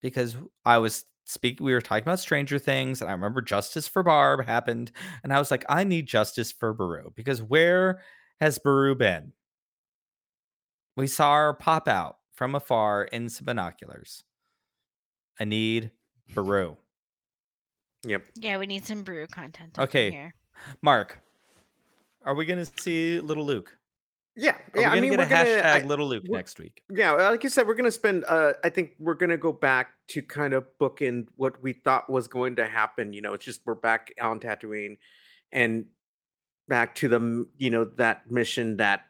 because 0.01 0.35
I 0.65 0.79
was 0.79 1.05
speaking. 1.23 1.65
We 1.65 1.73
were 1.73 1.81
talking 1.81 2.03
about 2.03 2.19
Stranger 2.19 2.59
Things, 2.59 3.01
and 3.01 3.09
I 3.09 3.13
remember 3.13 3.41
Justice 3.41 3.87
for 3.87 4.03
Barb 4.03 4.45
happened, 4.45 4.91
and 5.23 5.33
I 5.33 5.39
was 5.39 5.49
like, 5.49 5.63
I 5.69 5.85
need 5.85 6.07
justice 6.07 6.51
for 6.51 6.73
Beru 6.73 7.11
because 7.15 7.41
where 7.41 8.01
has 8.41 8.59
Beru 8.59 8.95
been? 8.95 9.31
We 10.95 11.07
saw 11.07 11.35
her 11.35 11.53
pop 11.53 11.87
out 11.87 12.17
from 12.33 12.55
afar 12.55 13.03
in 13.05 13.29
some 13.29 13.45
binoculars. 13.45 14.23
I 15.39 15.45
need 15.45 15.91
Beru. 16.33 16.77
Yep. 18.05 18.23
Yeah, 18.35 18.57
we 18.57 18.67
need 18.67 18.85
some 18.85 19.03
Beru 19.03 19.27
content. 19.27 19.77
Okay. 19.79 20.11
Here. 20.11 20.33
Mark, 20.81 21.19
are 22.25 22.35
we 22.35 22.45
going 22.45 22.63
to 22.63 22.71
see 22.81 23.19
little 23.19 23.45
Luke? 23.45 23.75
Yeah. 24.35 24.51
Are 24.51 24.57
we 24.75 24.81
Yeah. 24.81 24.87
I 24.91 24.91
going 24.91 24.95
to 24.95 25.01
mean, 25.01 25.11
get 25.11 25.19
we're 25.19 25.25
a 25.25 25.29
gonna. 25.29 25.49
hashtag 25.61 25.83
I- 25.83 25.85
little 25.87 26.07
Luke 26.07 26.23
next 26.27 26.59
week? 26.59 26.81
yeah, 26.89 27.11
like 27.11 27.43
you 27.43 27.49
said, 27.49 27.67
we're 27.67 27.75
gonna 27.75 27.91
spend. 27.91 28.25
Uh, 28.27 28.53
I 28.63 28.69
think 28.69 28.91
we're 28.99 29.13
gonna 29.13 29.37
go 29.37 29.51
back 29.53 29.91
to 30.09 30.21
kind 30.23 30.53
of 30.55 30.65
book 30.79 31.01
in 31.03 31.27
what 31.35 31.61
we 31.61 31.73
thought 31.73 32.09
was 32.09 32.27
going 32.27 32.55
to 32.55 32.67
happen. 32.67 33.13
You 33.13 33.21
know, 33.21 33.33
it's 33.33 33.45
just 33.45 33.61
we're 33.65 33.75
back 33.75 34.11
on 34.19 34.39
Tatooine, 34.39 34.97
and 35.51 35.85
back 36.67 36.95
to 36.95 37.07
the 37.07 37.47
you 37.57 37.69
know 37.69 37.85
that 37.97 38.29
mission 38.31 38.77
that 38.77 39.01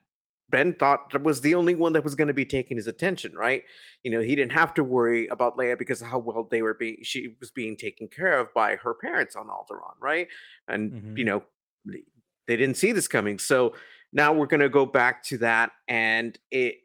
Ben 0.50 0.74
thought 0.74 1.12
that 1.12 1.24
was 1.24 1.42
the 1.42 1.56
only 1.56 1.74
one 1.74 1.94
that 1.94 2.04
was 2.04 2.16
going 2.16 2.28
to 2.28 2.34
be 2.34 2.46
taking 2.46 2.78
his 2.78 2.88
attention. 2.88 3.34
Right? 3.36 3.64
You 4.04 4.12
know, 4.12 4.22
he 4.22 4.36
didn't 4.36 4.52
have 4.52 4.74
to 4.76 4.84
worry 4.84 5.28
about 5.28 5.58
Leia 5.58 5.78
because 5.78 6.02
of 6.02 6.08
how 6.08 6.20
well 6.20 6.48
they 6.50 6.62
were 6.62 6.74
being. 6.76 6.98
She 7.04 7.36
was 7.40 7.52
being 7.52 7.76
taken 7.78 8.08
care 8.08 8.40
of 8.40 8.54
by 8.54 8.76
her 8.78 8.94
parents 8.94 9.36
on 9.36 9.48
Alderaan. 9.48 9.96
Right? 10.00 10.28
And 10.68 10.92
Mhm. 10.92 11.18
you 11.18 11.26
know, 11.26 11.44
they 11.86 12.58
didn't 12.58 12.78
see 12.78 12.92
this 12.92 13.08
coming. 13.08 13.40
So 13.40 13.74
now 14.12 14.34
we're 14.34 14.46
going 14.48 14.60
to 14.60 14.70
go 14.70 14.86
back 14.86 15.24
to 15.24 15.38
that 15.40 15.72
and 15.88 16.38
it 16.52 16.76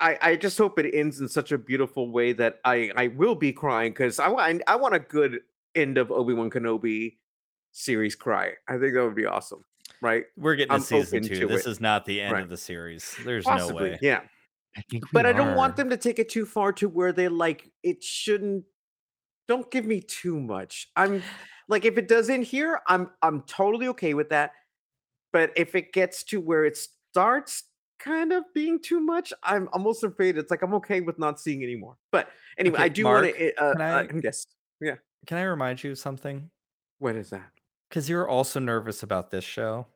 I, 0.00 0.18
I 0.22 0.36
just 0.36 0.56
hope 0.56 0.78
it 0.78 0.94
ends 0.94 1.20
in 1.20 1.28
such 1.28 1.50
a 1.50 1.58
beautiful 1.58 2.12
way 2.12 2.32
that 2.34 2.60
I, 2.64 2.92
I 2.94 3.08
will 3.08 3.34
be 3.34 3.52
crying 3.52 3.90
because 3.92 4.20
I 4.20 4.28
want 4.28 4.62
I 4.66 4.76
want 4.76 4.94
a 4.94 5.00
good 5.00 5.40
end 5.74 5.98
of 5.98 6.12
Obi 6.12 6.34
Wan 6.34 6.50
Kenobi 6.50 7.16
series 7.72 8.14
cry. 8.14 8.52
I 8.68 8.78
think 8.78 8.94
that 8.94 9.02
would 9.04 9.16
be 9.16 9.26
awesome, 9.26 9.64
right? 10.02 10.24
We're 10.36 10.56
getting 10.56 10.72
I'm 10.72 10.80
to 10.80 10.86
season 10.86 11.22
two. 11.22 11.40
to 11.40 11.46
This 11.46 11.66
it. 11.66 11.70
is 11.70 11.80
not 11.80 12.04
the 12.04 12.20
end 12.20 12.32
Right. 12.32 12.42
of 12.42 12.48
the 12.48 12.56
series. 12.56 13.16
There's 13.24 13.44
Possibly, 13.44 13.84
no 13.84 13.90
way. 13.92 13.98
yeah. 14.02 14.20
I 14.76 14.82
think 14.90 15.04
we 15.04 15.10
But 15.12 15.26
I 15.26 15.32
don't 15.32 15.56
want 15.56 15.76
them 15.76 15.90
to 15.90 15.96
take 15.96 16.18
it 16.18 16.28
too 16.28 16.44
far 16.46 16.72
to 16.74 16.88
where 16.88 17.12
they 17.12 17.28
like 17.28 17.70
it 17.82 18.02
shouldn't. 18.02 18.64
Don't 19.48 19.70
give 19.70 19.86
me 19.86 20.00
too 20.00 20.38
much. 20.38 20.88
I'm 20.94 21.22
like 21.68 21.84
if 21.84 21.96
it 21.98 22.06
does 22.08 22.28
in 22.28 22.42
here, 22.42 22.80
I'm 22.86 23.10
I'm 23.22 23.42
totally 23.42 23.88
okay 23.88 24.14
with 24.14 24.28
that. 24.30 24.52
But 25.32 25.52
if 25.56 25.74
it 25.74 25.92
gets 25.92 26.22
to 26.24 26.40
where 26.40 26.64
it 26.64 26.76
starts 26.76 27.64
kind 27.98 28.32
of 28.32 28.44
being 28.54 28.78
too 28.80 29.00
much, 29.00 29.32
I'm 29.42 29.68
almost 29.72 30.04
afraid 30.04 30.36
it's 30.38 30.50
like 30.50 30.62
I'm 30.62 30.74
okay 30.74 31.00
with 31.00 31.18
not 31.18 31.40
seeing 31.40 31.62
anymore. 31.62 31.96
But 32.12 32.28
anyway, 32.58 32.76
Okay, 32.76 32.84
I 32.84 32.88
do 32.88 33.04
want 33.04 33.34
to. 33.34 33.54
Uh, 33.56 33.72
can 33.72 33.80
uh, 33.80 33.84
I- 34.14 34.20
yes. 34.22 34.46
Yeah. 34.80 34.94
Can 35.26 35.38
I 35.38 35.42
remind 35.42 35.82
you 35.82 35.90
of 35.92 35.98
something? 35.98 36.50
What 36.98 37.16
is 37.16 37.30
that? 37.30 37.50
Because 37.88 38.08
you're 38.08 38.28
also 38.28 38.60
nervous 38.60 39.02
about 39.02 39.30
this 39.30 39.44
show. 39.44 39.86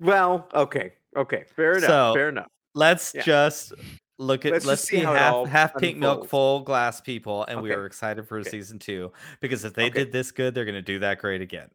Well, 0.00 0.48
okay, 0.54 0.94
okay, 1.16 1.44
fair 1.54 1.72
enough. 1.72 1.88
So, 1.90 2.14
fair 2.14 2.28
enough. 2.28 2.46
Let's 2.74 3.14
Yeah. 3.14 3.22
just 3.22 3.72
look 4.18 4.44
at 4.46 4.52
Let's 4.52 4.64
let's, 4.66 4.82
see 4.82 4.98
how 4.98 5.14
half 5.14 5.48
half 5.48 5.76
pink 5.76 5.98
milk 5.98 6.28
full 6.28 6.60
glass 6.60 7.00
people, 7.00 7.44
and 7.44 7.60
we 7.60 7.72
are 7.72 7.84
excited 7.86 8.26
for 8.28 8.38
Okay. 8.38 8.50
season 8.50 8.78
two 8.78 9.12
because 9.40 9.64
if 9.64 9.74
they 9.74 9.86
Okay. 9.86 10.04
did 10.04 10.12
this 10.12 10.30
good, 10.30 10.54
they're 10.54 10.64
gonna 10.64 10.80
do 10.82 10.98
that 11.00 11.18
great 11.18 11.40
again. 11.40 11.68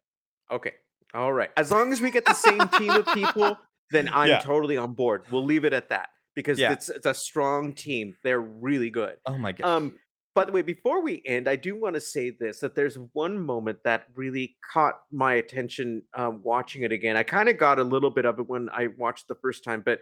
Okay. 0.50 0.74
All 1.14 1.32
right. 1.32 1.50
As 1.56 1.70
long 1.70 1.92
as 1.92 2.00
we 2.00 2.10
get 2.10 2.24
the 2.24 2.34
same 2.34 2.68
team 2.70 2.92
of 2.92 3.06
people, 3.08 3.58
then 3.90 4.08
I'm 4.12 4.28
Yeah. 4.28 4.38
totally 4.40 4.76
on 4.76 4.94
board. 4.94 5.24
We'll 5.30 5.44
leave 5.44 5.64
it 5.64 5.72
at 5.72 5.88
that 5.90 6.10
because 6.34 6.58
Yeah. 6.58 6.72
it's 6.72 6.88
it's 6.88 7.06
a 7.06 7.14
strong 7.14 7.74
team. 7.74 8.16
They're 8.22 8.40
really 8.40 8.90
good. 8.90 9.18
Oh 9.26 9.36
my 9.38 9.52
god. 9.52 9.66
Um, 9.68 9.98
by 10.36 10.44
the 10.44 10.52
way, 10.52 10.60
before 10.60 11.00
we 11.02 11.22
end, 11.24 11.48
I 11.48 11.56
do 11.56 11.74
want 11.74 11.94
to 11.94 12.00
say 12.00 12.28
this 12.28 12.60
that 12.60 12.74
there's 12.74 12.98
one 13.14 13.38
moment 13.38 13.78
that 13.84 14.04
really 14.14 14.54
caught 14.70 15.00
my 15.10 15.34
attention 15.34 16.02
um, 16.12 16.42
watching 16.44 16.82
it 16.82 16.92
again. 16.92 17.16
I 17.16 17.22
kind 17.22 17.48
of 17.48 17.56
got 17.56 17.78
a 17.78 17.82
little 17.82 18.10
bit 18.10 18.26
of 18.26 18.38
it 18.38 18.46
when 18.46 18.68
I 18.68 18.88
watched 18.98 19.28
the 19.28 19.34
first 19.34 19.64
time, 19.64 19.82
but 19.82 19.98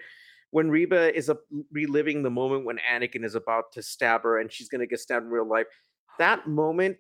when 0.50 0.70
Reva 0.70 1.16
is 1.16 1.28
a, 1.28 1.38
reliving 1.70 2.24
the 2.24 2.30
moment 2.30 2.64
when 2.64 2.80
Anakin 2.92 3.24
is 3.24 3.36
about 3.36 3.70
to 3.74 3.82
stab 3.82 4.24
her 4.24 4.40
and 4.40 4.50
she's 4.50 4.68
going 4.68 4.80
to 4.80 4.88
get 4.88 4.98
stabbed 4.98 5.24
in 5.24 5.30
real 5.30 5.48
life, 5.48 5.66
that 6.18 6.48
moment, 6.48 6.96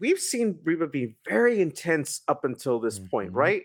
we've 0.00 0.18
seen 0.18 0.58
Reva 0.64 0.86
be 0.86 1.16
very 1.28 1.60
intense 1.60 2.22
up 2.26 2.46
until 2.46 2.80
this 2.80 2.98
point, 2.98 3.32
Mhm. 3.32 3.36
right? 3.36 3.62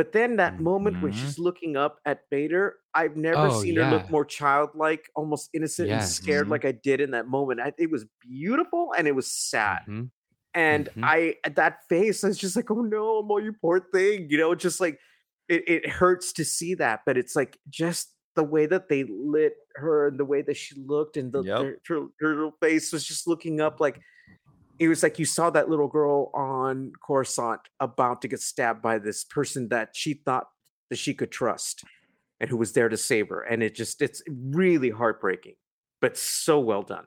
But 0.00 0.12
then 0.12 0.36
that 0.36 0.58
moment 0.58 0.96
when 1.02 1.12
Mhm. 1.12 1.12
she's 1.12 1.38
looking 1.38 1.76
up 1.76 1.98
at 2.06 2.22
Vader, 2.30 2.76
I've 2.94 3.18
never 3.18 3.50
Oh, 3.50 3.50
seen 3.50 3.76
her 3.76 3.84
look 3.84 4.08
more 4.08 4.24
childlike, 4.24 5.10
almost 5.14 5.50
innocent 5.52 5.90
and 5.90 6.02
scared 6.02 6.48
Mhm. 6.48 6.50
like 6.50 6.64
I 6.64 6.72
did 6.72 7.02
in 7.02 7.10
that 7.10 7.28
moment. 7.28 7.60
I, 7.60 7.74
it 7.76 7.90
was 7.90 8.06
beautiful 8.18 8.94
and 8.96 9.06
it 9.06 9.14
was 9.14 9.30
sad. 9.30 9.80
Mhm. 9.86 10.10
And 10.54 10.88
Mhm. 10.96 11.02
I 11.02 11.36
that 11.44 11.80
face, 11.90 12.24
I 12.24 12.28
was 12.28 12.38
just 12.38 12.56
like, 12.56 12.70
oh 12.70 12.82
no, 12.82 13.22
Mo, 13.22 13.36
you 13.38 13.52
poor 13.52 13.80
thing. 13.92 14.28
You 14.30 14.38
know, 14.38 14.54
just 14.54 14.80
like 14.80 14.98
it, 15.50 15.68
it 15.68 15.90
hurts 15.90 16.32
to 16.34 16.46
see 16.46 16.74
that, 16.76 17.00
but 17.04 17.18
it's 17.18 17.36
like 17.36 17.58
just 17.68 18.14
the 18.36 18.44
way 18.44 18.66
that 18.66 18.88
they 18.88 19.04
lit 19.04 19.54
her 19.76 20.08
and 20.08 20.18
the 20.18 20.24
way 20.24 20.42
that 20.42 20.56
she 20.56 20.76
looked 20.80 21.18
and 21.18 21.32
the, 21.32 21.44
Yep. 21.44 21.58
her, 21.58 21.76
her, 21.88 22.06
her 22.20 22.50
face 22.62 22.92
was 22.92 23.06
just 23.06 23.26
looking 23.26 23.60
up 23.60 23.80
like 23.80 24.00
it 24.80 24.88
was 24.88 25.02
like 25.02 25.18
you 25.18 25.26
saw 25.26 25.50
that 25.50 25.68
little 25.68 25.88
girl 25.88 26.30
on 26.34 26.92
Coruscant 27.06 27.60
about 27.78 28.22
to 28.22 28.28
get 28.28 28.40
stabbed 28.40 28.80
by 28.80 28.98
this 28.98 29.24
person 29.24 29.68
that 29.68 29.90
she 29.92 30.14
thought 30.14 30.46
that 30.88 30.96
she 30.96 31.12
could 31.12 31.30
trust 31.30 31.84
and 32.40 32.48
who 32.48 32.56
was 32.56 32.72
there 32.72 32.88
to 32.88 32.96
save 32.96 33.28
her. 33.28 33.42
And 33.42 33.62
it 33.62 33.74
just 33.74 34.00
it's 34.00 34.22
really 34.26 34.88
heartbreaking, 34.88 35.56
but 36.00 36.16
so 36.16 36.58
well 36.58 36.82
done. 36.82 37.04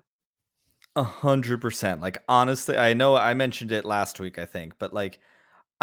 A 0.95 1.01
hundred 1.01 1.61
percent. 1.61 1.99
Like 1.99 2.19
honestly, 2.29 2.77
I 2.77 2.93
know 2.93 3.15
I 3.15 3.33
mentioned 3.33 3.71
it 3.71 3.85
last 3.85 4.19
week, 4.19 4.37
I 4.37 4.45
think, 4.45 4.73
but 4.77 4.93
like 4.93 5.19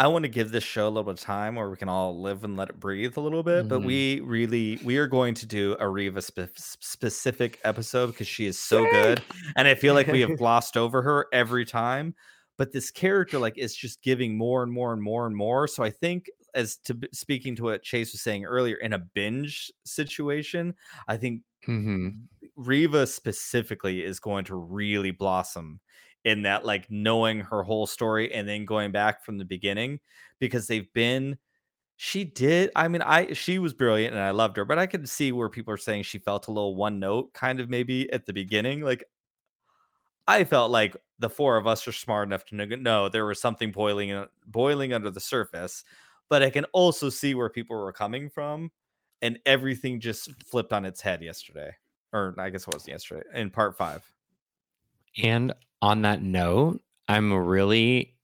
I 0.01 0.07
want 0.07 0.23
to 0.23 0.29
give 0.29 0.49
this 0.49 0.63
show 0.63 0.87
a 0.87 0.89
little 0.89 1.03
bit 1.03 1.19
of 1.19 1.19
time 1.19 1.53
where 1.55 1.69
we 1.69 1.77
can 1.77 1.87
all 1.87 2.19
live 2.19 2.43
and 2.43 2.57
let 2.57 2.69
it 2.69 2.79
breathe 2.79 3.17
a 3.17 3.21
little 3.21 3.43
bit. 3.43 3.67
But 3.67 3.81
Mhm. 3.81 3.85
we 3.85 4.19
really 4.21 4.79
we 4.83 4.97
are 4.97 5.05
going 5.05 5.35
to 5.35 5.45
do 5.45 5.77
a 5.79 5.87
Reva 5.87 6.23
spe- 6.23 6.49
specific 6.57 7.59
episode 7.63 8.07
because 8.07 8.27
she 8.27 8.47
is 8.47 8.57
so 8.57 8.87
good, 8.87 9.23
and 9.55 9.67
I 9.67 9.75
feel 9.75 9.93
like 9.93 10.07
we 10.07 10.21
have 10.21 10.35
glossed 10.37 10.75
over 10.75 11.03
her 11.03 11.27
every 11.31 11.65
time. 11.65 12.15
But 12.57 12.71
this 12.71 12.89
character, 12.89 13.37
like, 13.37 13.59
is 13.59 13.75
just 13.75 14.01
giving 14.01 14.37
more 14.37 14.63
and 14.63 14.71
more 14.73 14.91
and 14.91 15.03
more 15.03 15.27
and 15.27 15.35
more. 15.35 15.67
So 15.67 15.83
I 15.83 15.91
think, 15.91 16.31
as 16.55 16.77
to 16.85 16.97
speaking 17.13 17.55
to 17.57 17.63
what 17.63 17.83
Chase 17.83 18.11
was 18.11 18.21
saying 18.23 18.45
earlier, 18.45 18.77
in 18.77 18.93
a 18.93 18.99
binge 18.99 19.71
situation, 19.85 20.73
I 21.07 21.17
think 21.17 21.43
Mhm. 21.67 22.27
Reva 22.55 23.05
specifically 23.07 24.03
is 24.03 24.19
going 24.19 24.45
to 24.45 24.55
really 24.55 25.11
blossom 25.11 25.79
in 26.23 26.43
that 26.43 26.65
like 26.65 26.89
knowing 26.89 27.39
her 27.39 27.63
whole 27.63 27.87
story 27.87 28.33
and 28.33 28.47
then 28.47 28.65
going 28.65 28.91
back 28.91 29.23
from 29.25 29.37
the 29.37 29.45
beginning 29.45 29.99
because 30.39 30.67
they've 30.67 30.91
been 30.93 31.37
she 31.97 32.23
did 32.23 32.71
I 32.75 32.87
mean 32.87 33.01
I 33.01 33.33
she 33.33 33.59
was 33.59 33.73
brilliant 33.73 34.13
and 34.13 34.23
I 34.23 34.31
loved 34.31 34.57
her 34.57 34.65
but 34.65 34.79
I 34.79 34.85
could 34.85 35.07
see 35.09 35.31
where 35.31 35.49
people 35.49 35.73
are 35.73 35.77
saying 35.77 36.03
she 36.03 36.19
felt 36.19 36.47
a 36.47 36.51
little 36.51 36.75
one 36.75 36.99
note 36.99 37.33
kind 37.33 37.59
of 37.59 37.69
maybe 37.69 38.11
at 38.11 38.25
the 38.25 38.33
beginning 38.33 38.81
like 38.81 39.03
I 40.27 40.43
felt 40.43 40.71
like 40.71 40.95
the 41.19 41.29
four 41.29 41.57
of 41.57 41.67
us 41.67 41.87
are 41.87 41.91
smart 41.91 42.27
enough 42.27 42.45
to 42.45 42.55
know 42.55 43.09
there 43.09 43.25
was 43.25 43.41
something 43.41 43.71
boiling 43.71 44.25
boiling 44.47 44.93
under 44.93 45.09
the 45.09 45.19
surface 45.19 45.83
but 46.29 46.43
I 46.43 46.49
can 46.49 46.65
also 46.65 47.09
see 47.09 47.35
where 47.35 47.49
people 47.49 47.75
were 47.75 47.91
coming 47.91 48.29
from 48.29 48.71
and 49.21 49.39
everything 49.45 49.99
just 49.99 50.31
flipped 50.43 50.73
on 50.73 50.85
its 50.85 51.01
head 51.01 51.21
yesterday 51.21 51.75
or 52.13 52.35
I 52.37 52.49
guess 52.49 52.67
it 52.67 52.73
was 52.73 52.87
yesterday 52.87 53.23
in 53.33 53.49
part 53.49 53.77
five. 53.77 54.03
And 55.21 55.53
on 55.81 56.03
that 56.03 56.21
note, 56.21 56.81
I'm 57.07 57.33
really 57.33 58.15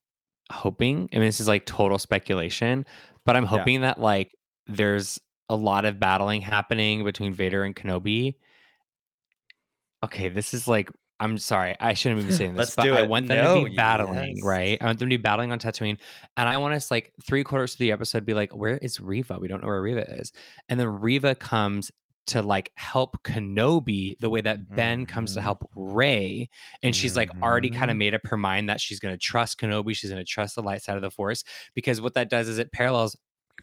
hoping, 0.51 1.09
I 1.11 1.17
mean, 1.17 1.25
this 1.25 1.39
is 1.39 1.47
like 1.47 1.65
total 1.65 1.99
speculation, 1.99 2.85
but 3.25 3.35
I'm 3.35 3.45
hoping 3.45 3.81
that 3.81 3.99
like 3.99 4.31
there's 4.67 5.19
a 5.49 5.55
lot 5.55 5.85
of 5.85 5.99
battling 5.99 6.41
happening 6.41 7.03
between 7.03 7.33
Vader 7.33 7.63
and 7.63 7.75
Kenobi. 7.75 8.35
Okay, 10.03 10.29
this 10.29 10.53
is 10.53 10.67
like 10.67 10.91
I'm 11.19 11.39
sorry, 11.39 11.75
I 11.79 11.93
shouldn't 11.93 12.27
be 12.27 12.31
saying 12.31 12.53
this, 12.53 12.59
Let's 12.59 12.75
but 12.75 12.89
I 12.89 13.01
want 13.07 13.27
them 13.27 13.43
No, 13.43 13.63
to 13.63 13.69
be 13.71 13.75
battling, 13.75 14.35
yes. 14.37 14.45
right? 14.45 14.77
I 14.79 14.85
want 14.85 14.99
them 14.99 15.09
to 15.09 15.17
be 15.17 15.21
battling 15.21 15.51
on 15.51 15.57
Tatooine, 15.57 15.97
and 16.37 16.47
I 16.47 16.57
want 16.57 16.75
us 16.75 16.91
like 16.91 17.11
three 17.25 17.43
quarters 17.43 17.73
of 17.73 17.79
the 17.79 17.91
episode 17.91 18.23
be 18.23 18.35
like, 18.35 18.55
"Where 18.55 18.77
is 18.77 18.99
Reva? 18.99 19.39
We 19.39 19.47
don't 19.47 19.61
know 19.61 19.67
where 19.67 19.81
Reva 19.81 20.19
is." 20.19 20.31
And 20.69 20.79
then 20.79 20.87
Reva 20.87 21.33
comes 21.33 21.91
to 22.27 22.41
like 22.41 22.71
help 22.75 23.21
Kenobi 23.23 24.17
the 24.19 24.29
way 24.29 24.41
that 24.41 24.75
Ben 24.75 25.05
comes 25.05 25.33
to 25.33 25.39
Mhm. 25.39 25.43
help 25.43 25.69
Rey, 25.75 26.49
and 26.83 26.95
she's 26.95 27.15
like 27.15 27.31
already 27.41 27.69
kind 27.69 27.89
of 27.91 27.95
Mhm. 27.95 27.99
made 27.99 28.13
up 28.15 28.21
her 28.25 28.37
mind 28.37 28.69
that 28.69 28.79
she's 28.81 28.99
going 28.99 29.13
to 29.13 29.17
trust 29.17 29.59
Kenobi. 29.59 29.95
She's 29.95 30.09
going 30.11 30.23
to 30.23 30.29
trust 30.29 30.55
the 30.55 30.63
light 30.63 30.81
side 30.81 30.95
of 30.95 31.01
the 31.01 31.11
Force 31.11 31.43
because 31.73 32.01
what 32.01 32.13
that 32.15 32.29
does 32.29 32.47
is 32.47 32.57
it 32.59 32.71
parallels 32.71 33.17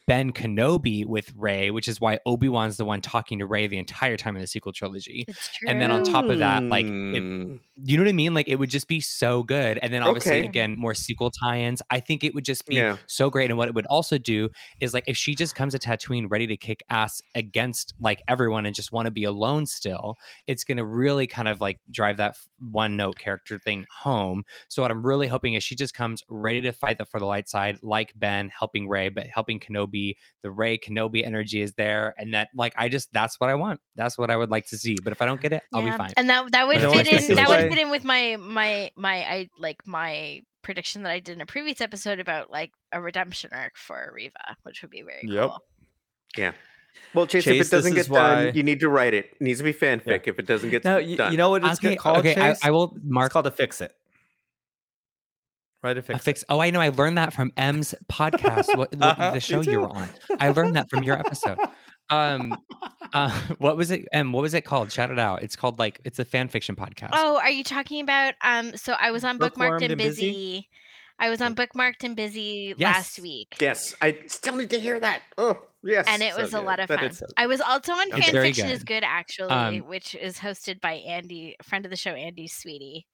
Ben 0.07 0.33
Kenobi 0.33 1.07
with 1.07 1.33
Rey, 1.37 1.71
which 1.71 1.89
is 1.89 2.01
why 2.01 2.19
Obi 2.27 2.49
Wan's 2.49 2.77
the 2.77 2.85
one 2.85 3.01
talking 3.01 3.39
to 3.39 3.47
Rey 3.47 3.67
the 3.67 3.79
entire 3.79 4.17
time 4.17 4.37
in 4.37 4.41
the 4.43 4.47
sequel 4.47 4.73
trilogy. 4.73 5.25
And 5.67 5.81
then 5.81 5.91
on 5.91 6.05
top 6.05 6.27
of 6.27 6.39
that, 6.41 6.63
like, 6.65 6.85
it- 6.87 6.91
Mm. 6.91 7.61
You 7.77 7.97
know 7.97 8.05
what 8.05 8.09
I 8.09 8.13
mean? 8.13 8.35
Like 8.35 8.47
it 8.47 8.55
would 8.57 8.71
just 8.71 8.87
be 8.87 9.01
so 9.01 9.43
good. 9.43 9.79
And 9.83 9.93
then 9.93 10.03
obviously 10.05 10.33
Okay. 10.39 10.45
again, 10.47 10.77
more 10.79 10.95
sequel 10.95 11.33
tie-ins. 11.33 11.83
I 11.91 11.99
think 11.99 12.23
it 12.23 12.33
would 12.33 12.45
just 12.45 12.67
be 12.67 12.77
Yeah. 12.77 12.99
so 13.09 13.31
great. 13.31 13.51
And 13.51 13.59
what 13.59 13.67
it 13.67 13.75
would 13.75 13.87
also 13.87 14.17
do 14.17 14.49
is 14.79 14.95
like 14.95 15.03
if 15.09 15.17
she 15.17 15.35
just 15.35 15.57
comes 15.57 15.73
to 15.75 15.81
Tatooine 15.81 16.27
ready 16.31 16.47
to 16.47 16.57
kick 16.57 16.85
ass 16.89 17.21
against 17.35 17.93
like 17.99 18.23
everyone 18.29 18.65
and 18.65 18.77
just 18.77 18.93
want 18.93 19.07
to 19.07 19.11
be 19.11 19.25
alone 19.25 19.67
still, 19.67 20.17
it's 20.47 20.63
gonna 20.63 20.85
really 20.85 21.27
kind 21.27 21.49
of 21.49 21.61
like 21.61 21.81
drive 21.91 22.17
that 22.19 22.37
one 22.61 22.97
note 22.97 23.19
character 23.19 23.59
thing 23.59 23.87
home. 23.91 24.45
So 24.69 24.81
what 24.83 24.93
I'm 24.93 25.05
really 25.05 25.27
hoping 25.27 25.55
is 25.55 25.65
she 25.65 25.75
just 25.75 25.95
comes 25.95 26.23
ready 26.29 26.61
to 26.61 26.71
fight 26.73 26.99
the 26.99 27.05
for 27.05 27.19
the 27.19 27.27
light 27.27 27.49
side, 27.49 27.79
like 27.83 28.13
Ben 28.15 28.51
helping 28.57 28.89
Rey, 28.89 29.09
but 29.09 29.27
helping 29.27 29.59
Kenobi. 29.59 29.84
The 29.93 30.51
Rey 30.51 30.79
Kenobi 30.79 31.25
energy 31.27 31.63
is 31.63 31.73
there, 31.75 32.15
and 32.19 32.35
that 32.35 32.49
like 32.55 32.75
I 32.77 32.89
just 32.89 33.13
that's 33.13 33.39
what 33.41 33.51
I 33.51 33.55
want. 33.55 33.81
That's 33.97 34.17
what 34.19 34.31
I 34.31 34.37
would 34.37 34.51
like 34.51 34.67
to 34.69 34.79
see. 34.79 34.97
But 35.03 35.13
if 35.13 35.23
I 35.23 35.27
don't 35.27 35.41
get 35.41 35.53
it, 35.53 35.63
I'll 35.73 35.83
be 35.83 35.91
fine. 35.91 36.13
And 36.17 36.29
that 36.31 36.53
that 36.53 36.67
would 36.67 36.81
know 36.83 36.93
fit 36.93 37.07
in. 37.31 37.37
That 37.37 37.49
would 37.49 37.63
why- 37.65 37.69
fit 37.69 37.79
in 37.79 37.91
with 37.91 38.05
my 38.05 38.37
my 38.41 38.91
my 38.97 39.17
I 39.17 39.49
like 39.59 39.87
my 39.87 40.43
prediction 40.63 41.03
that 41.03 41.13
I 41.13 41.21
did 41.21 41.35
in 41.35 41.41
a 41.43 41.47
previous 41.47 41.81
episode 41.81 42.21
about 42.21 42.51
like 42.51 42.73
a 42.91 43.01
redemption 43.01 43.51
arc 43.53 43.77
for 43.77 44.11
Reva, 44.15 44.57
which 44.63 44.81
would 44.83 44.91
be 44.91 45.03
very 45.03 45.21
Yep. 45.25 45.49
cool. 45.51 45.59
Yeah. 46.37 46.53
Well, 47.13 47.27
Chase, 47.27 47.45
Chase, 47.45 47.61
if 47.61 47.67
it 47.67 47.71
doesn't 47.71 47.93
get 47.95 48.01
is 48.03 48.07
done, 48.09 48.55
you 48.55 48.63
need 48.63 48.81
to 48.81 48.89
write 48.89 49.15
it. 49.15 49.27
It 49.33 49.41
needs 49.41 49.59
to 49.59 49.65
be 49.65 49.73
fanfic 49.75 50.23
if 50.27 50.39
it 50.39 50.47
doesn't 50.47 50.71
get 50.71 50.85
No, 50.85 50.97
you, 50.99 51.17
done. 51.17 51.33
you 51.33 51.39
know 51.39 51.51
what 51.51 51.65
it's 51.65 51.79
okay, 51.85 51.97
called, 51.97 52.19
okay, 52.19 52.41
I, 52.41 52.57
I 52.63 52.71
will 52.71 52.97
mark 53.03 53.27
It's 53.27 53.33
called 53.35 53.47
a 53.47 53.51
fix 53.51 53.81
it. 53.81 53.93
Right, 55.85 55.97
a 55.97 56.01
A 56.01 56.03
fix. 56.03 56.19
it. 56.21 56.23
fix. 56.25 56.45
Oh, 56.49 56.61
I 56.61 56.71
know. 56.71 56.81
I 56.81 56.89
learned 56.89 57.19
that 57.19 57.33
from 57.35 57.53
M's 57.57 57.95
podcast. 58.11 58.69
What, 58.77 58.95
what 58.97 59.03
Uh-huh, 59.03 59.31
the 59.33 59.41
show 59.41 59.61
you 59.61 59.81
were 59.83 59.89
on? 59.91 60.09
I 60.41 60.49
learned 60.51 60.75
that 60.77 60.89
from 60.91 61.03
your 61.05 61.19
episode. 61.19 61.59
Um, 62.11 62.57
uh, 63.13 63.31
what 63.59 63.77
was 63.77 63.91
it? 63.91 64.07
M, 64.13 64.33
what 64.33 64.41
was 64.43 64.55
it 64.55 64.63
called? 64.63 64.91
Shout 64.91 65.11
it 65.11 65.19
out. 65.19 65.43
It's 65.43 65.57
called 65.57 65.79
like 65.79 66.01
it's 66.05 66.19
a 66.19 66.25
fan 66.25 66.49
fiction 66.49 66.75
podcast. 66.75 67.11
Oh, 67.13 67.39
are 67.39 67.51
you 67.51 67.63
talking 67.65 68.01
about 68.03 68.35
um 68.43 68.77
so 68.77 68.95
I 68.99 69.11
was 69.11 69.25
on 69.25 69.39
bookmarked 69.39 69.53
Bookwormed 69.57 69.83
and 69.83 69.93
and 69.93 69.99
busy? 69.99 70.31
busy. 70.33 70.69
I 71.19 71.31
was 71.31 71.41
on 71.41 71.55
bookmarked 71.55 72.03
and 72.03 72.17
busy 72.17 72.75
Yes. 72.77 72.95
last 72.97 73.19
week. 73.21 73.57
yes, 73.61 73.95
I 74.03 74.19
still 74.27 74.57
need 74.57 74.71
to 74.71 74.81
hear 74.81 74.99
that. 74.99 75.23
Oh, 75.39 75.59
yes. 75.85 76.07
And 76.09 76.23
it 76.23 76.35
so 76.35 76.41
was 76.43 76.55
a 76.55 76.57
good, 76.59 76.65
lot 76.67 76.81
of 76.81 76.89
fun. 76.89 77.13
so- 77.13 77.27
I 77.37 77.47
was 77.47 77.61
also 77.61 77.93
on 77.93 78.11
fan 78.11 78.21
fiction. 78.23 78.35
Fanfiction 78.67 78.71
is 78.73 78.79
good. 78.81 78.87
Good 79.03 79.05
actually, 79.05 79.51
Um, 79.51 79.77
which 79.87 80.17
is 80.17 80.39
hosted 80.39 80.81
by 80.81 80.95
Andy, 80.95 81.55
friend 81.63 81.85
of 81.87 81.91
the 81.91 81.97
show, 81.97 82.11
Andy 82.11 82.49
Sweetie. 82.49 83.07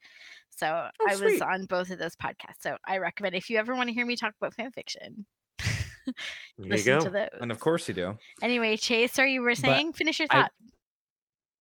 So 0.61 0.67
I 1.09 1.17
was 1.17 1.41
on 1.41 1.65
both 1.65 1.91
of 1.91 1.99
those 1.99 2.15
podcasts. 2.17 2.61
So 2.61 2.77
I 2.87 2.99
recommend 2.99 3.35
if 3.35 3.49
you 3.49 3.57
ever 3.57 3.75
want 3.75 3.89
to 3.89 3.95
hear 3.95 4.05
me 4.05 4.15
talk 4.15 4.35
about 4.41 4.55
fanfiction, 4.55 5.25
There 5.59 6.15
you 6.59 6.71
listen 6.71 6.99
go. 6.99 7.05
to 7.05 7.11
those. 7.11 7.29
And 7.41 7.51
of 7.51 7.61
course 7.61 7.89
you 7.89 7.95
do. 7.95 8.19
Anyway, 8.43 8.77
Chase, 8.77 9.13
sorry 9.13 9.33
you 9.33 9.41
were 9.41 9.55
saying? 9.55 9.95
Finish 9.95 10.19
your 10.19 10.29
thought. 10.29 10.53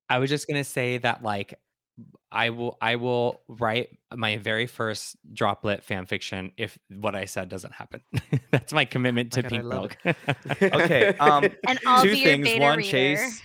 I 0.09 0.19
was 0.19 0.29
just 0.29 0.47
gonna 0.47 0.63
say 0.65 0.97
that 0.97 1.23
like 1.23 1.53
I 2.31 2.49
will 2.49 2.77
I 2.81 2.97
will 2.97 3.41
write 3.47 3.89
my 4.13 4.37
very 4.37 4.67
first 4.67 5.15
droplet 5.33 5.83
fan 5.83 6.05
fiction 6.05 6.51
if 6.57 6.77
what 6.89 7.15
I 7.15 7.25
said 7.25 7.47
doesn't 7.49 7.73
happen. 7.73 8.01
That's 8.51 8.73
my 8.73 8.85
commitment 8.85 9.35
my 9.35 9.41
to 9.41 9.49
God, 9.49 9.49
Pink 9.49 9.65
Milk. 9.65 9.97
Okay. 10.61 11.15
Um, 11.19 11.45
and 11.67 11.79
I'll 11.85 12.03
two 12.03 12.11
be 12.11 12.17
your 12.17 12.25
things. 12.25 12.47
beta 12.47 12.61
One, 12.61 12.77
reader. 12.79 12.89
Chase. 12.89 13.41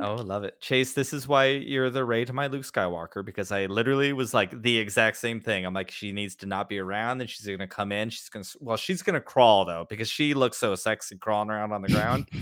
Oh, 0.00 0.14
love 0.14 0.44
it, 0.44 0.60
Chase. 0.60 0.92
This 0.92 1.12
is 1.12 1.26
why 1.28 1.46
you're 1.46 1.90
the 1.90 2.04
Rey 2.04 2.24
to 2.24 2.32
my 2.32 2.46
Luke 2.46 2.64
Skywalker 2.64 3.24
because 3.24 3.52
I 3.52 3.66
literally 3.66 4.12
was 4.12 4.32
like 4.34 4.62
the 4.62 4.78
exact 4.78 5.16
same 5.16 5.40
thing. 5.40 5.64
I'm 5.64 5.74
like, 5.74 5.90
she 5.90 6.12
needs 6.12 6.34
to 6.36 6.46
not 6.46 6.68
be 6.68 6.78
around, 6.78 7.20
and 7.20 7.28
she's 7.28 7.46
gonna 7.46 7.66
come 7.66 7.92
in. 7.92 8.10
She's 8.10 8.28
gonna, 8.28 8.44
well, 8.60 8.76
she's 8.76 9.02
gonna 9.02 9.20
crawl 9.20 9.64
though 9.64 9.86
because 9.88 10.08
she 10.08 10.34
looks 10.34 10.58
so 10.58 10.74
sexy 10.74 11.16
crawling 11.16 11.50
around 11.50 11.72
on 11.72 11.82
the 11.82 11.88
ground. 11.88 12.28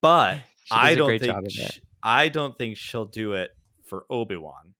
But 0.00 0.38
She 0.64 0.76
I 0.76 0.94
don't 0.94 1.08
think 1.10 1.24
job 1.24 1.38
of 1.38 1.44
it. 1.46 1.52
sh- 1.52 1.80
I 2.02 2.28
don't 2.28 2.56
think 2.56 2.76
she'll 2.76 3.04
do 3.04 3.32
it 3.34 3.50
for 3.84 4.04
Obi 4.08 4.36
Wan 4.36 4.74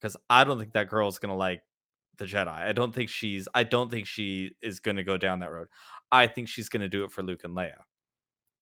because 0.00 0.16
I 0.30 0.44
don't 0.44 0.58
think 0.58 0.72
that 0.74 0.88
girl's 0.88 1.18
gonna 1.18 1.36
like 1.36 1.62
the 2.18 2.24
Jedi. 2.24 2.48
I 2.48 2.72
don't 2.72 2.94
think 2.94 3.10
she's. 3.10 3.48
I 3.54 3.64
don't 3.64 3.90
think 3.90 4.06
she 4.06 4.52
is 4.62 4.80
gonna 4.80 5.02
go 5.04 5.16
down 5.16 5.40
that 5.40 5.50
road. 5.50 5.68
I 6.12 6.28
think 6.28 6.48
she's 6.48 6.68
gonna 6.68 6.88
do 6.88 7.04
it 7.04 7.10
for 7.10 7.22
Luke 7.22 7.42
and 7.44 7.56
Leia. 7.56 7.74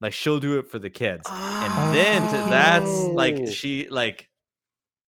Like 0.02 0.12
she'll 0.12 0.40
do 0.40 0.58
it 0.58 0.68
for 0.70 0.78
the 0.78 0.90
kids, 0.90 1.22
and 1.30 1.94
then 1.94 2.20
to, 2.22 2.50
that's 2.50 2.90
like 2.90 3.36
Oh. 3.40 3.46
she 3.46 3.88
like. 3.88 4.28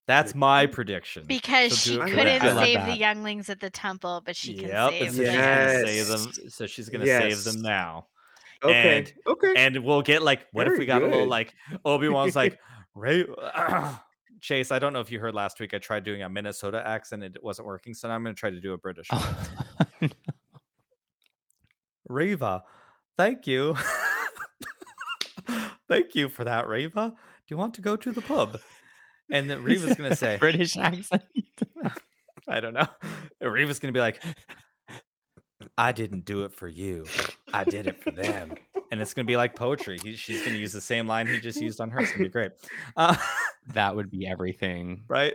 That's 0.07 0.35
my 0.35 0.67
prediction. 0.67 1.25
Because 1.27 1.79
She'll 1.79 1.95
she 1.95 1.97
do 1.97 2.03
it 2.03 2.09
for 2.11 2.15
couldn't 2.15 2.43
them. 2.43 2.59
I 2.59 2.65
save 2.65 2.85
the 2.87 2.97
younglings 2.97 3.49
at 3.49 3.59
the 3.61 3.71
temple, 3.71 4.23
but 4.25 4.37
she 4.37 4.55
can 4.55 4.69
Yep, 4.69 4.91
save 4.91 5.03
and 5.03 5.15
so 5.15 5.23
the 5.23 5.27
she's 5.87 5.87
save 5.87 6.07
them. 6.09 6.51
So 6.51 6.67
she's 6.67 6.89
gonna 6.91 7.07
save 7.07 7.43
them 7.45 7.63
now. 7.63 8.07
Okay. 8.63 8.99
And- 8.99 9.13
okay. 9.27 9.55
and 9.57 9.79
we'll 9.85 10.03
get 10.03 10.23
like 10.23 10.47
what 10.53 10.67
if 10.69 10.79
we 10.79 10.87
got 10.87 11.03
a 11.03 11.07
little 11.07 11.27
like 11.27 11.55
obi-wan's 11.85 12.35
like 12.37 12.59
ray 12.95 13.25
ah, 13.43 14.03
chase 14.41 14.71
i 14.73 14.79
don't 14.79 14.93
know 14.95 15.01
if 15.01 15.11
you 15.11 15.19
heard 15.21 15.35
last 15.35 15.61
week 15.61 15.75
i 15.75 15.79
tried 15.79 16.03
doing 16.03 16.23
a 16.23 16.29
minnesota 16.31 16.83
accent 16.87 17.23
it 17.23 17.37
wasn't 17.43 17.67
working 17.67 17.93
so 17.93 18.09
now 18.09 18.15
i'm 18.15 18.23
going 18.23 18.35
to 18.35 18.39
try 18.41 18.49
to 18.49 18.61
do 18.61 18.73
a 18.73 18.79
british 18.79 19.11
one. 19.11 19.21
Oh, 20.03 20.09
Reva, 22.09 22.63
thank 23.19 23.47
you 23.47 23.77
thank 25.89 26.15
you 26.15 26.29
for 26.29 26.45
that 26.45 26.69
Reva. 26.69 27.11
do 27.11 27.15
you 27.49 27.57
want 27.57 27.75
to 27.75 27.81
go 27.81 27.97
to 27.97 28.13
the 28.13 28.23
pub 28.23 28.59
and 29.31 29.49
then 29.49 29.63
reva's 29.63 29.97
going 29.97 30.11
to 30.11 30.17
say 30.17 30.37
British 30.39 30.77
accent. 30.77 31.23
i 32.49 32.61
don't 32.61 32.75
know 32.75 32.87
reva's 33.41 33.79
going 33.79 33.93
to 33.93 33.97
be 33.97 34.03
like 34.03 34.23
i 35.79 35.93
didn't 35.93 36.25
do 36.25 36.45
it 36.45 36.53
for 36.53 36.69
you 36.69 37.05
i 37.53 37.65
did 37.65 37.87
it 37.87 38.03
for 38.03 38.11
them 38.11 38.55
and 38.93 39.01
it's 39.01 39.15
going 39.15 39.27
to 39.27 39.31
be 39.31 39.37
like 39.37 39.57
poetry 39.57 39.99
he, 40.03 40.15
she's 40.15 40.41
going 40.41 40.53
to 40.53 40.59
use 40.59 40.73
the 40.73 40.81
same 40.81 41.07
line 41.07 41.27
he 41.27 41.41
just 41.41 41.61
used 41.61 41.81
on 41.81 41.91
her 41.91 42.01
it's 42.01 42.11
going 42.11 42.25
to 42.25 42.25
be 42.25 42.33
great 42.33 42.53
uh, 42.97 43.17
that 43.73 43.95
would 43.97 44.11
be 44.11 44.27
everything. 44.27 45.05
right? 45.09 45.35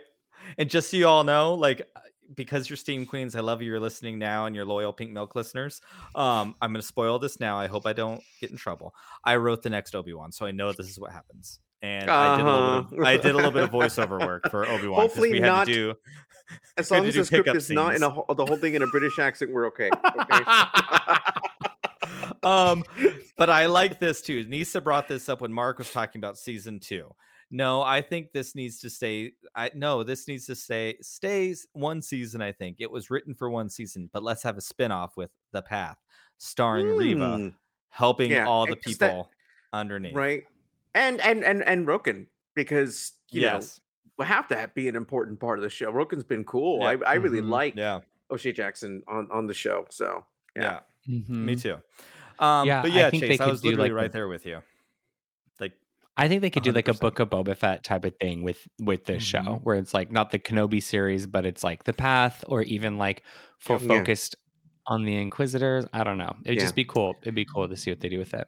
And 0.57 0.69
just 0.69 0.91
so 0.91 0.97
you 0.97 1.07
all 1.07 1.23
know, 1.23 1.53
like 1.53 1.87
because 2.35 2.69
you're 2.69 2.77
Steam 2.77 3.05
Queens, 3.05 3.35
I 3.35 3.39
love 3.39 3.61
you. 3.61 3.69
You're 3.69 3.79
listening 3.79 4.19
now, 4.19 4.45
and 4.45 4.55
you're 4.55 4.65
loyal 4.65 4.93
Pink 4.93 5.11
Milk 5.11 5.35
listeners. 5.35 5.81
Um, 6.15 6.55
I'm 6.61 6.71
gonna 6.71 6.81
spoil 6.81 7.19
this 7.19 7.39
now. 7.39 7.57
I 7.57 7.67
hope 7.67 7.85
I 7.85 7.93
don't 7.93 8.21
get 8.39 8.51
in 8.51 8.57
trouble. 8.57 8.93
I 9.23 9.37
wrote 9.37 9.63
the 9.63 9.69
next 9.69 9.95
Obi 9.95 10.13
Wan, 10.13 10.31
so 10.31 10.45
I 10.45 10.51
know 10.51 10.71
this 10.71 10.89
is 10.89 10.99
what 10.99 11.11
happens. 11.11 11.59
And 11.81 12.09
I 12.09 12.37
did 12.37 12.45
a 12.45 12.51
little 12.51 12.83
bit 12.83 12.99
of, 12.99 13.05
I 13.05 13.17
did 13.17 13.31
a 13.31 13.35
little 13.35 13.51
bit 13.51 13.63
of 13.63 13.71
voiceover 13.71 14.25
work 14.25 14.49
for 14.49 14.65
Obi 14.69 14.87
Wan. 14.87 15.01
Hopefully 15.01 15.31
we 15.31 15.39
had 15.39 15.47
not 15.47 15.67
to 15.67 15.73
do. 15.73 15.93
As 16.77 16.91
long 16.91 17.05
as 17.05 17.15
the 17.15 17.25
script 17.25 17.49
is 17.49 17.69
not 17.69 17.95
in 17.95 18.03
a 18.03 18.09
the 18.09 18.45
whole 18.45 18.57
thing 18.57 18.73
in 18.73 18.81
a 18.81 18.87
British 18.87 19.19
accent, 19.19 19.51
we're 19.51 19.67
okay. 19.67 19.89
Okay. 20.19 20.43
um, 22.43 22.83
but 23.37 23.49
I 23.49 23.67
like 23.67 23.99
this 23.99 24.21
too. 24.21 24.43
Nisa 24.45 24.81
brought 24.81 25.07
this 25.07 25.29
up 25.29 25.41
when 25.41 25.53
Mark 25.53 25.77
was 25.77 25.91
talking 25.91 26.19
about 26.19 26.37
season 26.37 26.79
two. 26.79 27.13
No, 27.51 27.81
I 27.81 28.01
think 28.01 28.31
this 28.31 28.53
needs 28.53 28.79
to 28.81 28.89
stay. 28.89 29.33
I 29.55 29.71
no, 29.73 30.03
this 30.03 30.27
needs 30.27 30.45
to 30.47 30.55
stay 30.55 30.97
stays 31.01 31.65
one 31.73 32.01
season. 32.01 32.41
I 32.41 32.51
think 32.51 32.77
it 32.79 32.91
was 32.91 33.09
written 33.09 33.33
for 33.33 33.49
one 33.49 33.69
season, 33.69 34.09
but 34.13 34.21
let's 34.23 34.43
have 34.43 34.57
a 34.57 34.61
spin-off 34.61 35.17
with 35.17 35.31
The 35.51 35.61
Path, 35.63 35.97
starring 36.37 36.95
Reva, 36.95 37.37
Hmm, 37.37 37.47
helping 37.89 38.31
Yeah, 38.31 38.45
all 38.47 38.65
the 38.67 38.73
it's 38.73 38.97
that- 38.97 39.09
people 39.11 39.31
underneath. 39.73 40.13
right. 40.15 40.43
And 40.93 41.19
and 41.21 41.43
and 41.43 41.63
and 41.63 41.87
Roken 41.87 42.27
because 42.55 43.13
you 43.29 43.41
yes. 43.41 43.79
know 43.79 43.83
will 44.17 44.25
have 44.25 44.47
to 44.49 44.69
be 44.75 44.87
an 44.87 44.95
important 44.95 45.39
part 45.39 45.57
of 45.59 45.63
the 45.63 45.69
show. 45.69 45.91
Roken's 45.91 46.23
been 46.23 46.43
cool. 46.43 46.79
Yeah. 46.81 46.97
I 47.05 47.11
I 47.11 47.13
really 47.15 47.41
Mhm. 47.41 47.49
like 47.49 47.75
Yeah. 47.75 48.01
O'Shea 48.31 48.51
Jackson 48.51 49.01
on 49.07 49.27
on 49.31 49.47
the 49.47 49.53
show. 49.55 49.85
So 49.89 50.23
Yeah. 50.55 50.81
yeah. 51.07 51.19
Me 51.27 51.55
Mhm. 51.55 51.61
too. 51.61 51.77
Um, 52.39 52.67
Yeah, 52.67 52.81
but 52.83 52.91
I 52.91 52.95
yeah, 52.95 53.09
think 53.09 53.21
they 53.21 53.27
Chase, 53.29 53.41
I 53.41 53.45
could 53.45 53.51
was 53.51 53.61
do, 53.61 53.69
literally 53.69 53.89
like, 53.89 53.91
a- 53.91 54.01
right 54.03 54.11
there 54.11 54.27
with 54.27 54.45
you. 54.45 54.61
Like, 56.19 56.25
I 56.25 56.29
think 56.29 56.41
they 56.41 56.49
could 56.49 56.63
do 56.63 56.71
like 56.71 56.87
a 56.87 56.93
book 56.93 57.19
of 57.19 57.29
Boba 57.29 57.55
Fett 57.55 57.83
type 57.83 58.03
of 58.05 58.13
thing 58.17 58.43
with 58.43 58.67
with 58.79 59.05
this 59.05 59.23
show, 59.23 59.39
Mhm. 59.39 59.61
where 59.63 59.77
it's 59.77 59.93
like 59.93 60.11
not 60.11 60.31
the 60.31 60.39
Kenobi 60.39 60.83
series, 60.83 61.25
but 61.25 61.45
it's 61.45 61.63
like 61.63 61.85
the 61.85 61.93
Path, 61.93 62.43
or 62.47 62.61
even 62.63 62.97
like 62.97 63.23
for 63.59 63.73
Yeah. 63.79 63.87
focused 63.87 64.35
on 64.87 65.05
the 65.05 65.15
Inquisitors. 65.15 65.85
I 65.93 66.03
don't 66.03 66.17
know. 66.17 66.35
It'd 66.45 66.57
Yeah. 66.57 66.63
just 66.63 66.75
be 66.75 66.83
cool. 66.85 67.15
It'd 67.21 67.35
be 67.35 67.45
cool 67.45 67.69
to 67.69 67.77
see 67.77 67.91
what 67.91 67.99
they 68.01 68.09
do 68.09 68.19
with 68.19 68.33
it. 68.33 68.47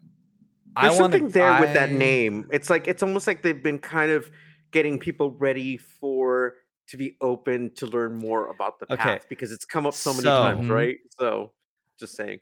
I 0.75 0.87
There's 0.87 0.99
wanna- 0.99 1.13
something 1.17 1.29
there 1.29 1.59
with 1.61 1.73
that 1.73 1.91
name. 1.91 2.47
It's 2.51 2.69
like 2.69 2.87
it's 2.87 3.03
almost 3.03 3.27
like 3.27 3.41
they've 3.41 3.61
been 3.63 3.79
kind 3.79 4.11
of 4.11 4.29
getting 4.71 4.99
people 4.99 5.31
ready 5.31 5.77
for 5.77 6.55
to 6.87 6.97
be 6.97 7.15
open 7.21 7.73
to 7.75 7.85
learn 7.85 8.15
more 8.17 8.49
about 8.49 8.79
the 8.79 8.85
Okay, 8.91 9.01
path 9.01 9.25
because 9.29 9.51
it's 9.51 9.63
come 9.65 9.85
up 9.85 9.93
so 9.93 10.11
many 10.13 10.23
times, 10.25 10.67
right? 10.69 10.97
So 11.17 11.53
just 11.99 12.15
saying. 12.15 12.39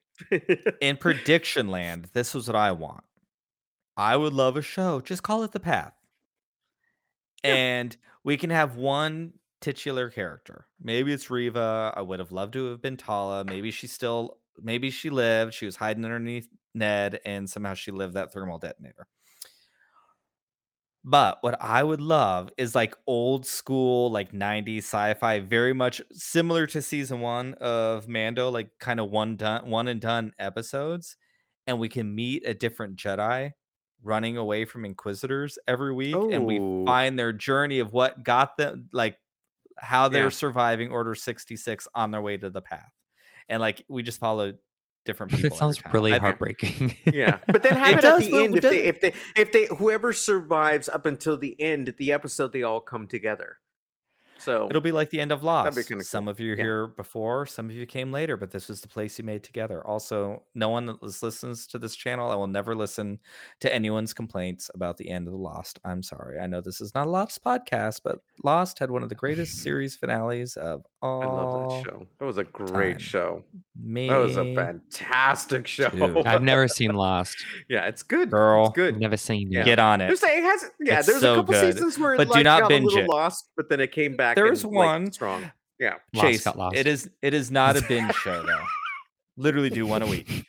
in 0.81 0.97
prediction 0.97 1.68
land, 1.69 2.10
this 2.14 2.34
is 2.34 2.47
what 2.47 2.56
I 2.56 2.72
want. 2.72 3.03
I 3.99 4.15
would 4.15 4.31
love 4.31 4.55
a 4.55 4.61
show. 4.61 5.01
Just 5.01 5.23
call 5.23 5.43
it 5.43 5.51
the 5.51 5.59
path. 5.59 5.91
Yeah. 7.43 7.53
And 7.53 7.97
we 8.23 8.38
can 8.38 8.49
have 8.49 8.77
one 8.77 9.34
titular 9.59 10.09
character. 10.09 10.67
Maybe 10.81 11.11
it's 11.11 11.30
Reva. 11.30 11.93
I 11.97 12.01
would 12.01 12.19
have 12.19 12.31
loved 12.31 12.53
to 12.53 12.67
have 12.67 12.81
been 12.81 12.95
Tala. 12.95 13.43
Maybe 13.43 13.71
she 13.71 13.88
still, 13.88 14.38
maybe 14.57 14.89
she 14.89 15.09
lived. 15.09 15.53
She 15.53 15.65
was 15.65 15.76
hiding 15.76 16.05
underneath 16.05 16.47
Ned, 16.73 17.19
and 17.26 17.49
somehow 17.49 17.73
she 17.73 17.91
lived 17.91 18.13
that 18.13 18.31
thermal 18.31 18.57
detonator. 18.57 19.05
But 21.03 21.39
what 21.41 21.61
I 21.61 21.84
would 21.84 21.99
love 21.99 22.51
is 22.57 22.76
like 22.76 22.95
old 23.05 23.45
school, 23.45 24.11
like 24.11 24.31
90s 24.31 24.80
sci-fi, 24.80 25.41
very 25.41 25.73
much 25.73 26.01
similar 26.13 26.67
to 26.67 26.81
season 26.81 27.19
one 27.19 27.53
of 27.55 28.07
Mando, 28.07 28.49
like 28.49 28.69
kind 28.80 29.01
of 29.01 29.09
one 29.09 29.35
done, 29.35 29.69
one 29.69 29.89
and 29.89 29.99
done 29.99 30.31
episodes, 30.39 31.17
and 31.67 31.80
we 31.80 31.89
can 31.89 32.15
meet 32.15 32.47
a 32.47 32.53
different 32.53 32.95
Jedi 32.95 33.51
running 34.03 34.38
away 34.38 34.65
from 34.65 34.85
Inquisitors 34.85 35.57
every 35.67 35.93
week, 35.93 36.15
and 36.15 36.45
we 36.45 36.59
Oh. 36.59 36.85
find 36.85 37.17
their 37.19 37.34
journey 37.34 37.80
of 37.80 37.91
what 37.93 38.23
got 38.23 38.57
them, 38.57 38.89
like 38.93 39.17
how 39.77 40.07
they're 40.09 40.23
Yeah. 40.26 40.30
surviving 40.30 40.91
Order 40.91 41.15
66 41.15 41.88
on 41.95 42.11
their 42.11 42.21
way 42.21 42.38
to 42.38 42.49
the 42.49 42.61
path, 42.61 42.91
and 43.47 43.59
like 43.61 43.84
we 43.89 44.03
just 44.03 44.19
follow 44.19 44.53
different 45.05 45.31
people. 45.34 45.47
Every 45.47 45.57
sounds 45.57 45.81
really 45.93 46.13
I- 46.13 46.19
heartbreaking. 46.19 46.95
Yeah, 47.05 47.39
but 47.47 47.63
then 47.63 47.76
have 47.76 47.93
It 47.93 47.97
it, 47.99 48.01
does, 48.01 48.26
at 48.26 48.31
the 48.31 48.38
end 48.43 48.55
if 48.57 48.61
they 48.63 48.84
if 48.84 49.01
they 49.01 49.13
if 49.35 49.51
they 49.51 49.67
whoever 49.77 50.13
survives 50.13 50.88
up 50.89 51.05
until 51.05 51.38
the 51.38 51.59
end, 51.61 51.88
at 51.89 51.97
the 51.97 52.11
episode 52.11 52.51
they 52.53 52.63
all 52.63 52.81
come 52.81 53.07
together. 53.07 53.57
So 54.40 54.68
It'll 54.70 54.82
be 54.82 54.91
like 54.91 55.10
the 55.10 55.20
end 55.22 55.32
of 55.32 55.44
Lost. 55.44 55.88
kinda 55.88 56.03
Some 56.03 56.26
cool. 56.26 56.32
of 56.32 56.40
you 56.40 56.53
are 56.53 56.56
Yeah. 56.56 56.64
here 56.64 56.88
before, 56.88 57.45
some 57.45 57.66
of 57.70 57.76
you 57.76 57.86
came 57.86 58.11
later, 58.11 58.38
but 58.38 58.52
this 58.52 58.68
was 58.70 58.82
the 58.82 58.88
place 58.88 59.20
you 59.20 59.26
made 59.26 59.44
together. 59.44 59.86
Also, 59.86 60.44
no 60.56 60.70
one 60.70 60.86
that 60.88 61.03
listens 61.03 61.68
to 61.68 61.78
this 61.78 61.95
channel, 61.95 62.32
I 62.32 62.36
will 62.36 62.48
never 62.48 62.74
listen 62.76 63.20
to 63.60 63.74
anyone's 63.74 64.14
complaints 64.14 64.72
about 64.74 64.98
the 64.98 65.10
end 65.10 65.28
of 65.28 65.34
the 65.34 65.40
Lost. 65.40 65.80
I'm 65.84 66.02
sorry. 66.02 66.40
I 66.40 66.48
know 66.48 66.61
this 66.61 66.80
is 66.82 66.95
not 66.95 67.07
a 67.07 67.10
Lost 67.10 67.44
podcast, 67.44 68.02
but 68.03 68.20
Lost 68.44 68.80
had 68.80 68.90
one 68.90 69.03
of 69.03 69.10
the 69.10 69.16
greatest 69.16 69.57
series 69.64 69.95
finales 69.95 70.56
of 70.57 70.84
all. 71.02 71.22
I 71.22 71.26
love 71.26 71.70
that 71.84 71.91
show. 71.91 72.07
That 72.20 72.26
was 72.26 72.38
a 72.38 72.44
great 72.45 72.94
time. 72.94 72.99
show. 72.99 73.44
Me, 73.82 74.10
That 74.10 74.18
was 74.18 74.36
a 74.38 74.53
fantastic 74.56 75.68
show. 75.68 75.90
Dude, 75.90 76.26
I've 76.26 76.41
never 76.44 76.68
seen 76.68 76.94
Lost. 76.94 77.36
yeah, 77.70 77.86
it's 77.88 78.03
good. 78.03 78.30
Girl. 78.30 78.68
it's 78.68 78.76
good. 78.76 78.99
Never 78.99 79.18
seen 79.18 79.52
Yeah. 79.52 79.61
it. 79.61 79.66
get 79.66 79.80
on 79.80 80.02
it. 80.02 80.07
There's 80.07 80.24
it 80.24 80.44
has 80.44 80.66
yeah. 80.80 80.98
It's 80.99 81.07
there's 81.07 81.22
so 81.22 81.34
a 81.34 81.36
couple 81.38 81.53
good, 81.53 81.74
seasons 81.76 81.98
where 81.98 82.14
it, 82.14 82.18
but 82.18 82.32
do 82.34 82.44
not 82.44 82.61
got 82.61 82.70
binge 82.70 82.84
a 82.84 82.88
little 82.88 83.03
it. 83.03 83.10
lost, 83.10 83.49
but 83.56 83.70
then 83.70 83.80
it 83.80 83.91
came 83.91 84.16
back. 84.16 84.28
There's 84.35 84.64
and, 84.64 84.73
like, 84.73 84.85
one- 84.85 85.11
strong. 85.11 85.51
Yeah, 85.80 85.95
Lost 86.14 86.27
Chase, 86.27 86.43
got 86.43 86.57
lost. 86.57 86.76
it 86.76 86.88
is 86.88 87.10
it 87.22 87.34
is 87.34 87.49
not 87.51 87.77
a 87.77 87.81
binge 87.81 88.14
show 88.15 88.43
though. 88.45 88.64
Literally 89.38 89.69
do 89.69 89.85
one 89.88 90.01
a 90.01 90.07
week. 90.07 90.43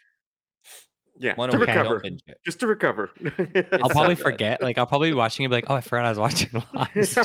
yeah. 1.21 1.35
One 1.35 1.51
a 1.51 1.53
to 1.53 1.59
week. 1.59 1.69
Recover, 1.69 2.03
just 2.45 2.59
to 2.59 2.67
recover. 2.67 3.11
I'll 3.81 3.91
probably 3.91 4.17
forget. 4.17 4.61
Like 4.61 4.77
I'll 4.77 4.87
probably 4.87 5.11
be 5.11 5.15
watching 5.15 5.45
it, 5.45 5.47
and 5.47 5.51
be 5.53 5.57
like, 5.59 5.67
"Oh, 5.71 5.75
I 5.77 5.81
forgot 5.83 6.07
I 6.07 6.09
was 6.09 6.19
watching 6.19 6.49
Lost." 6.75 7.19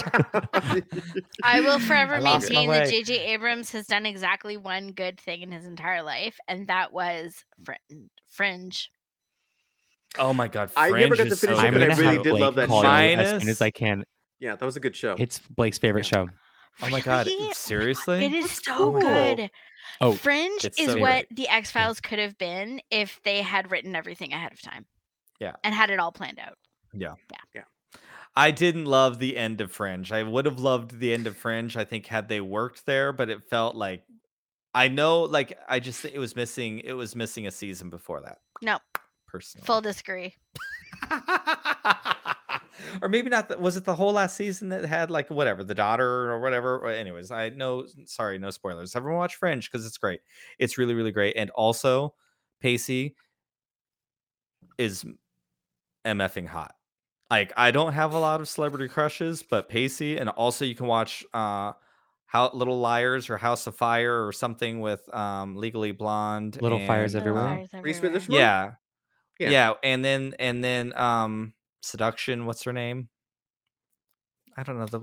I 1.43 1.61
will 1.61 1.79
forever 1.79 2.15
I 2.15 2.19
maintain 2.19 2.69
that. 2.69 2.89
J.J. 2.89 3.33
Abrams 3.33 3.71
has 3.71 3.87
done 3.87 4.05
exactly 4.05 4.55
one 4.57 4.89
good 4.91 5.19
thing 5.19 5.41
in 5.41 5.51
his 5.51 5.65
entire 5.65 6.03
life, 6.03 6.37
and 6.47 6.67
that 6.67 6.93
was 6.93 7.43
Frin- 7.63 8.09
Fringe. 8.29 8.89
Oh 10.19 10.33
my 10.33 10.47
god, 10.47 10.69
I 10.77 10.91
never 10.91 11.15
got 11.15 11.23
to 11.23 11.29
is 11.29 11.39
so 11.39 11.47
finish 11.47 11.63
it, 11.63 11.71
but 11.73 11.81
I 11.81 11.95
really 11.97 12.17
did 12.23 12.29
Blake 12.29 12.41
love 12.41 12.55
that 12.55 12.67
call 12.67 12.83
show. 12.83 12.87
you 12.99 13.15
as 13.17 13.41
soon 13.41 13.49
as 13.49 13.61
I 13.61 13.71
can. 13.71 14.03
yeah, 14.39 14.55
that 14.55 14.63
was 14.65 14.75
a 14.75 14.79
good 14.79 14.95
show. 14.95 15.15
It's 15.17 15.39
Blake's 15.39 15.77
favorite 15.79 16.05
show. 16.05 16.29
Oh 16.81 16.89
my 16.89 17.01
god, 17.01 17.27
Really? 17.27 17.53
seriously? 17.53 18.25
It 18.25 18.33
is 18.33 18.51
so 18.51 18.75
cool. 18.91 18.99
good. 19.01 19.49
Oh, 20.01 20.13
Fringe 20.13 20.65
It's 20.65 20.79
is 20.79 20.91
so 20.93 20.99
what 20.99 21.25
the 21.31 21.47
X 21.47 21.71
Files 21.71 22.01
could 22.01 22.19
have 22.19 22.37
been 22.37 22.81
if 22.91 23.19
they 23.23 23.41
had 23.41 23.71
written 23.71 23.95
everything 23.95 24.33
ahead 24.33 24.51
of 24.51 24.61
time. 24.61 24.85
Yeah. 25.39 25.53
And 25.63 25.73
had 25.73 25.89
it 25.89 25.99
all 25.99 26.11
planned 26.11 26.39
out. 26.39 26.57
Yeah, 26.93 27.13
yeah, 27.31 27.37
yeah. 27.53 27.99
I 28.35 28.51
didn't 28.51 28.85
love 28.85 29.19
the 29.19 29.37
end 29.37 29.61
of 29.61 29.71
Fringe. 29.71 30.11
I 30.11 30.23
would 30.23 30.45
have 30.45 30.59
loved 30.59 30.99
the 30.99 31.13
end 31.13 31.27
of 31.27 31.37
Fringe, 31.37 31.77
I 31.77 31.85
think, 31.85 32.07
had 32.07 32.27
they 32.27 32.41
worked 32.41 32.85
there, 32.85 33.13
but 33.13 33.29
it 33.29 33.49
felt 33.49 33.75
like 33.75 34.03
I 34.73 34.89
know, 34.89 35.21
like 35.23 35.57
I 35.69 35.79
just 35.79 36.03
it 36.03 36.17
was 36.19 36.35
missing 36.35 36.79
it 36.79 36.93
was 36.93 37.15
missing 37.15 37.47
a 37.47 37.51
season 37.51 37.89
before 37.89 38.19
that, 38.21 38.39
No, 38.61 38.79
personally. 39.27 39.65
full 39.65 39.79
disagree. 39.81 40.35
or 43.01 43.09
maybe 43.09 43.29
not 43.29 43.49
the, 43.49 43.57
was 43.57 43.77
it 43.77 43.85
the 43.85 43.95
whole 43.95 44.13
last 44.13 44.35
season 44.35 44.69
that 44.69 44.85
had 44.85 45.11
like 45.11 45.29
whatever, 45.29 45.63
the 45.63 45.75
daughter 45.75 46.31
or 46.31 46.39
whatever. 46.39 46.87
Anyways, 46.87 47.31
I 47.31 47.49
know 47.49 47.85
sorry, 48.05 48.37
no 48.37 48.49
spoilers. 48.49 48.95
Everyone 48.95 49.19
watch 49.19 49.35
Fringe 49.35 49.69
because 49.69 49.85
it's 49.85 49.97
great. 49.97 50.21
It's 50.59 50.77
really, 50.77 50.93
really 50.93 51.11
great. 51.11 51.35
And 51.35 51.49
also 51.51 52.13
Pacey 52.59 53.15
is 54.77 55.05
MFing 56.05 56.47
hot. 56.47 56.75
Like 57.31 57.53
I 57.57 57.71
don't 57.71 57.93
have 57.93 58.13
a 58.13 58.19
lot 58.19 58.41
of 58.41 58.47
celebrity 58.47 58.87
crushes, 58.87 59.43
but 59.43 59.67
Pacey, 59.67 60.17
and 60.17 60.29
also 60.29 60.63
you 60.65 60.75
can 60.75 60.85
watch 60.87 61.25
uh 61.33 61.73
how 62.27 62.49
Little 62.53 62.79
Liars 62.79 63.29
or 63.29 63.37
House 63.37 63.65
of 63.67 63.75
Fire 63.75 64.25
or 64.27 64.31
something 64.31 64.79
with 64.79 65.01
um 65.13 65.55
Legally 65.55 65.91
Blonde. 65.91 66.61
Little 66.61 66.85
Fires 66.85 67.15
Everywhere? 67.15 67.43
uh, 67.43 67.55
Fires 67.55 67.69
Reese 67.81 67.97
everywhere. 67.97 68.11
Witherspoon? 68.11 68.35
yeah. 68.35 68.71
Yeah. 69.39 69.49
yeah. 69.49 69.73
And 69.83 70.05
then 70.05 70.35
and 70.39 70.63
then 70.63 70.93
um 70.95 71.53
seduction, 71.85 72.45
what's 72.45 72.63
her 72.63 72.73
name? 72.73 73.09
I 74.57 74.63
don't 74.63 74.79
know, 74.79 74.85
the 74.85 75.01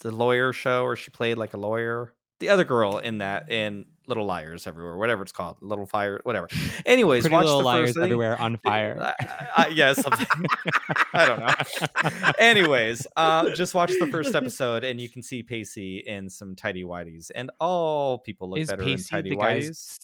the 0.00 0.10
lawyer 0.10 0.52
show 0.52 0.84
where 0.84 0.96
she 0.96 1.10
played 1.10 1.38
like 1.38 1.54
a 1.54 1.56
lawyer. 1.56 2.12
The 2.38 2.50
other 2.50 2.64
girl 2.64 2.98
in 2.98 3.18
that 3.18 3.50
in 3.50 3.86
Little 4.06 4.26
Liars 4.26 4.66
Everywhere, 4.66 4.98
whatever 4.98 5.22
it's 5.22 5.32
called. 5.32 5.56
Little 5.62 5.86
Fire, 5.86 6.20
whatever. 6.24 6.48
Anyways, 6.84 7.22
Pretty 7.22 7.34
watch 7.34 7.46
Little 7.46 7.60
the 7.60 7.64
Liars 7.64 7.96
everywhere 7.96 8.38
on 8.38 8.58
fire. 8.58 9.14
I, 9.18 9.46
I, 9.56 9.68
yeah, 9.68 9.94
something. 9.94 10.26
I 11.14 11.26
don't 11.26 11.40
know. 11.40 12.30
Anyways, 12.38 13.06
uh, 13.16 13.50
just 13.50 13.74
watch 13.74 13.92
the 13.98 14.06
first 14.08 14.34
episode 14.34 14.84
and 14.84 15.00
you 15.00 15.08
can 15.08 15.22
see 15.22 15.42
Pacey 15.42 16.04
in 16.06 16.28
some 16.28 16.54
tidy 16.54 16.84
whities, 16.84 17.30
and 17.34 17.50
all 17.58 18.18
people 18.18 18.50
look 18.50 18.58
Is 18.58 18.68
better 18.68 18.84
Pacey 18.84 19.16
in 19.16 19.22
tidy 19.24 19.36
whities. 19.36 19.98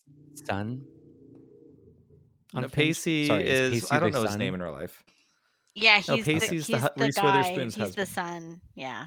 son? 0.47 0.83
No. 2.55 2.69
Pacey 2.69 3.27
Sorry, 3.27 3.49
is, 3.49 3.73
Pacey 3.73 3.87
I 3.91 4.01
don't 4.01 4.13
know 4.13 4.23
his 4.23 4.37
name 4.37 4.55
in 4.55 4.63
real 4.63 4.73
life. 4.73 5.03
Yeah, 5.75 6.03
No, 6.07 6.17
he's 6.17 6.25
Pacey's 6.27 6.67
the, 6.67 6.73
the 6.75 6.79
he's 6.79 6.83
hu- 6.83 6.89
the, 6.97 7.05
Reese 7.07 7.15
guy. 7.17 7.25
Witherspoon's 7.25 7.75
he's 7.77 7.95
the 7.95 8.05
son. 8.05 8.61
Yeah. 8.75 9.07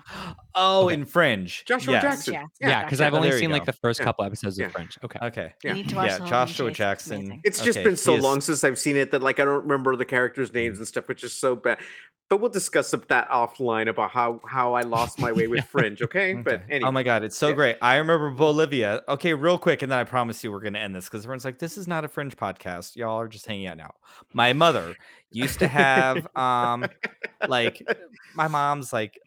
Oh, 0.55 0.85
Okay. 0.85 0.95
in 0.95 1.05
Fringe. 1.05 1.63
Joshua 1.65 1.93
Yes. 1.93 2.01
Jackson. 2.03 2.33
Yeah. 2.33 2.45
Yeah, 2.59 2.83
because 2.85 3.01
I've 3.01 3.13
Oh, 3.13 3.17
only 3.17 3.29
there 3.29 3.37
you 3.37 3.43
seen 3.43 3.51
like 3.51 3.65
the 3.65 3.73
first 3.73 3.99
Yeah. 3.99 4.05
couple 4.05 4.25
episodes 4.25 4.57
Yeah. 4.57 4.65
of 4.65 4.71
Fringe. 4.71 4.97
Okay. 5.03 5.19
Okay. 5.21 5.53
Yeah. 5.63 5.69
You 5.71 5.75
need 5.75 5.89
to 5.89 5.95
watch 5.95 6.07
Yeah, 6.07 6.13
the 6.17 6.23
whole 6.23 6.27
thing, 6.27 6.47
Joshua 6.47 6.69
Chase. 6.69 6.71
It's 6.71 6.77
Jackson. 6.77 7.41
It's 7.43 7.61
just 7.61 7.77
Okay, 7.77 7.83
been 7.85 7.97
so 7.97 8.15
is- 8.15 8.23
long 8.23 8.41
since 8.41 8.63
I've 8.63 8.79
seen 8.79 8.95
it 8.97 9.11
that 9.11 9.21
like 9.21 9.39
I 9.39 9.45
don't 9.45 9.61
remember 9.63 9.95
the 9.95 10.05
characters' 10.05 10.51
names 10.53 10.79
and 10.79 10.87
stuff, 10.87 11.07
which 11.07 11.23
is 11.23 11.33
so 11.33 11.55
bad. 11.55 11.77
But 12.27 12.41
we'll 12.41 12.49
discuss 12.49 12.91
that 12.91 13.30
offline 13.30 13.88
about 13.88 14.10
how 14.11 14.41
how 14.47 14.73
I 14.73 14.81
lost 14.81 15.19
my 15.19 15.31
way 15.31 15.47
with 15.47 15.64
Fringe. 15.69 16.02
Okay, 16.02 16.34
but 16.34 16.61
anyway, 16.69 16.88
Oh 16.88 16.91
my 16.91 17.03
god, 17.03 17.23
it's 17.23 17.38
so 17.38 17.49
Yeah. 17.49 17.56
great. 17.56 17.77
I 17.81 17.97
remember 17.97 18.31
Bolivia. 18.31 19.03
Okay, 19.07 19.34
real 19.34 19.57
quick, 19.60 19.84
and 19.84 19.91
then 19.91 19.99
I 19.99 20.03
promise 20.06 20.43
you 20.43 20.52
we're 20.52 20.60
gonna 20.61 20.80
end 20.80 20.95
this 20.95 21.06
because 21.06 21.23
everyone's 21.23 21.45
like, 21.45 21.60
"This 21.60 21.77
is 21.77 21.88
not 21.88 22.03
a 22.03 22.07
fringe 22.07 22.35
podcast. 22.35 22.95
Y'all 22.95 23.19
are 23.19 23.27
just 23.27 23.45
hanging 23.45 23.68
out 23.68 23.77
now." 23.77 23.91
My 24.34 24.53
mother 24.53 24.95
used 25.30 25.60
to 25.60 25.68
have 25.68 26.27
um 26.35 26.89
like 27.47 27.85
my 28.34 28.47
mom's 28.47 28.91
like 28.91 29.19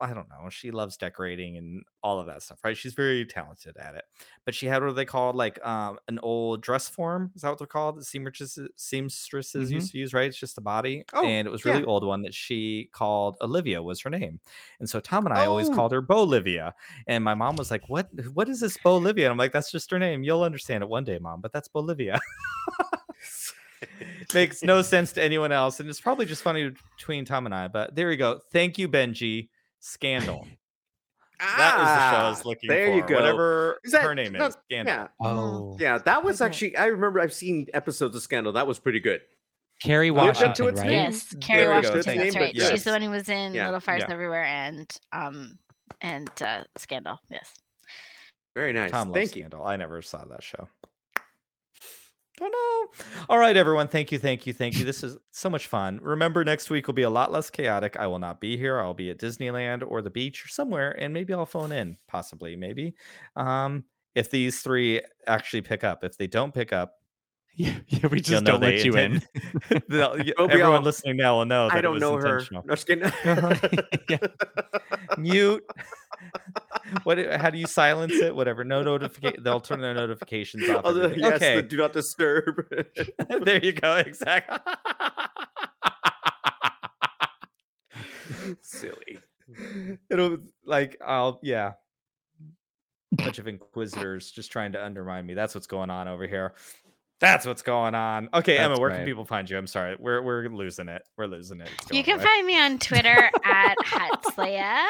I 0.00 0.12
don't 0.12 0.28
know, 0.28 0.48
she 0.50 0.70
loves 0.70 0.96
decorating 0.96 1.56
and 1.56 1.82
all 2.02 2.20
of 2.20 2.26
that 2.26 2.42
stuff, 2.42 2.58
right? 2.64 2.76
She's 2.76 2.92
very 2.92 3.24
talented 3.24 3.76
at 3.78 3.94
it. 3.94 4.04
But 4.44 4.54
she 4.54 4.66
had 4.66 4.84
what 4.84 4.94
they 4.94 5.04
called 5.06 5.36
like 5.36 5.58
um 5.66 5.98
an 6.08 6.18
old 6.22 6.60
dress 6.62 6.88
form. 6.88 7.30
Is 7.34 7.42
that 7.42 7.48
what 7.48 7.58
they're 7.58 7.66
called? 7.66 7.98
The 7.98 8.04
seamstresses 8.04 8.68
seamstresses 8.76 9.70
Mhm. 9.70 9.74
used 9.74 9.92
to 9.92 9.98
use, 9.98 10.12
right? 10.12 10.28
It's 10.28 10.36
just 10.38 10.58
a 10.58 10.60
body. 10.60 11.04
Oh, 11.14 11.24
and 11.24 11.48
it 11.48 11.50
was 11.50 11.64
really 11.64 11.80
yeah. 11.80 11.86
old 11.86 12.04
one 12.04 12.22
that 12.22 12.34
she 12.34 12.90
called 12.92 13.36
Olivia 13.40 13.82
was 13.82 14.00
her 14.02 14.10
name. 14.10 14.38
And 14.80 14.88
so 14.88 15.00
Tom 15.00 15.24
and 15.26 15.34
I 15.34 15.46
always 15.46 15.70
Oh. 15.70 15.74
called 15.74 15.92
her 15.92 16.02
Bolivia. 16.02 16.74
And 17.06 17.24
my 17.24 17.34
mom 17.34 17.56
was 17.56 17.70
like, 17.70 17.88
What 17.88 18.08
what 18.34 18.48
is 18.50 18.60
this 18.60 18.76
Bolivia? 18.76 19.24
And 19.26 19.32
I'm 19.32 19.38
like, 19.38 19.52
That's 19.52 19.70
just 19.72 19.90
her 19.90 19.98
name. 19.98 20.22
You'll 20.22 20.42
understand 20.42 20.82
it 20.82 20.88
one 20.90 21.04
day, 21.04 21.18
mom, 21.18 21.40
but 21.40 21.52
that's 21.52 21.68
Bolivia. 21.68 22.20
Makes 24.34 24.62
no 24.62 24.82
sense 24.82 25.12
to 25.12 25.22
anyone 25.22 25.52
else. 25.52 25.80
And 25.80 25.88
it's 25.88 26.00
probably 26.00 26.26
just 26.26 26.42
funny 26.42 26.72
between 26.96 27.24
Tom 27.24 27.46
and 27.46 27.54
I. 27.54 27.68
But 27.68 27.94
there 27.94 28.10
you 28.10 28.16
go. 28.16 28.40
Thank 28.52 28.78
you, 28.78 28.88
Benji. 28.88 29.48
Scandal. 29.80 30.46
that 31.38 31.78
was 31.78 31.86
the 31.88 32.10
show 32.10 32.16
I 32.24 32.28
was 32.30 32.40
Ah, 32.40 32.48
looking 32.48 32.68
there 32.68 32.86
for. 32.88 32.94
you 32.96 33.02
go. 33.06 33.14
Whatever 33.16 33.80
Is 33.84 33.92
that- 33.92 34.02
her 34.02 34.14
name 34.14 34.32
that- 34.32 34.48
is. 34.50 34.56
Scandal. 34.70 34.94
Yeah, 34.94 35.08
Oh, 35.20 35.76
yeah, 35.78 35.98
that 35.98 36.24
was 36.24 36.40
actually. 36.40 36.76
I 36.76 36.86
remember 36.86 37.20
I've 37.20 37.32
seen 37.34 37.66
episodes 37.74 38.16
of 38.16 38.22
Scandal. 38.22 38.52
That 38.54 38.66
was 38.66 38.78
pretty 38.78 39.00
good. 39.00 39.20
Kerry 39.82 40.10
Lived 40.10 40.42
up 40.42 40.54
to 40.54 40.64
Washington, 40.64 40.68
its 40.68 40.80
right? 40.80 40.86
name. 40.88 41.12
Yes, 41.12 41.34
Kerry 41.42 41.60
we 41.60 41.66
go, 41.66 41.72
Washington. 41.74 42.16
That's 42.18 42.34
name, 42.34 42.42
right. 42.42 42.54
yes. 42.54 42.70
She's 42.70 42.84
the 42.84 42.92
one 42.92 43.02
who 43.02 43.10
was 43.10 43.28
in 43.28 43.52
Yeah, 43.52 43.66
Little 43.66 43.80
Fires 43.80 44.04
yeah. 44.08 44.12
Everywhere 44.14 44.44
and 44.44 44.90
um 45.12 45.58
and 46.00 46.30
uh, 46.42 46.64
Scandal. 46.78 47.18
Yes. 47.30 47.52
Very 48.54 48.72
nice. 48.72 48.90
Tom 48.90 49.08
loves 49.10 49.18
Thank 49.18 49.36
you. 49.36 49.42
Scandal. 49.42 49.66
I 49.66 49.76
never 49.76 50.00
saw 50.00 50.24
that 50.24 50.42
show. 50.42 50.68
Oh 52.40 52.46
no. 52.46 53.24
All 53.30 53.38
right, 53.38 53.56
everyone. 53.56 53.88
Thank 53.88 54.12
you, 54.12 54.18
thank 54.18 54.46
you, 54.46 54.52
thank 54.52 54.76
you. 54.78 54.84
This 54.84 55.02
is 55.02 55.16
so 55.30 55.48
much 55.48 55.68
fun. 55.68 55.98
Remember, 56.02 56.44
next 56.44 56.68
week 56.68 56.86
will 56.86 56.94
be 56.94 57.02
a 57.02 57.10
lot 57.10 57.32
less 57.32 57.48
chaotic. 57.48 57.96
I 57.98 58.06
will 58.06 58.18
not 58.18 58.40
be 58.40 58.56
here. 58.58 58.78
I'll 58.78 58.92
be 58.94 59.08
at 59.10 59.18
Disneyland 59.18 59.82
or 59.86 60.02
the 60.02 60.10
beach 60.10 60.44
or 60.44 60.48
somewhere, 60.48 60.90
and 61.00 61.14
maybe 61.14 61.32
I'll 61.32 61.46
phone 61.46 61.72
in, 61.72 61.96
possibly, 62.08 62.54
maybe. 62.54 62.94
Um, 63.36 63.84
if 64.14 64.30
these 64.30 64.60
three 64.60 65.00
actually 65.26 65.62
pick 65.62 65.82
up. 65.82 66.04
If 66.04 66.18
they 66.18 66.26
don't 66.26 66.52
pick 66.52 66.72
up, 66.74 66.92
Yeah, 67.58 67.72
yeah, 67.88 68.06
we 68.08 68.20
just 68.20 68.44
don't 68.44 68.60
let 68.60 68.84
you 68.84 68.96
in. 68.98 69.14
intend- 69.14 69.82
they'll- 69.88 70.16
y- 70.18 70.32
We'll 70.36 70.50
everyone 70.50 70.72
all- 70.74 70.82
listening 70.82 71.16
now 71.16 71.38
will 71.38 71.46
know. 71.46 71.68
That 71.70 71.78
I 71.78 71.80
don't 71.80 71.98
know 71.98 72.18
her. 72.18 72.42
No, 72.52 72.62
just 72.68 72.86
kidding. 72.86 73.10
Yeah. 74.10 74.18
Mute. 75.16 75.64
what? 77.04 77.18
How 77.18 77.50
do 77.50 77.58
you 77.58 77.66
silence 77.66 78.14
it? 78.14 78.34
Whatever. 78.34 78.64
No 78.64 78.82
notification. 78.82 79.42
They'll 79.42 79.60
turn 79.60 79.80
their 79.80 79.94
notifications 79.94 80.68
off. 80.68 80.84
The- 80.84 80.90
everything. 80.90 81.18
yes, 81.20 81.40
the 81.40 81.52
okay. 81.58 81.62
do 81.62 81.76
not 81.76 81.92
disturb. 81.92 82.66
there 83.44 83.64
you 83.64 83.72
go. 83.72 83.96
Exactly. 83.96 84.58
Silly. 88.62 89.18
It'll 90.10 90.38
like 90.64 90.96
I'll 91.04 91.40
yeah. 91.42 91.72
Bunch 93.12 93.38
of 93.38 93.46
inquisitors 93.46 94.30
just 94.30 94.52
trying 94.52 94.72
to 94.72 94.84
undermine 94.84 95.24
me. 95.24 95.34
That's 95.34 95.54
what's 95.54 95.68
going 95.68 95.90
on 95.90 96.08
over 96.08 96.26
here. 96.26 96.54
That's 97.18 97.46
what's 97.46 97.62
going 97.62 97.94
on. 97.94 98.28
Okay, 98.34 98.58
Emma, 98.58 98.70
That's 98.70 98.80
where 98.80 98.90
can 98.90 99.06
people 99.06 99.24
find 99.24 99.48
you? 99.48 99.56
I'm 99.56 99.66
sorry. 99.66 99.96
We're 99.98 100.22
we're 100.22 100.48
losing 100.48 100.88
it. 100.88 101.02
We're 101.16 101.26
losing 101.26 101.60
it. 101.60 101.70
You 101.90 102.04
can 102.04 102.16
away. 102.16 102.24
find 102.24 102.46
me 102.46 102.60
on 102.60 102.78
Twitter 102.78 103.30
at 103.44 103.76
Huttsleia. 103.84 104.84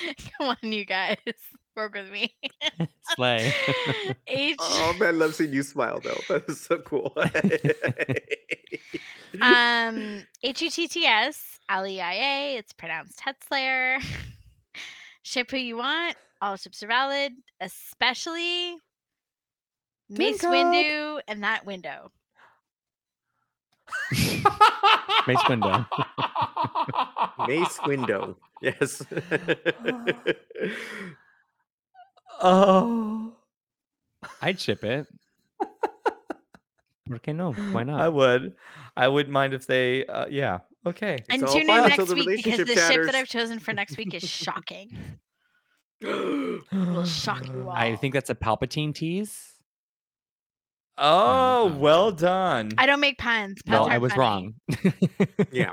Come 0.38 0.56
on, 0.62 0.72
you 0.72 0.84
guys. 0.84 1.16
Work 1.76 1.94
with 1.94 2.10
me. 2.10 2.34
Slay. 3.14 3.52
H 4.26 4.56
Oh 4.60 4.94
man, 5.00 5.18
love 5.18 5.34
seeing 5.34 5.54
you 5.54 5.62
smile 5.62 6.00
though. 6.00 6.18
That 6.28 6.44
is 6.46 6.60
so 6.60 6.78
cool. 6.78 7.14
um 9.40 10.26
H 10.42 10.60
U 10.60 10.70
T 10.70 10.86
T 10.86 11.06
S 11.06 11.58
L 11.70 11.86
E 11.86 11.98
I 11.98 12.12
A. 12.12 12.56
It's 12.58 12.74
pronounced 12.74 13.20
Hetzlayer. 13.20 14.04
Ship 15.22 15.50
who 15.50 15.56
you 15.56 15.78
want. 15.78 16.16
All 16.42 16.56
ships 16.56 16.82
are 16.82 16.88
valid, 16.88 17.32
especially 17.60 18.76
Mace 20.10 20.42
Dinko. 20.42 20.50
Windu 20.50 21.20
and 21.26 21.42
that 21.42 21.64
window. 21.64 22.10
Mace 25.26 25.48
Window. 25.48 25.86
Mace 27.46 27.78
window. 27.86 28.36
Yes. 28.62 29.02
Oh, 32.40 33.34
I'd 34.40 34.58
ship 34.58 34.82
it. 34.84 35.06
Okay, 37.12 37.32
no, 37.32 37.52
why 37.52 37.82
not? 37.84 38.00
I 38.00 38.08
would. 38.08 38.54
I 38.96 39.08
wouldn't 39.08 39.32
mind 39.32 39.54
if 39.54 39.66
they. 39.66 40.06
Uh, 40.06 40.26
yeah. 40.26 40.58
Okay. 40.86 41.18
And 41.28 41.46
tune 41.46 41.62
in 41.62 41.70
until 41.70 41.88
next 41.88 42.08
the 42.08 42.14
week 42.14 42.28
because 42.28 42.58
relationship 42.58 42.66
the 42.66 42.92
ship 42.92 43.04
that 43.06 43.14
I've 43.14 43.28
chosen 43.28 43.58
for 43.60 43.72
next 43.72 43.96
week 43.96 44.14
is 44.14 44.28
shocking. 44.28 45.18
Will 46.02 47.04
shock 47.04 47.46
you 47.46 47.68
all. 47.68 47.70
I 47.76 47.94
think 47.96 48.14
that's 48.14 48.30
a 48.30 48.34
Palpatine 48.34 48.94
tease. 48.94 49.52
Oh, 50.98 51.66
Um, 51.66 51.78
well 51.80 52.10
done. 52.12 52.72
I 52.76 52.86
don't 52.86 53.00
make 53.00 53.18
puns. 53.18 53.62
puns 53.62 53.70
No, 53.70 53.84
I 53.84 53.98
was 53.98 54.12
funny. 54.12 54.54
wrong. 54.72 54.94
yeah. 55.52 55.72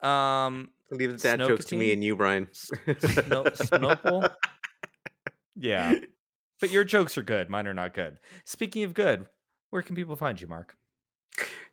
Um, 0.00 0.70
Leave 0.92 1.12
the 1.12 1.18
dad 1.18 1.38
jokes 1.40 1.64
to 1.66 1.76
me 1.76 1.92
and 1.92 2.04
you, 2.04 2.14
Brian. 2.14 2.48
Sno- 2.52 3.44
Snopel? 3.44 4.30
yeah, 5.56 5.94
but 6.60 6.70
your 6.70 6.84
jokes 6.84 7.16
are 7.16 7.22
good. 7.22 7.48
Mine 7.48 7.66
are 7.66 7.74
not 7.74 7.94
good. 7.94 8.18
Speaking 8.44 8.84
of 8.84 8.92
good, 8.92 9.26
where 9.70 9.82
can 9.82 9.96
people 9.96 10.16
find 10.16 10.38
you, 10.40 10.46
Mark? 10.46 10.76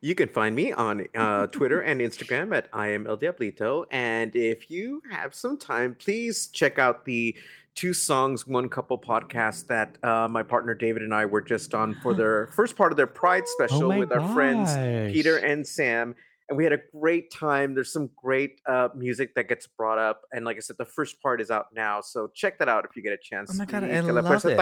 You 0.02 0.16
can 0.16 0.30
find 0.30 0.56
me 0.56 0.72
on 0.72 1.06
uh, 1.16 1.48
Twitter 1.48 1.82
and 1.82 2.00
Instagram 2.02 2.56
at 2.56 2.70
I 2.72 2.88
am 2.88 3.06
El 3.06 3.18
Diablito. 3.18 3.86
And 3.92 4.34
if 4.36 4.72
you 4.72 5.02
have 5.12 5.36
some 5.36 5.58
time, 5.58 5.96
please 6.00 6.48
check 6.48 6.80
out 6.80 7.04
the 7.04 7.36
Two 7.76 7.94
Songs, 7.94 8.48
One 8.48 8.70
Couple 8.70 8.98
podcast 8.98 9.68
that 9.68 9.98
uh, 10.04 10.28
my 10.30 10.44
partner 10.44 10.74
David 10.74 11.02
and 11.02 11.14
I 11.14 11.26
were 11.26 11.42
just 11.42 11.74
on 11.74 11.96
for 12.02 12.14
their 12.16 12.48
first 12.48 12.78
part 12.78 12.94
of 12.94 12.98
their 12.98 13.08
Pride 13.08 13.48
special 13.48 13.84
oh 13.84 13.90
my 13.90 14.00
with 14.00 14.12
our 14.14 14.34
friends 14.34 14.74
Peter 15.14 15.38
and 15.38 15.68
Sam. 15.68 16.16
And 16.50 16.58
we 16.58 16.64
had 16.64 16.74
a 16.74 16.80
great 16.92 17.32
time. 17.32 17.76
There's 17.76 17.94
some 17.94 18.10
great 18.16 18.60
uh, 18.68 18.90
music 18.96 19.36
that 19.36 19.48
gets 19.48 19.68
brought 19.68 20.00
up. 20.00 20.22
And 20.34 20.44
like 20.46 20.58
I 20.58 20.62
said, 20.62 20.78
the 20.80 20.86
first 20.86 21.22
part 21.22 21.42
is 21.42 21.52
out 21.52 21.68
now. 21.76 22.02
So 22.02 22.28
check 22.34 22.58
that 22.58 22.68
out 22.68 22.86
if 22.90 22.96
you 22.96 23.04
get 23.04 23.14
a 23.14 23.18
chance. 23.22 23.52
Oh 23.54 23.58
my 23.58 23.66
God, 23.66 23.84
I 23.84 23.88
love 24.24 24.26
it. 24.54 24.58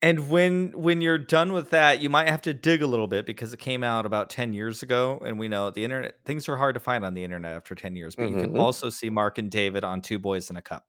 And 0.00 0.30
when 0.30 0.72
when 0.74 1.00
you're 1.02 1.18
done 1.18 1.52
with 1.52 1.70
that, 1.70 2.00
you 2.00 2.08
might 2.08 2.28
have 2.28 2.40
to 2.42 2.54
dig 2.54 2.80
a 2.82 2.86
little 2.86 3.06
bit 3.06 3.26
because 3.26 3.52
it 3.52 3.58
came 3.58 3.84
out 3.84 4.06
about 4.06 4.30
10 4.30 4.54
years 4.54 4.82
ago 4.82 5.20
and 5.24 5.38
we 5.38 5.46
know 5.48 5.70
the 5.70 5.84
internet 5.84 6.16
things 6.24 6.48
are 6.48 6.56
hard 6.56 6.74
to 6.74 6.80
find 6.80 7.04
on 7.04 7.12
the 7.12 7.22
internet 7.22 7.54
after 7.54 7.74
10 7.74 7.96
years, 7.96 8.16
but 8.16 8.30
you 8.30 8.36
can 8.36 8.52
Mhm. 8.54 8.60
also 8.60 8.88
see 8.88 9.10
Mark 9.10 9.36
and 9.36 9.50
David 9.50 9.84
on 9.84 10.00
Two 10.00 10.18
Boys 10.18 10.48
in 10.48 10.56
a 10.56 10.62
Cup. 10.62 10.86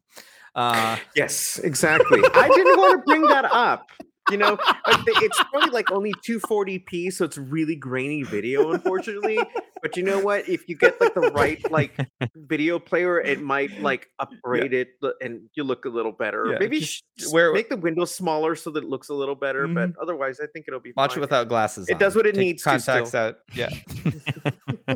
Uh 0.55 0.97
Yes, 1.13 1.59
exactly. 1.59 2.21
I 2.33 2.47
didn't 2.47 2.77
want 2.77 3.01
to 3.01 3.05
bring 3.05 3.23
that 3.23 3.45
up. 3.45 3.89
You 4.29 4.37
know, 4.37 4.57
like, 4.87 5.05
the- 5.05 5.19
it's 5.21 5.41
probably 5.51 5.69
like 5.69 5.91
only 5.91 6.13
240p, 6.25 7.11
so 7.11 7.25
it's 7.25 7.37
really 7.37 7.75
grainy 7.75 8.23
video, 8.23 8.71
unfortunately. 8.71 9.39
But 9.81 9.95
you 9.95 10.03
know 10.03 10.19
what? 10.19 10.47
If 10.49 10.67
you 10.67 10.75
get 10.75 10.99
like 10.99 11.13
the 11.13 11.31
right 11.31 11.59
like 11.71 11.95
video 12.35 12.79
player, 12.79 13.19
it 13.21 13.41
might 13.41 13.79
like 13.81 14.09
upgrade 14.19 14.73
it 14.73 14.89
and 15.21 15.41
you 15.53 15.63
look 15.63 15.85
a 15.85 15.89
little 15.89 16.11
better. 16.11 16.47
Yeah, 16.51 16.57
Maybe 16.59 16.79
just 16.79 16.91
sh- 16.91 17.01
just 17.17 17.33
wear- 17.33 17.53
make 17.53 17.69
the 17.69 17.77
window 17.77 18.05
smaller 18.05 18.55
so 18.55 18.71
that 18.71 18.83
it 18.83 18.89
looks 18.89 19.09
a 19.09 19.13
little 19.13 19.35
better. 19.35 19.67
But 19.67 19.91
mm-hmm. 19.91 20.01
otherwise, 20.01 20.39
I 20.39 20.47
think 20.47 20.65
it'll 20.67 20.79
be 20.79 20.93
watch 20.95 21.15
it 21.15 21.19
without 21.19 21.47
glasses. 21.47 21.89
It 21.89 21.99
does 21.99 22.15
what 22.15 22.25
it 22.25 22.33
Take 22.33 22.41
needs 22.41 22.63
contacts 22.63 23.09
still. 23.09 23.21
out. 23.21 23.37
Yeah. 23.53 23.69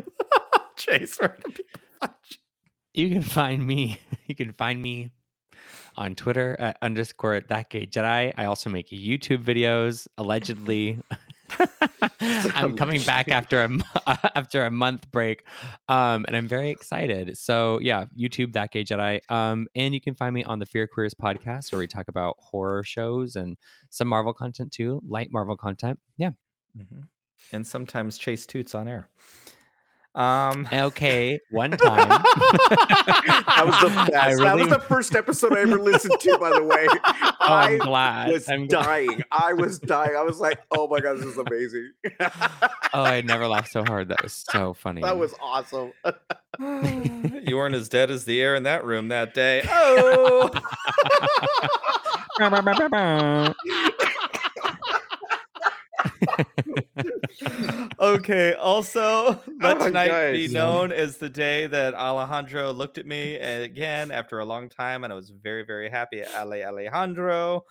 Chase, 0.76 1.18
where 1.18 1.28
can 1.30 1.52
people 1.52 1.80
find 2.00 2.14
you? 2.28 3.04
You 3.04 3.10
can 3.10 3.22
find 3.22 3.66
me. 3.66 4.00
You 4.26 4.34
can 4.34 4.52
find 4.52 4.82
me 4.82 5.10
on 5.96 6.14
Twitter 6.14 6.56
at 6.58 6.76
underscore 6.82 7.40
that 7.40 7.70
gay 7.70 7.86
Jedi. 7.86 8.32
I 8.36 8.44
also 8.44 8.70
make 8.70 8.90
YouTube 8.90 9.44
videos. 9.44 10.06
Allegedly, 10.18 10.98
I'm 12.20 12.76
coming 12.76 13.02
back 13.02 13.28
after 13.28 13.62
a 13.62 13.68
after 14.36 14.64
a 14.64 14.70
month 14.70 15.10
break, 15.10 15.44
um, 15.88 16.24
and 16.26 16.36
I'm 16.36 16.48
very 16.48 16.70
excited. 16.70 17.36
So 17.36 17.78
yeah, 17.80 18.06
YouTube 18.18 18.52
that 18.54 18.70
gay 18.70 18.84
Jedi. 18.84 19.20
Um, 19.30 19.66
and 19.74 19.94
you 19.94 20.00
can 20.00 20.14
find 20.14 20.34
me 20.34 20.44
on 20.44 20.58
the 20.58 20.66
Fear 20.66 20.86
Queers 20.86 21.14
podcast 21.14 21.72
where 21.72 21.78
we 21.78 21.86
talk 21.86 22.08
about 22.08 22.36
horror 22.38 22.82
shows 22.84 23.36
and 23.36 23.56
some 23.90 24.08
Marvel 24.08 24.32
content 24.32 24.72
too, 24.72 25.00
light 25.06 25.28
Marvel 25.32 25.56
content. 25.56 25.98
Yeah. 26.16 26.30
Mhm. 26.76 27.08
And 27.52 27.66
sometimes 27.66 28.18
Chase 28.18 28.46
toots 28.46 28.74
on 28.74 28.88
air. 28.88 29.08
Um, 30.14 30.68
Okay. 30.72 31.40
One 31.50 31.70
time. 31.70 32.08
that 32.08 33.62
was 33.64 33.80
the 33.80 33.88
best. 34.10 34.14
I 34.14 34.34
That 34.36 34.56
was 34.56 34.68
the 34.68 34.78
first 34.78 35.14
episode 35.14 35.54
I 35.56 35.60
ever 35.60 35.78
listened 35.78 36.20
to, 36.20 36.38
by 36.38 36.50
the 36.50 36.62
way. 36.62 36.86
Oh, 37.44 37.54
I'm 37.54 37.78
glad. 37.78 38.30
was 38.30 38.48
I'm 38.48 38.68
glad. 38.68 38.84
dying. 38.84 39.24
I 39.32 39.52
was 39.52 39.80
dying. 39.80 40.14
I 40.16 40.22
was 40.22 40.38
like, 40.38 40.60
oh 40.70 40.86
my 40.86 41.00
god, 41.00 41.18
this 41.18 41.26
is 41.26 41.38
amazing. 41.38 41.90
Oh, 42.94 43.02
I 43.02 43.20
never 43.22 43.48
laughed 43.48 43.72
so 43.72 43.82
hard. 43.84 44.06
That 44.10 44.22
was 44.22 44.32
so 44.32 44.74
funny. 44.74 45.02
that 45.02 45.18
was 45.18 45.34
awesome. 45.40 45.92
you 46.60 47.56
weren't 47.56 47.74
as 47.74 47.88
dead 47.88 48.12
as 48.12 48.26
the 48.26 48.40
air 48.40 48.54
in 48.54 48.62
that 48.62 48.84
room 48.84 49.08
that 49.08 49.34
day. 49.34 49.66
Oh, 49.68 50.50
okay. 58.00 58.54
Also, 58.54 59.40
let 59.60 59.76
Oh, 59.80 59.86
tonight 59.86 60.32
be 60.32 60.48
known 60.48 60.92
as 60.92 61.16
the 61.18 61.28
day 61.28 61.66
that 61.66 61.94
Alejandro 61.94 62.72
looked 62.72 62.98
at 62.98 63.06
me 63.06 63.36
again 63.36 64.10
after 64.10 64.40
a 64.40 64.44
long 64.44 64.68
time, 64.68 65.04
and 65.04 65.12
I 65.12 65.16
was 65.16 65.30
very, 65.30 65.64
very 65.64 65.90
happy. 65.90 66.20
Ale 66.20 66.64
Alejandro, 66.64 67.64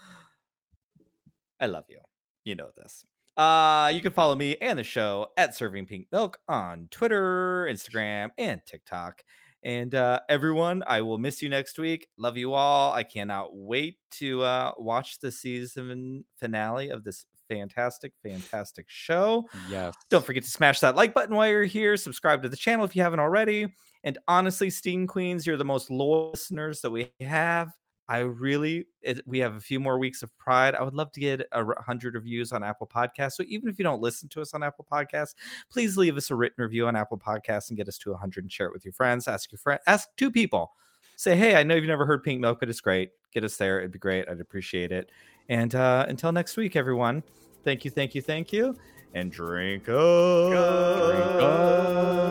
I 1.59 1.67
love 1.67 1.85
you. 1.89 1.99
You 2.43 2.55
know 2.55 2.69
this. 2.75 3.05
Uh, 3.38 3.91
you 3.93 4.01
can 4.01 4.11
follow 4.11 4.35
me 4.35 4.57
and 4.61 4.77
the 4.77 4.83
show 4.83 5.27
at 5.38 5.55
Serving 5.55 5.85
Pink 5.85 6.07
Milk 6.11 6.38
on 6.47 6.88
Twitter, 6.91 7.67
Instagram, 7.69 8.29
and 8.38 8.61
TikTok. 8.65 9.23
And 9.63 9.93
uh, 9.93 10.19
everyone, 10.27 10.83
I 10.88 11.01
will 11.01 11.19
miss 11.19 11.41
you 11.41 11.49
next 11.49 11.77
week. 11.77 12.07
Love 12.17 12.35
you 12.35 12.53
all. 12.53 12.93
I 12.93 13.03
cannot 13.03 13.55
wait 13.55 13.97
to 14.13 14.41
uh, 14.41 14.71
watch 14.77 15.19
the 15.19 15.31
season 15.31 16.25
finale 16.38 16.89
of 16.89 17.03
this 17.03 17.25
fantastic, 17.55 18.13
fantastic 18.23 18.85
show. 18.87 19.47
yes. 19.69 19.95
Don't 20.09 20.25
forget 20.25 20.43
to 20.43 20.49
smash 20.49 20.79
that 20.79 20.95
like 20.95 21.13
button 21.13 21.35
while 21.35 21.49
you're 21.49 21.63
here. 21.63 21.97
Subscribe 21.97 22.41
to 22.43 22.49
the 22.49 22.57
channel 22.57 22.85
if 22.85 22.95
you 22.95 23.01
haven't 23.01 23.19
already. 23.19 23.73
And 24.03 24.17
honestly, 24.27 24.69
Steam 24.69 25.07
Queens, 25.07 25.45
you're 25.45 25.57
the 25.57 25.65
most 25.65 25.91
loyal 25.91 26.31
listeners 26.31 26.81
that 26.81 26.91
we 26.91 27.11
have. 27.19 27.71
I 28.09 28.19
really, 28.19 28.87
it, 29.01 29.21
we 29.25 29.39
have 29.39 29.55
a 29.55 29.59
few 29.61 29.79
more 29.79 29.97
weeks 29.97 30.21
of 30.21 30.35
Pride. 30.37 30.75
I 30.75 30.83
would 30.83 30.93
love 30.93 31.13
to 31.13 31.19
get 31.19 31.47
a 31.51 31.81
hundred 31.81 32.15
reviews 32.15 32.51
on 32.51 32.61
Apple 32.63 32.87
Podcasts. 32.87 33.33
So 33.33 33.43
even 33.47 33.69
if 33.69 33.79
you 33.79 33.83
don't 33.83 34.01
listen 34.01 34.27
to 34.29 34.41
us 34.41 34.53
on 34.53 34.63
Apple 34.63 34.85
Podcasts, 34.91 35.33
please 35.71 35.95
leave 35.95 36.17
us 36.17 36.29
a 36.29 36.35
written 36.35 36.61
review 36.61 36.87
on 36.87 36.95
Apple 36.95 37.17
Podcasts 37.17 37.69
and 37.69 37.77
get 37.77 37.87
us 37.87 37.97
to 37.99 38.11
100 38.11 38.43
and 38.43 38.51
share 38.51 38.67
it 38.67 38.73
with 38.73 38.83
your 38.83 38.91
friends. 38.93 39.27
Ask 39.27 39.51
your 39.51 39.59
friend, 39.59 39.79
ask 39.87 40.09
two 40.17 40.29
people. 40.29 40.73
Say, 41.15 41.37
hey, 41.37 41.55
I 41.55 41.63
know 41.63 41.75
you've 41.75 41.85
never 41.85 42.05
heard 42.05 42.23
Pink 42.23 42.41
Milk, 42.41 42.59
but 42.59 42.69
it's 42.69 42.81
great. 42.81 43.11
Get 43.31 43.43
us 43.43 43.55
there. 43.55 43.79
It'd 43.79 43.91
be 43.91 43.99
great. 43.99 44.27
I'd 44.27 44.41
appreciate 44.41 44.91
it. 44.91 45.11
And 45.49 45.73
uh, 45.76 46.05
until 46.07 46.31
next 46.31 46.57
week, 46.57 46.76
everyone, 46.76 47.23
thank 47.63 47.85
you, 47.85 47.91
thank 47.91 48.15
you, 48.15 48.22
thank 48.22 48.53
you. 48.53 48.76
And 49.13 49.31
drink 49.31 49.89
up. 49.89 50.49
Drink 50.49 51.41
up. 51.41 52.22